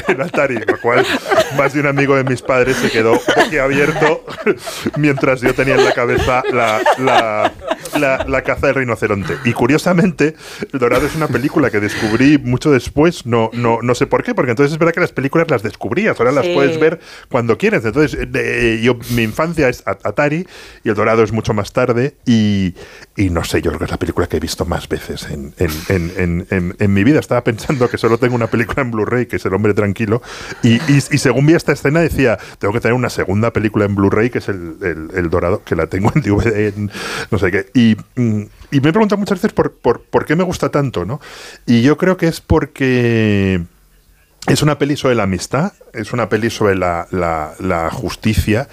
en 0.08 0.20
Atari, 0.20 0.58
lo 0.66 0.80
cual 0.80 1.04
más 1.56 1.72
de 1.72 1.80
un 1.80 1.86
amigo 1.96 2.16
de 2.16 2.24
mis 2.24 2.42
padres 2.42 2.76
se 2.76 2.90
quedó 2.90 3.18
abierto 3.62 4.24
mientras 4.98 5.40
yo 5.40 5.54
tenía 5.54 5.74
en 5.76 5.84
la 5.84 5.92
cabeza 5.92 6.42
la, 6.52 6.80
la, 6.98 7.52
la- 7.98 8.24
la 8.26 8.42
caza 8.42 8.66
del 8.68 8.76
rinoceronte. 8.76 9.34
Y 9.44 9.52
curiosamente, 9.52 10.34
El 10.72 10.78
Dorado 10.80 11.06
es 11.06 11.14
una 11.14 11.28
película 11.28 11.70
que 11.70 11.80
descubrí 11.80 12.38
mucho 12.38 12.70
después, 12.70 13.26
no, 13.26 13.50
no, 13.52 13.78
no 13.82 13.94
sé 13.94 14.06
por 14.06 14.22
qué, 14.22 14.34
porque 14.34 14.50
entonces 14.50 14.72
es 14.72 14.78
verdad 14.78 14.94
que 14.94 15.00
las 15.00 15.12
películas 15.12 15.50
las 15.50 15.62
descubrías, 15.62 16.18
ahora 16.18 16.32
las 16.32 16.44
Sí. 16.44 16.52
puedes 16.54 16.78
ver 16.78 17.00
cuando 17.30 17.56
quieres. 17.56 17.84
Entonces, 17.84 18.18
eh, 18.20 18.26
de- 18.26 18.80
yo, 18.82 18.96
mi 19.10 19.22
infancia 19.22 19.68
es 19.68 19.82
At- 19.86 20.04
Atari 20.04 20.46
y 20.84 20.88
El 20.88 20.94
Dorado 20.94 21.22
es 21.22 21.32
mucho 21.32 21.54
más 21.54 21.72
tarde 21.72 22.16
y, 22.26 22.74
y 23.16 23.30
no 23.30 23.44
sé, 23.44 23.62
yo 23.62 23.70
creo 23.70 23.78
que 23.78 23.84
es 23.86 23.90
la 23.90 23.98
película 23.98 24.26
que 24.26 24.36
he 24.36 24.40
visto 24.40 24.64
más 24.64 24.88
veces 24.88 25.26
en, 25.30 25.54
en, 25.58 25.70
en, 25.88 26.12
en, 26.18 26.46
en- 26.50 26.76
en 26.78 26.92
mi 26.92 27.04
vida. 27.04 27.20
Estaba 27.20 27.42
pensando 27.44 27.88
que 27.88 27.96
solo 27.98 28.18
tengo 28.18 28.34
una 28.34 28.48
película 28.48 28.82
en 28.82 28.90
Blu-ray, 28.90 29.26
que 29.26 29.36
es 29.36 29.44
El 29.46 29.54
Hombre 29.54 29.72
Tranquilo, 29.74 30.20
y, 30.62 30.74
y, 30.92 30.96
y 31.10 31.18
según 31.18 31.46
vi 31.46 31.54
esta 31.54 31.72
escena 31.72 31.83
decía, 31.92 32.38
tengo 32.58 32.72
que 32.74 32.80
tener 32.80 32.94
una 32.94 33.10
segunda 33.10 33.52
película 33.52 33.84
en 33.84 33.94
Blu-ray, 33.94 34.30
que 34.30 34.38
es 34.38 34.48
el, 34.48 34.76
el- 34.82 35.30
Dorado, 35.30 35.62
que 35.64 35.74
la 35.76 35.86
tengo 35.86 36.12
en 36.14 36.22
DVD, 36.22 36.68
en 36.76 36.90
no 37.30 37.38
sé 37.38 37.50
qué. 37.50 37.66
Y, 37.74 37.96
mm, 38.20 38.42
y 38.70 38.80
me 38.80 38.88
he 38.88 38.92
preguntado 38.92 39.18
muchas 39.18 39.38
veces 39.38 39.52
por, 39.52 39.72
por, 39.74 40.02
por 40.02 40.24
qué 40.26 40.36
me 40.36 40.44
gusta 40.44 40.70
tanto, 40.70 41.04
¿no? 41.04 41.20
Y 41.66 41.82
yo 41.82 41.96
creo 41.96 42.16
que 42.16 42.26
es 42.28 42.40
porque... 42.40 43.62
Es 44.46 44.62
una 44.62 44.76
peli 44.78 44.94
sobre 44.96 45.14
la 45.14 45.22
amistad, 45.22 45.72
es 45.94 46.12
una 46.12 46.28
peli 46.28 46.50
sobre 46.50 46.74
la- 46.76 47.06
la 47.58 47.88
justicia 47.90 48.68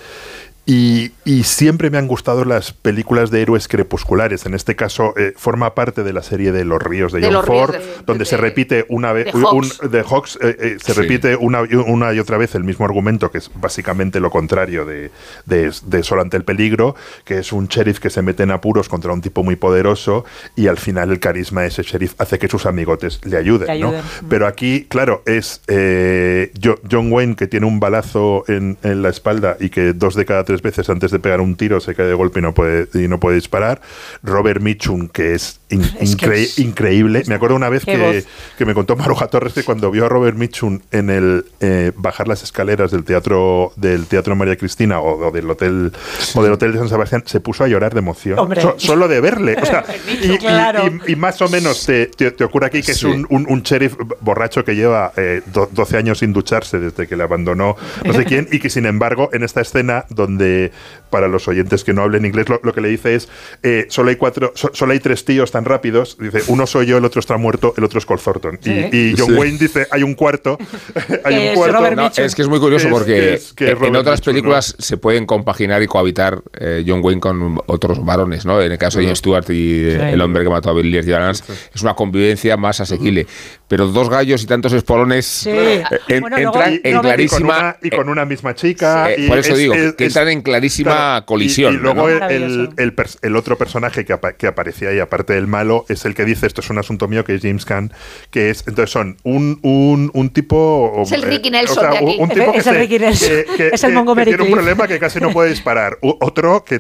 y, 0.73 1.11
y 1.26 1.43
siempre 1.43 1.89
me 1.89 1.98
han 1.98 2.07
gustado 2.07 2.45
las 2.45 2.72
películas 2.72 3.30
de 3.30 3.41
héroes 3.41 3.68
crepusculares. 3.68 4.45
En 4.45 4.53
este 4.53 4.77
caso, 4.77 5.14
eh, 5.18 5.34
forma 5.35 5.76
parte 5.76 6.02
de 6.03 6.14
la 6.14 6.23
serie 6.23 6.53
de 6.53 6.64
Los 6.64 6.81
Ríos 6.81 7.11
de, 7.11 7.19
De 7.19 7.26
John 7.26 7.34
Los 7.34 7.45
Ríos 7.45 7.65
Ford, 7.68 7.76
de- 7.76 7.81
donde 8.06 8.23
se 8.23 8.38
repite 8.38 8.85
una 8.88 9.11
vez 9.11 9.26
de 9.26 9.31
Hawks. 9.34 9.80
un- 9.81 9.91
de 9.91 10.03
Hawks, 10.03 10.39
eh, 10.41 10.56
eh, 10.60 10.77
se 10.81 10.93
Sí. 10.93 11.02
repite 11.02 11.35
una, 11.35 11.64
y- 11.69 11.76
una 11.76 12.14
y 12.14 12.19
otra 12.19 12.38
vez 12.38 12.56
el 12.56 12.64
mismo 12.64 12.85
argumento, 12.85 13.31
que 13.31 13.39
es 13.39 13.52
básicamente 13.53 14.22
lo 14.22 14.30
contrario 14.30 14.85
de, 14.85 15.11
de, 15.45 15.72
de 15.85 16.03
Solo 16.03 16.22
ante 16.22 16.38
el 16.38 16.45
peligro, 16.45 16.95
que 17.26 17.39
es 17.39 17.52
un 17.52 17.68
sheriff 17.68 17.99
que 17.99 18.10
se 18.10 18.22
mete 18.22 18.43
en 18.43 18.52
apuros 18.52 18.88
contra 18.88 19.11
un 19.11 19.19
tipo 19.19 19.43
muy 19.43 19.57
poderoso 19.57 20.23
y 20.56 20.68
al 20.68 20.77
final 20.77 21.11
el 21.11 21.19
carisma 21.19 21.64
de 21.64 21.68
ese 21.68 21.84
sheriff 21.84 22.14
hace 22.18 22.39
que 22.39 22.48
sus 22.48 22.65
amigotes 22.65 23.19
le 23.26 23.35
ayuden. 23.35 23.68
Le 23.68 23.77
¿no? 23.80 23.88
ayuden. 23.89 24.03
Pero 24.30 24.48
aquí, 24.48 24.85
claro, 24.89 25.22
es 25.26 25.61
eh, 25.68 26.52
Jo- 26.64 26.80
John 26.89 27.11
Wayne 27.11 27.35
que 27.35 27.48
tiene 27.48 27.65
un 27.65 27.81
balazo 27.81 28.45
en, 28.48 28.77
en 28.84 29.02
la 29.02 29.10
espalda 29.10 29.57
y 29.60 29.69
que 29.69 29.91
dos 29.91 30.15
de 30.15 30.23
cada 30.26 30.45
tres 30.45 30.61
veces 30.62 30.90
antes 30.90 31.12
de 31.12 31.20
pegar 31.20 31.42
un 31.42 31.56
tiro 31.56 31.80
se 31.80 31.96
cae 31.96 32.06
de 32.08 32.14
golpe 32.14 32.40
y 32.40 32.44
no 32.44 32.54
puede, 32.54 32.88
y 32.94 33.08
no 33.08 33.20
puede 33.20 33.36
disparar. 33.36 33.82
Robert 34.24 34.62
Mitchum, 34.62 35.08
que 35.08 35.34
es, 35.34 35.60
in- 35.70 35.82
Es 36.00 36.16
que 36.16 36.28
incre- 36.28 36.34
es- 36.44 36.60
increíble. 36.60 37.24
Me 37.28 37.36
acuerdo 37.36 37.56
una 37.56 37.70
vez 37.70 37.86
que, 37.86 38.24
que 38.58 38.66
me 38.66 38.74
contó 38.74 38.96
Maruja 38.96 39.28
Torres 39.28 39.54
que 39.54 39.64
cuando 39.64 39.92
vio 39.92 40.06
a 40.06 40.10
Robert 40.10 40.38
Mitchum 40.38 40.80
en 40.92 41.10
el 41.10 41.46
eh, 41.60 41.92
bajar 41.96 42.28
las 42.28 42.44
escaleras 42.44 42.92
del 42.92 43.04
teatro 43.04 43.72
del 43.76 44.06
teatro 44.08 44.36
María 44.36 44.56
Cristina 44.58 45.00
o, 45.00 45.28
o 45.28 45.32
del 45.32 45.50
hotel 45.50 45.92
o 46.36 46.44
del 46.44 46.54
hotel 46.54 46.74
de 46.74 46.80
San 46.80 46.90
Sebastián 46.90 47.24
se 47.26 47.40
puso 47.40 47.64
a 47.64 47.68
llorar 47.68 47.94
de 47.94 48.00
emoción. 48.00 48.38
So- 48.62 48.76
solo 48.78 49.08
de 49.08 49.22
verle 49.22 49.58
o 49.62 49.66
sea, 49.66 49.84
y, 50.22 50.32
y- 50.34 50.38
Claro. 50.38 50.84
y- 51.08 51.14
y 51.14 51.16
más 51.16 51.42
o 51.42 51.50
menos 51.50 51.86
te, 51.86 52.08
te- 52.08 52.32
te 52.32 52.44
ocurre 52.44 52.68
aquí 52.68 52.80
que 52.82 52.92
Sí. 52.92 52.92
es 52.92 53.04
un, 53.04 53.26
un, 53.30 53.46
un 53.50 53.62
sheriff 53.64 53.96
borracho 54.20 54.64
que 54.66 54.76
lleva 54.76 55.14
eh, 55.18 55.42
do- 55.54 55.70
12 55.72 55.98
años 55.98 56.20
sin 56.20 56.34
ducharse 56.34 56.80
desde 56.80 57.08
que 57.08 57.16
le 57.16 57.24
abandonó 57.24 57.76
no 58.04 58.14
sé 58.14 58.26
quién 58.26 58.48
y 58.52 58.60
que 58.60 58.70
sin 58.70 58.86
embargo 58.86 59.30
en 59.34 59.44
esta 59.44 59.62
escena 59.62 60.06
donde 60.10 60.41
des 60.42 60.72
para 61.12 61.28
los 61.28 61.48
oyentes 61.48 61.84
que 61.84 61.94
no 61.94 62.02
hablen 62.02 62.26
inglés 62.26 62.50
lo, 62.50 62.60
lo 62.64 62.74
que 62.74 62.82
le 62.82 62.88
dice 62.90 63.14
es 63.14 63.30
eh, 63.62 63.86
solo 63.90 64.10
hay 64.10 64.16
cuatro 64.16 64.52
so- 64.56 64.72
solo 64.74 64.94
hay 64.94 65.00
tres 65.00 65.24
tíos 65.26 65.52
tan 65.52 65.66
rápidos 65.66 66.18
dice 66.20 66.42
uno 66.48 66.66
soy 66.66 66.88
yo 66.88 66.98
el 66.98 67.06
otro 67.06 67.20
está 67.20 67.38
muerto 67.38 67.76
el 67.78 67.84
otro 67.84 68.00
es 68.00 68.06
Cole 68.06 68.22
Thornton 68.24 68.58
Sí. 68.62 68.72
y, 68.92 68.98
y 69.12 69.16
John 69.18 69.28
Sí. 69.28 69.34
Wayne 69.34 69.58
dice 69.60 69.88
hay 69.92 70.02
un 70.04 70.16
cuarto 70.16 70.58
hay 71.24 71.50
un 71.50 71.56
cuarto 71.56 71.96
No, 71.96 72.08
es 72.16 72.34
que 72.36 72.42
es 72.42 72.48
muy 72.48 72.60
curioso 72.60 72.88
es- 72.88 72.94
porque 72.94 73.14
que 73.14 73.34
es- 73.36 73.54
que 73.54 73.72
es 73.74 73.82
en- 73.82 73.96
otras 73.96 74.22
películas 74.22 74.76
se 74.80 74.98
pueden 74.98 75.26
compaginar 75.26 75.84
y 75.84 75.88
cohabitar 75.88 76.42
eh, 76.60 76.84
John 76.88 77.02
Wayne 77.04 77.20
con 77.22 77.60
otros 77.68 78.04
varones, 78.04 78.46
¿no? 78.46 78.62
En 78.62 78.72
el 78.72 78.78
caso 78.78 79.00
de 79.00 79.06
Ian 79.06 79.16
Stewart 79.16 79.44
y 79.50 79.92
Sí. 79.92 79.98
el 80.00 80.22
hombre 80.22 80.44
que 80.44 80.50
mató 80.50 80.70
a 80.70 80.74
Billy 80.74 81.02
Valance 81.02 81.44
es 81.74 81.82
una 81.82 81.94
convivencia 81.94 82.56
más 82.58 82.80
asequible. 82.80 83.28
Pero 83.68 83.88
dos 83.88 84.10
gallos 84.10 84.42
y 84.44 84.48
tantos 84.48 84.72
espolones 84.74 85.26
Sí. 85.26 85.50
eh, 85.52 85.84
en- 86.08 86.22
Bueno, 86.22 86.38
entran 86.38 86.74
en 86.74 86.80
y 86.84 86.94
con 86.94 87.02
clarísima... 87.02 87.60
una, 87.60 87.78
y 87.82 87.90
con 87.90 88.10
una 88.10 88.26
misma 88.26 88.56
chica. 88.56 89.10
y 89.18 89.28
por 89.28 89.38
eso 89.40 89.54
es- 89.54 89.58
digo, 89.60 89.74
es- 89.74 89.94
que 89.96 90.06
es- 90.06 90.10
entran 90.16 90.30
en 90.30 90.42
clarísima 90.42 90.94
colisión. 91.26 91.73
Y, 91.73 91.78
luego 91.78 92.07
¿no? 92.07 92.28
el, 92.28 92.44
el, 92.44 92.69
el 92.78 92.95
pers- 92.95 93.18
el 93.22 93.36
otro 93.36 93.57
personaje 93.57 94.06
que, 94.06 94.14
apa- 94.14 94.34
que 94.34 94.48
aparecía 94.48 94.90
ahí, 94.90 94.99
aparte 94.99 95.34
del 95.34 95.48
malo, 95.48 95.86
es 95.90 96.06
el 96.06 96.15
que 96.15 96.26
dice 96.26 96.48
esto 96.48 96.61
es 96.61 96.69
un 96.69 96.78
asunto 96.78 97.07
mío, 97.07 97.23
que 97.23 97.36
es 97.36 97.41
James 97.41 97.65
Caan, 97.65 97.91
que 98.30 98.49
es, 98.49 98.64
entonces 98.68 98.91
son 98.91 99.18
un, 99.23 99.60
un, 99.64 100.11
un 100.14 100.30
tipo... 100.30 101.02
Es 101.03 101.11
el 101.11 101.23
eh, 101.23 101.28
Ricky 101.28 101.49
o 101.49 101.52
Nelson 101.52 101.76
sea, 101.80 101.90
de 101.91 101.98
aquí. 101.98 102.15
Un, 102.18 102.23
un 102.23 102.30
tipo 102.30 102.44
Es 102.45 102.52
que, 102.52 102.57
el 102.57 102.64
se- 102.64 102.73
Ricky 102.80 102.99
Nelson. 102.99 103.30
que- 103.30 103.45
que- 103.57 103.68
Es 103.73 103.84
el 103.84 103.90
que- 103.90 103.95
Montgomery 103.95 104.32
que 104.32 104.38
tiene 104.38 104.52
un 104.52 104.56
problema 104.57 104.88
que 104.88 104.99
casi 104.99 105.19
no 105.19 105.32
puede 105.32 105.49
disparar. 105.49 105.98
U- 106.02 106.18
otro 106.22 106.64
que, 106.64 106.78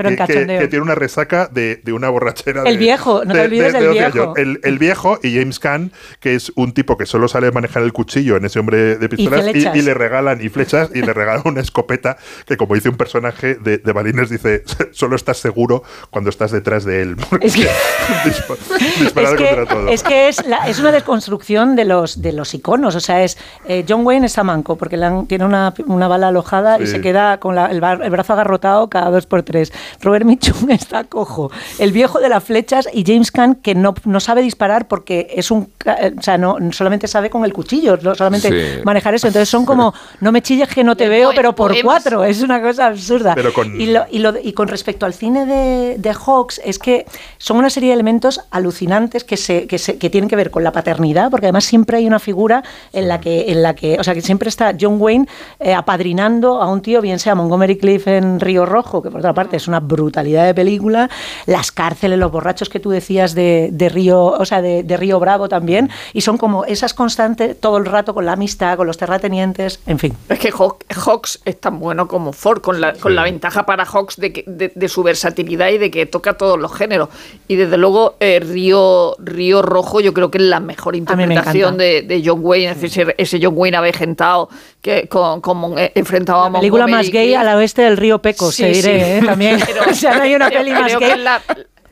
tiene 0.67 0.81
una 0.81 0.95
resaca 0.95 1.47
de, 1.51 1.81
de 1.83 1.93
una 1.93 2.09
borrachera. 2.09 2.63
El 2.65 2.73
de- 2.73 2.77
viejo, 2.77 3.23
no 3.25 3.33
te 3.33 3.39
de- 3.39 3.45
olvides 3.45 3.73
de- 3.73 3.79
del 3.79 3.87
de 3.93 3.99
viejo. 3.99 4.33
El, 4.37 4.59
el 4.63 4.79
viejo 4.79 5.19
y 5.23 5.35
James 5.37 5.59
Caan, 5.59 5.91
que 6.19 6.35
es 6.35 6.51
un 6.55 6.73
tipo 6.73 6.97
que 6.97 7.05
solo 7.05 7.27
sale 7.27 7.47
a 7.47 7.51
manejar 7.51 7.83
el 7.83 7.93
cuchillo 7.93 8.37
en 8.37 8.45
ese 8.45 8.59
hombre 8.59 8.97
de 8.97 9.09
pistolas 9.09 9.47
y 9.55 9.81
le 9.81 9.93
regalan 9.93 10.43
y 10.43 10.49
flechas 10.49 10.89
y 10.93 11.01
le 11.01 11.13
regalan 11.13 11.41
una 11.45 11.61
escopeta 11.61 12.17
que 12.45 12.57
como 12.57 12.75
dice 12.75 12.89
un 12.89 12.97
personaje 12.97 13.55
de, 13.55 13.77
de 13.77 13.93
Dice 14.29 14.63
solo 14.91 15.15
estás 15.15 15.37
seguro 15.37 15.83
cuando 16.09 16.29
estás 16.29 16.51
detrás 16.51 16.83
de 16.85 17.01
él 17.01 17.15
porque 17.29 17.47
Es 17.47 17.55
que- 17.55 17.63
dispa- 18.25 18.57
disparar 18.99 19.33
es 19.33 19.37
que, 19.39 19.55
contra 19.55 19.65
todo 19.75 19.87
es 19.89 20.03
que 20.03 20.27
es, 20.27 20.45
la- 20.45 20.67
es 20.67 20.79
una 20.79 20.91
desconstrucción 20.91 21.75
de 21.75 21.85
los 21.85 22.21
de 22.21 22.33
los 22.33 22.53
iconos. 22.53 22.95
O 22.95 22.99
sea, 22.99 23.23
es 23.23 23.37
eh, 23.67 23.85
John 23.87 24.05
Wayne 24.05 24.25
está 24.25 24.43
manco 24.43 24.75
porque 24.77 24.97
le 24.97 25.05
han- 25.05 25.27
tiene 25.27 25.45
una, 25.45 25.73
una 25.87 26.07
bala 26.07 26.27
alojada 26.29 26.79
y 26.81 26.87
se 26.87 27.01
queda 27.01 27.39
con 27.39 27.55
la- 27.55 27.67
el, 27.67 27.79
bar- 27.81 28.01
el 28.03 28.09
brazo 28.09 28.33
agarrotado 28.33 28.89
cada 28.89 29.09
dos 29.09 29.25
por 29.25 29.43
tres. 29.43 29.71
Robert 30.01 30.25
Mitchum 30.25 30.69
está 30.71 31.03
cojo. 31.05 31.51
El 31.79 31.91
viejo 31.91 32.19
de 32.19 32.29
las 32.29 32.43
flechas 32.43 32.87
y 32.93 33.03
James 33.05 33.31
Caan 33.31 33.55
que 33.55 33.75
no, 33.75 33.93
no 34.05 34.19
sabe 34.19 34.41
disparar 34.41 34.87
porque 34.87 35.27
es 35.35 35.51
un. 35.51 35.69
ca- 35.77 35.95
eh, 36.01 36.13
O 36.17 36.21
sea, 36.21 36.37
no 36.37 36.57
solamente 36.71 37.07
sabe 37.07 37.29
con 37.29 37.45
el 37.45 37.53
cuchillo, 37.53 37.97
no 38.01 38.15
solamente 38.15 38.49
Sí. 38.49 38.81
manejar 38.83 39.13
eso. 39.13 39.27
Entonces 39.27 39.49
son 39.49 39.65
como, 39.65 39.93
no 40.19 40.31
me 40.31 40.41
chilles 40.41 40.67
que 40.69 40.83
no 40.83 40.95
te 40.95 41.05
el 41.05 41.09
veo, 41.09 41.31
pero 41.35 41.53
por 41.55 41.73
cuatro. 41.81 42.23
Es 42.23 42.41
una 42.41 42.61
cosa 42.61 42.87
absurda. 42.87 43.35
Pero 43.35 43.53
con- 43.53 43.79
y 43.79 43.87
lo, 43.87 44.00
lo- 44.09 44.15
y, 44.15 44.19
lo- 44.19 44.39
y 44.41 44.53
con 44.53 44.67
respecto 44.67 45.05
al 45.05 45.13
cine 45.13 45.45
de, 45.45 45.95
de 45.97 46.13
Hawks, 46.13 46.61
es 46.63 46.79
que 46.79 47.05
son 47.37 47.57
una 47.57 47.69
serie 47.69 47.89
de 47.89 47.93
elementos 47.93 48.41
alucinantes 48.51 49.23
que, 49.23 49.37
se, 49.37 49.67
que, 49.67 49.77
se- 49.77 49.97
que 49.97 50.09
tienen 50.09 50.29
que 50.29 50.35
ver 50.35 50.51
con 50.51 50.63
la 50.63 50.71
paternidad, 50.71 51.29
porque 51.31 51.47
además 51.47 51.65
siempre 51.65 51.97
hay 51.97 52.07
una 52.07 52.19
figura 52.19 52.63
en 52.93 53.07
la 53.07 53.19
que, 53.19 53.51
en 53.51 53.61
la 53.63 53.75
que 53.75 53.97
o 53.99 54.03
sea, 54.03 54.13
que 54.13 54.21
siempre 54.21 54.49
está 54.49 54.75
John 54.79 54.97
Wayne 54.99 55.27
eh, 55.59 55.73
apadrinando 55.73 56.61
a 56.61 56.67
un 56.71 56.81
tío, 56.81 57.01
bien 57.01 57.19
sea 57.19 57.35
Montgomery 57.35 57.77
Cliff 57.77 58.07
en 58.07 58.39
Río 58.39 58.65
Rojo, 58.65 59.01
que 59.01 59.09
por 59.11 59.19
otra 59.19 59.33
parte 59.33 59.57
es 59.57 59.67
una 59.67 59.79
brutalidad 59.79 60.45
de 60.45 60.53
película, 60.53 61.09
las 61.45 61.71
cárceles, 61.71 62.17
los 62.19 62.31
borrachos 62.31 62.69
que 62.69 62.79
tú 62.79 62.89
decías 62.89 63.35
de, 63.35 63.69
de 63.71 63.89
Río, 63.89 64.23
o 64.25 64.45
sea, 64.45 64.61
de, 64.61 64.83
de 64.83 64.97
Río 64.97 65.19
Bravo 65.19 65.49
también, 65.49 65.89
y 66.13 66.21
son 66.21 66.37
como 66.37 66.65
esas 66.65 66.93
constantes 66.93 67.59
todo 67.59 67.77
el 67.77 67.85
rato 67.85 68.13
con 68.13 68.25
la 68.25 68.33
amistad, 68.33 68.77
con 68.77 68.87
los 68.87 68.97
terratenientes, 68.97 69.79
en 69.85 69.99
fin. 69.99 70.17
Es 70.29 70.39
que 70.39 70.51
Haw- 70.51 70.77
Hawks 71.05 71.41
es 71.45 71.59
tan 71.59 71.79
bueno 71.79 72.07
como 72.07 72.33
Ford, 72.33 72.61
con 72.61 72.81
la, 72.81 72.93
con 72.93 73.15
la 73.15 73.23
ventaja 73.23 73.65
para 73.65 73.85
Hawks 73.93 74.15
de, 74.17 74.33
que- 74.33 74.43
de, 74.47 74.71
de 74.73 74.89
su 74.89 75.03
versatilidad 75.03 75.69
y 75.69 75.77
de 75.77 75.91
que 75.91 76.05
toca 76.05 76.33
todos 76.33 76.59
los 76.59 76.73
géneros. 76.73 77.09
Y 77.47 77.55
desde 77.55 77.77
luego, 77.77 78.15
eh, 78.19 78.39
Río, 78.39 79.15
Río 79.19 79.61
Rojo, 79.61 79.99
yo 79.99 80.13
creo 80.13 80.31
que 80.31 80.37
es 80.37 80.43
la 80.45 80.59
mejor 80.59 80.93
me 80.93 80.99
interpretación 80.99 81.77
de, 81.77 82.01
de 82.03 82.21
John 82.25 82.39
Wayne, 82.41 82.71
es 82.71 82.81
decir, 82.81 83.13
ese 83.17 83.39
John 83.41 83.53
Wayne 83.55 83.77
avejentado 83.77 84.49
que 84.81 85.07
con, 85.07 85.41
con, 85.41 85.77
eh, 85.77 85.91
enfrentado 85.95 86.43
a 86.43 86.49
La 86.49 86.59
película 86.59 86.83
Montgomery 86.87 87.07
más 87.07 87.13
gay 87.13 87.33
al 87.35 87.47
oeste 87.57 87.81
del 87.83 87.97
río 87.97 88.19
Pecos, 88.19 88.55
Sí, 88.55 88.63
te 88.63 88.69
diré, 88.69 88.81
sí. 88.81 88.89
¿eh? 88.89 89.21
también. 89.25 89.59
Pero- 89.65 89.91
o 89.91 89.93
sea, 89.93 90.15
no 90.15 90.23
hay 90.23 90.35
una 90.35 90.49
peli 90.49 90.71
más 90.71 90.97
gay. 90.97 91.11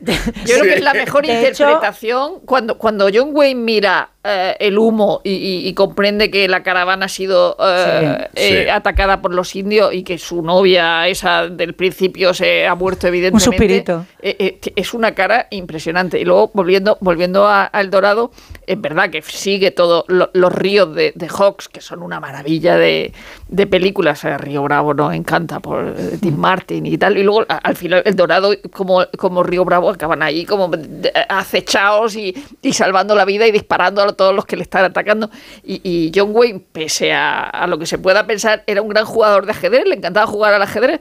Yo 0.00 0.54
creo 0.54 0.62
que 0.62 0.74
es 0.76 0.82
la 0.82 0.94
mejor 0.94 1.26
De 1.26 1.48
hecho- 1.48 1.64
interpretación 1.64 2.40
cuando, 2.46 2.78
cuando 2.78 3.08
John 3.12 3.30
Wayne 3.32 3.60
mira 3.60 4.08
eh, 4.22 4.54
el 4.60 4.76
humo 4.78 5.22
y, 5.24 5.30
y- 5.30 5.68
y 5.68 5.72
comprende 5.74 6.30
que 6.30 6.46
la 6.46 6.62
caravana 6.62 7.06
ha 7.06 7.08
sido 7.08 7.56
eh, 7.58 8.28
Sí. 8.34 8.42
eh, 8.42 8.62
Sí. 8.64 8.68
atacada 8.68 9.22
por 9.22 9.32
los 9.34 9.56
indios 9.56 9.94
y 9.94 10.02
que 10.02 10.18
su 10.18 10.42
novia, 10.42 11.08
esa 11.08 11.48
del 11.48 11.72
principio, 11.74 12.34
se 12.34 12.66
ha 12.66 12.74
muerto 12.74 13.06
evidentemente. 13.06 13.44
suspirito. 13.44 14.04
eh, 14.20 14.36
eh, 14.64 14.72
es 14.76 14.92
una 14.92 15.14
cara 15.14 15.46
impresionante. 15.50 16.20
Y 16.20 16.24
luego, 16.26 16.50
volviendo, 16.52 16.98
volviendo 17.00 17.46
a, 17.46 17.70
a 17.72 17.80
El 17.80 17.90
Dorado, 17.90 18.30
es 18.66 18.78
verdad 18.78 19.08
que 19.08 19.22
sigue 19.22 19.70
todos 19.70 20.04
los 20.08 20.52
ríos 20.52 20.94
de, 20.94 21.12
de 21.14 21.28
Hawks, 21.28 21.68
que 21.70 21.80
son 21.80 22.02
una 22.02 22.20
maravilla 22.20 22.76
de, 22.76 23.14
de 23.48 23.66
películas. 23.66 24.22
Río 24.38 24.62
Bravo 24.64 24.92
nos 24.92 25.14
encanta 25.14 25.60
por 25.60 25.94
Tim 26.20 26.36
Martin 26.36 26.84
y 26.84 26.98
tal. 26.98 27.16
Y 27.16 27.22
luego, 27.22 27.46
a- 27.48 27.56
al 27.56 27.74
final, 27.76 28.02
El 28.04 28.16
Dorado, 28.16 28.52
como, 28.70 29.06
como 29.16 29.42
Río 29.42 29.64
Bravo, 29.64 29.88
acaban 29.88 30.22
ahí 30.22 30.44
como 30.44 30.70
acechados 31.28 32.16
y, 32.16 32.34
y 32.62 32.72
salvando 32.72 33.14
la 33.14 33.24
vida 33.24 33.46
y 33.46 33.52
disparando 33.52 34.02
a 34.02 34.09
todos 34.14 34.34
los 34.34 34.46
que 34.46 34.56
le 34.56 34.62
están 34.62 34.84
atacando. 34.84 35.30
Y, 35.64 36.12
John 36.14 36.30
Wayne, 36.32 36.62
pese 36.72 37.12
a, 37.12 37.66
lo 37.68 37.78
que 37.78 37.86
se 37.86 37.98
pueda 37.98 38.26
pensar, 38.26 38.64
era 38.66 38.82
un 38.82 38.88
gran 38.88 39.04
jugador 39.04 39.46
de 39.46 39.52
ajedrez, 39.52 39.86
le 39.86 39.96
encantaba 39.96 40.26
jugar 40.26 40.54
al 40.54 40.62
ajedrez. 40.62 41.00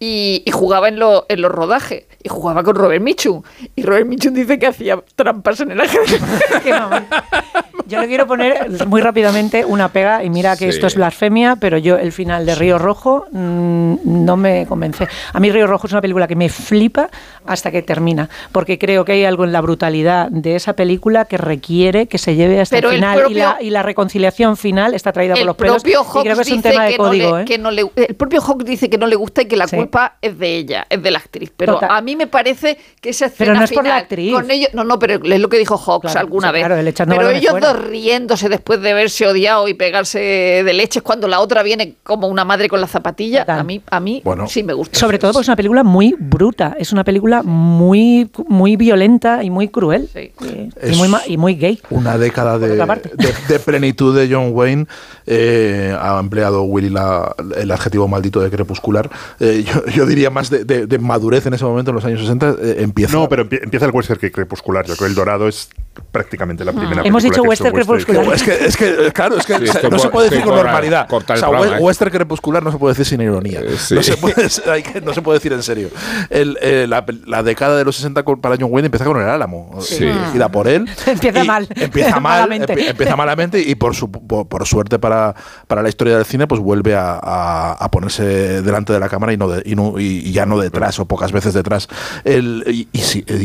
Y, 0.00 0.44
jugaba 0.52 0.88
en, 0.88 0.98
en 1.28 1.40
los 1.40 1.50
rodajes. 1.50 2.04
Y 2.22 2.28
jugaba 2.28 2.62
con 2.62 2.74
Robert 2.76 3.02
Mitchum. 3.02 3.42
Y 3.74 3.82
Robert 3.82 4.06
Mitchum 4.06 4.34
dice 4.34 4.58
que 4.58 4.66
hacía 4.66 5.02
trampas 5.16 5.60
en 5.60 5.72
el 5.72 5.80
ajedrez. 5.80 6.20
Yo 7.86 8.00
le 8.00 8.08
quiero 8.08 8.26
poner 8.26 8.86
muy 8.86 9.00
rápidamente 9.00 9.64
una 9.64 9.88
pega, 9.90 10.24
y 10.24 10.30
mira 10.30 10.56
que 10.56 10.64
Sí. 10.64 10.70
esto 10.70 10.86
es 10.86 10.94
blasfemia, 10.94 11.56
pero 11.56 11.76
yo 11.78 11.96
el 11.96 12.12
final 12.12 12.46
de 12.46 12.54
Río 12.54 12.78
Rojo 12.78 13.26
mm, 13.30 13.94
no 14.04 14.36
me 14.36 14.66
convence. 14.66 15.06
A 15.32 15.40
mí 15.40 15.50
Río 15.50 15.66
Rojo 15.66 15.86
es 15.86 15.92
una 15.92 16.00
película 16.00 16.26
que 16.26 16.36
me 16.36 16.48
flipa 16.48 17.08
hasta 17.46 17.70
que 17.70 17.82
termina, 17.82 18.28
porque 18.52 18.78
creo 18.78 19.04
que 19.04 19.12
hay 19.12 19.24
algo 19.24 19.44
en 19.44 19.52
la 19.52 19.60
brutalidad 19.60 20.28
de 20.30 20.56
esa 20.56 20.72
película 20.74 21.26
que 21.26 21.36
requiere 21.36 22.06
que 22.06 22.18
se 22.18 22.34
lleve 22.36 22.60
hasta 22.60 22.76
Pero 22.76 22.88
el 22.90 22.94
el 22.96 23.00
final, 23.00 23.30
y, 23.30 23.34
la, 23.34 23.56
y 23.60 23.70
la 23.70 23.82
reconciliación 23.82 24.56
final 24.56 24.94
está 24.94 25.12
traída 25.12 25.34
por 25.34 25.40
el 25.40 25.46
los 25.46 25.56
pelos. 25.56 25.82
propio 25.82 26.00
y 26.02 26.22
creo 26.22 26.36
que 26.36 26.42
es 26.42 26.50
un 26.52 26.62
tema 26.62 26.84
de 26.84 26.92
que 26.92 26.98
no 26.98 27.04
código. 27.04 27.36
le- 27.36 27.42
¿eh? 27.42 27.44
que 27.44 27.58
no 27.58 27.70
le- 27.70 27.90
el 27.96 28.14
propio 28.14 28.40
Hawks 28.40 28.64
dice 28.64 28.88
que 28.88 28.96
no 28.98 29.06
le 29.06 29.16
gusta 29.16 29.42
y 29.42 29.46
que 29.46 29.56
la 29.56 29.66
culpa 29.68 30.16
es 30.22 30.38
de 30.38 30.56
ella, 30.56 30.86
es 30.88 31.02
de 31.02 31.10
la 31.10 31.18
actriz. 31.18 31.52
Pero 31.56 31.74
Total. 31.74 31.90
a 31.92 32.00
mí 32.00 32.16
me 32.16 32.26
parece 32.26 32.78
que 33.00 33.10
esa 33.10 33.26
escena 33.26 33.50
Pero 33.50 33.58
no 33.58 33.64
es 33.64 33.70
por 33.72 33.84
la 33.84 33.90
final, 33.90 34.02
actriz. 34.02 34.32
Con 34.32 34.50
ellos, 34.50 34.70
no, 34.72 34.84
no, 34.84 34.98
pero 34.98 35.14
es 35.22 35.40
lo 35.40 35.48
que 35.48 35.58
dijo 35.58 35.76
Hawks 35.76 36.02
Claro, 36.12 36.20
alguna 36.20 36.48
sí, 36.48 36.52
vez. 36.54 36.60
claro, 36.62 36.76
él 36.80 36.88
echando 36.88 37.16
pero 37.16 37.28
ellos 37.30 37.50
fuera. 37.50 37.68
dos 37.72 37.73
riéndose 37.74 38.48
después 38.48 38.80
de 38.80 38.94
verse 38.94 39.26
odiado 39.26 39.68
y 39.68 39.74
pegarse 39.74 40.18
de 40.18 40.72
leches 40.72 41.02
cuando 41.02 41.28
la 41.28 41.40
otra 41.40 41.62
viene 41.62 41.94
como 42.02 42.28
una 42.28 42.44
madre 42.44 42.68
con 42.68 42.80
la 42.80 42.86
zapatilla, 42.86 43.44
a 43.48 43.62
mí, 43.64 43.82
a 43.90 44.00
mí 44.00 44.22
sí 44.48 44.62
me 44.62 44.72
gusta. 44.72 44.98
Sobre 44.98 45.18
todo 45.18 45.32
porque 45.32 45.42
es 45.42 45.48
una 45.48 45.56
película 45.56 45.82
muy 45.82 46.14
bruta, 46.18 46.76
es 46.78 46.92
una 46.92 47.04
película 47.04 47.42
muy, 47.42 48.30
muy 48.48 48.76
violenta 48.76 49.42
y 49.44 49.50
muy 49.50 49.68
cruel. 49.68 50.08
Y, 50.14 50.96
muy, 50.96 51.08
ma- 51.08 51.22
y 51.26 51.36
muy 51.36 51.54
gay. 51.56 51.80
Una 51.90 52.16
década 52.18 52.58
de, 52.58 52.68
de- 52.68 53.34
de 53.48 53.58
plenitud 53.60 54.16
de 54.16 54.32
John 54.32 54.50
Wayne. 54.52 54.86
eh, 55.26 55.96
ha 55.98 56.18
empleado 56.20 56.62
Willy 56.64 56.90
la- 56.90 57.34
el 57.56 57.70
adjetivo 57.70 58.06
maldito 58.08 58.40
de 58.40 58.50
crepuscular. 58.50 59.10
Eh, 59.40 59.64
yo, 59.66 59.84
yo 59.86 60.06
diría 60.06 60.30
más 60.30 60.50
de, 60.50 60.64
de- 60.64 60.86
de 60.86 60.98
madurez 60.98 61.46
en 61.46 61.54
ese 61.54 61.64
momento, 61.64 61.90
en 61.90 61.94
los 61.96 62.04
años 62.04 62.20
60. 62.20 62.56
eh, 62.60 62.76
empieza. 62.80 63.16
No, 63.16 63.28
pero 63.28 63.44
empie- 63.48 63.60
empieza 63.62 63.86
el 63.86 63.92
western 63.92 64.20
que 64.20 64.30
crepuscular. 64.30 64.84
Yo 64.86 64.94
creo 64.94 65.06
que 65.06 65.10
el 65.10 65.14
dorado 65.14 65.48
es 65.48 65.68
prácticamente 66.10 66.64
la 66.64 66.72
primera 66.72 67.02
Hemos 67.02 67.22
película 67.22 67.42
dicho 67.42 67.42
western 67.48 67.74
crepuscular. 67.74 68.34
Es 68.34 68.42
que, 68.42 68.64
es 68.66 68.76
que, 68.76 69.06
eh, 69.08 69.12
claro, 69.12 69.36
es 69.38 69.46
que 69.46 69.54
Sí, 69.66 69.78
no 69.90 69.98
se 69.98 70.08
puede 70.08 70.30
decir 70.30 70.44
con 70.44 70.54
normalidad. 70.54 71.06
el 71.10 71.14
o 71.16 71.20
sea, 71.20 71.36
programa, 71.48 71.60
we- 71.60 71.76
¿eh? 71.76 71.80
western 71.80 72.10
crepuscular 72.10 72.62
no 72.62 72.72
se 72.72 72.78
puede 72.78 72.92
decir 72.94 73.06
sin 73.06 73.20
ironía. 73.20 73.60
sí. 73.78 73.94
No, 73.94 74.02
se 74.02 74.16
puede, 74.16 74.48
hay 74.70 74.82
que- 74.82 75.00
no 75.00 75.14
se 75.14 75.22
puede 75.22 75.38
decir 75.38 75.52
en 75.52 75.62
serio. 75.62 75.88
El, 76.30 76.58
eh, 76.60 76.86
la, 76.88 77.04
la 77.26 77.42
década 77.42 77.76
de 77.76 77.84
los 77.84 77.96
60 77.96 78.22
con- 78.22 78.40
para 78.40 78.56
John 78.58 78.68
Wayne 78.70 78.86
empieza 78.86 79.04
con 79.04 79.20
el 79.20 79.28
Álamo. 79.28 79.78
Sí. 79.80 80.08
Y 80.34 80.38
da 80.38 80.48
por 80.48 80.68
él. 80.68 80.88
Empieza 81.06 81.44
mal. 81.44 81.68
Empieza 81.74 82.10
mal, 82.20 82.40
Malamente. 82.42 82.88
empieza 82.90 83.16
malamente 83.16 83.60
y 83.60 83.74
por, 83.74 83.94
su, 83.94 84.10
por, 84.10 84.48
por 84.48 84.66
suerte 84.66 84.98
para, 84.98 85.34
para 85.66 85.82
la 85.82 85.88
historia 85.88 86.16
del 86.16 86.24
cine, 86.24 86.46
pues 86.46 86.60
vuelve 86.60 86.94
a, 86.94 87.18
a- 87.22 87.72
a 87.72 87.90
ponerse 87.90 88.62
delante 88.62 88.92
de 88.92 89.00
la 89.00 89.08
cámara 89.08 89.32
y, 89.32 89.36
no 89.36 89.48
de- 89.48 89.62
y, 89.64 89.74
no- 89.76 89.98
y- 89.98 90.32
ya 90.32 90.46
no 90.46 90.58
detrás 90.58 90.98
o 90.98 91.04
pocas 91.06 91.30
veces 91.32 91.54
detrás. 91.54 91.88
El, 92.24 92.64
y, 92.66 92.88
y 92.92 93.00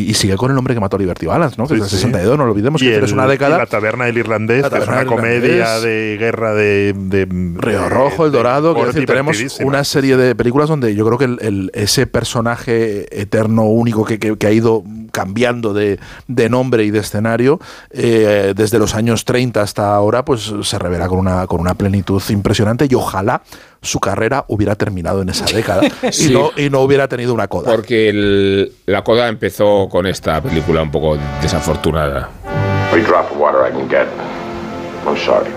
y 0.10 0.14
sigue 0.14 0.36
con 0.38 0.50
el 0.52 0.58
hombre 0.58 0.74
que 0.74 0.80
mató 0.80 0.96
a 0.96 1.00
Liberty 1.00 1.26
Balance, 1.26 1.56
¿no? 1.58 1.68
que 1.68 1.76
es 1.76 1.84
sí. 1.84 1.98
62, 1.98 2.38
no 2.40 2.46
lo 2.46 2.52
olvidemos, 2.54 2.82
Y 2.82 2.86
que 2.88 2.96
el- 2.96 3.04
es 3.04 3.12
una 3.12 3.28
década. 3.28 3.58
La 3.60 3.68
taberna 3.68 4.06
del 4.06 4.18
irlandés, 4.18 4.64
La 4.64 4.70
que 4.72 4.78
es 4.80 4.88
una 4.88 5.06
comedia 5.06 5.54
irlandés. 5.58 5.84
de 5.84 6.18
guerra 6.20 6.54
de. 6.56 6.94
de 6.98 7.26
Río 7.26 7.82
de- 7.84 7.90
Rojo, 7.90 8.26
El 8.26 8.32
de- 8.32 8.38
Dorado, 8.40 8.74
quiero 8.74 8.80
humor 8.90 8.94
decir, 8.94 9.06
tenemos 9.08 9.38
una 9.62 9.84
serie 9.84 10.18
de 10.18 10.34
películas 10.36 10.68
donde 10.70 10.96
yo 10.96 11.06
creo 11.06 11.18
que 11.20 11.26
el- 11.26 11.38
el- 11.42 11.72
ese 11.76 12.08
personaje 12.08 13.06
eterno, 13.22 13.64
único, 13.66 14.06
que, 14.06 14.18
que- 14.20 14.38
que 14.38 14.48
ha 14.48 14.52
ido 14.52 14.84
cambiando 15.12 15.74
de, 15.74 16.00
de 16.28 16.50
nombre 16.50 16.84
y 16.86 16.92
de 16.92 17.00
escenario, 17.00 17.60
eh, 17.92 18.54
desde 18.56 18.80
los 18.80 18.96
años 18.96 19.26
30 19.26 19.62
hasta 19.62 19.94
ahora, 19.94 20.24
pues 20.24 20.54
se 20.62 20.80
revela 20.80 21.08
con 21.08 21.20
una, 21.20 21.46
con 21.48 21.60
una 21.60 21.74
plenitud 21.76 22.22
impresionante 22.30 22.88
y 22.90 22.96
ojalá 22.96 23.42
su 23.82 24.00
carrera 24.00 24.46
hubiera 24.48 24.76
terminado 24.76 25.22
en 25.22 25.30
esa 25.30 25.46
década 25.46 25.82
y, 26.04 26.12
Sí. 26.12 26.34
no, 26.34 26.52
y 26.58 26.70
no 26.70 26.82
hubiera 26.82 27.08
tenido 27.08 27.34
una 27.34 27.48
coda. 27.48 27.72
Porque 27.72 28.10
el- 28.10 28.74
la 28.86 29.04
coda 29.04 29.28
empezó 29.28 29.88
con 29.90 30.06
esta 30.06 30.42
película 30.42 30.82
un 30.82 30.92
poco 30.92 31.18
desafortunada. 31.42 32.30
Every 32.92 33.04
drop 33.04 33.32
of 33.32 33.38
water 33.38 33.60
I 33.68 33.72
can 33.72 33.88
get. 33.88 34.08
I'm 35.08 35.18
sorry. 35.18 35.50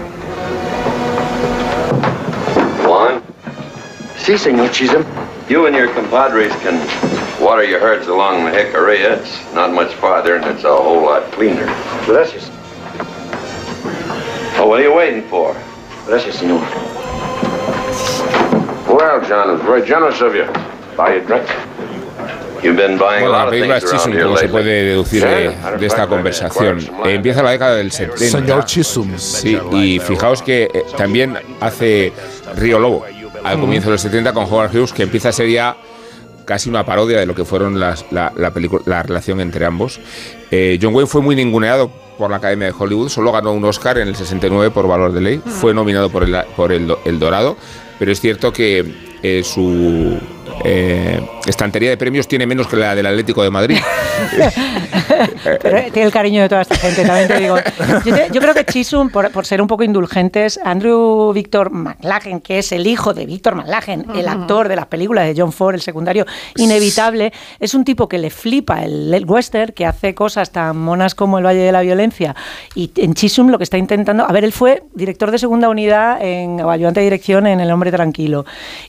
Juan? 2.86 3.23
Si, 4.19 4.36
senor 4.39 4.70
Chisholm. 4.70 5.05
You 5.49 5.66
and 5.66 5.74
your 5.77 5.89
compadres 5.93 6.53
can 6.62 6.78
water 7.40 7.65
your 7.65 7.81
herds 7.81 8.07
along 8.07 8.44
the 8.44 8.53
Jicarilla. 8.53 9.19
It's 9.19 9.40
not 9.55 9.73
much 9.73 9.93
farther 9.94 10.36
and 10.36 10.44
it's 10.47 10.65
a 10.65 10.69
whole 10.74 11.03
lot 11.03 11.31
cleaner. 11.32 11.66
Gracias. 12.07 12.49
Oh, 14.59 14.66
what 14.69 14.78
are 14.78 14.85
you 14.85 14.94
waiting 14.94 15.23
for? 15.28 15.55
Gracias, 16.07 16.36
senor. 16.36 16.61
Well, 19.03 19.20
John, 19.29 19.51
it 19.51 19.53
was 19.59 19.62
very 19.66 19.83
generous 19.85 20.20
of 20.23 20.33
you. 20.35 20.45
Buy 20.97 21.16
you 21.16 21.23
a 21.23 21.27
drink. 21.27 21.45
You've 22.62 22.77
been 22.77 22.97
buying 22.97 23.23
Bueno, 23.24 23.33
la 23.45 23.51
película 23.51 23.81
Chisholm, 23.81 24.16
como 24.23 24.37
se 24.37 24.49
puede 24.49 24.85
deducir 24.85 25.24
de, 25.24 25.51
Yeah, 25.61 25.77
de 25.77 25.87
esta 25.87 26.07
conversación. 26.07 26.79
Eh, 27.05 27.15
empieza 27.15 27.43
la 27.43 27.51
década 27.51 27.74
del 27.74 27.91
70. 27.91 28.16
Señor 28.29 28.65
Chisholm. 28.65 29.19
Sí, 29.19 29.59
y 29.73 29.99
fijaos 29.99 30.41
que 30.43 30.70
eh, 30.73 30.85
también 30.97 31.37
hace 31.61 32.12
Río 32.57 32.79
Lobo 32.79 33.05
al 33.43 33.59
comienzo 33.59 33.89
de 33.89 33.95
los 33.95 34.01
70 34.03 34.33
con 34.33 34.45
Howard 34.45 34.70
Hughes, 34.77 34.93
que 34.93 35.03
empieza 35.03 35.31
a 35.31 35.33
ser 35.33 35.49
ya 35.49 35.77
casi 36.45 36.69
una 36.70 36.87
parodia 36.87 37.19
de 37.19 37.27
lo 37.27 37.35
que 37.35 37.45
fueron 37.45 37.81
las, 37.81 38.05
la, 38.12 38.33
la, 38.37 38.53
película- 38.53 38.83
la 38.87 39.03
relación 39.03 39.41
entre 39.41 39.65
ambos. 39.66 39.99
Eh, 40.53 40.79
John 40.81 40.95
Wayne 40.95 41.09
fue 41.09 41.20
muy 41.23 41.35
ninguneado 41.35 41.91
por 42.16 42.31
la 42.31 42.37
Academia 42.37 42.69
de 42.69 42.74
Hollywood, 42.79 43.09
solo 43.09 43.33
ganó 43.33 43.53
un 43.53 43.65
Oscar 43.65 43.99
en 43.99 44.07
el 44.07 44.15
69 44.15 44.70
por 44.70 44.87
Valor 44.87 45.11
de 45.12 45.20
Ley, 45.20 45.43
fue 45.45 45.74
nominado 45.74 46.11
por 46.11 46.23
el, 46.23 46.37
por 46.57 46.70
el, 46.70 46.95
el 47.05 47.19
Dorado, 47.19 47.57
pero 48.03 48.11
es 48.11 48.20
cierto 48.20 48.53
que 48.53 48.85
eh, 49.23 49.45
su 49.45 50.19
eh, 50.65 51.20
estantería 51.47 51.91
de 51.91 51.97
premios 51.97 52.27
tiene 52.29 52.47
menos 52.47 52.66
que 52.69 52.77
la 52.77 52.95
del 52.95 53.07
Atlético 53.07 53.43
de 53.43 53.51
Madrid. 53.51 53.79
Pero 55.62 55.77
eh, 55.79 55.91
tiene 55.93 56.07
el 56.07 56.12
cariño 56.12 56.43
de 56.43 56.49
toda 56.49 56.62
esta 56.62 56.77
gente, 56.77 57.05
también 57.05 57.29
te 57.29 57.39
digo. 57.39 57.57
Yo, 58.05 58.15
te- 58.15 58.29
yo 58.33 58.41
creo 58.41 58.55
que 58.55 58.65
Chisholm, 58.65 59.11
por, 59.11 59.31
por 59.31 59.47
ser 59.47 59.61
un 59.61 59.69
poco 59.69 59.85
indulgentes, 59.85 60.59
Andrew 60.65 61.33
Victor 61.33 61.70
McLachen, 61.70 62.41
que 62.41 62.59
es 62.59 62.73
el 62.73 62.87
hijo 62.87 63.15
de 63.15 63.27
Victor 63.27 63.55
McLachen, 63.55 64.07
el 64.15 64.29
actor 64.29 64.69
de 64.69 64.77
las 64.77 64.87
películas 64.87 65.27
de 65.27 65.41
John 65.41 65.53
Ford, 65.53 65.74
el 65.74 65.81
secundario 65.83 66.27
inevitable, 66.57 67.33
es 67.61 67.74
un 67.74 67.85
tipo 67.85 68.09
que 68.09 68.19
le 68.19 68.31
flipa 68.31 68.83
el, 68.85 69.12
el 69.12 69.24
western, 69.24 69.73
que 69.73 69.87
hace 69.87 70.15
cosas 70.15 70.51
tan 70.51 70.77
monas 70.79 71.15
como 71.15 71.39
El 71.39 71.47
Valle 71.47 71.61
de 71.61 71.73
la 71.73 71.81
Violencia. 71.83 72.35
Y 72.74 72.91
en 72.97 73.15
Chisholm 73.15 73.49
lo 73.51 73.59
que 73.59 73.65
está 73.65 73.79
intentando. 73.79 74.24
A 74.24 74.33
ver, 74.33 74.45
él 74.45 74.53
fue 74.53 74.83
director 74.95 75.31
de 75.31 75.39
segunda 75.39 75.69
unidad 75.69 76.23
en 76.23 76.61
o 76.61 76.70
ayudante 76.70 77.01
de 77.01 77.05
dirección 77.05 77.47
en 77.47 77.61
El 77.61 77.70
Hombre 77.70 77.91
Tranquilo. 77.91 78.45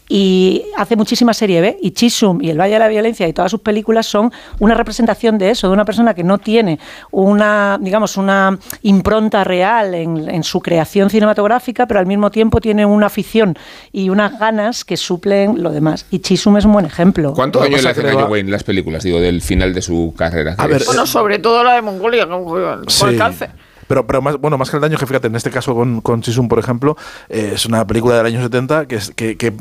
Y 0.10 0.64
hace 0.78 0.96
muchísima 0.96 1.34
serie 1.34 1.62
ve. 1.64 1.78
Y 1.82 1.92
Chisum 1.92 2.42
y 2.42 2.50
El 2.50 2.60
Valle 2.60 2.74
de 2.74 2.80
la 2.80 2.88
Violencia 2.88 3.28
y 3.28 3.34
todas 3.34 3.50
sus 3.52 3.62
películas 3.62 4.06
son 4.06 4.32
una 4.60 4.74
representación 4.76 5.38
de 5.38 5.50
eso, 5.50 5.68
de 5.68 5.74
una 5.74 5.86
persona 5.86 6.14
que 6.14 6.24
no 6.24 6.38
tiene 6.38 6.80
una, 7.12 7.78
digamos, 7.82 8.18
una 8.18 8.58
impronta 8.84 9.44
real 9.44 9.94
en, 9.96 10.30
en 10.30 10.44
su 10.44 10.60
creación 10.62 11.10
cinematográfica, 11.10 11.86
pero 11.88 12.00
al 12.00 12.06
mismo 12.06 12.30
tiempo 12.32 12.60
tiene 12.62 12.86
una 12.86 13.08
afición 13.08 13.58
y 13.92 14.10
unas 14.10 14.38
ganas 14.40 14.84
que 14.86 14.98
suplen 14.98 15.62
lo 15.64 15.72
demás. 15.72 16.06
Y 16.12 16.20
Chisum 16.20 16.58
es 16.58 16.66
un 16.66 16.74
buen 16.74 16.86
ejemplo. 16.86 17.34
¿Cuántos 17.34 17.62
años 17.62 17.82
le 17.84 17.90
hacen 17.90 18.06
a 18.08 18.14
John 18.14 18.32
Wayne 18.32 18.52
las 18.52 18.64
películas, 18.64 19.04
digo, 19.04 19.20
del 19.20 19.42
final 19.42 19.74
de 19.74 19.82
su 19.82 20.14
carrera? 20.18 20.56
A 20.58 20.68
ver, 20.68 20.84
Bueno, 20.86 21.06
sobre 21.06 21.40
todo 21.40 21.64
la 21.64 21.76
de 21.76 21.82
Mongolia, 21.82 22.28
con, 22.28 22.44
Sí. 22.90 23.06
el 23.06 23.18
cáncer. 23.18 23.50
Pero, 23.88 24.08
pero 24.08 24.22
más, 24.22 24.38
bueno, 24.38 24.58
más 24.58 24.70
que 24.70 24.78
el 24.78 24.82
daño, 24.82 24.98
que 24.98 25.06
fíjate, 25.06 25.28
en 25.28 25.36
este 25.36 25.50
caso 25.52 25.76
con, 25.76 26.02
con 26.02 26.24
por 26.48 26.60
ejemplo, 26.60 26.96
eh, 27.30 27.52
es 27.56 27.66
una 27.66 27.86
película 27.86 28.16
del 28.18 28.26
año 28.26 28.42
70 28.42 28.88
que, 28.88 29.00
que, 29.16 29.38
que, 29.38 29.56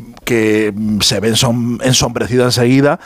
se 1.00 1.20
ve 1.20 1.30
ensom- 1.32 1.80
enseguida 2.44 2.98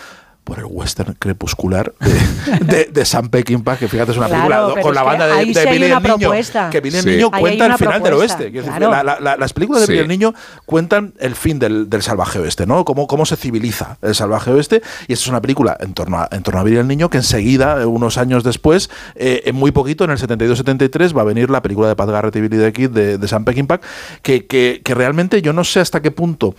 por 0.46 0.60
el 0.60 0.64
western 0.68 1.14
crepuscular 1.18 1.92
de, 1.98 2.58
de, 2.64 2.84
de 2.84 3.04
Sam 3.04 3.28
Peckinpah, 3.30 3.76
que 3.76 3.88
fíjate 3.88 4.12
es 4.12 4.16
una 4.16 4.28
Claro, 4.28 4.74
película 4.74 4.82
con 4.82 4.94
la 4.94 5.02
banda 5.02 5.26
de, 5.26 5.32
de 5.44 5.66
Billy 5.66 5.86
el 5.86 5.90
Niño, 5.90 6.00
propuesta. 6.00 6.70
que 6.70 6.80
Billy 6.80 6.98
el 6.98 7.02
Sí. 7.02 7.10
Niño 7.10 7.30
Ahí 7.32 7.38
hay 7.38 7.40
cuenta 7.58 7.66
el 7.66 7.74
final 7.78 8.02
del 8.02 8.12
oeste. 8.14 8.50
Decir, 8.50 8.72
la- 8.80 9.02
la- 9.02 9.18
la- 9.20 9.36
las 9.36 9.52
películas 9.52 9.80
de 9.82 9.86
Sí. 9.86 9.92
Billy 9.92 10.02
el 10.02 10.08
Niño 10.08 10.34
cuentan 10.64 11.14
el 11.18 11.34
fin 11.34 11.58
del, 11.58 11.90
del 11.90 12.00
salvaje 12.02 12.38
oeste, 12.38 12.64
¿no? 12.64 12.84
Cómo, 12.84 13.08
cómo 13.08 13.26
se 13.26 13.34
civiliza 13.36 13.98
el 14.02 14.14
salvaje 14.14 14.52
oeste. 14.52 14.82
Y 15.08 15.14
esta 15.14 15.24
es 15.24 15.28
una 15.28 15.40
película 15.42 15.76
en 15.80 15.94
torno 15.94 16.18
a, 16.20 16.28
en 16.30 16.44
torno 16.44 16.60
a 16.60 16.62
Billy 16.62 16.76
el 16.76 16.86
Niño 16.86 17.10
que 17.10 17.16
enseguida, 17.18 17.84
unos 17.88 18.16
años 18.16 18.44
después, 18.44 18.88
eh, 19.16 19.42
en 19.46 19.56
muy 19.56 19.72
poquito, 19.72 20.04
en 20.04 20.12
el 20.12 20.18
72-73, 20.18 21.16
va 21.16 21.22
a 21.22 21.24
venir 21.24 21.50
la 21.50 21.60
película 21.60 21.88
de 21.88 21.96
Pat 21.96 22.08
Garrett 22.08 22.36
y 22.36 22.40
Billy 22.40 22.56
the 22.58 22.72
Kid 22.72 22.90
de, 22.90 23.18
de 23.18 23.26
Sam 23.28 23.44
Peckinpah, 23.44 23.80
que, 24.22 24.46
que, 24.46 24.80
que 24.84 24.94
realmente 24.94 25.42
yo 25.42 25.52
no 25.52 25.64
sé 25.64 25.80
hasta 25.80 26.00
qué 26.02 26.12
punto 26.12 26.54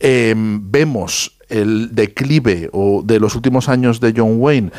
eh, 0.00 0.34
vemos 0.36 1.36
el 1.50 1.94
declive 1.94 2.70
o 2.72 3.02
de 3.04 3.20
los 3.20 3.34
últimos 3.34 3.68
años 3.68 4.00
de 4.00 4.14
John 4.16 4.36
Wayne 4.38 4.70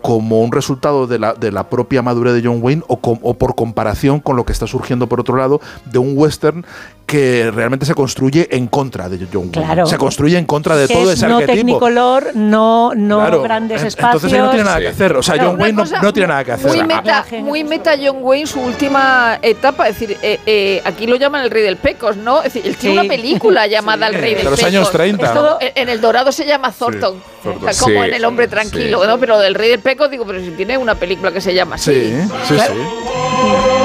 como 0.00 0.40
un 0.40 0.52
resultado 0.52 1.06
de 1.06 1.18
la, 1.18 1.34
de 1.34 1.52
la 1.52 1.68
propia 1.68 2.00
madurez 2.02 2.34
de 2.34 2.42
John 2.42 2.60
Wayne 2.62 2.82
o, 2.88 2.98
o 3.02 3.34
por 3.34 3.54
comparación 3.54 4.20
con 4.20 4.36
lo 4.36 4.44
que 4.44 4.52
está 4.52 4.66
surgiendo 4.66 5.08
por 5.08 5.20
otro 5.20 5.36
lado 5.36 5.60
de 5.92 5.98
un 5.98 6.16
western 6.16 6.64
que 7.10 7.50
realmente 7.50 7.84
se 7.86 7.94
construye 7.94 8.46
en 8.52 8.68
contra 8.68 9.08
de 9.08 9.18
John 9.18 9.28
Wayne. 9.34 9.50
Claro. 9.50 9.86
Se 9.86 9.98
construye 9.98 10.38
en 10.38 10.46
contra 10.46 10.76
de 10.76 10.86
Que 10.86 10.94
todo 10.94 11.10
es 11.10 11.18
ese 11.18 11.26
no 11.26 11.38
arquetipo. 11.38 11.56
Technicolor, 11.56 12.30
no, 12.36 12.92
no 12.94 13.18
Claro. 13.18 13.42
grandes 13.42 13.80
En- 13.80 13.88
espacios. 13.88 14.14
Entonces 14.22 14.38
ahí 14.38 14.44
no 14.44 14.50
tiene 14.50 14.64
nada 14.64 14.78
que 14.78 14.88
hacer. 14.88 15.16
O 15.16 15.22
sea, 15.22 15.34
Claro, 15.34 15.50
John 15.50 15.60
Wayne 15.60 15.76
no, 15.84 16.02
no 16.02 16.12
tiene 16.12 16.26
nada 16.28 16.44
que 16.44 16.52
hacer. 16.52 16.66
Muy 16.68 16.82
meta, 16.84 17.24
muy 17.40 17.64
meta 17.64 17.94
John 18.00 18.18
Wayne 18.20 18.46
su 18.46 18.60
última 18.60 19.38
etapa, 19.42 19.88
es 19.88 19.98
decir, 19.98 20.16
eh, 20.22 20.38
eh, 20.46 20.82
aquí 20.84 21.06
lo 21.08 21.16
llaman 21.16 21.42
el 21.42 21.50
rey 21.50 21.64
del 21.64 21.76
pecos, 21.78 22.16
¿no? 22.16 22.38
Es 22.38 22.54
decir, 22.54 22.62
él 22.64 22.76
tiene 22.76 22.94
Sí. 22.94 23.06
una 23.06 23.08
película 23.08 23.66
llamada 23.66 24.06
El 24.06 24.14
rey 24.14 24.30
de 24.34 24.36
del 24.36 24.44
los 24.44 24.54
pecos. 24.54 24.68
años 24.72 24.90
30. 24.92 25.26
Es 25.26 25.34
todo- 25.34 25.58
en 25.60 25.72
en 25.80 25.88
el 25.88 26.00
Dorado 26.00 26.30
se 26.30 26.46
llama 26.46 26.70
Thornton, 26.70 27.20
Thornton. 27.42 27.68
o 27.68 27.72
sea, 27.72 27.82
como 27.82 28.02
Sí, 28.04 28.08
en 28.08 28.14
El 28.14 28.24
hombre 28.24 28.46
tranquilo, 28.46 29.00
sí. 29.02 29.08
¿no? 29.08 29.18
Pero 29.18 29.38
del 29.40 29.54
rey 29.54 29.70
del 29.70 29.80
pecos 29.80 30.10
digo, 30.10 30.24
pero 30.26 30.38
si 30.40 30.50
tiene 30.50 30.78
una 30.78 30.94
película 30.94 31.32
que 31.32 31.40
se 31.40 31.54
llama 31.54 31.74
así. 31.74 31.92
Sí, 31.92 32.14
sí, 32.48 32.54
Claro. 32.54 32.74
sí. 32.74 33.79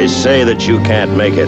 They 0.00 0.08
say 0.08 0.44
that 0.46 0.66
you 0.66 0.78
can't 0.84 1.14
make 1.14 1.36
it. 1.36 1.46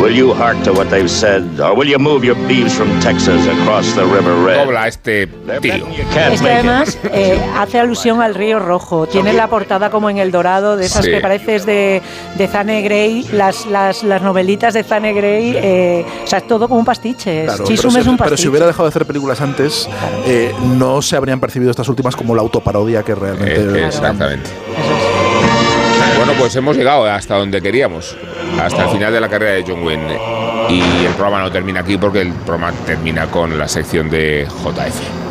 Will 0.00 0.16
you 0.16 0.32
hark 0.32 0.56
to 0.64 0.72
what 0.72 0.88
they've 0.88 1.10
said, 1.10 1.42
or 1.60 1.74
will 1.76 1.86
you 1.86 1.98
move 1.98 2.24
your 2.24 2.36
beeves 2.48 2.72
from 2.72 2.88
Texas 3.00 3.46
across 3.46 3.84
the 3.94 4.02
River 4.06 4.34
Red? 4.46 4.64
Dobla 4.64 4.88
este 4.88 5.26
tío. 5.60 5.86
Es 6.32 6.40
que 6.40 6.48
además 6.50 6.98
eh, 7.12 7.38
hace 7.54 7.78
alusión 7.78 8.22
al 8.22 8.34
río 8.34 8.58
rojo. 8.60 9.06
Tiene 9.06 9.34
la 9.34 9.46
portada 9.48 9.90
como 9.90 10.08
en 10.08 10.16
El 10.16 10.30
Dorado, 10.30 10.78
de 10.78 10.86
esas 10.86 11.04
Sí. 11.04 11.10
que 11.10 11.20
pareces 11.20 11.66
de, 11.66 12.00
de 12.38 12.48
Zane 12.48 12.80
Grey, 12.80 13.28
las, 13.32 13.66
las, 13.66 14.02
las 14.04 14.22
novelitas 14.22 14.72
de 14.72 14.84
Zane 14.84 15.12
Grey. 15.12 15.52
eh, 15.54 16.06
o 16.24 16.26
sea, 16.26 16.38
es 16.38 16.46
todo 16.46 16.68
como 16.68 16.80
un 16.80 16.86
pastiche. 16.86 17.44
Claro, 17.44 17.64
Chisum 17.64 17.90
pero, 17.92 17.98
es 17.98 18.04
si, 18.04 18.08
un 18.10 18.16
pero 18.16 18.30
pastiche. 18.30 18.42
si 18.42 18.48
hubiera 18.48 18.66
dejado 18.66 18.84
de 18.84 18.88
hacer 18.88 19.04
películas 19.04 19.38
antes, 19.42 19.86
eh, 20.26 20.54
no 20.78 21.02
se 21.02 21.14
habrían 21.14 21.40
percibido 21.40 21.70
estas 21.70 21.90
últimas 21.90 22.16
como 22.16 22.34
la 22.34 22.40
autoparodia 22.40 23.02
que 23.02 23.14
realmente. 23.14 23.60
Eh, 23.60 23.86
exactamente. 23.86 24.48
Pues 26.38 26.56
hemos 26.56 26.76
llegado 26.76 27.04
hasta 27.04 27.36
donde 27.36 27.62
queríamos, 27.62 28.16
hasta 28.60 28.84
el 28.84 28.90
final 28.90 29.12
de 29.12 29.20
la 29.20 29.28
carrera 29.28 29.52
de 29.52 29.64
John 29.66 29.84
Wayne. 29.84 30.18
Y 30.68 30.80
el 31.04 31.12
programa 31.12 31.40
no 31.40 31.52
termina 31.52 31.80
aquí 31.80 31.96
porque 31.96 32.22
el 32.22 32.32
programa 32.32 32.72
termina 32.84 33.26
con 33.26 33.58
la 33.58 33.68
sección 33.68 34.10
de 34.10 34.46
JF. 34.46 35.21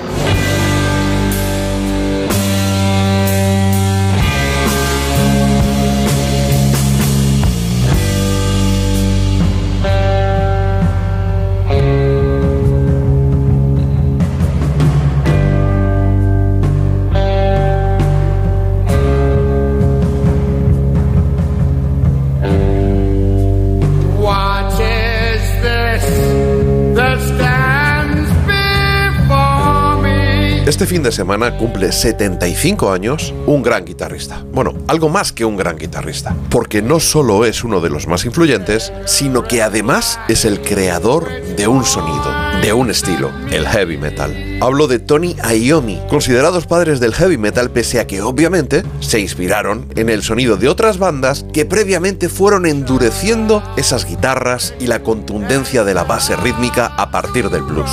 Este 30.81 30.95
fin 30.95 31.03
de 31.03 31.11
semana 31.11 31.57
cumple 31.57 31.91
75 31.91 32.91
años 32.91 33.35
un 33.45 33.61
gran 33.61 33.85
guitarrista. 33.85 34.43
Bueno, 34.51 34.73
algo 34.87 35.09
más 35.09 35.31
que 35.31 35.45
un 35.45 35.55
gran 35.55 35.77
guitarrista. 35.77 36.35
Porque 36.49 36.81
no 36.81 36.99
solo 36.99 37.45
es 37.45 37.63
uno 37.63 37.81
de 37.81 37.91
los 37.91 38.07
más 38.07 38.25
influyentes, 38.25 38.91
sino 39.05 39.43
que 39.43 39.61
además 39.61 40.19
es 40.27 40.43
el 40.43 40.59
creador 40.59 41.29
de 41.55 41.67
un 41.67 41.85
sonido, 41.85 42.33
de 42.63 42.73
un 42.73 42.89
estilo, 42.89 43.29
el 43.51 43.67
heavy 43.67 43.97
metal. 43.97 44.57
Hablo 44.59 44.87
de 44.87 44.97
Tony 44.97 45.35
Iommi, 45.35 46.01
considerados 46.09 46.65
padres 46.65 46.99
del 46.99 47.13
heavy 47.13 47.37
metal 47.37 47.69
pese 47.69 47.99
a 47.99 48.07
que 48.07 48.23
obviamente 48.23 48.81
se 49.01 49.19
inspiraron 49.19 49.87
en 49.95 50.09
el 50.09 50.23
sonido 50.23 50.57
de 50.57 50.67
otras 50.67 50.97
bandas 50.97 51.45
que 51.53 51.67
previamente 51.67 52.27
fueron 52.27 52.65
endureciendo 52.65 53.61
esas 53.77 54.05
guitarras 54.05 54.73
y 54.79 54.87
la 54.87 55.03
contundencia 55.03 55.83
de 55.83 55.93
la 55.93 56.05
base 56.05 56.35
rítmica 56.35 56.87
a 56.87 57.11
partir 57.11 57.51
del 57.51 57.61
blues. 57.61 57.91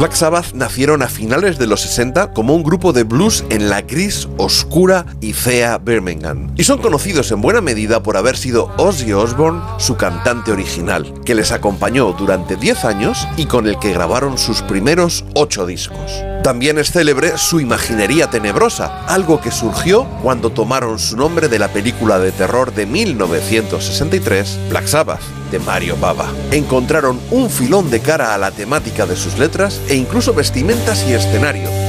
Black 0.00 0.14
Sabbath 0.14 0.54
nacieron 0.54 1.02
a 1.02 1.08
finales 1.08 1.58
de 1.58 1.66
los 1.66 1.82
60 1.82 2.32
como 2.32 2.54
un 2.54 2.62
grupo 2.62 2.94
de 2.94 3.02
blues 3.02 3.44
en 3.50 3.68
la 3.68 3.82
gris, 3.82 4.30
oscura 4.38 5.04
y 5.20 5.34
fea 5.34 5.76
Birmingham. 5.76 6.54
Y 6.56 6.64
son 6.64 6.78
conocidos 6.78 7.30
en 7.32 7.42
buena 7.42 7.60
medida 7.60 8.02
por 8.02 8.16
haber 8.16 8.38
sido 8.38 8.72
Ozzy 8.78 9.12
Osbourne 9.12 9.60
su 9.76 9.98
cantante 9.98 10.52
original, 10.52 11.12
que 11.26 11.34
les 11.34 11.52
acompañó 11.52 12.14
durante 12.14 12.56
10 12.56 12.86
años 12.86 13.28
y 13.36 13.44
con 13.44 13.66
el 13.66 13.78
que 13.78 13.92
grabaron 13.92 14.38
sus 14.38 14.62
primeros 14.62 15.26
8 15.34 15.66
discos. 15.66 16.24
También 16.42 16.78
es 16.78 16.90
célebre 16.90 17.36
su 17.36 17.60
imaginería 17.60 18.30
tenebrosa, 18.30 19.04
algo 19.06 19.42
que 19.42 19.50
surgió 19.50 20.04
cuando 20.22 20.48
tomaron 20.50 20.98
su 20.98 21.16
nombre 21.16 21.48
de 21.48 21.58
la 21.58 21.68
película 21.68 22.18
de 22.18 22.32
terror 22.32 22.72
de 22.72 22.86
1963, 22.86 24.58
Black 24.70 24.86
Sabbath, 24.86 25.20
de 25.50 25.58
Mario 25.58 25.98
Bava. 26.00 26.32
Encontraron 26.50 27.20
un 27.30 27.50
filón 27.50 27.90
de 27.90 28.00
cara 28.00 28.34
a 28.34 28.38
la 28.38 28.52
temática 28.52 29.04
de 29.04 29.16
sus 29.16 29.38
letras 29.38 29.82
e 29.88 29.96
incluso 29.96 30.32
vestimentas 30.32 31.04
y 31.06 31.12
escenario. 31.12 31.79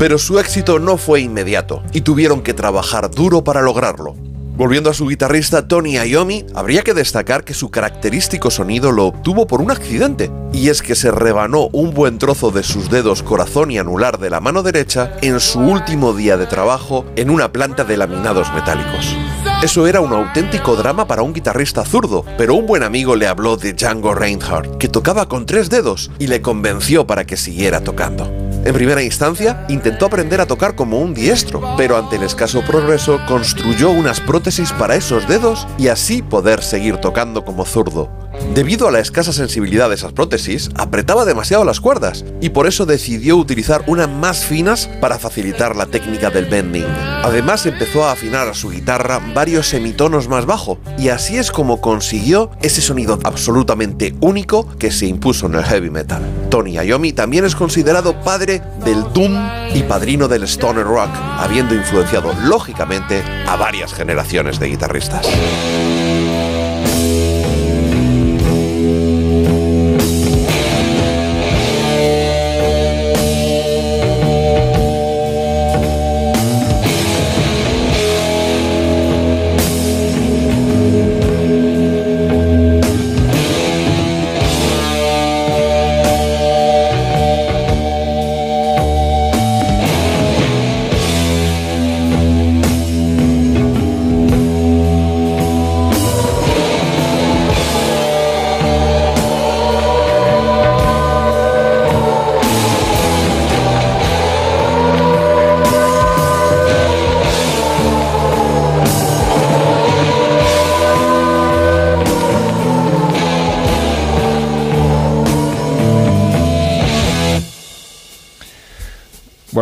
Pero 0.00 0.16
su 0.16 0.38
éxito 0.38 0.78
no 0.78 0.96
fue 0.96 1.20
inmediato 1.20 1.82
y 1.92 2.00
tuvieron 2.00 2.40
que 2.40 2.54
trabajar 2.54 3.10
duro 3.10 3.44
para 3.44 3.60
lograrlo. 3.60 4.16
Volviendo 4.56 4.88
a 4.88 4.94
su 4.94 5.06
guitarrista 5.06 5.68
Tony 5.68 5.98
Iommi, 5.98 6.46
habría 6.54 6.80
que 6.80 6.94
destacar 6.94 7.44
que 7.44 7.52
su 7.52 7.70
característico 7.70 8.50
sonido 8.50 8.92
lo 8.92 9.04
obtuvo 9.04 9.46
por 9.46 9.60
un 9.60 9.70
accidente, 9.70 10.30
y 10.54 10.70
es 10.70 10.80
que 10.80 10.94
se 10.94 11.10
rebanó 11.10 11.68
un 11.72 11.92
buen 11.92 12.16
trozo 12.16 12.50
de 12.50 12.62
sus 12.62 12.88
dedos 12.88 13.22
corazón 13.22 13.70
y 13.70 13.78
anular 13.78 14.18
de 14.18 14.30
la 14.30 14.40
mano 14.40 14.62
derecha 14.62 15.12
en 15.20 15.38
su 15.38 15.60
último 15.60 16.14
día 16.14 16.38
de 16.38 16.46
trabajo 16.46 17.04
en 17.16 17.28
una 17.28 17.52
planta 17.52 17.84
de 17.84 17.98
laminados 17.98 18.50
metálicos. 18.54 19.14
Eso 19.62 19.86
era 19.86 20.00
un 20.00 20.14
auténtico 20.14 20.76
drama 20.76 21.06
para 21.06 21.20
un 21.20 21.34
guitarrista 21.34 21.84
zurdo, 21.84 22.24
pero 22.38 22.54
un 22.54 22.66
buen 22.66 22.84
amigo 22.84 23.16
le 23.16 23.26
habló 23.26 23.58
de 23.58 23.74
Django 23.74 24.14
Reinhardt, 24.14 24.78
que 24.78 24.88
tocaba 24.88 25.28
con 25.28 25.44
tres 25.44 25.68
dedos, 25.68 26.10
y 26.18 26.26
le 26.26 26.40
convenció 26.40 27.06
para 27.06 27.26
que 27.26 27.36
siguiera 27.36 27.82
tocando. 27.82 28.49
En 28.62 28.74
primera 28.74 29.02
instancia, 29.02 29.64
intentó 29.70 30.06
aprender 30.06 30.38
a 30.38 30.46
tocar 30.46 30.74
como 30.74 30.98
un 31.00 31.14
diestro, 31.14 31.62
pero 31.78 31.96
ante 31.96 32.16
el 32.16 32.24
escaso 32.24 32.60
progreso 32.60 33.18
construyó 33.26 33.90
unas 33.90 34.20
prótesis 34.20 34.70
para 34.72 34.96
esos 34.96 35.26
dedos 35.26 35.66
y 35.78 35.88
así 35.88 36.20
poder 36.20 36.62
seguir 36.62 36.98
tocando 36.98 37.42
como 37.42 37.64
zurdo. 37.64 38.29
Debido 38.54 38.88
a 38.88 38.90
la 38.90 39.00
escasa 39.00 39.32
sensibilidad 39.32 39.88
de 39.88 39.94
esas 39.94 40.12
prótesis, 40.12 40.70
apretaba 40.76 41.24
demasiado 41.24 41.64
las 41.64 41.80
cuerdas 41.80 42.24
y 42.40 42.50
por 42.50 42.66
eso 42.66 42.86
decidió 42.86 43.36
utilizar 43.36 43.84
unas 43.86 44.08
más 44.08 44.44
finas 44.44 44.88
para 45.00 45.18
facilitar 45.18 45.76
la 45.76 45.86
técnica 45.86 46.30
del 46.30 46.46
bending. 46.46 46.86
Además 47.22 47.66
empezó 47.66 48.04
a 48.04 48.12
afinar 48.12 48.48
a 48.48 48.54
su 48.54 48.70
guitarra 48.70 49.20
varios 49.34 49.68
semitonos 49.68 50.28
más 50.28 50.46
bajo 50.46 50.78
y 50.98 51.08
así 51.08 51.38
es 51.38 51.50
como 51.50 51.80
consiguió 51.80 52.50
ese 52.62 52.80
sonido 52.80 53.18
absolutamente 53.24 54.14
único 54.20 54.66
que 54.78 54.90
se 54.90 55.06
impuso 55.06 55.46
en 55.46 55.54
el 55.54 55.64
heavy 55.64 55.90
metal. 55.90 56.22
Tony 56.50 56.72
Iommi 56.72 57.12
también 57.12 57.44
es 57.44 57.54
considerado 57.54 58.20
padre 58.22 58.62
del 58.84 59.04
doom 59.12 59.36
y 59.74 59.82
padrino 59.82 60.28
del 60.28 60.44
stoner 60.44 60.84
rock, 60.84 61.10
habiendo 61.38 61.74
influenciado 61.74 62.32
lógicamente 62.44 63.22
a 63.46 63.56
varias 63.56 63.94
generaciones 63.94 64.58
de 64.58 64.68
guitarristas. 64.68 65.26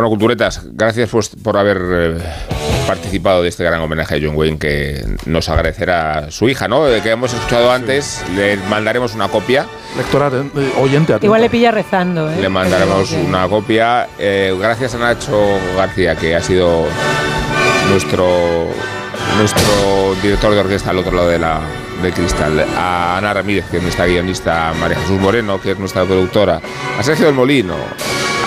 Bueno, 0.09 0.21
Culturetas, 0.21 0.61
gracias 0.73 1.07
pues, 1.11 1.29
por 1.29 1.55
haber 1.55 1.77
eh, 1.77 2.17
participado 2.87 3.43
de 3.43 3.49
este 3.49 3.63
gran 3.63 3.79
homenaje 3.79 4.15
a 4.15 4.19
John 4.19 4.35
Wayne 4.35 4.57
que 4.57 5.05
nos 5.27 5.49
agradecerá 5.49 6.31
su 6.31 6.49
hija, 6.49 6.67
¿no? 6.67 6.87
Eh, 6.87 7.01
que 7.03 7.11
hemos 7.11 7.31
escuchado 7.31 7.71
antes, 7.71 8.25
le 8.35 8.57
mandaremos 8.57 9.13
una 9.13 9.27
copia. 9.27 9.67
Lectora, 9.95 10.31
eh, 10.33 10.73
oyente, 10.79 11.13
atenta. 11.13 11.25
Igual 11.27 11.41
le 11.41 11.49
pilla 11.51 11.69
rezando, 11.69 12.27
¿eh? 12.27 12.41
Le 12.41 12.49
mandaremos 12.49 13.11
una 13.11 13.47
copia. 13.47 14.07
Eh, 14.17 14.57
gracias 14.59 14.95
a 14.95 14.97
Nacho 14.97 15.59
García, 15.77 16.15
que 16.15 16.35
ha 16.35 16.41
sido 16.41 16.87
nuestro, 17.91 18.65
nuestro 19.37 20.15
director 20.23 20.55
de 20.55 20.59
orquesta 20.59 20.89
al 20.89 20.97
otro 20.97 21.11
lado 21.11 21.29
de 21.29 21.37
la, 21.37 21.61
del 22.01 22.13
cristal. 22.13 22.65
A 22.75 23.17
Ana 23.17 23.35
Ramírez, 23.35 23.65
que 23.69 23.77
es 23.77 23.83
nuestra 23.83 24.07
guionista, 24.07 24.69
a 24.69 24.73
María 24.73 24.97
Jesús 24.97 25.19
Moreno, 25.21 25.61
que 25.61 25.73
es 25.73 25.77
nuestra 25.77 26.03
productora, 26.03 26.59
a 26.97 27.03
Sergio 27.03 27.27
del 27.27 27.35
Molino, 27.35 27.75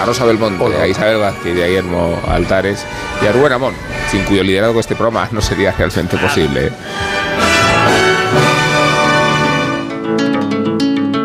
a 0.02 0.04
Rosa 0.04 0.24
Belmonte, 0.24 0.64
a 0.80 0.88
Isabel 0.88 1.18
Vázquez 1.18 1.56
y 1.56 1.62
a 1.62 1.66
Guillermo 1.66 2.18
Altares 2.26 2.84
y 3.22 3.26
a 3.26 3.32
Rubén 3.32 3.52
Amón, 3.52 3.74
sin 4.10 4.24
cuyo 4.24 4.42
liderazgo 4.42 4.80
este 4.80 4.96
programa 4.96 5.28
no 5.30 5.40
sería 5.40 5.70
realmente 5.70 6.16
posible. 6.16 6.72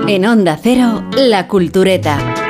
En 0.07 0.25
Onda 0.25 0.59
Cero, 0.61 1.03
La 1.15 1.47
Cultureta. 1.47 2.46